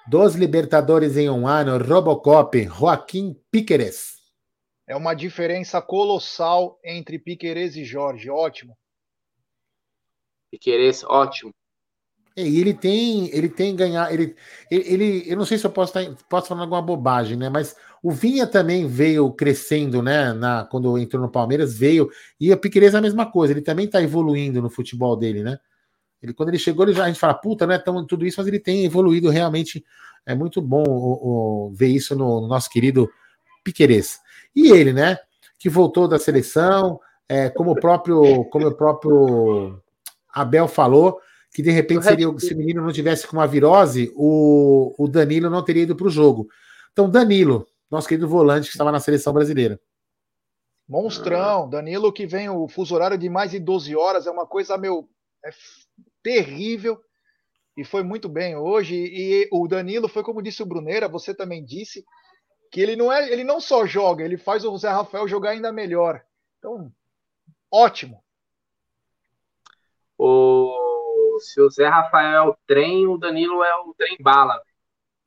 Dos 0.07 0.35
Libertadores 0.35 1.17
em 1.17 1.29
um 1.29 1.45
ano, 1.45 1.77
Robocop, 1.77 2.63
Joaquim 2.63 3.35
Piqueres. 3.51 4.17
É 4.87 4.95
uma 4.95 5.13
diferença 5.13 5.81
colossal 5.81 6.79
entre 6.81 7.19
Piqueres 7.19 7.75
e 7.75 7.83
Jorge. 7.83 8.29
Ótimo. 8.29 8.77
Piqueres, 10.49 11.03
ótimo. 11.03 11.53
E 12.37 12.61
ele 12.61 12.73
tem, 12.73 13.35
ele 13.35 13.49
tem 13.49 13.75
ganhar, 13.75 14.13
ele, 14.13 14.33
ele, 14.71 15.23
eu 15.27 15.35
não 15.35 15.43
sei 15.43 15.57
se 15.57 15.65
eu 15.65 15.71
posso 15.71 15.99
estar, 15.99 16.15
posso 16.29 16.47
falar 16.47 16.61
alguma 16.61 16.81
bobagem, 16.81 17.35
né? 17.35 17.49
Mas 17.49 17.75
o 18.01 18.09
Vinha 18.09 18.47
também 18.47 18.87
veio 18.87 19.29
crescendo, 19.33 20.01
né? 20.01 20.31
Na, 20.31 20.63
quando 20.63 20.97
entrou 20.97 21.21
no 21.21 21.29
Palmeiras, 21.29 21.77
veio. 21.77 22.09
E 22.39 22.53
o 22.53 22.57
Piqueires 22.57 22.93
é 22.93 22.97
a 22.97 23.01
mesma 23.01 23.29
coisa, 23.29 23.51
ele 23.51 23.61
também 23.61 23.87
está 23.87 24.01
evoluindo 24.01 24.61
no 24.61 24.69
futebol 24.69 25.17
dele, 25.17 25.43
né? 25.43 25.59
Ele, 26.21 26.33
quando 26.33 26.49
ele 26.49 26.59
chegou, 26.59 26.85
ele 26.85 26.93
já, 26.93 27.03
a 27.03 27.07
gente 27.07 27.19
fala, 27.19 27.33
puta, 27.33 27.67
né? 27.67 27.77
Tão, 27.77 28.05
tudo 28.05 28.25
isso, 28.25 28.39
mas 28.39 28.47
ele 28.47 28.59
tem 28.59 28.85
evoluído 28.85 29.29
realmente. 29.29 29.83
É 30.25 30.35
muito 30.35 30.61
bom 30.61 30.83
o, 30.87 31.69
o, 31.69 31.73
ver 31.73 31.87
isso 31.87 32.15
no, 32.15 32.41
no, 32.41 32.47
nosso 32.47 32.69
querido 32.69 33.09
Piqueires. 33.63 34.19
E 34.55 34.71
ele, 34.71 34.91
né? 34.91 35.17
Que 35.57 35.69
voltou 35.69 36.07
da 36.07 36.19
seleção, 36.19 36.99
é, 37.29 37.49
como 37.49 37.71
o 37.71 37.79
próprio, 37.79 38.45
como 38.45 38.67
o 38.67 38.75
próprio 38.75 39.81
Abel 40.33 40.67
falou, 40.67 41.19
que 41.53 41.61
de 41.61 41.71
repente 41.71 42.05
seria, 42.05 42.27
se 42.39 42.53
o 42.53 42.57
menino 42.57 42.81
não 42.81 42.91
tivesse 42.91 43.25
com 43.25 43.37
uma 43.37 43.47
virose, 43.47 44.11
o, 44.15 44.93
o 44.97 45.07
Danilo 45.07 45.49
não 45.49 45.63
teria 45.63 45.83
ido 45.83 45.95
para 45.95 46.07
o 46.07 46.11
jogo. 46.11 46.47
Então, 46.91 47.09
Danilo, 47.09 47.67
nosso 47.89 48.07
querido 48.07 48.27
volante 48.27 48.67
que 48.67 48.73
estava 48.73 48.91
na 48.91 48.99
seleção 48.99 49.33
brasileira. 49.33 49.79
Monstrão, 50.87 51.69
Danilo 51.69 52.13
que 52.13 52.25
vem 52.25 52.49
o 52.49 52.67
fuso 52.67 52.95
horário 52.95 53.17
de 53.17 53.29
mais 53.29 53.51
de 53.51 53.59
12 53.59 53.95
horas, 53.95 54.25
é 54.25 54.31
uma 54.31 54.45
coisa, 54.45 54.77
meu, 54.77 55.09
é 55.43 55.49
terrível 56.27 57.01
e 57.77 57.85
foi 57.85 58.03
muito 58.03 58.27
bem 58.27 58.57
hoje. 58.57 58.95
E 58.95 59.47
o 59.49 59.65
Danilo 59.65 60.09
foi 60.09 60.23
como 60.23 60.41
disse 60.41 60.61
o 60.61 60.65
Bruneira, 60.65 61.07
você 61.07 61.33
também 61.33 61.63
disse 61.63 62.03
que 62.69 62.81
ele 62.81 62.97
não 62.97 63.09
é, 63.09 63.31
ele 63.31 63.45
não 63.45 63.61
só 63.61 63.85
joga, 63.85 64.25
ele 64.25 64.35
faz 64.35 64.65
o 64.65 64.77
Zé 64.77 64.89
Rafael 64.89 65.25
jogar 65.25 65.51
ainda 65.51 65.71
melhor. 65.71 66.21
Então, 66.59 66.91
ótimo. 67.71 68.21
O 70.17 71.37
se 71.39 71.61
o 71.61 71.69
Zé 71.69 71.87
Rafael 71.87 72.43
é 72.43 72.49
o 72.49 72.57
trem, 72.65 73.07
o 73.07 73.17
Danilo 73.17 73.63
é 73.63 73.75
o 73.77 73.93
trem 73.93 74.17
bala. 74.19 74.59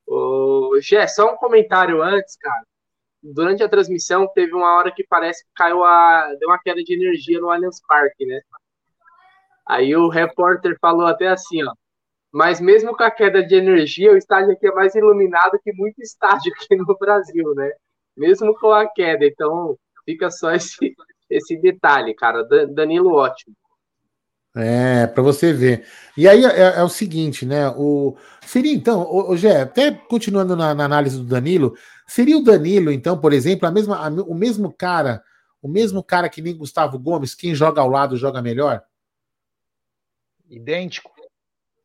O 0.05 0.77
Gé, 0.81 1.07
só 1.07 1.33
um 1.33 1.37
comentário 1.37 2.03
antes, 2.03 2.35
cara. 2.35 2.63
Durante 3.23 3.63
a 3.63 3.69
transmissão 3.69 4.27
teve 4.35 4.53
uma 4.53 4.75
hora 4.77 4.91
que 4.91 5.03
parece 5.07 5.43
que 5.45 5.51
caiu 5.55 5.83
a 5.83 6.35
deu 6.39 6.49
uma 6.49 6.59
queda 6.59 6.83
de 6.83 6.93
energia 6.93 7.39
no 7.39 7.49
Allianz 7.49 7.81
Parque, 7.87 8.25
né? 8.25 8.41
Aí 9.67 9.95
o 9.95 10.09
repórter 10.09 10.77
falou 10.79 11.05
até 11.05 11.27
assim, 11.27 11.63
ó. 11.63 11.73
Mas 12.31 12.61
mesmo 12.61 12.95
com 12.95 13.03
a 13.03 13.11
queda 13.11 13.43
de 13.43 13.55
energia, 13.55 14.13
o 14.13 14.17
estádio 14.17 14.53
aqui 14.53 14.67
é 14.67 14.71
mais 14.71 14.95
iluminado 14.95 15.59
que 15.63 15.73
muito 15.73 16.01
estádio 16.01 16.51
aqui 16.55 16.75
no 16.75 16.97
Brasil, 16.97 17.53
né? 17.55 17.71
Mesmo 18.15 18.57
com 18.57 18.71
a 18.71 18.87
queda. 18.87 19.25
Então, 19.25 19.77
fica 20.05 20.31
só 20.31 20.53
esse, 20.53 20.95
esse 21.29 21.57
detalhe, 21.57 22.13
cara. 22.13 22.43
Danilo, 22.67 23.13
ótimo. 23.15 23.53
É, 24.55 25.07
para 25.07 25.23
você 25.23 25.53
ver. 25.53 25.85
E 26.17 26.27
aí 26.27 26.43
é, 26.43 26.77
é, 26.77 26.83
o 26.83 26.89
seguinte, 26.89 27.45
né? 27.45 27.69
O, 27.69 28.17
seria 28.45 28.73
então, 28.73 29.01
o, 29.03 29.31
o 29.31 29.37
Gé, 29.37 29.61
até 29.61 29.91
continuando 29.91 30.55
na, 30.55 30.75
na, 30.75 30.83
análise 30.83 31.17
do 31.17 31.23
Danilo, 31.23 31.73
seria 32.05 32.37
o 32.37 32.43
Danilo, 32.43 32.91
então, 32.91 33.17
por 33.17 33.31
exemplo, 33.31 33.65
a 33.65 33.71
mesma, 33.71 33.95
a, 33.95 34.09
o 34.09 34.35
mesmo 34.35 34.73
cara, 34.73 35.23
o 35.61 35.69
mesmo 35.69 36.03
cara 36.03 36.27
que 36.27 36.41
nem 36.41 36.57
Gustavo 36.57 36.99
Gomes, 36.99 37.33
quem 37.33 37.55
joga 37.55 37.81
ao 37.81 37.89
lado 37.89 38.17
joga 38.17 38.41
melhor? 38.41 38.83
Idêntico. 40.51 41.11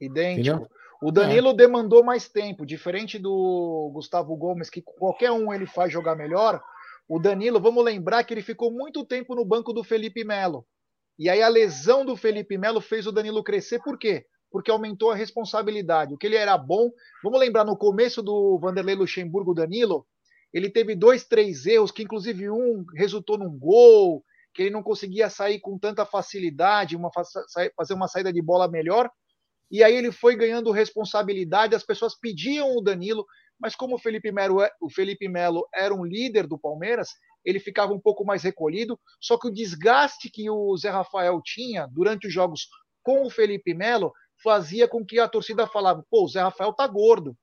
Idêntico. 0.01 0.57
Entendeu? 0.57 0.69
O 1.01 1.13
Danilo 1.13 1.51
é. 1.51 1.55
demandou 1.55 2.03
mais 2.03 2.29
tempo, 2.29 2.67
diferente 2.67 3.19
do 3.19 3.91
Gustavo 3.95 4.35
Gomes, 4.37 4.71
que 4.71 4.83
qualquer 4.83 5.31
um 5.31 5.53
ele 5.53 5.67
faz 5.67 5.93
jogar 5.93 6.17
melhor. 6.17 6.61
O 7.09 7.19
Danilo, 7.19 7.61
vamos 7.61 7.85
lembrar 7.85 8.25
que 8.25 8.35
ele 8.35 8.43
ficou 8.43 8.73
muito 8.73 9.05
tempo 9.05 9.35
no 9.35 9.45
banco 9.45 9.73
do 9.73 9.85
Felipe 9.85 10.25
Melo. 10.25 10.67
E 11.19 11.31
aí 11.31 11.43
a 11.43 11.49
lesão 11.49 12.05
do 12.05 12.17
Felipe 12.17 12.59
Melo 12.59 12.81
fez 12.81 13.07
o 13.07 13.13
Danilo 13.13 13.45
crescer, 13.45 13.81
por 13.83 13.99
quê? 13.99 14.27
Porque 14.51 14.71
aumentou 14.71 15.11
a 15.11 15.15
responsabilidade. 15.15 16.13
O 16.13 16.19
que 16.19 16.27
ele 16.27 16.37
era 16.37 16.59
bom, 16.59 16.91
vamos 17.23 17.39
lembrar 17.39 17.65
no 17.65 17.77
começo 17.77 18.23
do 18.23 18.59
Vanderlei 18.59 18.95
Luxemburgo, 18.95 19.55
Danilo, 19.55 20.07
ele 20.53 20.71
teve 20.71 20.95
dois, 20.95 21.25
três 21.25 21.67
erros, 21.67 21.91
que 21.91 22.03
inclusive 22.03 22.51
um 22.51 22.85
resultou 22.95 23.39
num 23.39 23.57
gol, 23.57 24.25
que 24.57 24.63
ele 24.63 24.71
não 24.71 24.83
conseguia 24.83 25.29
sair 25.29 25.61
com 25.61 25.79
tanta 25.79 26.07
facilidade, 26.07 26.97
uma, 26.97 27.11
fazer 27.77 27.93
uma 27.93 28.09
saída 28.09 28.33
de 28.33 28.41
bola 28.41 28.67
melhor. 28.67 29.11
E 29.71 29.85
aí 29.85 29.95
ele 29.95 30.11
foi 30.11 30.35
ganhando 30.35 30.71
responsabilidade, 30.71 31.75
as 31.75 31.83
pessoas 31.83 32.19
pediam 32.19 32.75
o 32.75 32.81
Danilo, 32.81 33.27
mas 33.61 33.75
como 33.75 33.97
o 33.97 33.99
Felipe 33.99 34.33
Melo, 34.33 34.63
é, 34.63 34.71
o 34.81 34.89
Felipe 34.89 35.29
Melo 35.29 35.69
era 35.75 35.95
um 35.95 36.07
líder 36.07 36.47
do 36.47 36.59
Palmeiras, 36.59 37.11
ele 37.45 37.61
ficava 37.61 37.93
um 37.93 38.01
pouco 38.01 38.25
mais 38.25 38.43
recolhido, 38.43 38.99
só 39.21 39.39
que 39.39 39.49
o 39.49 39.53
desgaste 39.53 40.31
que 40.31 40.49
o 40.49 40.75
Zé 40.79 40.89
Rafael 40.89 41.39
tinha 41.45 41.87
durante 41.89 42.27
os 42.27 42.33
jogos 42.33 42.67
com 43.03 43.27
o 43.27 43.31
Felipe 43.31 43.75
Melo 43.75 44.11
fazia 44.43 44.89
com 44.89 45.05
que 45.05 45.19
a 45.19 45.29
torcida 45.29 45.67
falava: 45.67 46.03
pô, 46.11 46.25
o 46.25 46.29
Zé 46.29 46.41
Rafael 46.41 46.73
tá 46.73 46.87
gordo, 46.87 47.37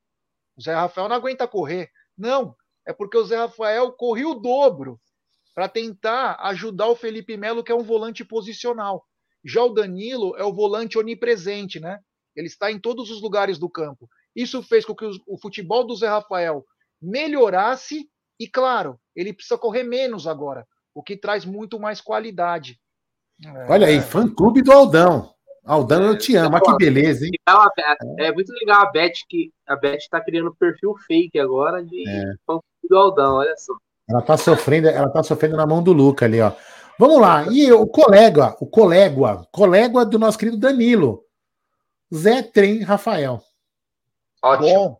o 0.57 0.61
Zé 0.61 0.73
Rafael 0.73 1.07
não 1.07 1.15
aguenta 1.15 1.47
correr. 1.47 1.89
Não, 2.17 2.55
é 2.87 2.93
porque 2.93 3.17
o 3.17 3.23
Zé 3.23 3.35
Rafael 3.35 3.91
corria 3.91 4.27
o 4.27 4.39
dobro 4.39 4.99
para 5.53 5.69
tentar 5.69 6.37
ajudar 6.41 6.87
o 6.87 6.95
Felipe 6.95 7.37
Melo, 7.37 7.63
que 7.63 7.71
é 7.71 7.75
um 7.75 7.83
volante 7.83 8.25
posicional. 8.25 9.05
Já 9.45 9.63
o 9.63 9.73
Danilo 9.73 10.35
é 10.37 10.43
o 10.43 10.53
volante 10.53 10.97
onipresente, 10.97 11.79
né? 11.79 11.99
Ele 12.35 12.47
está 12.47 12.71
em 12.71 12.79
todos 12.79 13.11
os 13.11 13.21
lugares 13.21 13.59
do 13.59 13.69
campo. 13.69 14.09
Isso 14.35 14.63
fez 14.63 14.83
com 14.85 14.95
que 14.95 15.05
o 15.27 15.37
futebol 15.37 15.85
do 15.85 15.95
Zé 15.95 16.07
Rafael 16.07 16.65
melhorasse 17.01 18.09
e 18.39 18.47
claro, 18.47 18.99
ele 19.15 19.33
precisa 19.33 19.57
correr 19.57 19.83
menos 19.83 20.25
agora, 20.25 20.65
o 20.93 21.03
que 21.03 21.15
traz 21.15 21.45
muito 21.45 21.79
mais 21.79 22.01
qualidade. 22.01 22.79
Olha 23.69 23.87
aí, 23.87 24.01
fã 24.01 24.27
clube 24.27 24.61
do 24.61 24.71
Aldão. 24.71 25.33
Aldão, 25.65 26.03
eu 26.03 26.17
te 26.17 26.35
amo, 26.35 26.59
que 26.59 26.75
beleza, 26.75 27.25
hein? 27.25 27.31
É 28.19 28.31
muito 28.33 28.51
legal 28.53 28.81
a 28.81 28.91
Beth, 28.91 29.13
que 29.29 29.51
a 29.65 29.75
Beth 29.75 29.99
tá 30.09 30.19
criando 30.19 30.53
perfil 30.55 30.93
fake 31.07 31.39
agora 31.39 31.83
de 31.83 32.07
é. 32.07 32.33
fã 32.45 32.59
clube 32.59 32.89
do 32.89 32.97
Aldão, 32.97 33.35
olha 33.35 33.55
só. 33.57 33.73
Ela 34.09 34.21
tá 34.21 34.37
sofrendo, 34.37 34.87
ela 34.87 35.09
tá 35.09 35.23
sofrendo 35.23 35.55
na 35.55 35.65
mão 35.65 35.81
do 35.81 35.93
Luca 35.93 36.25
ali, 36.25 36.41
ó. 36.41 36.51
Vamos 36.99 37.19
lá, 37.19 37.47
e 37.51 37.71
o 37.71 37.87
colega, 37.87 38.55
o 38.59 38.67
colega, 38.67 39.47
colega 39.51 40.05
do 40.05 40.19
nosso 40.19 40.37
querido 40.37 40.57
Danilo, 40.57 41.25
Zé 42.13 42.43
Trem 42.43 42.81
Rafael. 42.81 43.41
Ótimo. 44.41 44.69
Bom, 44.69 44.99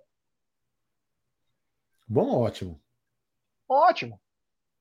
bom 2.08 2.42
ótimo. 2.42 2.82
Ótimo. 3.70 4.20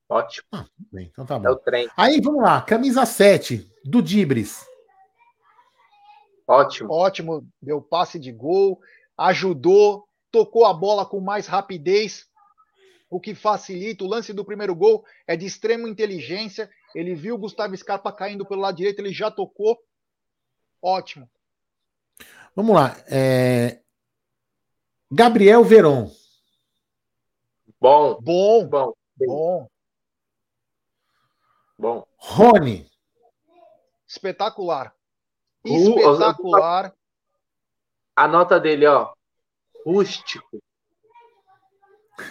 Ótimo. 0.09 0.47
Ah, 0.51 0.65
bem, 0.91 1.09
então 1.11 1.25
tá 1.25 1.39
bom. 1.39 1.47
É 1.47 1.51
o 1.51 1.55
trem. 1.55 1.89
Aí, 1.97 2.21
vamos 2.21 2.43
lá. 2.43 2.61
Camisa 2.61 3.05
7, 3.05 3.67
do 3.83 4.01
Dibris. 4.01 4.65
Ótimo. 6.47 6.91
Ótimo. 6.91 7.47
Deu 7.61 7.81
passe 7.81 8.19
de 8.19 8.31
gol, 8.31 8.79
ajudou, 9.17 10.07
tocou 10.31 10.65
a 10.65 10.73
bola 10.73 11.05
com 11.05 11.19
mais 11.19 11.47
rapidez, 11.47 12.27
o 13.13 13.19
que 13.19 13.35
facilita. 13.35 14.03
O 14.03 14.07
lance 14.07 14.33
do 14.33 14.43
primeiro 14.43 14.73
gol 14.73 15.05
é 15.27 15.37
de 15.37 15.45
extrema 15.45 15.87
inteligência. 15.87 16.67
Ele 16.95 17.13
viu 17.13 17.35
o 17.35 17.37
Gustavo 17.37 17.77
Scarpa 17.77 18.11
caindo 18.11 18.43
pelo 18.45 18.61
lado 18.61 18.77
direito, 18.77 18.99
ele 18.99 19.13
já 19.13 19.29
tocou. 19.29 19.79
Ótimo. 20.81 21.29
Vamos 22.55 22.75
lá. 22.75 22.97
É... 23.07 23.81
Gabriel 25.11 25.63
Veron. 25.63 26.11
Bom. 27.79 28.19
Bom. 28.19 28.67
Bom. 28.67 28.93
Bom. 29.15 29.67
Bom. 31.77 32.07
Rony. 32.17 32.89
Espetacular. 34.07 34.95
Espetacular. 35.63 36.95
A 38.15 38.27
nota 38.27 38.59
dele, 38.59 38.87
ó. 38.87 39.13
Rústico. 39.85 40.63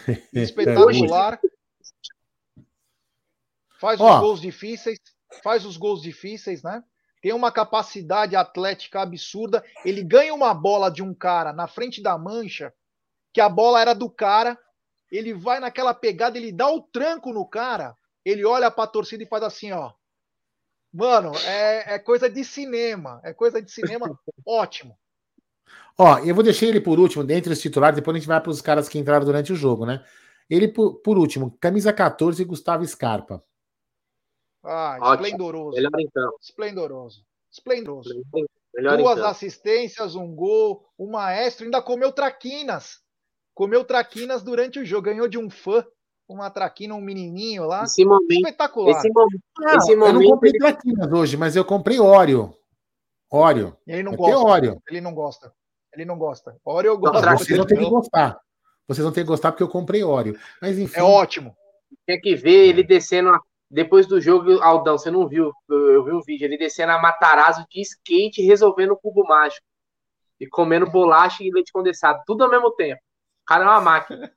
Espetacular. 0.32 1.40
Faz 3.81 4.01
os 4.01 4.06
ó. 4.06 4.20
gols 4.20 4.40
difíceis. 4.40 4.98
Faz 5.43 5.64
os 5.64 5.77
gols 5.77 6.02
difíceis, 6.02 6.62
né? 6.62 6.82
Tem 7.20 7.32
uma 7.32 7.52
capacidade 7.52 8.36
atlética 8.36 9.01
absurda. 9.01 9.64
Ele 9.85 10.02
ganha 10.02 10.35
uma 10.35 10.52
bola 10.52 10.90
de 10.90 11.02
um 11.02 11.14
cara 11.14 11.52
na 11.52 11.66
frente 11.66 12.02
da 12.02 12.19
mancha, 12.19 12.73
que 13.32 13.40
a 13.40 13.48
bola 13.48 13.81
era 13.81 13.94
do 13.94 14.10
cara, 14.10 14.59
ele 15.10 15.35
vai 15.35 15.60
naquela 15.60 15.94
pegada, 15.94 16.39
ele 16.39 16.51
dá 16.51 16.69
o 16.69 16.82
tranco 16.82 17.32
no 17.32 17.47
cara, 17.47 17.97
ele 18.24 18.44
olha 18.44 18.70
para 18.70 18.85
a 18.85 18.89
torcida 18.89 19.23
e 19.23 19.28
faz 19.28 19.43
assim, 19.43 19.73
ó. 19.73 19.93
Mano, 20.93 21.32
é, 21.39 21.94
é 21.94 21.98
coisa 21.98 22.28
de 22.28 22.44
cinema, 22.44 23.20
é 23.24 23.32
coisa 23.32 23.62
de 23.62 23.70
cinema 23.70 24.06
ótimo. 24.47 24.98
Ó, 25.98 26.18
eu 26.20 26.34
vou 26.34 26.42
deixar 26.42 26.66
ele 26.66 26.80
por 26.80 26.98
último, 26.98 27.24
dentre 27.24 27.52
os 27.52 27.60
titulares, 27.60 27.96
depois 27.96 28.14
a 28.14 28.18
gente 28.18 28.28
vai 28.28 28.40
para 28.40 28.50
os 28.50 28.60
caras 28.60 28.88
que 28.88 28.98
entraram 28.98 29.24
durante 29.24 29.52
o 29.52 29.56
jogo, 29.56 29.84
né? 29.84 30.04
Ele 30.48 30.68
por, 30.68 30.96
por 30.96 31.18
último, 31.18 31.56
camisa 31.60 31.92
14, 31.92 32.44
Gustavo 32.44 32.86
Scarpa. 32.86 33.42
Ah, 34.62 34.96
Ótimo. 35.00 35.14
esplendoroso. 35.14 35.76
Melhor 35.76 36.00
então. 36.00 36.32
Esplendoroso. 36.40 37.24
Esplendoroso. 37.50 38.22
Melhor 38.74 38.96
Duas 38.96 39.18
então. 39.18 39.30
assistências, 39.30 40.14
um 40.14 40.34
gol, 40.34 40.88
um 40.98 41.10
maestro, 41.10 41.64
ainda 41.64 41.82
comeu 41.82 42.10
traquinas 42.12 43.02
comeu 43.54 43.84
traquinas 43.84 44.42
durante 44.42 44.78
o 44.78 44.84
jogo, 44.84 45.02
ganhou 45.02 45.28
de 45.28 45.38
um 45.38 45.50
fã 45.50 45.84
uma 46.28 46.48
traquina, 46.48 46.94
um 46.94 47.00
menininho 47.00 47.66
lá. 47.66 47.84
Esse 47.84 48.06
momento, 48.06 48.32
espetacular. 48.32 48.96
Esse, 48.96 49.10
mo 49.10 49.26
ah, 49.66 49.76
esse 49.76 49.94
momento, 49.94 50.16
eu 50.16 50.20
não 50.22 50.30
comprei 50.30 50.52
traquinas 50.52 51.12
hoje, 51.12 51.36
mas 51.36 51.54
eu 51.54 51.62
comprei 51.62 52.00
Oreo. 52.00 52.56
Oreo. 53.30 53.76
Ele 53.86 54.02
não 54.02 54.16
gosta. 54.16 54.38
Oreo. 54.38 54.82
Ele 54.88 55.00
não 55.02 55.12
gosta. 55.12 55.52
Ele 55.94 56.05
não 56.05 56.19
gosta. 56.19 56.56
Oreo 56.64 56.93
eu 56.93 56.98
gosto. 56.98 57.24
Não, 57.24 57.39
vocês 57.39 57.59
não 57.59 57.66
têm 57.66 57.78
que 57.78 57.90
gostar. 57.90 58.40
Vocês 58.89 59.05
não 59.05 59.12
têm 59.12 59.24
que 59.24 59.28
gostar 59.28 59.52
porque 59.52 59.62
eu 59.62 59.69
comprei 59.69 60.02
Oreo. 60.02 60.39
Mas 60.60 60.78
enfim. 60.78 60.98
É 60.98 61.02
ótimo. 61.02 61.55
Tem 62.06 62.20
que 62.20 62.35
ver 62.35 62.69
ele 62.69 62.82
descendo 62.82 63.31
depois 63.73 64.06
do 64.06 64.20
jogo, 64.20 64.60
Aldão, 64.60 64.98
você 64.98 65.10
não 65.10 65.27
viu? 65.27 65.51
Eu 65.66 66.05
vi 66.05 66.12
um 66.12 66.20
vídeo, 66.20 66.44
ele 66.44 66.59
descendo 66.59 66.93
a 66.93 67.01
Matarazzo 67.01 67.64
de 67.70 67.81
skate 67.81 68.43
resolvendo 68.43 68.90
o 68.90 68.98
cubo 68.98 69.24
mágico. 69.24 69.64
E 70.39 70.47
comendo 70.47 70.90
bolacha 70.90 71.43
e 71.43 71.51
leite 71.51 71.73
condensado, 71.73 72.20
tudo 72.27 72.44
ao 72.44 72.51
mesmo 72.51 72.70
tempo. 72.73 73.01
O 73.01 73.47
cara 73.47 73.64
é 73.64 73.69
uma 73.69 73.81
máquina. 73.81 74.31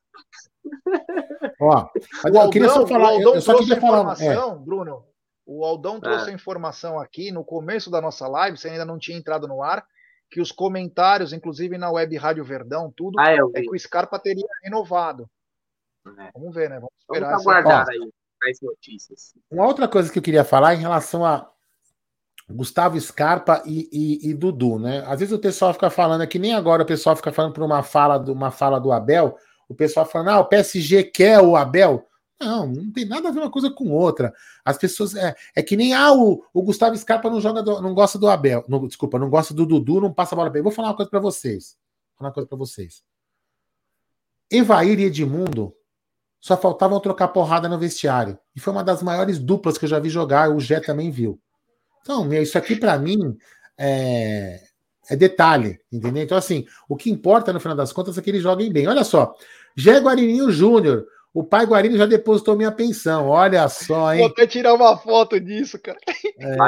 Ó, 1.59 1.89
mas 2.23 2.33
eu 2.33 2.49
queria 2.49 2.69
só 2.69 2.87
falar. 2.87 3.19
eu 3.19 3.41
só 3.41 3.57
queria 3.57 3.81
falar. 3.81 4.21
É. 4.21 4.35
Bruno, 4.55 5.05
o 5.45 5.65
Aldão 5.65 5.99
trouxe 5.99 6.29
é. 6.29 6.31
a 6.31 6.35
informação 6.35 6.97
aqui 6.97 7.29
no 7.29 7.43
começo 7.43 7.91
da 7.91 7.99
nossa 7.99 8.27
live, 8.29 8.57
você 8.57 8.69
ainda 8.69 8.85
não 8.85 8.97
tinha 8.97 9.17
entrado 9.17 9.49
no 9.49 9.61
ar, 9.61 9.85
que 10.35 10.41
os 10.41 10.51
comentários, 10.51 11.31
inclusive 11.31 11.77
na 11.77 11.89
web 11.89 12.13
Rádio 12.17 12.43
Verdão, 12.43 12.91
tudo, 12.93 13.17
ah, 13.17 13.31
é, 13.31 13.37
é 13.53 13.61
que 13.61 13.73
o 13.73 13.79
Scarpa 13.79 14.19
teria 14.19 14.45
renovado. 14.61 15.29
É. 16.05 16.29
Vamos 16.33 16.53
ver, 16.53 16.69
né? 16.69 16.75
Vamos 16.75 16.91
esperar. 16.99 17.29
Vamos 17.29 17.47
aguardar 17.47 17.87
aí 17.87 18.11
mais 18.43 18.59
notícias. 18.61 19.33
Uma 19.49 19.65
outra 19.65 19.87
coisa 19.87 20.11
que 20.11 20.19
eu 20.19 20.21
queria 20.21 20.43
falar 20.43 20.75
em 20.75 20.79
relação 20.79 21.25
a 21.25 21.49
Gustavo 22.49 22.99
Scarpa 22.99 23.63
e, 23.65 23.87
e, 23.89 24.29
e, 24.29 24.33
Dudu, 24.33 24.77
né? 24.77 25.05
Às 25.07 25.21
vezes 25.21 25.33
o 25.33 25.39
pessoal 25.39 25.73
fica 25.73 25.89
falando 25.89 26.19
aqui, 26.19 26.37
nem 26.37 26.53
agora 26.53 26.83
o 26.83 26.85
pessoal 26.85 27.15
fica 27.15 27.31
falando 27.31 27.53
por 27.53 27.63
uma 27.63 27.81
fala, 27.81 28.17
do, 28.17 28.33
uma 28.33 28.51
fala 28.51 28.77
do 28.77 28.91
Abel, 28.91 29.37
o 29.69 29.73
pessoal 29.73 30.05
falando, 30.05 30.31
ah, 30.31 30.39
o 30.41 30.49
PSG 30.49 31.05
quer 31.05 31.39
o 31.39 31.55
Abel. 31.55 32.05
Não, 32.39 32.67
não 32.67 32.91
tem 32.91 33.05
nada 33.05 33.29
a 33.29 33.31
ver 33.31 33.39
uma 33.39 33.51
coisa 33.51 33.69
com 33.69 33.91
outra. 33.91 34.33
As 34.63 34.77
pessoas. 34.77 35.15
É, 35.15 35.35
é 35.55 35.63
que 35.63 35.77
nem 35.77 35.93
ah, 35.93 36.11
o, 36.13 36.43
o 36.53 36.63
Gustavo 36.63 36.97
Scarpa 36.97 37.29
não 37.29 37.39
joga, 37.39 37.63
do, 37.63 37.81
não 37.81 37.93
gosta 37.93 38.19
do 38.19 38.27
Abel. 38.27 38.63
Não, 38.67 38.85
desculpa, 38.87 39.17
não 39.17 39.29
gosta 39.29 39.53
do 39.53 39.65
Dudu, 39.65 40.01
não 40.01 40.13
passa 40.13 40.35
a 40.35 40.37
bola 40.37 40.49
bem. 40.49 40.61
Vou 40.61 40.71
falar 40.71 40.89
uma 40.89 40.95
coisa 40.95 41.09
para 41.09 41.19
vocês. 41.19 41.77
Vou 42.11 42.17
falar 42.17 42.29
uma 42.29 42.33
coisa 42.33 42.49
para 42.49 42.57
vocês. 42.57 43.03
Evair 44.51 44.99
e 44.99 45.05
Edmundo 45.05 45.73
só 46.39 46.55
faltavam 46.55 46.99
trocar 46.99 47.29
porrada 47.29 47.67
no 47.67 47.79
vestiário. 47.79 48.37
E 48.55 48.59
foi 48.59 48.71
uma 48.71 48.83
das 48.83 49.01
maiores 49.01 49.39
duplas 49.39 49.77
que 49.77 49.85
eu 49.85 49.89
já 49.89 49.97
vi 49.97 50.09
jogar, 50.09 50.51
o 50.51 50.59
Gé 50.59 50.79
também 50.79 51.09
viu. 51.09 51.39
Então, 52.01 52.31
isso 52.33 52.55
aqui 52.55 52.75
para 52.75 52.99
mim 52.99 53.35
é, 53.75 54.61
é, 55.09 55.15
detalhe, 55.15 55.79
entendeu? 55.91 56.21
Então, 56.21 56.37
assim, 56.37 56.65
o 56.87 56.95
que 56.95 57.09
importa 57.09 57.51
no 57.51 57.59
final 57.59 57.75
das 57.75 57.91
contas 57.91 58.15
é 58.15 58.21
que 58.21 58.29
eles 58.29 58.43
joguem 58.43 58.71
bem. 58.71 58.87
Olha 58.87 59.03
só, 59.03 59.33
Jé 59.75 59.99
Guarininho 59.99 60.51
Júnior, 60.51 61.07
O 61.35 61.43
pai 61.43 61.65
Guarino 61.65 61.97
já 61.97 62.05
depositou 62.05 62.55
minha 62.55 62.71
pensão. 62.71 63.27
Olha 63.27 63.67
só, 63.67 64.13
hein? 64.13 64.19
Vou 64.21 64.29
até 64.29 64.47
tirar 64.47 64.73
uma 64.73 64.95
foto 64.97 65.37
disso, 65.37 65.77
cara. 65.77 65.97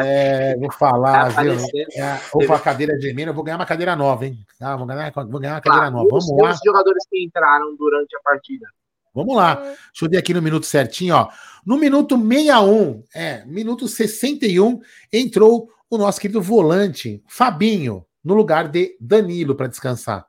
É, 0.03 0.57
vou 0.57 0.69
falar, 0.73 1.33
Tá 1.33 1.41
viu? 1.41 1.53
aparecendo. 1.53 1.87
É, 1.95 2.19
ou 2.33 2.45
com 2.45 2.53
a 2.53 2.59
cadeira 2.59 2.97
de 2.97 3.07
emenda, 3.07 3.31
eu 3.31 3.33
vou 3.33 3.45
ganhar 3.45 3.55
uma 3.55 3.65
cadeira 3.65 3.95
nova, 3.95 4.25
hein? 4.25 4.37
Ah, 4.59 4.75
vou, 4.75 4.85
ganhar, 4.85 5.09
vou 5.15 5.39
ganhar 5.39 5.53
uma 5.55 5.61
cadeira 5.61 5.85
Tá, 5.85 5.91
nova. 5.91 6.07
Vamos 6.09 6.25
os, 6.29 6.37
lá. 6.37 6.51
os 6.51 6.59
jogadores 6.65 7.05
que 7.09 7.23
entraram 7.23 7.77
durante 7.77 8.13
a 8.17 8.19
partida. 8.19 8.67
Vamos 9.15 9.37
lá. 9.37 9.55
Deixa 9.55 9.79
eu 10.03 10.09
ver 10.09 10.17
aqui 10.17 10.33
no 10.33 10.41
minuto 10.41 10.65
certinho, 10.65 11.15
ó. 11.15 11.29
No 11.65 11.77
minuto 11.77 12.17
61, 12.17 13.03
é, 13.15 13.45
minuto 13.45 13.87
61, 13.87 14.81
entrou 15.13 15.69
o 15.89 15.97
nosso 15.97 16.19
querido 16.19 16.41
volante, 16.41 17.23
Fabinho, 17.25 18.05
no 18.21 18.33
lugar 18.33 18.67
de 18.67 18.97
Danilo 18.99 19.55
para 19.55 19.67
descansar. 19.67 20.27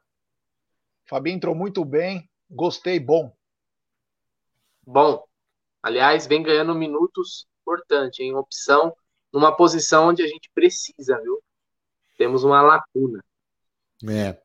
Fabinho 1.06 1.34
entrou 1.36 1.56
muito 1.56 1.84
bem. 1.84 2.30
Gostei, 2.48 3.00
bom. 3.00 3.32
Bom, 4.90 5.22
aliás, 5.82 6.26
vem 6.26 6.42
ganhando 6.42 6.74
minutos 6.74 7.46
importante, 7.60 8.22
em 8.22 8.34
opção, 8.34 8.90
numa 9.30 9.54
posição 9.54 10.08
onde 10.08 10.22
a 10.22 10.26
gente 10.26 10.50
precisa, 10.54 11.20
viu? 11.20 11.42
Temos 12.16 12.42
uma 12.42 12.62
lacuna. 12.62 13.22
É. 14.08 14.38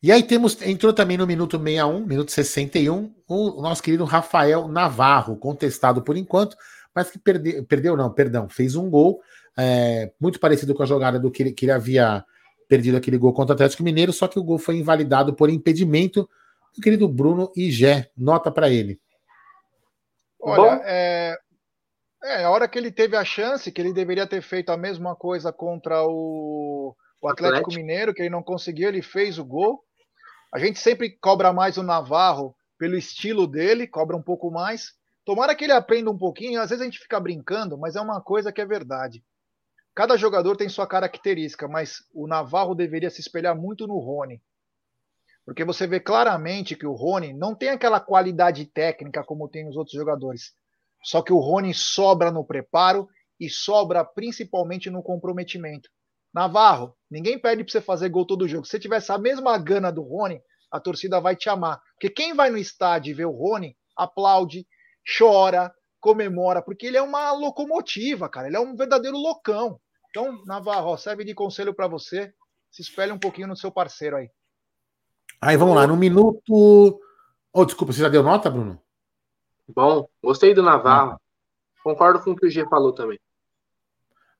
E 0.00 0.12
aí 0.12 0.22
temos, 0.22 0.62
entrou 0.62 0.92
também 0.92 1.18
no 1.18 1.26
minuto 1.26 1.58
61, 1.58 2.06
minuto 2.06 2.30
61, 2.30 3.12
o 3.26 3.60
nosso 3.60 3.82
querido 3.82 4.04
Rafael 4.04 4.68
Navarro, 4.68 5.36
contestado 5.36 6.00
por 6.00 6.16
enquanto, 6.16 6.56
mas 6.94 7.10
que 7.10 7.18
perdeu, 7.18 7.64
perdeu 7.64 7.96
não, 7.96 8.08
perdão, 8.08 8.48
fez 8.48 8.76
um 8.76 8.88
gol, 8.88 9.20
é, 9.58 10.12
muito 10.20 10.38
parecido 10.38 10.74
com 10.76 10.84
a 10.84 10.86
jogada 10.86 11.18
do 11.18 11.28
que 11.28 11.42
ele, 11.42 11.52
que 11.52 11.64
ele 11.64 11.72
havia 11.72 12.24
perdido 12.68 12.96
aquele 12.96 13.18
gol 13.18 13.32
contra 13.32 13.52
o 13.52 13.56
Atlético 13.56 13.82
Mineiro, 13.82 14.12
só 14.12 14.28
que 14.28 14.38
o 14.38 14.44
gol 14.44 14.58
foi 14.58 14.76
invalidado 14.76 15.34
por 15.34 15.50
impedimento 15.50 16.30
do 16.72 16.80
querido 16.80 17.08
Bruno 17.08 17.50
Igé. 17.56 18.12
Nota 18.16 18.48
para 18.48 18.70
ele. 18.70 19.00
Olha, 20.42 20.82
é, 20.84 21.38
é, 22.24 22.44
a 22.44 22.50
hora 22.50 22.66
que 22.66 22.76
ele 22.76 22.90
teve 22.90 23.16
a 23.16 23.24
chance, 23.24 23.70
que 23.70 23.80
ele 23.80 23.92
deveria 23.92 24.26
ter 24.26 24.42
feito 24.42 24.70
a 24.70 24.76
mesma 24.76 25.14
coisa 25.14 25.52
contra 25.52 26.04
o, 26.04 26.96
o 27.20 27.28
Atlético, 27.28 27.60
Atlético. 27.60 27.80
Mineiro, 27.80 28.12
que 28.12 28.22
ele 28.22 28.30
não 28.30 28.42
conseguiu, 28.42 28.88
ele 28.88 29.02
fez 29.02 29.38
o 29.38 29.44
gol. 29.44 29.80
A 30.52 30.58
gente 30.58 30.80
sempre 30.80 31.16
cobra 31.20 31.52
mais 31.52 31.76
o 31.76 31.82
Navarro 31.82 32.54
pelo 32.76 32.96
estilo 32.96 33.46
dele, 33.46 33.86
cobra 33.86 34.16
um 34.16 34.22
pouco 34.22 34.50
mais. 34.50 34.92
Tomara 35.24 35.54
que 35.54 35.64
ele 35.64 35.72
aprenda 35.72 36.10
um 36.10 36.18
pouquinho, 36.18 36.60
às 36.60 36.70
vezes 36.70 36.82
a 36.82 36.84
gente 36.84 36.98
fica 36.98 37.20
brincando, 37.20 37.78
mas 37.78 37.94
é 37.94 38.00
uma 38.00 38.20
coisa 38.20 38.52
que 38.52 38.60
é 38.60 38.66
verdade. 38.66 39.24
Cada 39.94 40.16
jogador 40.16 40.56
tem 40.56 40.68
sua 40.68 40.86
característica, 40.86 41.68
mas 41.68 41.98
o 42.12 42.26
Navarro 42.26 42.74
deveria 42.74 43.10
se 43.10 43.20
espelhar 43.20 43.54
muito 43.54 43.86
no 43.86 43.98
Rony. 43.98 44.42
Porque 45.44 45.64
você 45.64 45.86
vê 45.86 45.98
claramente 45.98 46.76
que 46.76 46.86
o 46.86 46.92
Rony 46.92 47.32
não 47.32 47.54
tem 47.54 47.70
aquela 47.70 48.00
qualidade 48.00 48.64
técnica 48.66 49.24
como 49.24 49.48
tem 49.48 49.68
os 49.68 49.76
outros 49.76 49.96
jogadores. 49.96 50.52
Só 51.02 51.20
que 51.20 51.32
o 51.32 51.38
Rony 51.38 51.74
sobra 51.74 52.30
no 52.30 52.44
preparo 52.44 53.08
e 53.38 53.50
sobra 53.50 54.04
principalmente 54.04 54.88
no 54.88 55.02
comprometimento. 55.02 55.88
Navarro, 56.32 56.96
ninguém 57.10 57.38
pede 57.38 57.64
para 57.64 57.72
você 57.72 57.80
fazer 57.80 58.08
gol 58.08 58.24
todo 58.24 58.48
jogo. 58.48 58.64
Se 58.64 58.70
você 58.70 58.78
tivesse 58.78 59.10
a 59.10 59.18
mesma 59.18 59.58
gana 59.58 59.90
do 59.90 60.02
Rony, 60.02 60.40
a 60.70 60.80
torcida 60.80 61.20
vai 61.20 61.36
te 61.36 61.48
amar. 61.50 61.80
Porque 61.94 62.08
quem 62.08 62.34
vai 62.34 62.50
no 62.50 62.56
estádio 62.56 63.10
e 63.10 63.14
vê 63.14 63.24
o 63.24 63.30
Rony, 63.30 63.76
aplaude, 63.96 64.66
chora, 65.18 65.74
comemora, 66.00 66.62
porque 66.62 66.86
ele 66.86 66.96
é 66.96 67.02
uma 67.02 67.32
locomotiva, 67.32 68.28
cara. 68.28 68.46
Ele 68.46 68.56
é 68.56 68.60
um 68.60 68.74
verdadeiro 68.74 69.16
loucão. 69.16 69.78
Então, 70.10 70.42
Navarro, 70.44 70.96
serve 70.96 71.24
de 71.24 71.34
conselho 71.34 71.74
para 71.74 71.88
você. 71.88 72.32
Se 72.70 72.80
espelhe 72.80 73.12
um 73.12 73.18
pouquinho 73.18 73.48
no 73.48 73.56
seu 73.56 73.70
parceiro 73.70 74.16
aí. 74.16 74.30
Aí 75.42 75.56
vamos 75.56 75.74
lá, 75.74 75.88
no 75.88 75.96
minuto. 75.96 77.00
Oh, 77.52 77.64
desculpa, 77.64 77.92
você 77.92 78.00
já 78.00 78.08
deu 78.08 78.22
nota, 78.22 78.48
Bruno? 78.48 78.80
Bom, 79.66 80.08
gostei 80.22 80.54
do 80.54 80.62
Navarro. 80.62 81.20
Concordo 81.82 82.20
com 82.20 82.30
o 82.30 82.36
que 82.36 82.46
o 82.46 82.50
G 82.50 82.64
falou 82.68 82.92
também. 82.92 83.18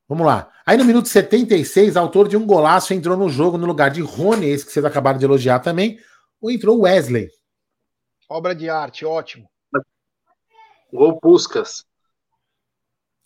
Vamos 0.09 0.25
lá. 0.25 0.53
Aí 0.65 0.77
no 0.77 0.85
minuto 0.85 1.09
76, 1.09 1.97
autor 1.97 2.29
de 2.29 2.37
um 2.37 2.47
golaço 2.47 2.95
entrou 2.95 3.17
no 3.17 3.29
jogo 3.29 3.59
no 3.59 3.67
lugar 3.67 3.91
de 3.91 4.01
Rony, 4.01 4.47
esse 4.47 4.65
que 4.65 4.71
vocês 4.71 4.85
acabaram 4.85 5.19
de 5.19 5.25
elogiar 5.25 5.59
também, 5.59 5.99
ou 6.41 6.53
entrou 6.53 6.83
Wesley. 6.83 7.29
Obra 8.29 8.55
de 8.55 8.71
arte, 8.71 9.05
ótimo. 9.05 9.51
Gol 10.93 11.19
Puscas. 11.19 11.85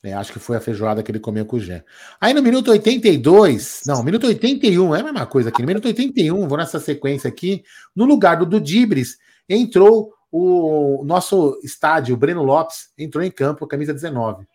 É, 0.07 0.13
acho 0.13 0.33
que 0.33 0.39
foi 0.39 0.57
a 0.57 0.61
feijoada 0.61 1.03
que 1.03 1.11
ele 1.11 1.19
comeu 1.19 1.45
com 1.45 1.57
o 1.57 1.61
Gé. 1.61 1.85
Aí 2.21 2.33
no 2.33 2.41
minuto 2.41 2.71
82, 2.71 3.83
não, 3.85 4.05
minuto 4.05 4.25
81, 4.29 4.95
é 4.95 5.01
a 5.01 5.03
mesma 5.03 5.27
coisa 5.27 5.49
aqui. 5.49 5.63
No 5.63 5.67
minuto 5.67 5.87
81, 5.87 6.47
vou 6.47 6.57
nessa 6.57 6.79
sequência 6.79 7.27
aqui, 7.27 7.65
no 7.95 8.05
lugar 8.05 8.37
do 8.37 8.47
Dudibres, 8.47 9.19
entrou 9.49 10.15
o 10.31 11.03
nosso 11.05 11.59
estádio, 11.65 12.15
o 12.15 12.17
Breno 12.17 12.45
Lopes, 12.45 12.93
entrou 12.97 13.25
em 13.25 13.33
campo, 13.33 13.67
camisa 13.67 13.93
19. 13.93 14.47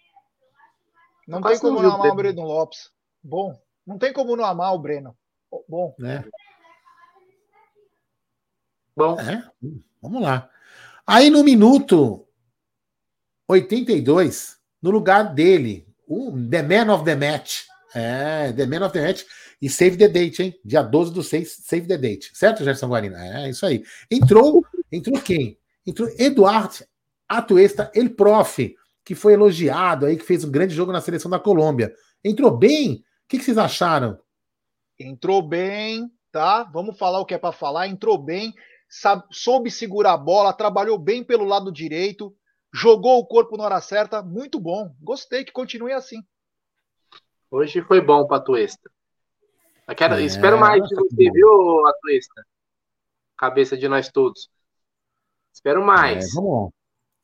Não 1.27 1.39
tem 1.39 1.41
quase 1.41 1.63
não 1.63 1.69
como 1.69 1.83
não 1.83 1.89
o 1.89 1.93
amar 1.95 2.11
o 2.13 2.15
Breno. 2.15 2.35
Breno 2.35 2.47
Lopes. 2.47 2.89
Bom. 3.21 3.59
Não 3.85 3.97
tem 3.97 4.13
como 4.13 4.37
não 4.37 4.45
amar 4.45 4.73
o 4.73 4.79
Breno. 4.79 5.17
Bom. 5.67 5.93
Né? 5.99 6.23
Bom, 8.95 9.19
É, 9.19 9.43
vamos 10.01 10.21
lá. 10.21 10.49
Aí 11.05 11.29
no 11.29 11.43
minuto 11.43 12.25
82, 13.49 14.60
no 14.81 14.89
lugar 14.91 15.33
dele, 15.33 15.85
o 16.07 16.31
The 16.49 16.61
Man 16.61 16.93
of 16.93 17.05
the 17.05 17.15
Match. 17.15 17.63
É, 17.93 18.51
The 18.53 18.65
Man 18.65 18.85
of 18.85 18.93
the 18.93 19.05
Match. 19.05 19.23
E 19.61 19.69
save 19.69 19.95
the 19.97 20.07
date, 20.07 20.41
hein? 20.41 20.59
Dia 20.65 20.81
12 20.81 21.13
do 21.13 21.21
6, 21.21 21.57
save 21.63 21.87
the 21.87 21.97
date. 21.97 22.31
Certo, 22.33 22.63
Gerson 22.63 22.87
Guarina? 22.87 23.17
É, 23.43 23.49
isso 23.49 23.65
aí. 23.65 23.83
Entrou, 24.09 24.65
entrou 24.91 25.21
quem? 25.21 25.57
Entrou 25.85 26.09
Eduardo 26.17 26.83
Atuesta, 27.29 27.91
El 27.93 28.09
Prof, 28.09 28.75
que 29.05 29.13
foi 29.15 29.33
elogiado 29.33 30.05
aí, 30.05 30.17
que 30.17 30.23
fez 30.25 30.43
um 30.43 30.51
grande 30.51 30.73
jogo 30.73 30.91
na 30.91 30.99
seleção 30.99 31.29
da 31.29 31.39
Colômbia. 31.39 31.93
Entrou 32.23 32.51
bem? 32.51 32.95
O 32.95 33.27
que, 33.27 33.37
que 33.37 33.43
vocês 33.43 33.57
acharam? 33.57 34.19
Entrou 34.99 35.41
bem, 35.41 36.11
tá? 36.31 36.63
Vamos 36.63 36.97
falar 36.97 37.19
o 37.19 37.25
que 37.25 37.33
é 37.33 37.37
para 37.37 37.51
falar. 37.51 37.87
Entrou 37.87 38.17
bem, 38.17 38.53
sabe- 38.89 39.23
soube 39.31 39.69
segurar 39.71 40.13
a 40.13 40.17
bola, 40.17 40.53
trabalhou 40.53 40.97
bem 40.97 41.23
pelo 41.23 41.45
lado 41.45 41.71
direito, 41.71 42.35
jogou 42.73 43.19
o 43.19 43.25
corpo 43.25 43.57
na 43.57 43.63
hora 43.65 43.81
certa. 43.81 44.21
Muito 44.21 44.59
bom. 44.59 44.93
Gostei 45.01 45.43
que 45.43 45.51
continue 45.51 45.93
assim. 45.93 46.23
hoje 47.49 47.81
foi 47.81 47.99
bom 47.99 48.25
para 48.25 48.37
Atuesta. 48.37 48.89
Eu 49.87 49.95
quero- 49.95 50.15
É, 50.15 50.21
espero 50.23 50.57
mais 50.59 50.81
de 50.83 50.95
tá 50.95 51.01
você, 51.01 51.25
bom. 51.27 51.33
viu, 51.33 51.87
Atuesta? 51.87 52.45
Cabeça 53.37 53.75
de 53.77 53.87
nós 53.89 54.09
todos. 54.09 54.49
Espero 55.53 55.81
É, 55.81 55.85
mais. 55.85 56.33
vamos 56.33 56.63
lá. 56.65 56.69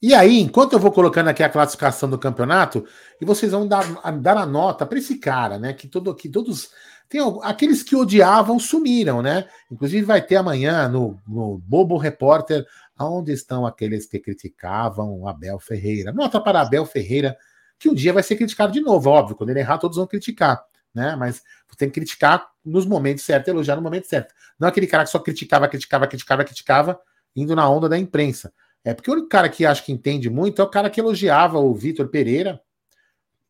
E 0.02 0.14
aí, 0.14 0.40
enquanto 0.41 0.74
eu 0.74 0.80
vou 0.80 0.91
colocando 0.91 1.30
aqui 1.30 1.41
a 1.41 1.49
classificação 1.49 2.07
do 2.10 2.19
campeonato, 2.19 2.86
e 3.22 3.26
vocês 3.26 3.52
vão 3.52 3.68
dar, 3.68 3.84
a- 4.03 4.11
dar 4.11 4.38
a 4.38 4.45
nota 4.45 4.86
para 4.86 4.98
esse 4.99 5.18
cara, 5.18 5.57
né? 5.57 5.74
Que, 5.74 5.88
todo, 5.88 6.14
que 6.14 6.30
todos. 6.30 6.72
Tem 7.10 7.22
aqueles 7.44 7.82
que 7.82 7.95
odiavam 7.95 8.60
sumiram, 8.60 9.22
né? 9.22 9.49
Inclusive 9.72 10.06
vai 10.06 10.22
ter 10.22 10.36
amanhã 10.36 10.90
no, 10.90 11.18
no 11.26 11.57
Bobo 11.60 11.95
Repórter 11.98 12.68
aonde 12.98 13.32
estão 13.32 13.65
aqueles 13.65 14.06
que 14.06 14.19
criticavam 14.19 15.28
Abel 15.28 15.60
Ferreira. 15.60 16.11
Nota 16.11 16.41
para 16.41 16.61
Abel 16.61 16.86
Ferreira, 16.86 17.38
que 17.78 17.90
um 17.90 17.94
dia 17.94 18.11
vai 18.11 18.24
ser 18.24 18.36
criticado 18.36 18.74
de 18.74 18.82
novo, 18.82 19.10
óbvio. 19.10 19.36
Quando 19.36 19.52
ele 19.52 19.60
errar, 19.60 19.78
todos 19.78 19.98
vão 19.98 20.07
criticar, 20.07 20.64
né? 20.94 21.15
Mas 21.15 21.44
tem 21.78 21.90
que 21.90 21.94
criticar 21.94 22.49
nos 22.65 22.86
momentos 22.86 23.24
certos, 23.24 23.48
elogiar 23.48 23.76
no 23.76 23.82
momento 23.82 24.07
certo. 24.07 24.34
Não 24.60 24.68
aquele 24.68 24.88
cara 24.88 25.03
que 25.03 25.11
só 25.11 25.19
criticava, 25.19 25.68
criticava, 25.68 26.07
criticava, 26.07 26.44
criticava, 26.44 26.99
indo 27.36 27.56
na 27.56 27.69
onda 27.69 27.88
da 27.88 27.98
imprensa. 27.98 28.52
É 28.84 28.94
porque 28.94 29.11
o 29.11 29.28
cara 29.28 29.48
que 29.48 29.65
acho 29.65 29.86
que 29.86 29.91
entende 29.91 30.30
muito 30.30 30.61
é 30.61 30.65
o 30.65 30.69
cara 30.69 30.90
que 30.90 30.99
elogiava 30.99 31.60
o 31.60 31.74
Vitor 31.74 32.07
Pereira 32.07 32.60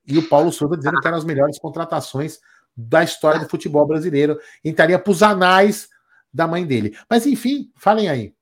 e 0.06 0.18
o 0.18 0.28
Paulo 0.28 0.52
Souza 0.52 0.76
dizendo 0.76 1.00
que 1.00 1.08
eram 1.08 1.18
as 1.18 1.24
melhores 1.24 1.58
contratações 1.58 2.40
da 2.76 3.04
história 3.04 3.40
do 3.40 3.50
futebol 3.50 3.86
brasileiro. 3.86 4.38
Entraria 4.64 5.00
para 5.00 5.12
os 5.12 5.24
anais 5.24 5.90
da 6.34 6.48
mãe 6.48 6.66
dele. 6.66 6.98
Mas 7.10 7.26
enfim, 7.26 7.72
falem 7.76 8.10
aí. 8.10 8.37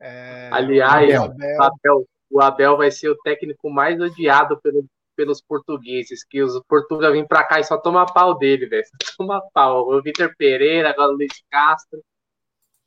É, 0.00 0.48
Aliás, 0.52 1.14
Abel. 1.14 1.34
O, 1.58 1.62
Abel, 1.62 2.04
o 2.30 2.40
Abel 2.40 2.76
vai 2.76 2.90
ser 2.90 3.08
o 3.10 3.16
técnico 3.18 3.68
mais 3.70 4.00
odiado 4.00 4.58
pelo- 4.60 4.84
pelos 5.16 5.42
portugueses, 5.42 6.24
que 6.24 6.42
os 6.42 6.58
portugueses 6.66 7.12
vêm 7.12 7.26
pra 7.26 7.44
cá 7.44 7.60
e 7.60 7.64
só 7.64 7.76
toma 7.76 8.06
pau 8.06 8.38
dele, 8.38 8.66
velho. 8.66 8.84
Toma 9.18 9.42
pau. 9.52 9.88
O 9.90 10.02
Vitor 10.02 10.34
Pereira, 10.38 10.90
agora 10.90 11.10
o 11.12 11.16
Luiz 11.16 11.32
Castro. 11.50 12.00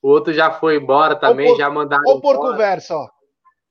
O 0.02 0.10
outro 0.10 0.34
já 0.34 0.50
foi 0.52 0.78
embora 0.78 1.16
também, 1.16 1.48
por- 1.50 1.58
já 1.58 1.70
mandaram 1.70 2.04
Ô, 2.08 2.20
por 2.20 2.36
embora. 2.36 2.52
conversa, 2.52 2.96
ó. 2.96 3.08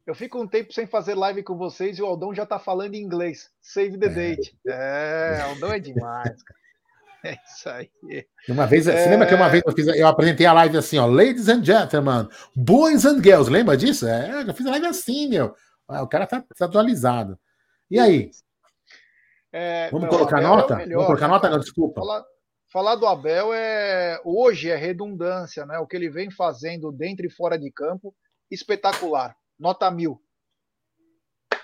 Eu 0.06 0.14
fico 0.14 0.40
um 0.40 0.47
tempo 0.48 0.73
sem 0.73 0.86
fazer 0.86 1.14
live 1.14 1.43
com 1.43 1.56
vocês 1.56 1.98
e 1.98 2.02
o 2.02 2.06
Aldão 2.06 2.35
já 2.35 2.44
tá 2.47 2.59
falando 2.59 2.94
em 2.94 3.02
inglês. 3.02 3.51
Save 3.60 3.98
the 3.98 4.09
date. 4.09 4.56
É, 4.66 5.40
Aldão 5.51 5.73
é 5.73 5.78
demais, 5.78 6.43
cara. 6.43 6.60
É 7.24 7.39
isso 7.47 7.69
aí. 7.69 7.90
Uma 8.49 8.66
vez, 8.66 8.86
É. 8.89 8.97
Você 9.05 9.09
lembra 9.11 9.27
que 9.28 9.35
uma 9.35 9.49
vez 9.49 9.62
eu, 9.65 9.73
fiz, 9.73 9.86
eu 9.86 10.07
apresentei 10.09 10.44
a 10.44 10.53
live 10.53 10.77
assim, 10.77 10.99
ó, 10.99 11.07
Ladies 11.07 11.49
and 11.49 11.65
Gentlemen, 11.65 12.28
Boys 12.55 13.05
and 13.05 13.23
Girls, 13.23 13.49
lembra 13.51 13.77
disso? 13.77 14.07
É, 14.09 14.43
eu 14.49 14.55
fiz 14.55 14.66
a 14.66 14.70
live 14.70 14.86
assim, 14.86 15.28
meu. 15.28 15.55
Ah, 15.86 16.03
O 16.03 16.09
cara 16.09 16.27
tá, 16.27 16.43
tá 16.57 16.65
atualizado. 16.65 17.39
E 17.90 17.99
aí? 17.99 18.31
É, 19.53 19.90
Vamos 19.90 20.09
não, 20.09 20.16
colocar 20.16 20.39
Abel 20.39 20.49
é 20.49 20.53
o 20.53 20.57
nota? 20.57 20.77
melhor, 20.77 20.94
Vamos 20.94 21.07
colocar 21.07 21.28
né, 21.28 21.35
nota? 21.35 21.59
desculpa. 21.61 22.01
Falar, 22.01 22.24
falar 22.73 22.94
do 22.97 23.07
Abel 23.07 23.53
é 23.53 24.20
hoje 24.24 24.70
é 24.70 24.77
redundância, 24.77 25.65
né? 25.66 25.78
O 25.78 25.86
que 25.86 25.94
ele 25.97 26.09
vem 26.11 26.31
fazendo 26.31 26.90
dentro 26.90 27.27
e 27.27 27.31
fora 27.31 27.59
de 27.59 27.70
campo, 27.70 28.15
espetacular. 28.51 29.36
Nota 29.59 29.90
mil. 29.90 30.20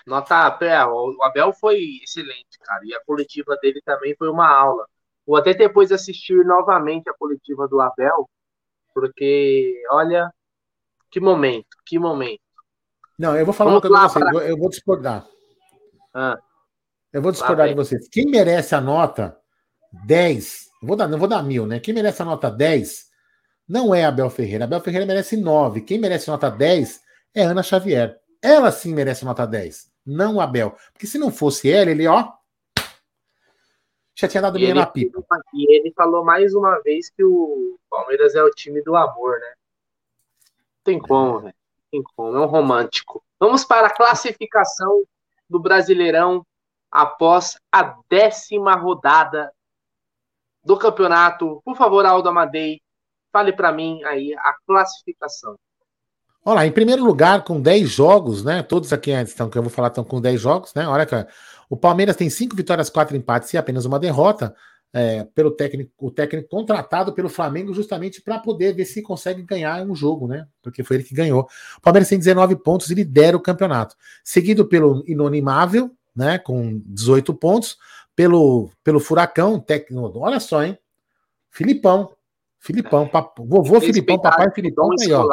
Nota, 0.05 0.57
é, 0.61 0.85
o 0.85 1.17
Abel 1.23 1.51
foi 1.53 1.79
excelente, 2.03 2.57
cara. 2.63 2.81
E 2.85 2.93
a 2.93 3.03
coletiva 3.03 3.57
dele 3.61 3.81
também 3.83 4.15
foi 4.15 4.29
uma 4.29 4.47
aula. 4.47 4.87
Vou 5.29 5.37
até 5.37 5.53
depois 5.53 5.91
assistir 5.91 6.43
novamente 6.43 7.07
a 7.07 7.13
coletiva 7.13 7.67
do 7.67 7.79
Abel, 7.79 8.27
porque, 8.95 9.79
olha, 9.91 10.27
que 11.11 11.19
momento, 11.19 11.67
que 11.85 11.99
momento. 11.99 12.41
Não, 13.17 13.35
eu 13.37 13.45
vou 13.45 13.53
falar 13.53 13.69
Vamos 13.79 13.83
uma 13.91 13.99
coisa 13.99 14.15
pra 14.17 14.21
vocês. 14.31 14.39
pra- 14.41 14.49
Eu, 14.49 14.57
vou 14.57 14.69
discordar. 14.71 15.27
Ah, 16.15 16.39
Eu 17.13 17.21
vou 17.21 17.31
discordar 17.31 17.67
de 17.67 17.75
vocês. 17.75 18.07
Quem 18.09 18.25
merece 18.25 18.73
a 18.73 18.81
nota 18.81 19.37
10, 20.07 20.65
eu 20.81 20.87
vou 20.87 20.97
dar, 20.97 21.07
não 21.07 21.19
vou 21.19 21.27
dar 21.27 21.43
mil, 21.43 21.67
né? 21.67 21.79
Quem 21.79 21.93
merece 21.93 22.23
a 22.23 22.25
nota 22.25 22.49
10 22.49 23.05
não 23.67 23.93
é 23.93 24.05
Abel 24.05 24.31
Ferreira. 24.31 24.63
Abel 24.65 24.81
Ferreira 24.81 25.05
merece 25.05 25.37
9. 25.37 25.81
Quem 25.81 25.99
merece 25.99 26.27
nota 26.27 26.49
10 26.49 27.01
é 27.35 27.43
Ana 27.43 27.61
Xavier. 27.61 28.19
Ela 28.41 28.71
sim 28.71 28.95
merece 28.95 29.23
nota 29.25 29.45
10, 29.45 29.91
não 30.03 30.41
Abel. 30.41 30.75
Porque 30.91 31.05
se 31.05 31.19
não 31.19 31.29
fosse 31.31 31.71
ela, 31.71 31.91
ele, 31.91 32.07
ó. 32.07 32.38
Já 34.19 34.27
tinha 34.27 34.41
dado 34.41 34.57
ele, 34.57 34.73
na 34.73 34.85
pipa. 34.85 35.23
e 35.53 35.73
ele 35.73 35.93
falou 35.93 36.25
mais 36.25 36.53
uma 36.53 36.77
vez 36.79 37.09
que 37.09 37.23
o 37.23 37.79
Palmeiras 37.89 38.35
é 38.35 38.43
o 38.43 38.49
time 38.49 38.81
do 38.81 38.93
amor, 38.93 39.39
né? 39.39 39.53
Tem 40.83 40.99
como, 40.99 41.39
velho. 41.39 41.55
Tem 41.89 42.03
como, 42.03 42.35
é 42.35 42.41
um 42.41 42.45
romântico. 42.45 43.23
Vamos 43.39 43.63
para 43.63 43.87
a 43.87 43.95
classificação 43.95 45.03
do 45.49 45.57
Brasileirão 45.57 46.45
após 46.91 47.57
a 47.71 47.95
décima 48.09 48.75
rodada 48.75 49.53
do 50.65 50.77
campeonato. 50.77 51.61
Por 51.63 51.77
favor, 51.77 52.05
Aldo 52.05 52.27
Amadei, 52.27 52.81
fale 53.31 53.53
para 53.53 53.71
mim 53.71 54.03
aí 54.03 54.35
a 54.37 54.53
classificação. 54.67 55.55
Olha 56.43 56.55
lá, 56.55 56.65
em 56.65 56.71
primeiro 56.73 57.05
lugar, 57.05 57.45
com 57.45 57.61
10 57.61 57.89
jogos, 57.89 58.43
né? 58.43 58.63
Todos 58.63 58.91
aqui 58.91 59.11
estão, 59.11 59.49
que 59.49 59.57
eu 59.57 59.61
vou 59.61 59.71
falar, 59.71 59.87
estão 59.87 60.03
com 60.03 60.19
10 60.19 60.41
jogos, 60.41 60.73
né? 60.73 60.85
Olha, 60.85 61.05
cara. 61.05 61.29
O 61.69 61.77
Palmeiras 61.77 62.15
tem 62.15 62.29
5 62.29 62.55
vitórias, 62.55 62.89
4 62.89 63.15
empates 63.15 63.53
e 63.53 63.57
apenas 63.57 63.85
uma 63.85 63.99
derrota. 63.99 64.55
é, 64.91 65.23
pelo 65.35 65.51
técnico, 65.51 65.91
o 65.99 66.09
técnico 66.09 66.49
contratado 66.49 67.13
pelo 67.13 67.29
Flamengo 67.29 67.73
justamente 67.73 68.21
para 68.21 68.39
poder 68.39 68.73
ver 68.73 68.85
se 68.85 69.03
consegue 69.03 69.43
ganhar 69.43 69.85
um 69.85 69.93
jogo, 69.95 70.27
né? 70.27 70.47
Porque 70.63 70.83
foi 70.83 70.97
ele 70.97 71.03
que 71.03 71.13
ganhou. 71.13 71.47
O 71.77 71.81
Palmeiras 71.81 72.09
tem 72.09 72.17
19 72.17 72.55
pontos 72.55 72.89
e 72.89 72.95
lidera 72.95 73.37
o 73.37 73.41
campeonato. 73.41 73.95
Seguido 74.23 74.67
pelo 74.67 75.03
Inonimável, 75.07 75.91
né? 76.15 76.39
Com 76.39 76.81
18 76.85 77.33
pontos. 77.35 77.77
Pelo, 78.15 78.69
pelo 78.83 78.99
Furacão, 78.99 79.59
técnico. 79.59 80.19
Olha 80.19 80.39
só, 80.39 80.63
hein? 80.63 80.77
Filipão. 81.49 82.11
Filipão, 82.59 83.07
papo, 83.07 83.45
vovô 83.45 83.79
Filipão, 83.79 84.19
papai 84.19 84.51
Filipão, 84.51 84.89
aí, 84.99 85.13
ó. 85.13 85.25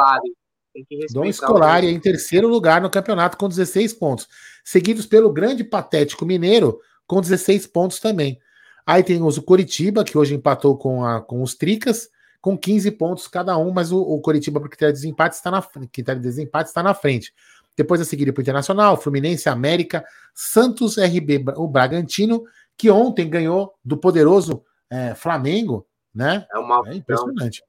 Dom 1.11 1.27
o 1.27 1.33
Scolari 1.33 1.87
em 1.87 1.99
terceiro 1.99 2.47
lugar 2.47 2.79
no 2.79 2.89
campeonato 2.89 3.35
com 3.35 3.49
16 3.49 3.93
pontos, 3.93 4.27
seguidos 4.67 5.05
pelo 5.05 5.31
grande 5.31 5.63
patético 5.63 6.25
Mineiro 6.25 6.81
com 7.07 7.21
16 7.21 7.67
pontos 7.67 8.01
também. 8.01 8.37
Aí 8.85 9.01
temos 9.01 9.37
o 9.37 9.41
Coritiba, 9.41 10.03
que 10.03 10.17
hoje 10.17 10.35
empatou 10.35 10.77
com, 10.77 11.05
a, 11.05 11.21
com 11.21 11.41
os 11.41 11.55
Tricas, 11.55 12.09
com 12.41 12.57
15 12.57 12.91
pontos 12.91 13.29
cada 13.29 13.57
um, 13.57 13.71
mas 13.71 13.93
o, 13.93 14.01
o 14.01 14.19
Coritiba, 14.19 14.59
por 14.59 14.67
critério 14.67 14.93
de 14.93 14.99
desempate, 14.99 15.35
está 15.35 15.49
na, 15.49 15.61
critério 15.89 16.21
de 16.21 16.27
desempate, 16.27 16.67
está 16.67 16.83
na 16.83 16.93
frente. 16.93 17.33
Depois 17.77 18.01
a 18.01 18.03
seguir 18.03 18.29
para 18.33 18.41
o 18.41 18.43
Internacional, 18.43 18.99
Fluminense, 18.99 19.47
América, 19.47 20.03
Santos, 20.35 20.97
RB, 20.97 21.45
o 21.55 21.65
Bragantino, 21.65 22.43
que 22.75 22.91
ontem 22.91 23.29
ganhou 23.29 23.73
do 23.85 23.95
poderoso 23.95 24.65
é, 24.89 25.15
Flamengo, 25.15 25.87
né? 26.13 26.45
É 26.53 26.59
uma 26.59 26.83
é 26.89 26.95
impressionante. 26.95 27.63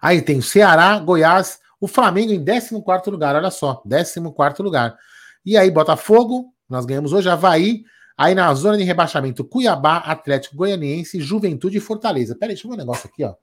Aí 0.00 0.22
tem 0.22 0.38
o 0.38 0.42
Ceará, 0.42 0.98
Goiás, 0.98 1.60
o 1.80 1.86
Flamengo 1.86 2.32
em 2.32 2.44
14 2.44 3.10
lugar, 3.10 3.36
olha 3.36 3.50
só, 3.52 3.80
14 3.88 4.60
lugar. 4.60 4.98
E 5.44 5.56
aí, 5.56 5.70
Botafogo, 5.70 6.52
nós 6.68 6.86
ganhamos 6.86 7.12
hoje, 7.12 7.28
Havaí, 7.28 7.84
aí 8.16 8.34
na 8.34 8.52
zona 8.54 8.78
de 8.78 8.84
rebaixamento, 8.84 9.44
Cuiabá, 9.44 9.98
Atlético 9.98 10.56
Goianiense, 10.56 11.20
Juventude 11.20 11.78
e 11.78 11.80
Fortaleza. 11.80 12.36
Peraí, 12.36 12.54
deixa 12.54 12.66
eu 12.66 12.70
ver 12.70 12.76
um 12.76 12.78
negócio 12.78 13.08
aqui, 13.08 13.24
ó. 13.24 13.34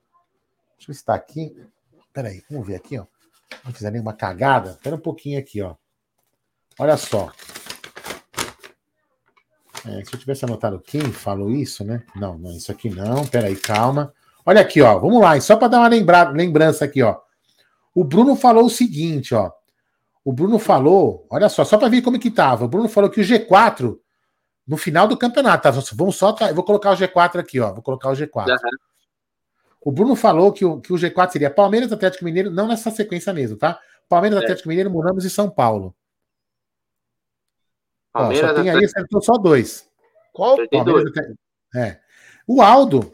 Deixa 0.76 0.90
eu 0.90 0.94
se 0.94 1.04
tá 1.04 1.14
aqui. 1.14 1.54
Peraí, 2.12 2.42
vamos 2.50 2.66
ver 2.66 2.76
aqui, 2.76 2.98
ó. 2.98 3.04
Não 3.64 3.72
fizer 3.72 3.90
nenhuma 3.90 4.14
cagada. 4.14 4.70
Espera 4.70 4.96
um 4.96 5.00
pouquinho 5.00 5.38
aqui, 5.38 5.60
ó. 5.60 5.74
Olha 6.78 6.96
só. 6.96 7.30
É, 9.86 10.04
se 10.04 10.14
eu 10.14 10.18
tivesse 10.18 10.44
anotado 10.44 10.80
quem 10.80 11.12
falou 11.12 11.50
isso, 11.50 11.84
né? 11.84 12.02
Não, 12.16 12.38
não, 12.38 12.50
isso 12.52 12.72
aqui 12.72 12.88
não. 12.88 13.26
Peraí, 13.26 13.56
calma. 13.56 14.14
Olha 14.44 14.60
aqui, 14.60 14.80
ó. 14.80 14.98
Vamos 14.98 15.20
lá, 15.20 15.38
só 15.40 15.56
para 15.56 15.68
dar 15.68 15.78
uma 15.80 15.88
lembra... 15.88 16.30
lembrança 16.30 16.84
aqui, 16.84 17.02
ó. 17.02 17.18
O 17.94 18.04
Bruno 18.04 18.36
falou 18.36 18.64
o 18.64 18.70
seguinte, 18.70 19.34
ó. 19.34 19.50
O 20.24 20.32
Bruno 20.32 20.58
falou, 20.58 21.26
olha 21.30 21.48
só, 21.48 21.64
só 21.64 21.78
para 21.78 21.88
ver 21.88 22.02
como 22.02 22.18
que 22.18 22.30
tava. 22.30 22.64
O 22.64 22.68
Bruno 22.68 22.88
falou 22.88 23.10
que 23.10 23.20
o 23.20 23.24
G4 23.24 23.98
no 24.70 24.76
final 24.76 25.08
do 25.08 25.16
campeonato, 25.16 25.64
tá? 25.64 25.70
Vamos 25.94 26.16
só, 26.16 26.32
tá? 26.32 26.48
eu 26.48 26.54
vou 26.54 26.62
colocar 26.62 26.92
o 26.92 26.96
G4 26.96 27.40
aqui, 27.40 27.58
ó. 27.58 27.72
Vou 27.72 27.82
colocar 27.82 28.08
o 28.10 28.12
G4. 28.12 28.48
Uhum. 28.48 28.56
O 29.80 29.90
Bruno 29.90 30.14
falou 30.14 30.52
que 30.52 30.64
o, 30.64 30.80
que 30.80 30.92
o 30.92 30.96
G4 30.96 31.30
seria 31.32 31.50
Palmeiras, 31.50 31.90
Atlético 31.90 32.24
Mineiro, 32.24 32.50
não 32.50 32.68
nessa 32.68 32.90
sequência 32.90 33.32
mesmo, 33.32 33.56
tá? 33.56 33.80
Palmeiras, 34.08 34.40
é. 34.40 34.44
Atlético 34.44 34.68
Mineiro, 34.68 34.90
Moramos 34.90 35.24
e 35.24 35.30
São 35.30 35.50
Paulo. 35.50 35.92
Palmeiras, 38.12 38.50
ó, 38.50 38.54
só 38.54 38.62
tem 38.62 38.70
aí, 38.70 38.84
acertou 38.84 39.22
só 39.22 39.32
dois. 39.32 39.90
Qual? 40.32 40.56
Palmeiras, 40.68 41.12
dois. 41.12 41.34
É. 41.74 41.98
O 42.46 42.62
Aldo 42.62 43.12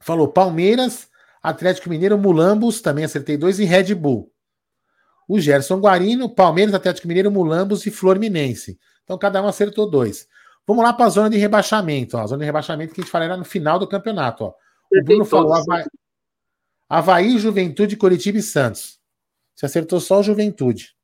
falou 0.00 0.26
Palmeiras, 0.26 1.08
Atlético 1.40 1.88
Mineiro, 1.88 2.18
Mulambos, 2.18 2.80
também 2.80 3.04
acertei 3.04 3.36
dois, 3.36 3.60
e 3.60 3.64
Red 3.64 3.94
Bull. 3.94 4.33
O 5.28 5.40
Gerson 5.40 5.78
Guarino, 5.78 6.28
Palmeiras, 6.28 6.74
Atlético 6.74 7.08
Mineiro, 7.08 7.30
Mulambos 7.30 7.86
e 7.86 7.90
Fluminense. 7.90 8.78
Então 9.02 9.18
cada 9.18 9.42
um 9.42 9.46
acertou 9.46 9.88
dois. 9.88 10.28
Vamos 10.66 10.82
lá 10.82 10.92
para 10.92 11.06
a 11.06 11.10
zona 11.10 11.30
de 11.30 11.36
rebaixamento. 11.36 12.16
Ó. 12.16 12.20
A 12.22 12.26
zona 12.26 12.40
de 12.40 12.46
rebaixamento 12.46 12.94
que 12.94 13.00
a 13.00 13.04
gente 13.04 13.10
falará 13.10 13.36
no 13.36 13.44
final 13.44 13.78
do 13.78 13.86
campeonato. 13.86 14.44
Ó. 14.44 14.54
O 14.92 15.04
Bruno 15.04 15.24
falou 15.24 15.54
Havaí, 15.54 15.84
Havaí, 16.88 17.38
Juventude, 17.38 17.96
Curitiba 17.96 18.38
e 18.38 18.42
Santos. 18.42 18.98
Você 19.54 19.66
acertou 19.66 20.00
só 20.00 20.20
o 20.20 20.22
Juventude. 20.22 20.94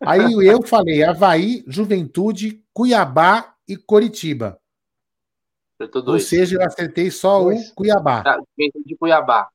Aí 0.00 0.32
eu 0.46 0.62
falei 0.62 1.02
Havaí, 1.02 1.64
Juventude, 1.66 2.64
Cuiabá 2.72 3.54
e 3.68 3.76
Coritiba. 3.76 4.60
Ou 6.06 6.18
seja, 6.18 6.56
eu 6.56 6.62
acertei 6.62 7.10
só 7.10 7.42
dois. 7.42 7.70
o 7.70 7.74
Cuiabá. 7.74 8.22
Tá, 8.22 8.38
Juventude 8.58 8.96
Cuiabá. 8.96 9.48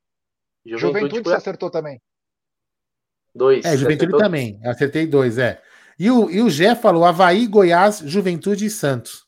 Juventude, 0.66 0.82
Juventude 0.82 1.24
Cuiabá. 1.24 1.30
você 1.30 1.36
acertou 1.36 1.70
também. 1.70 2.02
Dois. 3.36 3.66
É, 3.66 3.76
Juventude 3.76 4.06
acertou? 4.06 4.20
também. 4.20 4.60
Eu 4.64 4.72
acertei 4.72 5.06
dois, 5.06 5.38
é. 5.38 5.62
E 6.00 6.10
o, 6.10 6.30
e 6.30 6.42
o 6.42 6.50
Gé 6.50 6.74
falou 6.74 7.04
Havaí, 7.04 7.46
Goiás, 7.48 8.00
Juventude 8.00 8.66
e 8.66 8.70
Santos. 8.70 9.26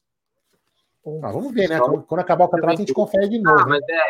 Ah, 1.23 1.31
vamos 1.31 1.53
ver, 1.53 1.69
né? 1.69 1.79
Quando, 1.79 2.03
quando, 2.03 2.21
acabar 2.21 2.45
o 2.45 2.49
campeonato, 2.49 2.77
a 2.77 2.85
gente 2.85 2.93
confere 2.93 3.29
de 3.29 3.39
novo. 3.39 3.59
Ah, 3.59 3.65
mas 3.67 3.81
é. 3.89 4.03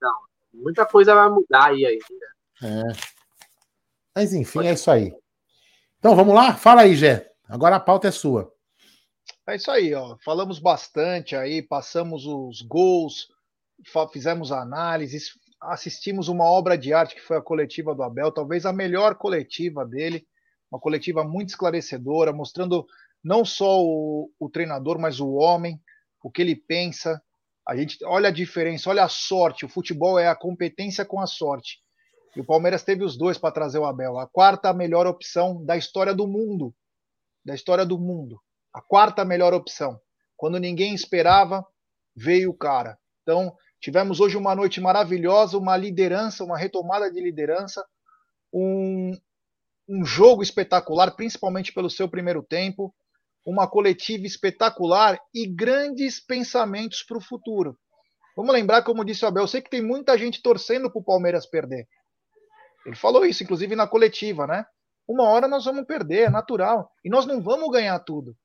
Não, 0.00 0.14
muita 0.54 0.86
coisa 0.86 1.14
vai 1.14 1.28
mudar 1.28 1.68
aí 1.68 1.84
ainda. 1.84 2.26
É. 2.62 2.92
Mas 4.14 4.32
enfim, 4.32 4.58
Pode. 4.58 4.68
é 4.68 4.72
isso 4.72 4.90
aí. 4.90 5.14
Então 5.98 6.16
vamos 6.16 6.34
lá? 6.34 6.54
Fala 6.54 6.82
aí, 6.82 6.94
Gé. 6.94 7.30
Agora 7.48 7.76
a 7.76 7.80
pauta 7.80 8.08
é 8.08 8.10
sua. 8.10 8.52
É 9.46 9.56
isso 9.56 9.70
aí, 9.70 9.94
ó. 9.94 10.16
Falamos 10.24 10.58
bastante 10.58 11.34
aí, 11.34 11.62
passamos 11.62 12.24
os 12.26 12.62
gols, 12.62 13.28
fizemos 14.12 14.52
análises, 14.52 15.30
assistimos 15.60 16.28
uma 16.28 16.44
obra 16.44 16.76
de 16.76 16.92
arte 16.92 17.14
que 17.14 17.20
foi 17.20 17.36
a 17.36 17.42
coletiva 17.42 17.94
do 17.94 18.02
Abel, 18.02 18.32
talvez 18.32 18.64
a 18.64 18.72
melhor 18.72 19.16
coletiva 19.16 19.84
dele, 19.84 20.26
uma 20.70 20.80
coletiva 20.80 21.24
muito 21.24 21.50
esclarecedora, 21.50 22.32
mostrando 22.32 22.86
não 23.22 23.44
só 23.44 23.82
o, 23.82 24.30
o 24.38 24.48
treinador, 24.48 24.98
mas 24.98 25.20
o 25.20 25.32
homem, 25.32 25.80
o 26.22 26.30
que 26.30 26.42
ele 26.42 26.56
pensa. 26.56 27.20
A 27.66 27.76
gente 27.76 28.02
olha 28.04 28.28
a 28.28 28.32
diferença, 28.32 28.88
olha 28.88 29.04
a 29.04 29.08
sorte. 29.08 29.64
O 29.64 29.68
futebol 29.68 30.18
é 30.18 30.28
a 30.28 30.36
competência 30.36 31.04
com 31.04 31.20
a 31.20 31.26
sorte. 31.26 31.78
E 32.34 32.40
o 32.40 32.44
Palmeiras 32.44 32.82
teve 32.82 33.04
os 33.04 33.18
dois 33.18 33.36
para 33.36 33.52
trazer 33.52 33.78
o 33.78 33.84
Abel. 33.84 34.18
A 34.18 34.26
quarta 34.26 34.72
melhor 34.72 35.06
opção 35.06 35.64
da 35.64 35.76
história 35.76 36.14
do 36.14 36.26
mundo. 36.26 36.74
Da 37.44 37.54
história 37.54 37.84
do 37.84 37.98
mundo. 37.98 38.40
A 38.72 38.80
quarta 38.80 39.24
melhor 39.24 39.52
opção. 39.52 40.00
Quando 40.36 40.58
ninguém 40.58 40.94
esperava, 40.94 41.66
veio 42.16 42.50
o 42.50 42.56
cara. 42.56 42.98
Então, 43.22 43.54
tivemos 43.80 44.20
hoje 44.20 44.36
uma 44.36 44.54
noite 44.54 44.80
maravilhosa, 44.80 45.56
uma 45.58 45.76
liderança, 45.76 46.44
uma 46.44 46.58
retomada 46.58 47.10
de 47.10 47.20
liderança, 47.20 47.84
um, 48.52 49.12
um 49.88 50.04
jogo 50.04 50.42
espetacular, 50.42 51.10
principalmente 51.12 51.72
pelo 51.72 51.90
seu 51.90 52.08
primeiro 52.08 52.42
tempo, 52.42 52.94
uma 53.44 53.68
coletiva 53.68 54.26
espetacular 54.26 55.18
e 55.34 55.46
grandes 55.46 56.20
pensamentos 56.20 57.02
para 57.02 57.18
o 57.18 57.22
futuro. 57.22 57.78
Vamos 58.36 58.54
lembrar, 58.54 58.82
como 58.82 59.04
disse 59.04 59.24
o 59.24 59.28
Abel, 59.28 59.44
eu 59.44 59.48
sei 59.48 59.60
que 59.60 59.70
tem 59.70 59.82
muita 59.82 60.16
gente 60.16 60.42
torcendo 60.42 60.90
para 60.90 61.00
o 61.00 61.04
Palmeiras 61.04 61.46
perder. 61.46 61.88
Ele 62.86 62.96
falou 62.96 63.24
isso, 63.24 63.42
inclusive 63.42 63.74
na 63.74 63.86
coletiva, 63.86 64.46
né? 64.46 64.64
Uma 65.06 65.24
hora 65.24 65.48
nós 65.48 65.64
vamos 65.64 65.84
perder, 65.84 66.28
é 66.28 66.30
natural. 66.30 66.90
E 67.04 67.10
nós 67.10 67.26
não 67.26 67.42
vamos 67.42 67.70
ganhar 67.70 67.98
tudo. 67.98 68.36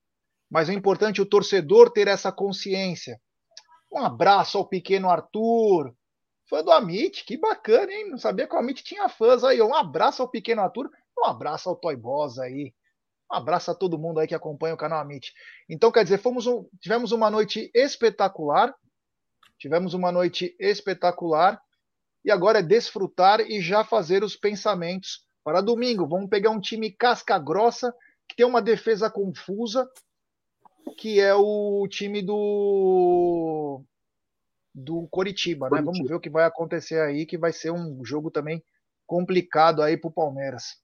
Mas 0.50 0.68
é 0.68 0.72
importante 0.72 1.20
o 1.22 1.26
torcedor 1.26 1.90
ter 1.90 2.08
essa 2.08 2.32
consciência. 2.32 3.20
Um 3.96 4.04
abraço 4.04 4.58
ao 4.58 4.68
pequeno 4.68 5.08
Arthur, 5.08 5.94
fã 6.50 6.62
do 6.62 6.70
Amit, 6.70 7.24
que 7.24 7.38
bacana, 7.38 7.90
hein? 7.90 8.10
Não 8.10 8.18
sabia 8.18 8.46
que 8.46 8.54
o 8.54 8.58
Amit 8.58 8.84
tinha 8.84 9.08
fãs 9.08 9.42
aí. 9.42 9.62
Um 9.62 9.74
abraço 9.74 10.20
ao 10.20 10.28
pequeno 10.28 10.60
Arthur, 10.60 10.90
Um 11.18 11.24
abraço 11.24 11.70
ao 11.70 11.76
Toy 11.76 11.96
Boss 11.96 12.38
aí. 12.38 12.74
Um 13.32 13.36
abraço 13.36 13.70
a 13.70 13.74
todo 13.74 13.98
mundo 13.98 14.20
aí 14.20 14.28
que 14.28 14.34
acompanha 14.34 14.74
o 14.74 14.76
canal 14.76 15.00
Amit. 15.00 15.32
Então, 15.66 15.90
quer 15.90 16.04
dizer, 16.04 16.18
fomos 16.18 16.46
um, 16.46 16.68
tivemos 16.78 17.10
uma 17.10 17.30
noite 17.30 17.70
espetacular. 17.74 18.74
Tivemos 19.58 19.94
uma 19.94 20.12
noite 20.12 20.54
espetacular. 20.60 21.58
E 22.22 22.30
agora 22.30 22.58
é 22.58 22.62
desfrutar 22.62 23.40
e 23.40 23.62
já 23.62 23.82
fazer 23.82 24.22
os 24.22 24.36
pensamentos 24.36 25.24
para 25.42 25.62
domingo. 25.62 26.06
Vamos 26.06 26.28
pegar 26.28 26.50
um 26.50 26.60
time 26.60 26.92
casca 26.92 27.38
grossa, 27.38 27.94
que 28.28 28.36
tem 28.36 28.44
uma 28.44 28.60
defesa 28.60 29.10
confusa, 29.10 29.88
que 30.92 31.20
é 31.20 31.34
o 31.34 31.86
time 31.88 32.22
do 32.22 33.82
do 34.74 35.08
Coritiba, 35.08 35.70
né? 35.70 35.80
Vamos 35.80 36.06
ver 36.06 36.14
o 36.14 36.20
que 36.20 36.28
vai 36.28 36.44
acontecer 36.44 37.00
aí, 37.00 37.24
que 37.24 37.38
vai 37.38 37.52
ser 37.52 37.70
um 37.70 38.04
jogo 38.04 38.30
também 38.30 38.62
complicado 39.06 39.82
aí 39.82 39.96
para 39.96 40.08
o 40.08 40.12
Palmeiras. 40.12 40.78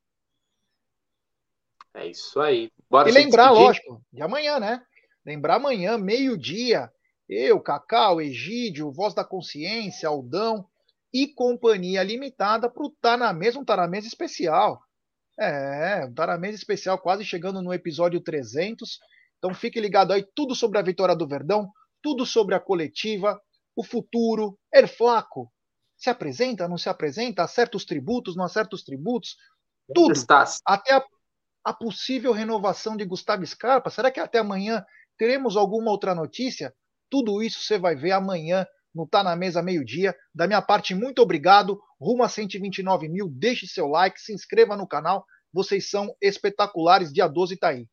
É 1.95 2.07
isso 2.07 2.41
aí. 2.41 2.71
Bora 2.89 3.11
e 3.11 3.13
lembrar, 3.13 3.49
despedir. 3.49 3.67
lógico, 3.67 4.03
de 4.11 4.23
amanhã, 4.23 4.59
né? 4.59 4.83
Lembrar 5.27 5.57
amanhã, 5.57 5.99
meio-dia, 5.99 6.91
eu, 7.29 7.61
Cacau, 7.61 8.21
Egídio, 8.21 8.91
Voz 8.91 9.15
da 9.15 9.25
Consciência, 9.25 10.09
Aldão 10.09 10.67
e 11.13 11.29
Companhia 11.29 12.03
Limitada 12.03 12.71
para 12.71 12.83
o 12.83 12.91
Tá 12.91 13.17
na 13.17 13.33
Mesa, 13.33 13.59
um 13.59 13.65
Tá 13.65 13.77
na 13.77 13.87
Mesa 13.87 14.07
especial. 14.07 14.83
É, 15.39 16.07
um 16.07 16.15
Tá 16.15 16.27
na 16.27 16.39
Mesa 16.39 16.57
especial, 16.57 16.99
quase 16.99 17.25
chegando 17.25 17.61
no 17.61 17.73
episódio 17.73 18.21
300. 18.21 18.99
Então 19.43 19.53
fique 19.53 19.81
ligado 19.81 20.13
aí, 20.13 20.25
tudo 20.37 20.55
sobre 20.55 20.79
a 20.79 20.83
vitória 20.83 21.17
do 21.17 21.27
Verdão, 21.27 21.69
tudo 22.01 22.25
sobre 22.25 22.55
a 22.55 22.61
coletiva, 22.61 23.41
o 23.75 23.83
futuro, 23.83 24.57
Er 24.73 24.87
Flaco. 24.87 25.53
Se 25.97 26.09
apresenta, 26.09 26.69
não 26.69 26.79
se 26.79 26.89
apresenta, 26.89 27.43
acerta 27.43 27.77
os 27.77 27.85
tributos, 27.85 28.37
não 28.37 28.45
acerta 28.45 28.77
os 28.77 28.85
tributos, 28.85 29.37
tudo. 29.93 30.13
Até 30.65 30.95
a, 30.95 31.05
a 31.65 31.75
possível 31.75 32.33
renovação 32.33 32.97
de 32.97 33.05
Gustavo 33.05 33.45
Scarpa. 33.45 33.91
Será 33.91 34.13
que 34.13 34.21
até 34.21 34.39
amanhã 34.39 34.85
teremos 35.19 35.57
alguma 35.57 35.91
outra 35.91 36.15
notícia? 36.15 36.73
Tudo 37.11 37.43
isso 37.43 37.61
você 37.61 37.79
vai 37.79 37.97
ver 37.97 38.13
amanhã 38.13 38.65
no 38.95 39.09
Tá 39.09 39.25
na 39.25 39.35
Mesa 39.35 39.61
meio-dia. 39.61 40.15
Da 40.33 40.47
minha 40.47 40.63
parte, 40.63 40.95
muito 40.95 41.21
obrigado. 41.21 41.81
Rumo 42.01 42.23
a 42.23 42.29
129 42.29 43.09
mil. 43.09 43.29
Deixe 43.29 43.67
seu 43.67 43.89
like, 43.89 44.21
se 44.21 44.33
inscreva 44.33 44.77
no 44.77 44.87
canal. 44.87 45.25
Vocês 45.53 45.91
são 45.91 46.15
espetaculares. 46.21 47.13
Dia 47.13 47.27
12 47.27 47.57
tá 47.57 47.69
aí. 47.69 47.89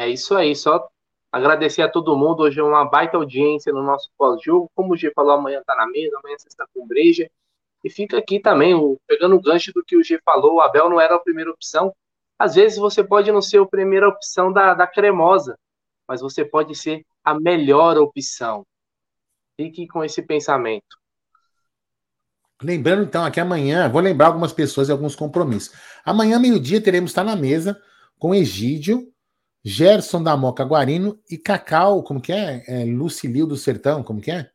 É 0.00 0.08
isso 0.08 0.34
aí. 0.34 0.56
Só 0.56 0.88
agradecer 1.30 1.82
a 1.82 1.88
todo 1.88 2.16
mundo. 2.16 2.42
Hoje 2.42 2.58
é 2.58 2.62
uma 2.62 2.86
baita 2.86 3.18
audiência 3.18 3.70
no 3.70 3.82
nosso 3.82 4.08
pós-jogo. 4.16 4.70
Como 4.74 4.94
o 4.94 4.96
G 4.96 5.12
falou, 5.14 5.32
amanhã 5.32 5.62
tá 5.66 5.76
na 5.76 5.86
mesa. 5.86 6.16
Amanhã 6.18 6.36
você 6.38 6.48
está 6.48 6.66
com 6.72 6.86
breja. 6.86 7.30
E 7.84 7.90
fica 7.90 8.16
aqui 8.16 8.40
também, 8.40 8.74
o, 8.74 8.98
pegando 9.06 9.36
o 9.36 9.40
gancho 9.42 9.74
do 9.74 9.84
que 9.84 9.98
o 9.98 10.02
G 10.02 10.18
falou. 10.24 10.54
O 10.54 10.60
Abel 10.62 10.88
não 10.88 10.98
era 10.98 11.16
a 11.16 11.18
primeira 11.18 11.50
opção. 11.50 11.94
Às 12.38 12.54
vezes 12.54 12.78
você 12.78 13.04
pode 13.04 13.30
não 13.30 13.42
ser 13.42 13.60
a 13.60 13.66
primeira 13.66 14.08
opção 14.08 14.50
da, 14.50 14.72
da 14.72 14.86
cremosa, 14.86 15.58
mas 16.08 16.22
você 16.22 16.46
pode 16.46 16.74
ser 16.74 17.04
a 17.22 17.38
melhor 17.38 17.98
opção. 17.98 18.64
Fique 19.58 19.86
com 19.86 20.02
esse 20.02 20.22
pensamento. 20.22 20.96
Lembrando 22.62 23.02
então 23.02 23.22
aqui 23.22 23.38
amanhã, 23.38 23.86
vou 23.90 24.00
lembrar 24.00 24.28
algumas 24.28 24.54
pessoas 24.54 24.88
e 24.88 24.92
alguns 24.92 25.14
compromissos. 25.14 25.74
Amanhã, 26.02 26.38
meio-dia, 26.38 26.80
teremos 26.80 27.10
estar 27.10 27.24
na 27.24 27.36
mesa 27.36 27.78
com 28.18 28.34
Egídio, 28.34 29.10
Gerson 29.64 30.22
da 30.22 30.36
Moca 30.36 30.64
Guarino 30.64 31.18
e 31.30 31.36
Cacau, 31.36 32.02
como 32.02 32.20
que 32.20 32.32
é? 32.32 32.64
é 32.66 32.84
Lucilio 32.84 33.46
do 33.46 33.56
Sertão, 33.56 34.02
como 34.02 34.20
que 34.20 34.30
é? 34.30 34.50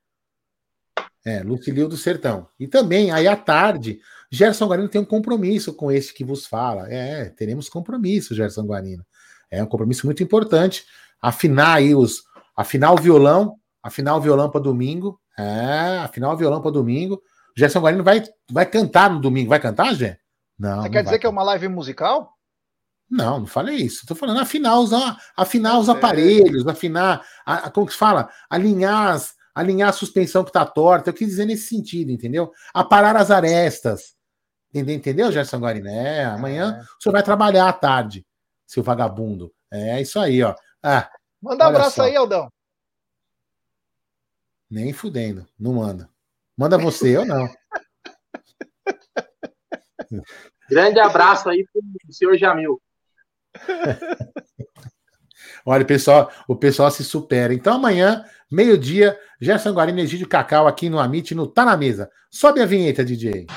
É, 1.25 1.41
Lucilio 1.41 1.87
do 1.87 1.97
Sertão. 1.97 2.47
E 2.59 2.67
também, 2.67 3.11
aí 3.11 3.27
à 3.27 3.35
tarde, 3.35 3.99
Gerson 4.31 4.67
Guarino 4.67 4.89
tem 4.89 5.01
um 5.01 5.05
compromisso 5.05 5.73
com 5.73 5.91
esse 5.91 6.13
que 6.13 6.23
vos 6.23 6.45
fala. 6.45 6.91
É, 6.91 7.25
teremos 7.29 7.69
compromisso, 7.69 8.35
Gerson 8.35 8.63
Guarino. 8.63 9.05
É 9.49 9.63
um 9.63 9.67
compromisso 9.67 10.05
muito 10.05 10.21
importante. 10.21 10.85
Afinar 11.21 11.75
aí 11.75 11.95
os. 11.95 12.23
Afinar 12.55 12.91
o 12.91 12.97
violão. 12.97 13.55
Afinar 13.81 14.15
o 14.15 14.21
violão 14.21 14.49
para 14.49 14.61
domingo. 14.61 15.19
É, 15.37 15.99
afinar 15.99 16.31
o 16.31 16.37
violão 16.37 16.61
para 16.61 16.71
domingo. 16.71 17.21
Gerson 17.57 17.79
Guarino 17.79 18.03
vai, 18.03 18.23
vai 18.51 18.65
cantar 18.65 19.09
no 19.09 19.19
domingo. 19.19 19.49
Vai 19.49 19.59
cantar, 19.59 19.95
Gé? 19.95 20.19
Não. 20.57 20.77
Você 20.77 20.83
não 20.83 20.91
quer 20.91 21.03
dizer 21.03 21.19
que 21.19 21.25
é 21.25 21.29
uma 21.29 21.43
live 21.43 21.67
musical? 21.67 22.34
Não, 23.09 23.39
não 23.39 23.47
falei 23.47 23.77
isso. 23.77 24.01
Estou 24.01 24.17
falando 24.17 24.39
afinar 24.39 24.79
os, 24.79 24.91
afinar 25.37 25.79
os 25.79 25.89
aparelhos, 25.89 26.67
afinar, 26.67 27.25
a, 27.45 27.69
como 27.69 27.85
que 27.85 27.93
se 27.93 27.99
fala? 27.99 28.29
Alinhar 28.49 29.13
as, 29.13 29.35
alinhar 29.53 29.89
a 29.89 29.93
suspensão 29.93 30.43
que 30.43 30.49
está 30.49 30.65
torta. 30.65 31.09
Eu 31.09 31.13
quis 31.13 31.27
dizer 31.27 31.45
nesse 31.45 31.67
sentido, 31.67 32.11
entendeu? 32.11 32.51
Aparar 32.73 33.15
as 33.15 33.31
arestas. 33.31 34.15
Entendeu, 34.69 34.95
entendeu 34.95 35.31
Gerson 35.31 35.59
Guariné? 35.59 36.25
Amanhã 36.25 36.79
é. 36.79 36.81
o 36.81 37.01
senhor 37.01 37.13
vai 37.13 37.23
trabalhar 37.23 37.69
à 37.69 37.73
tarde, 37.73 38.25
seu 38.67 38.83
vagabundo. 38.83 39.53
É 39.71 40.01
isso 40.01 40.19
aí, 40.19 40.43
ó. 40.43 40.53
Ah, 40.83 41.09
manda 41.41 41.65
um 41.65 41.69
abraço 41.69 41.95
só. 41.95 42.03
aí, 42.03 42.15
Aldão. 42.15 42.51
Nem 44.69 44.91
fudendo, 44.91 45.47
não 45.57 45.75
manda. 45.75 46.09
Manda 46.57 46.77
você 46.77 47.17
ou 47.17 47.25
não. 47.25 47.47
Grande 50.69 50.99
abraço 50.99 51.47
aí 51.49 51.65
pro 51.71 51.81
senhor 52.13 52.37
Jamil. 52.37 52.81
Olha, 55.65 55.83
pessoal, 55.83 56.31
o 56.47 56.55
pessoal 56.55 56.91
se 56.91 57.03
supera. 57.03 57.53
Então 57.53 57.75
amanhã, 57.75 58.23
meio-dia, 58.51 59.17
Gerson 59.41 59.73
Guarino, 59.73 59.99
Egídio 59.99 60.27
Cacau 60.27 60.67
aqui 60.67 60.89
no 60.89 60.99
Amit, 60.99 61.33
no 61.33 61.47
Tá 61.47 61.65
na 61.65 61.75
Mesa. 61.75 62.09
Sobe 62.29 62.61
a 62.61 62.65
vinheta, 62.65 63.03
DJ. 63.03 63.47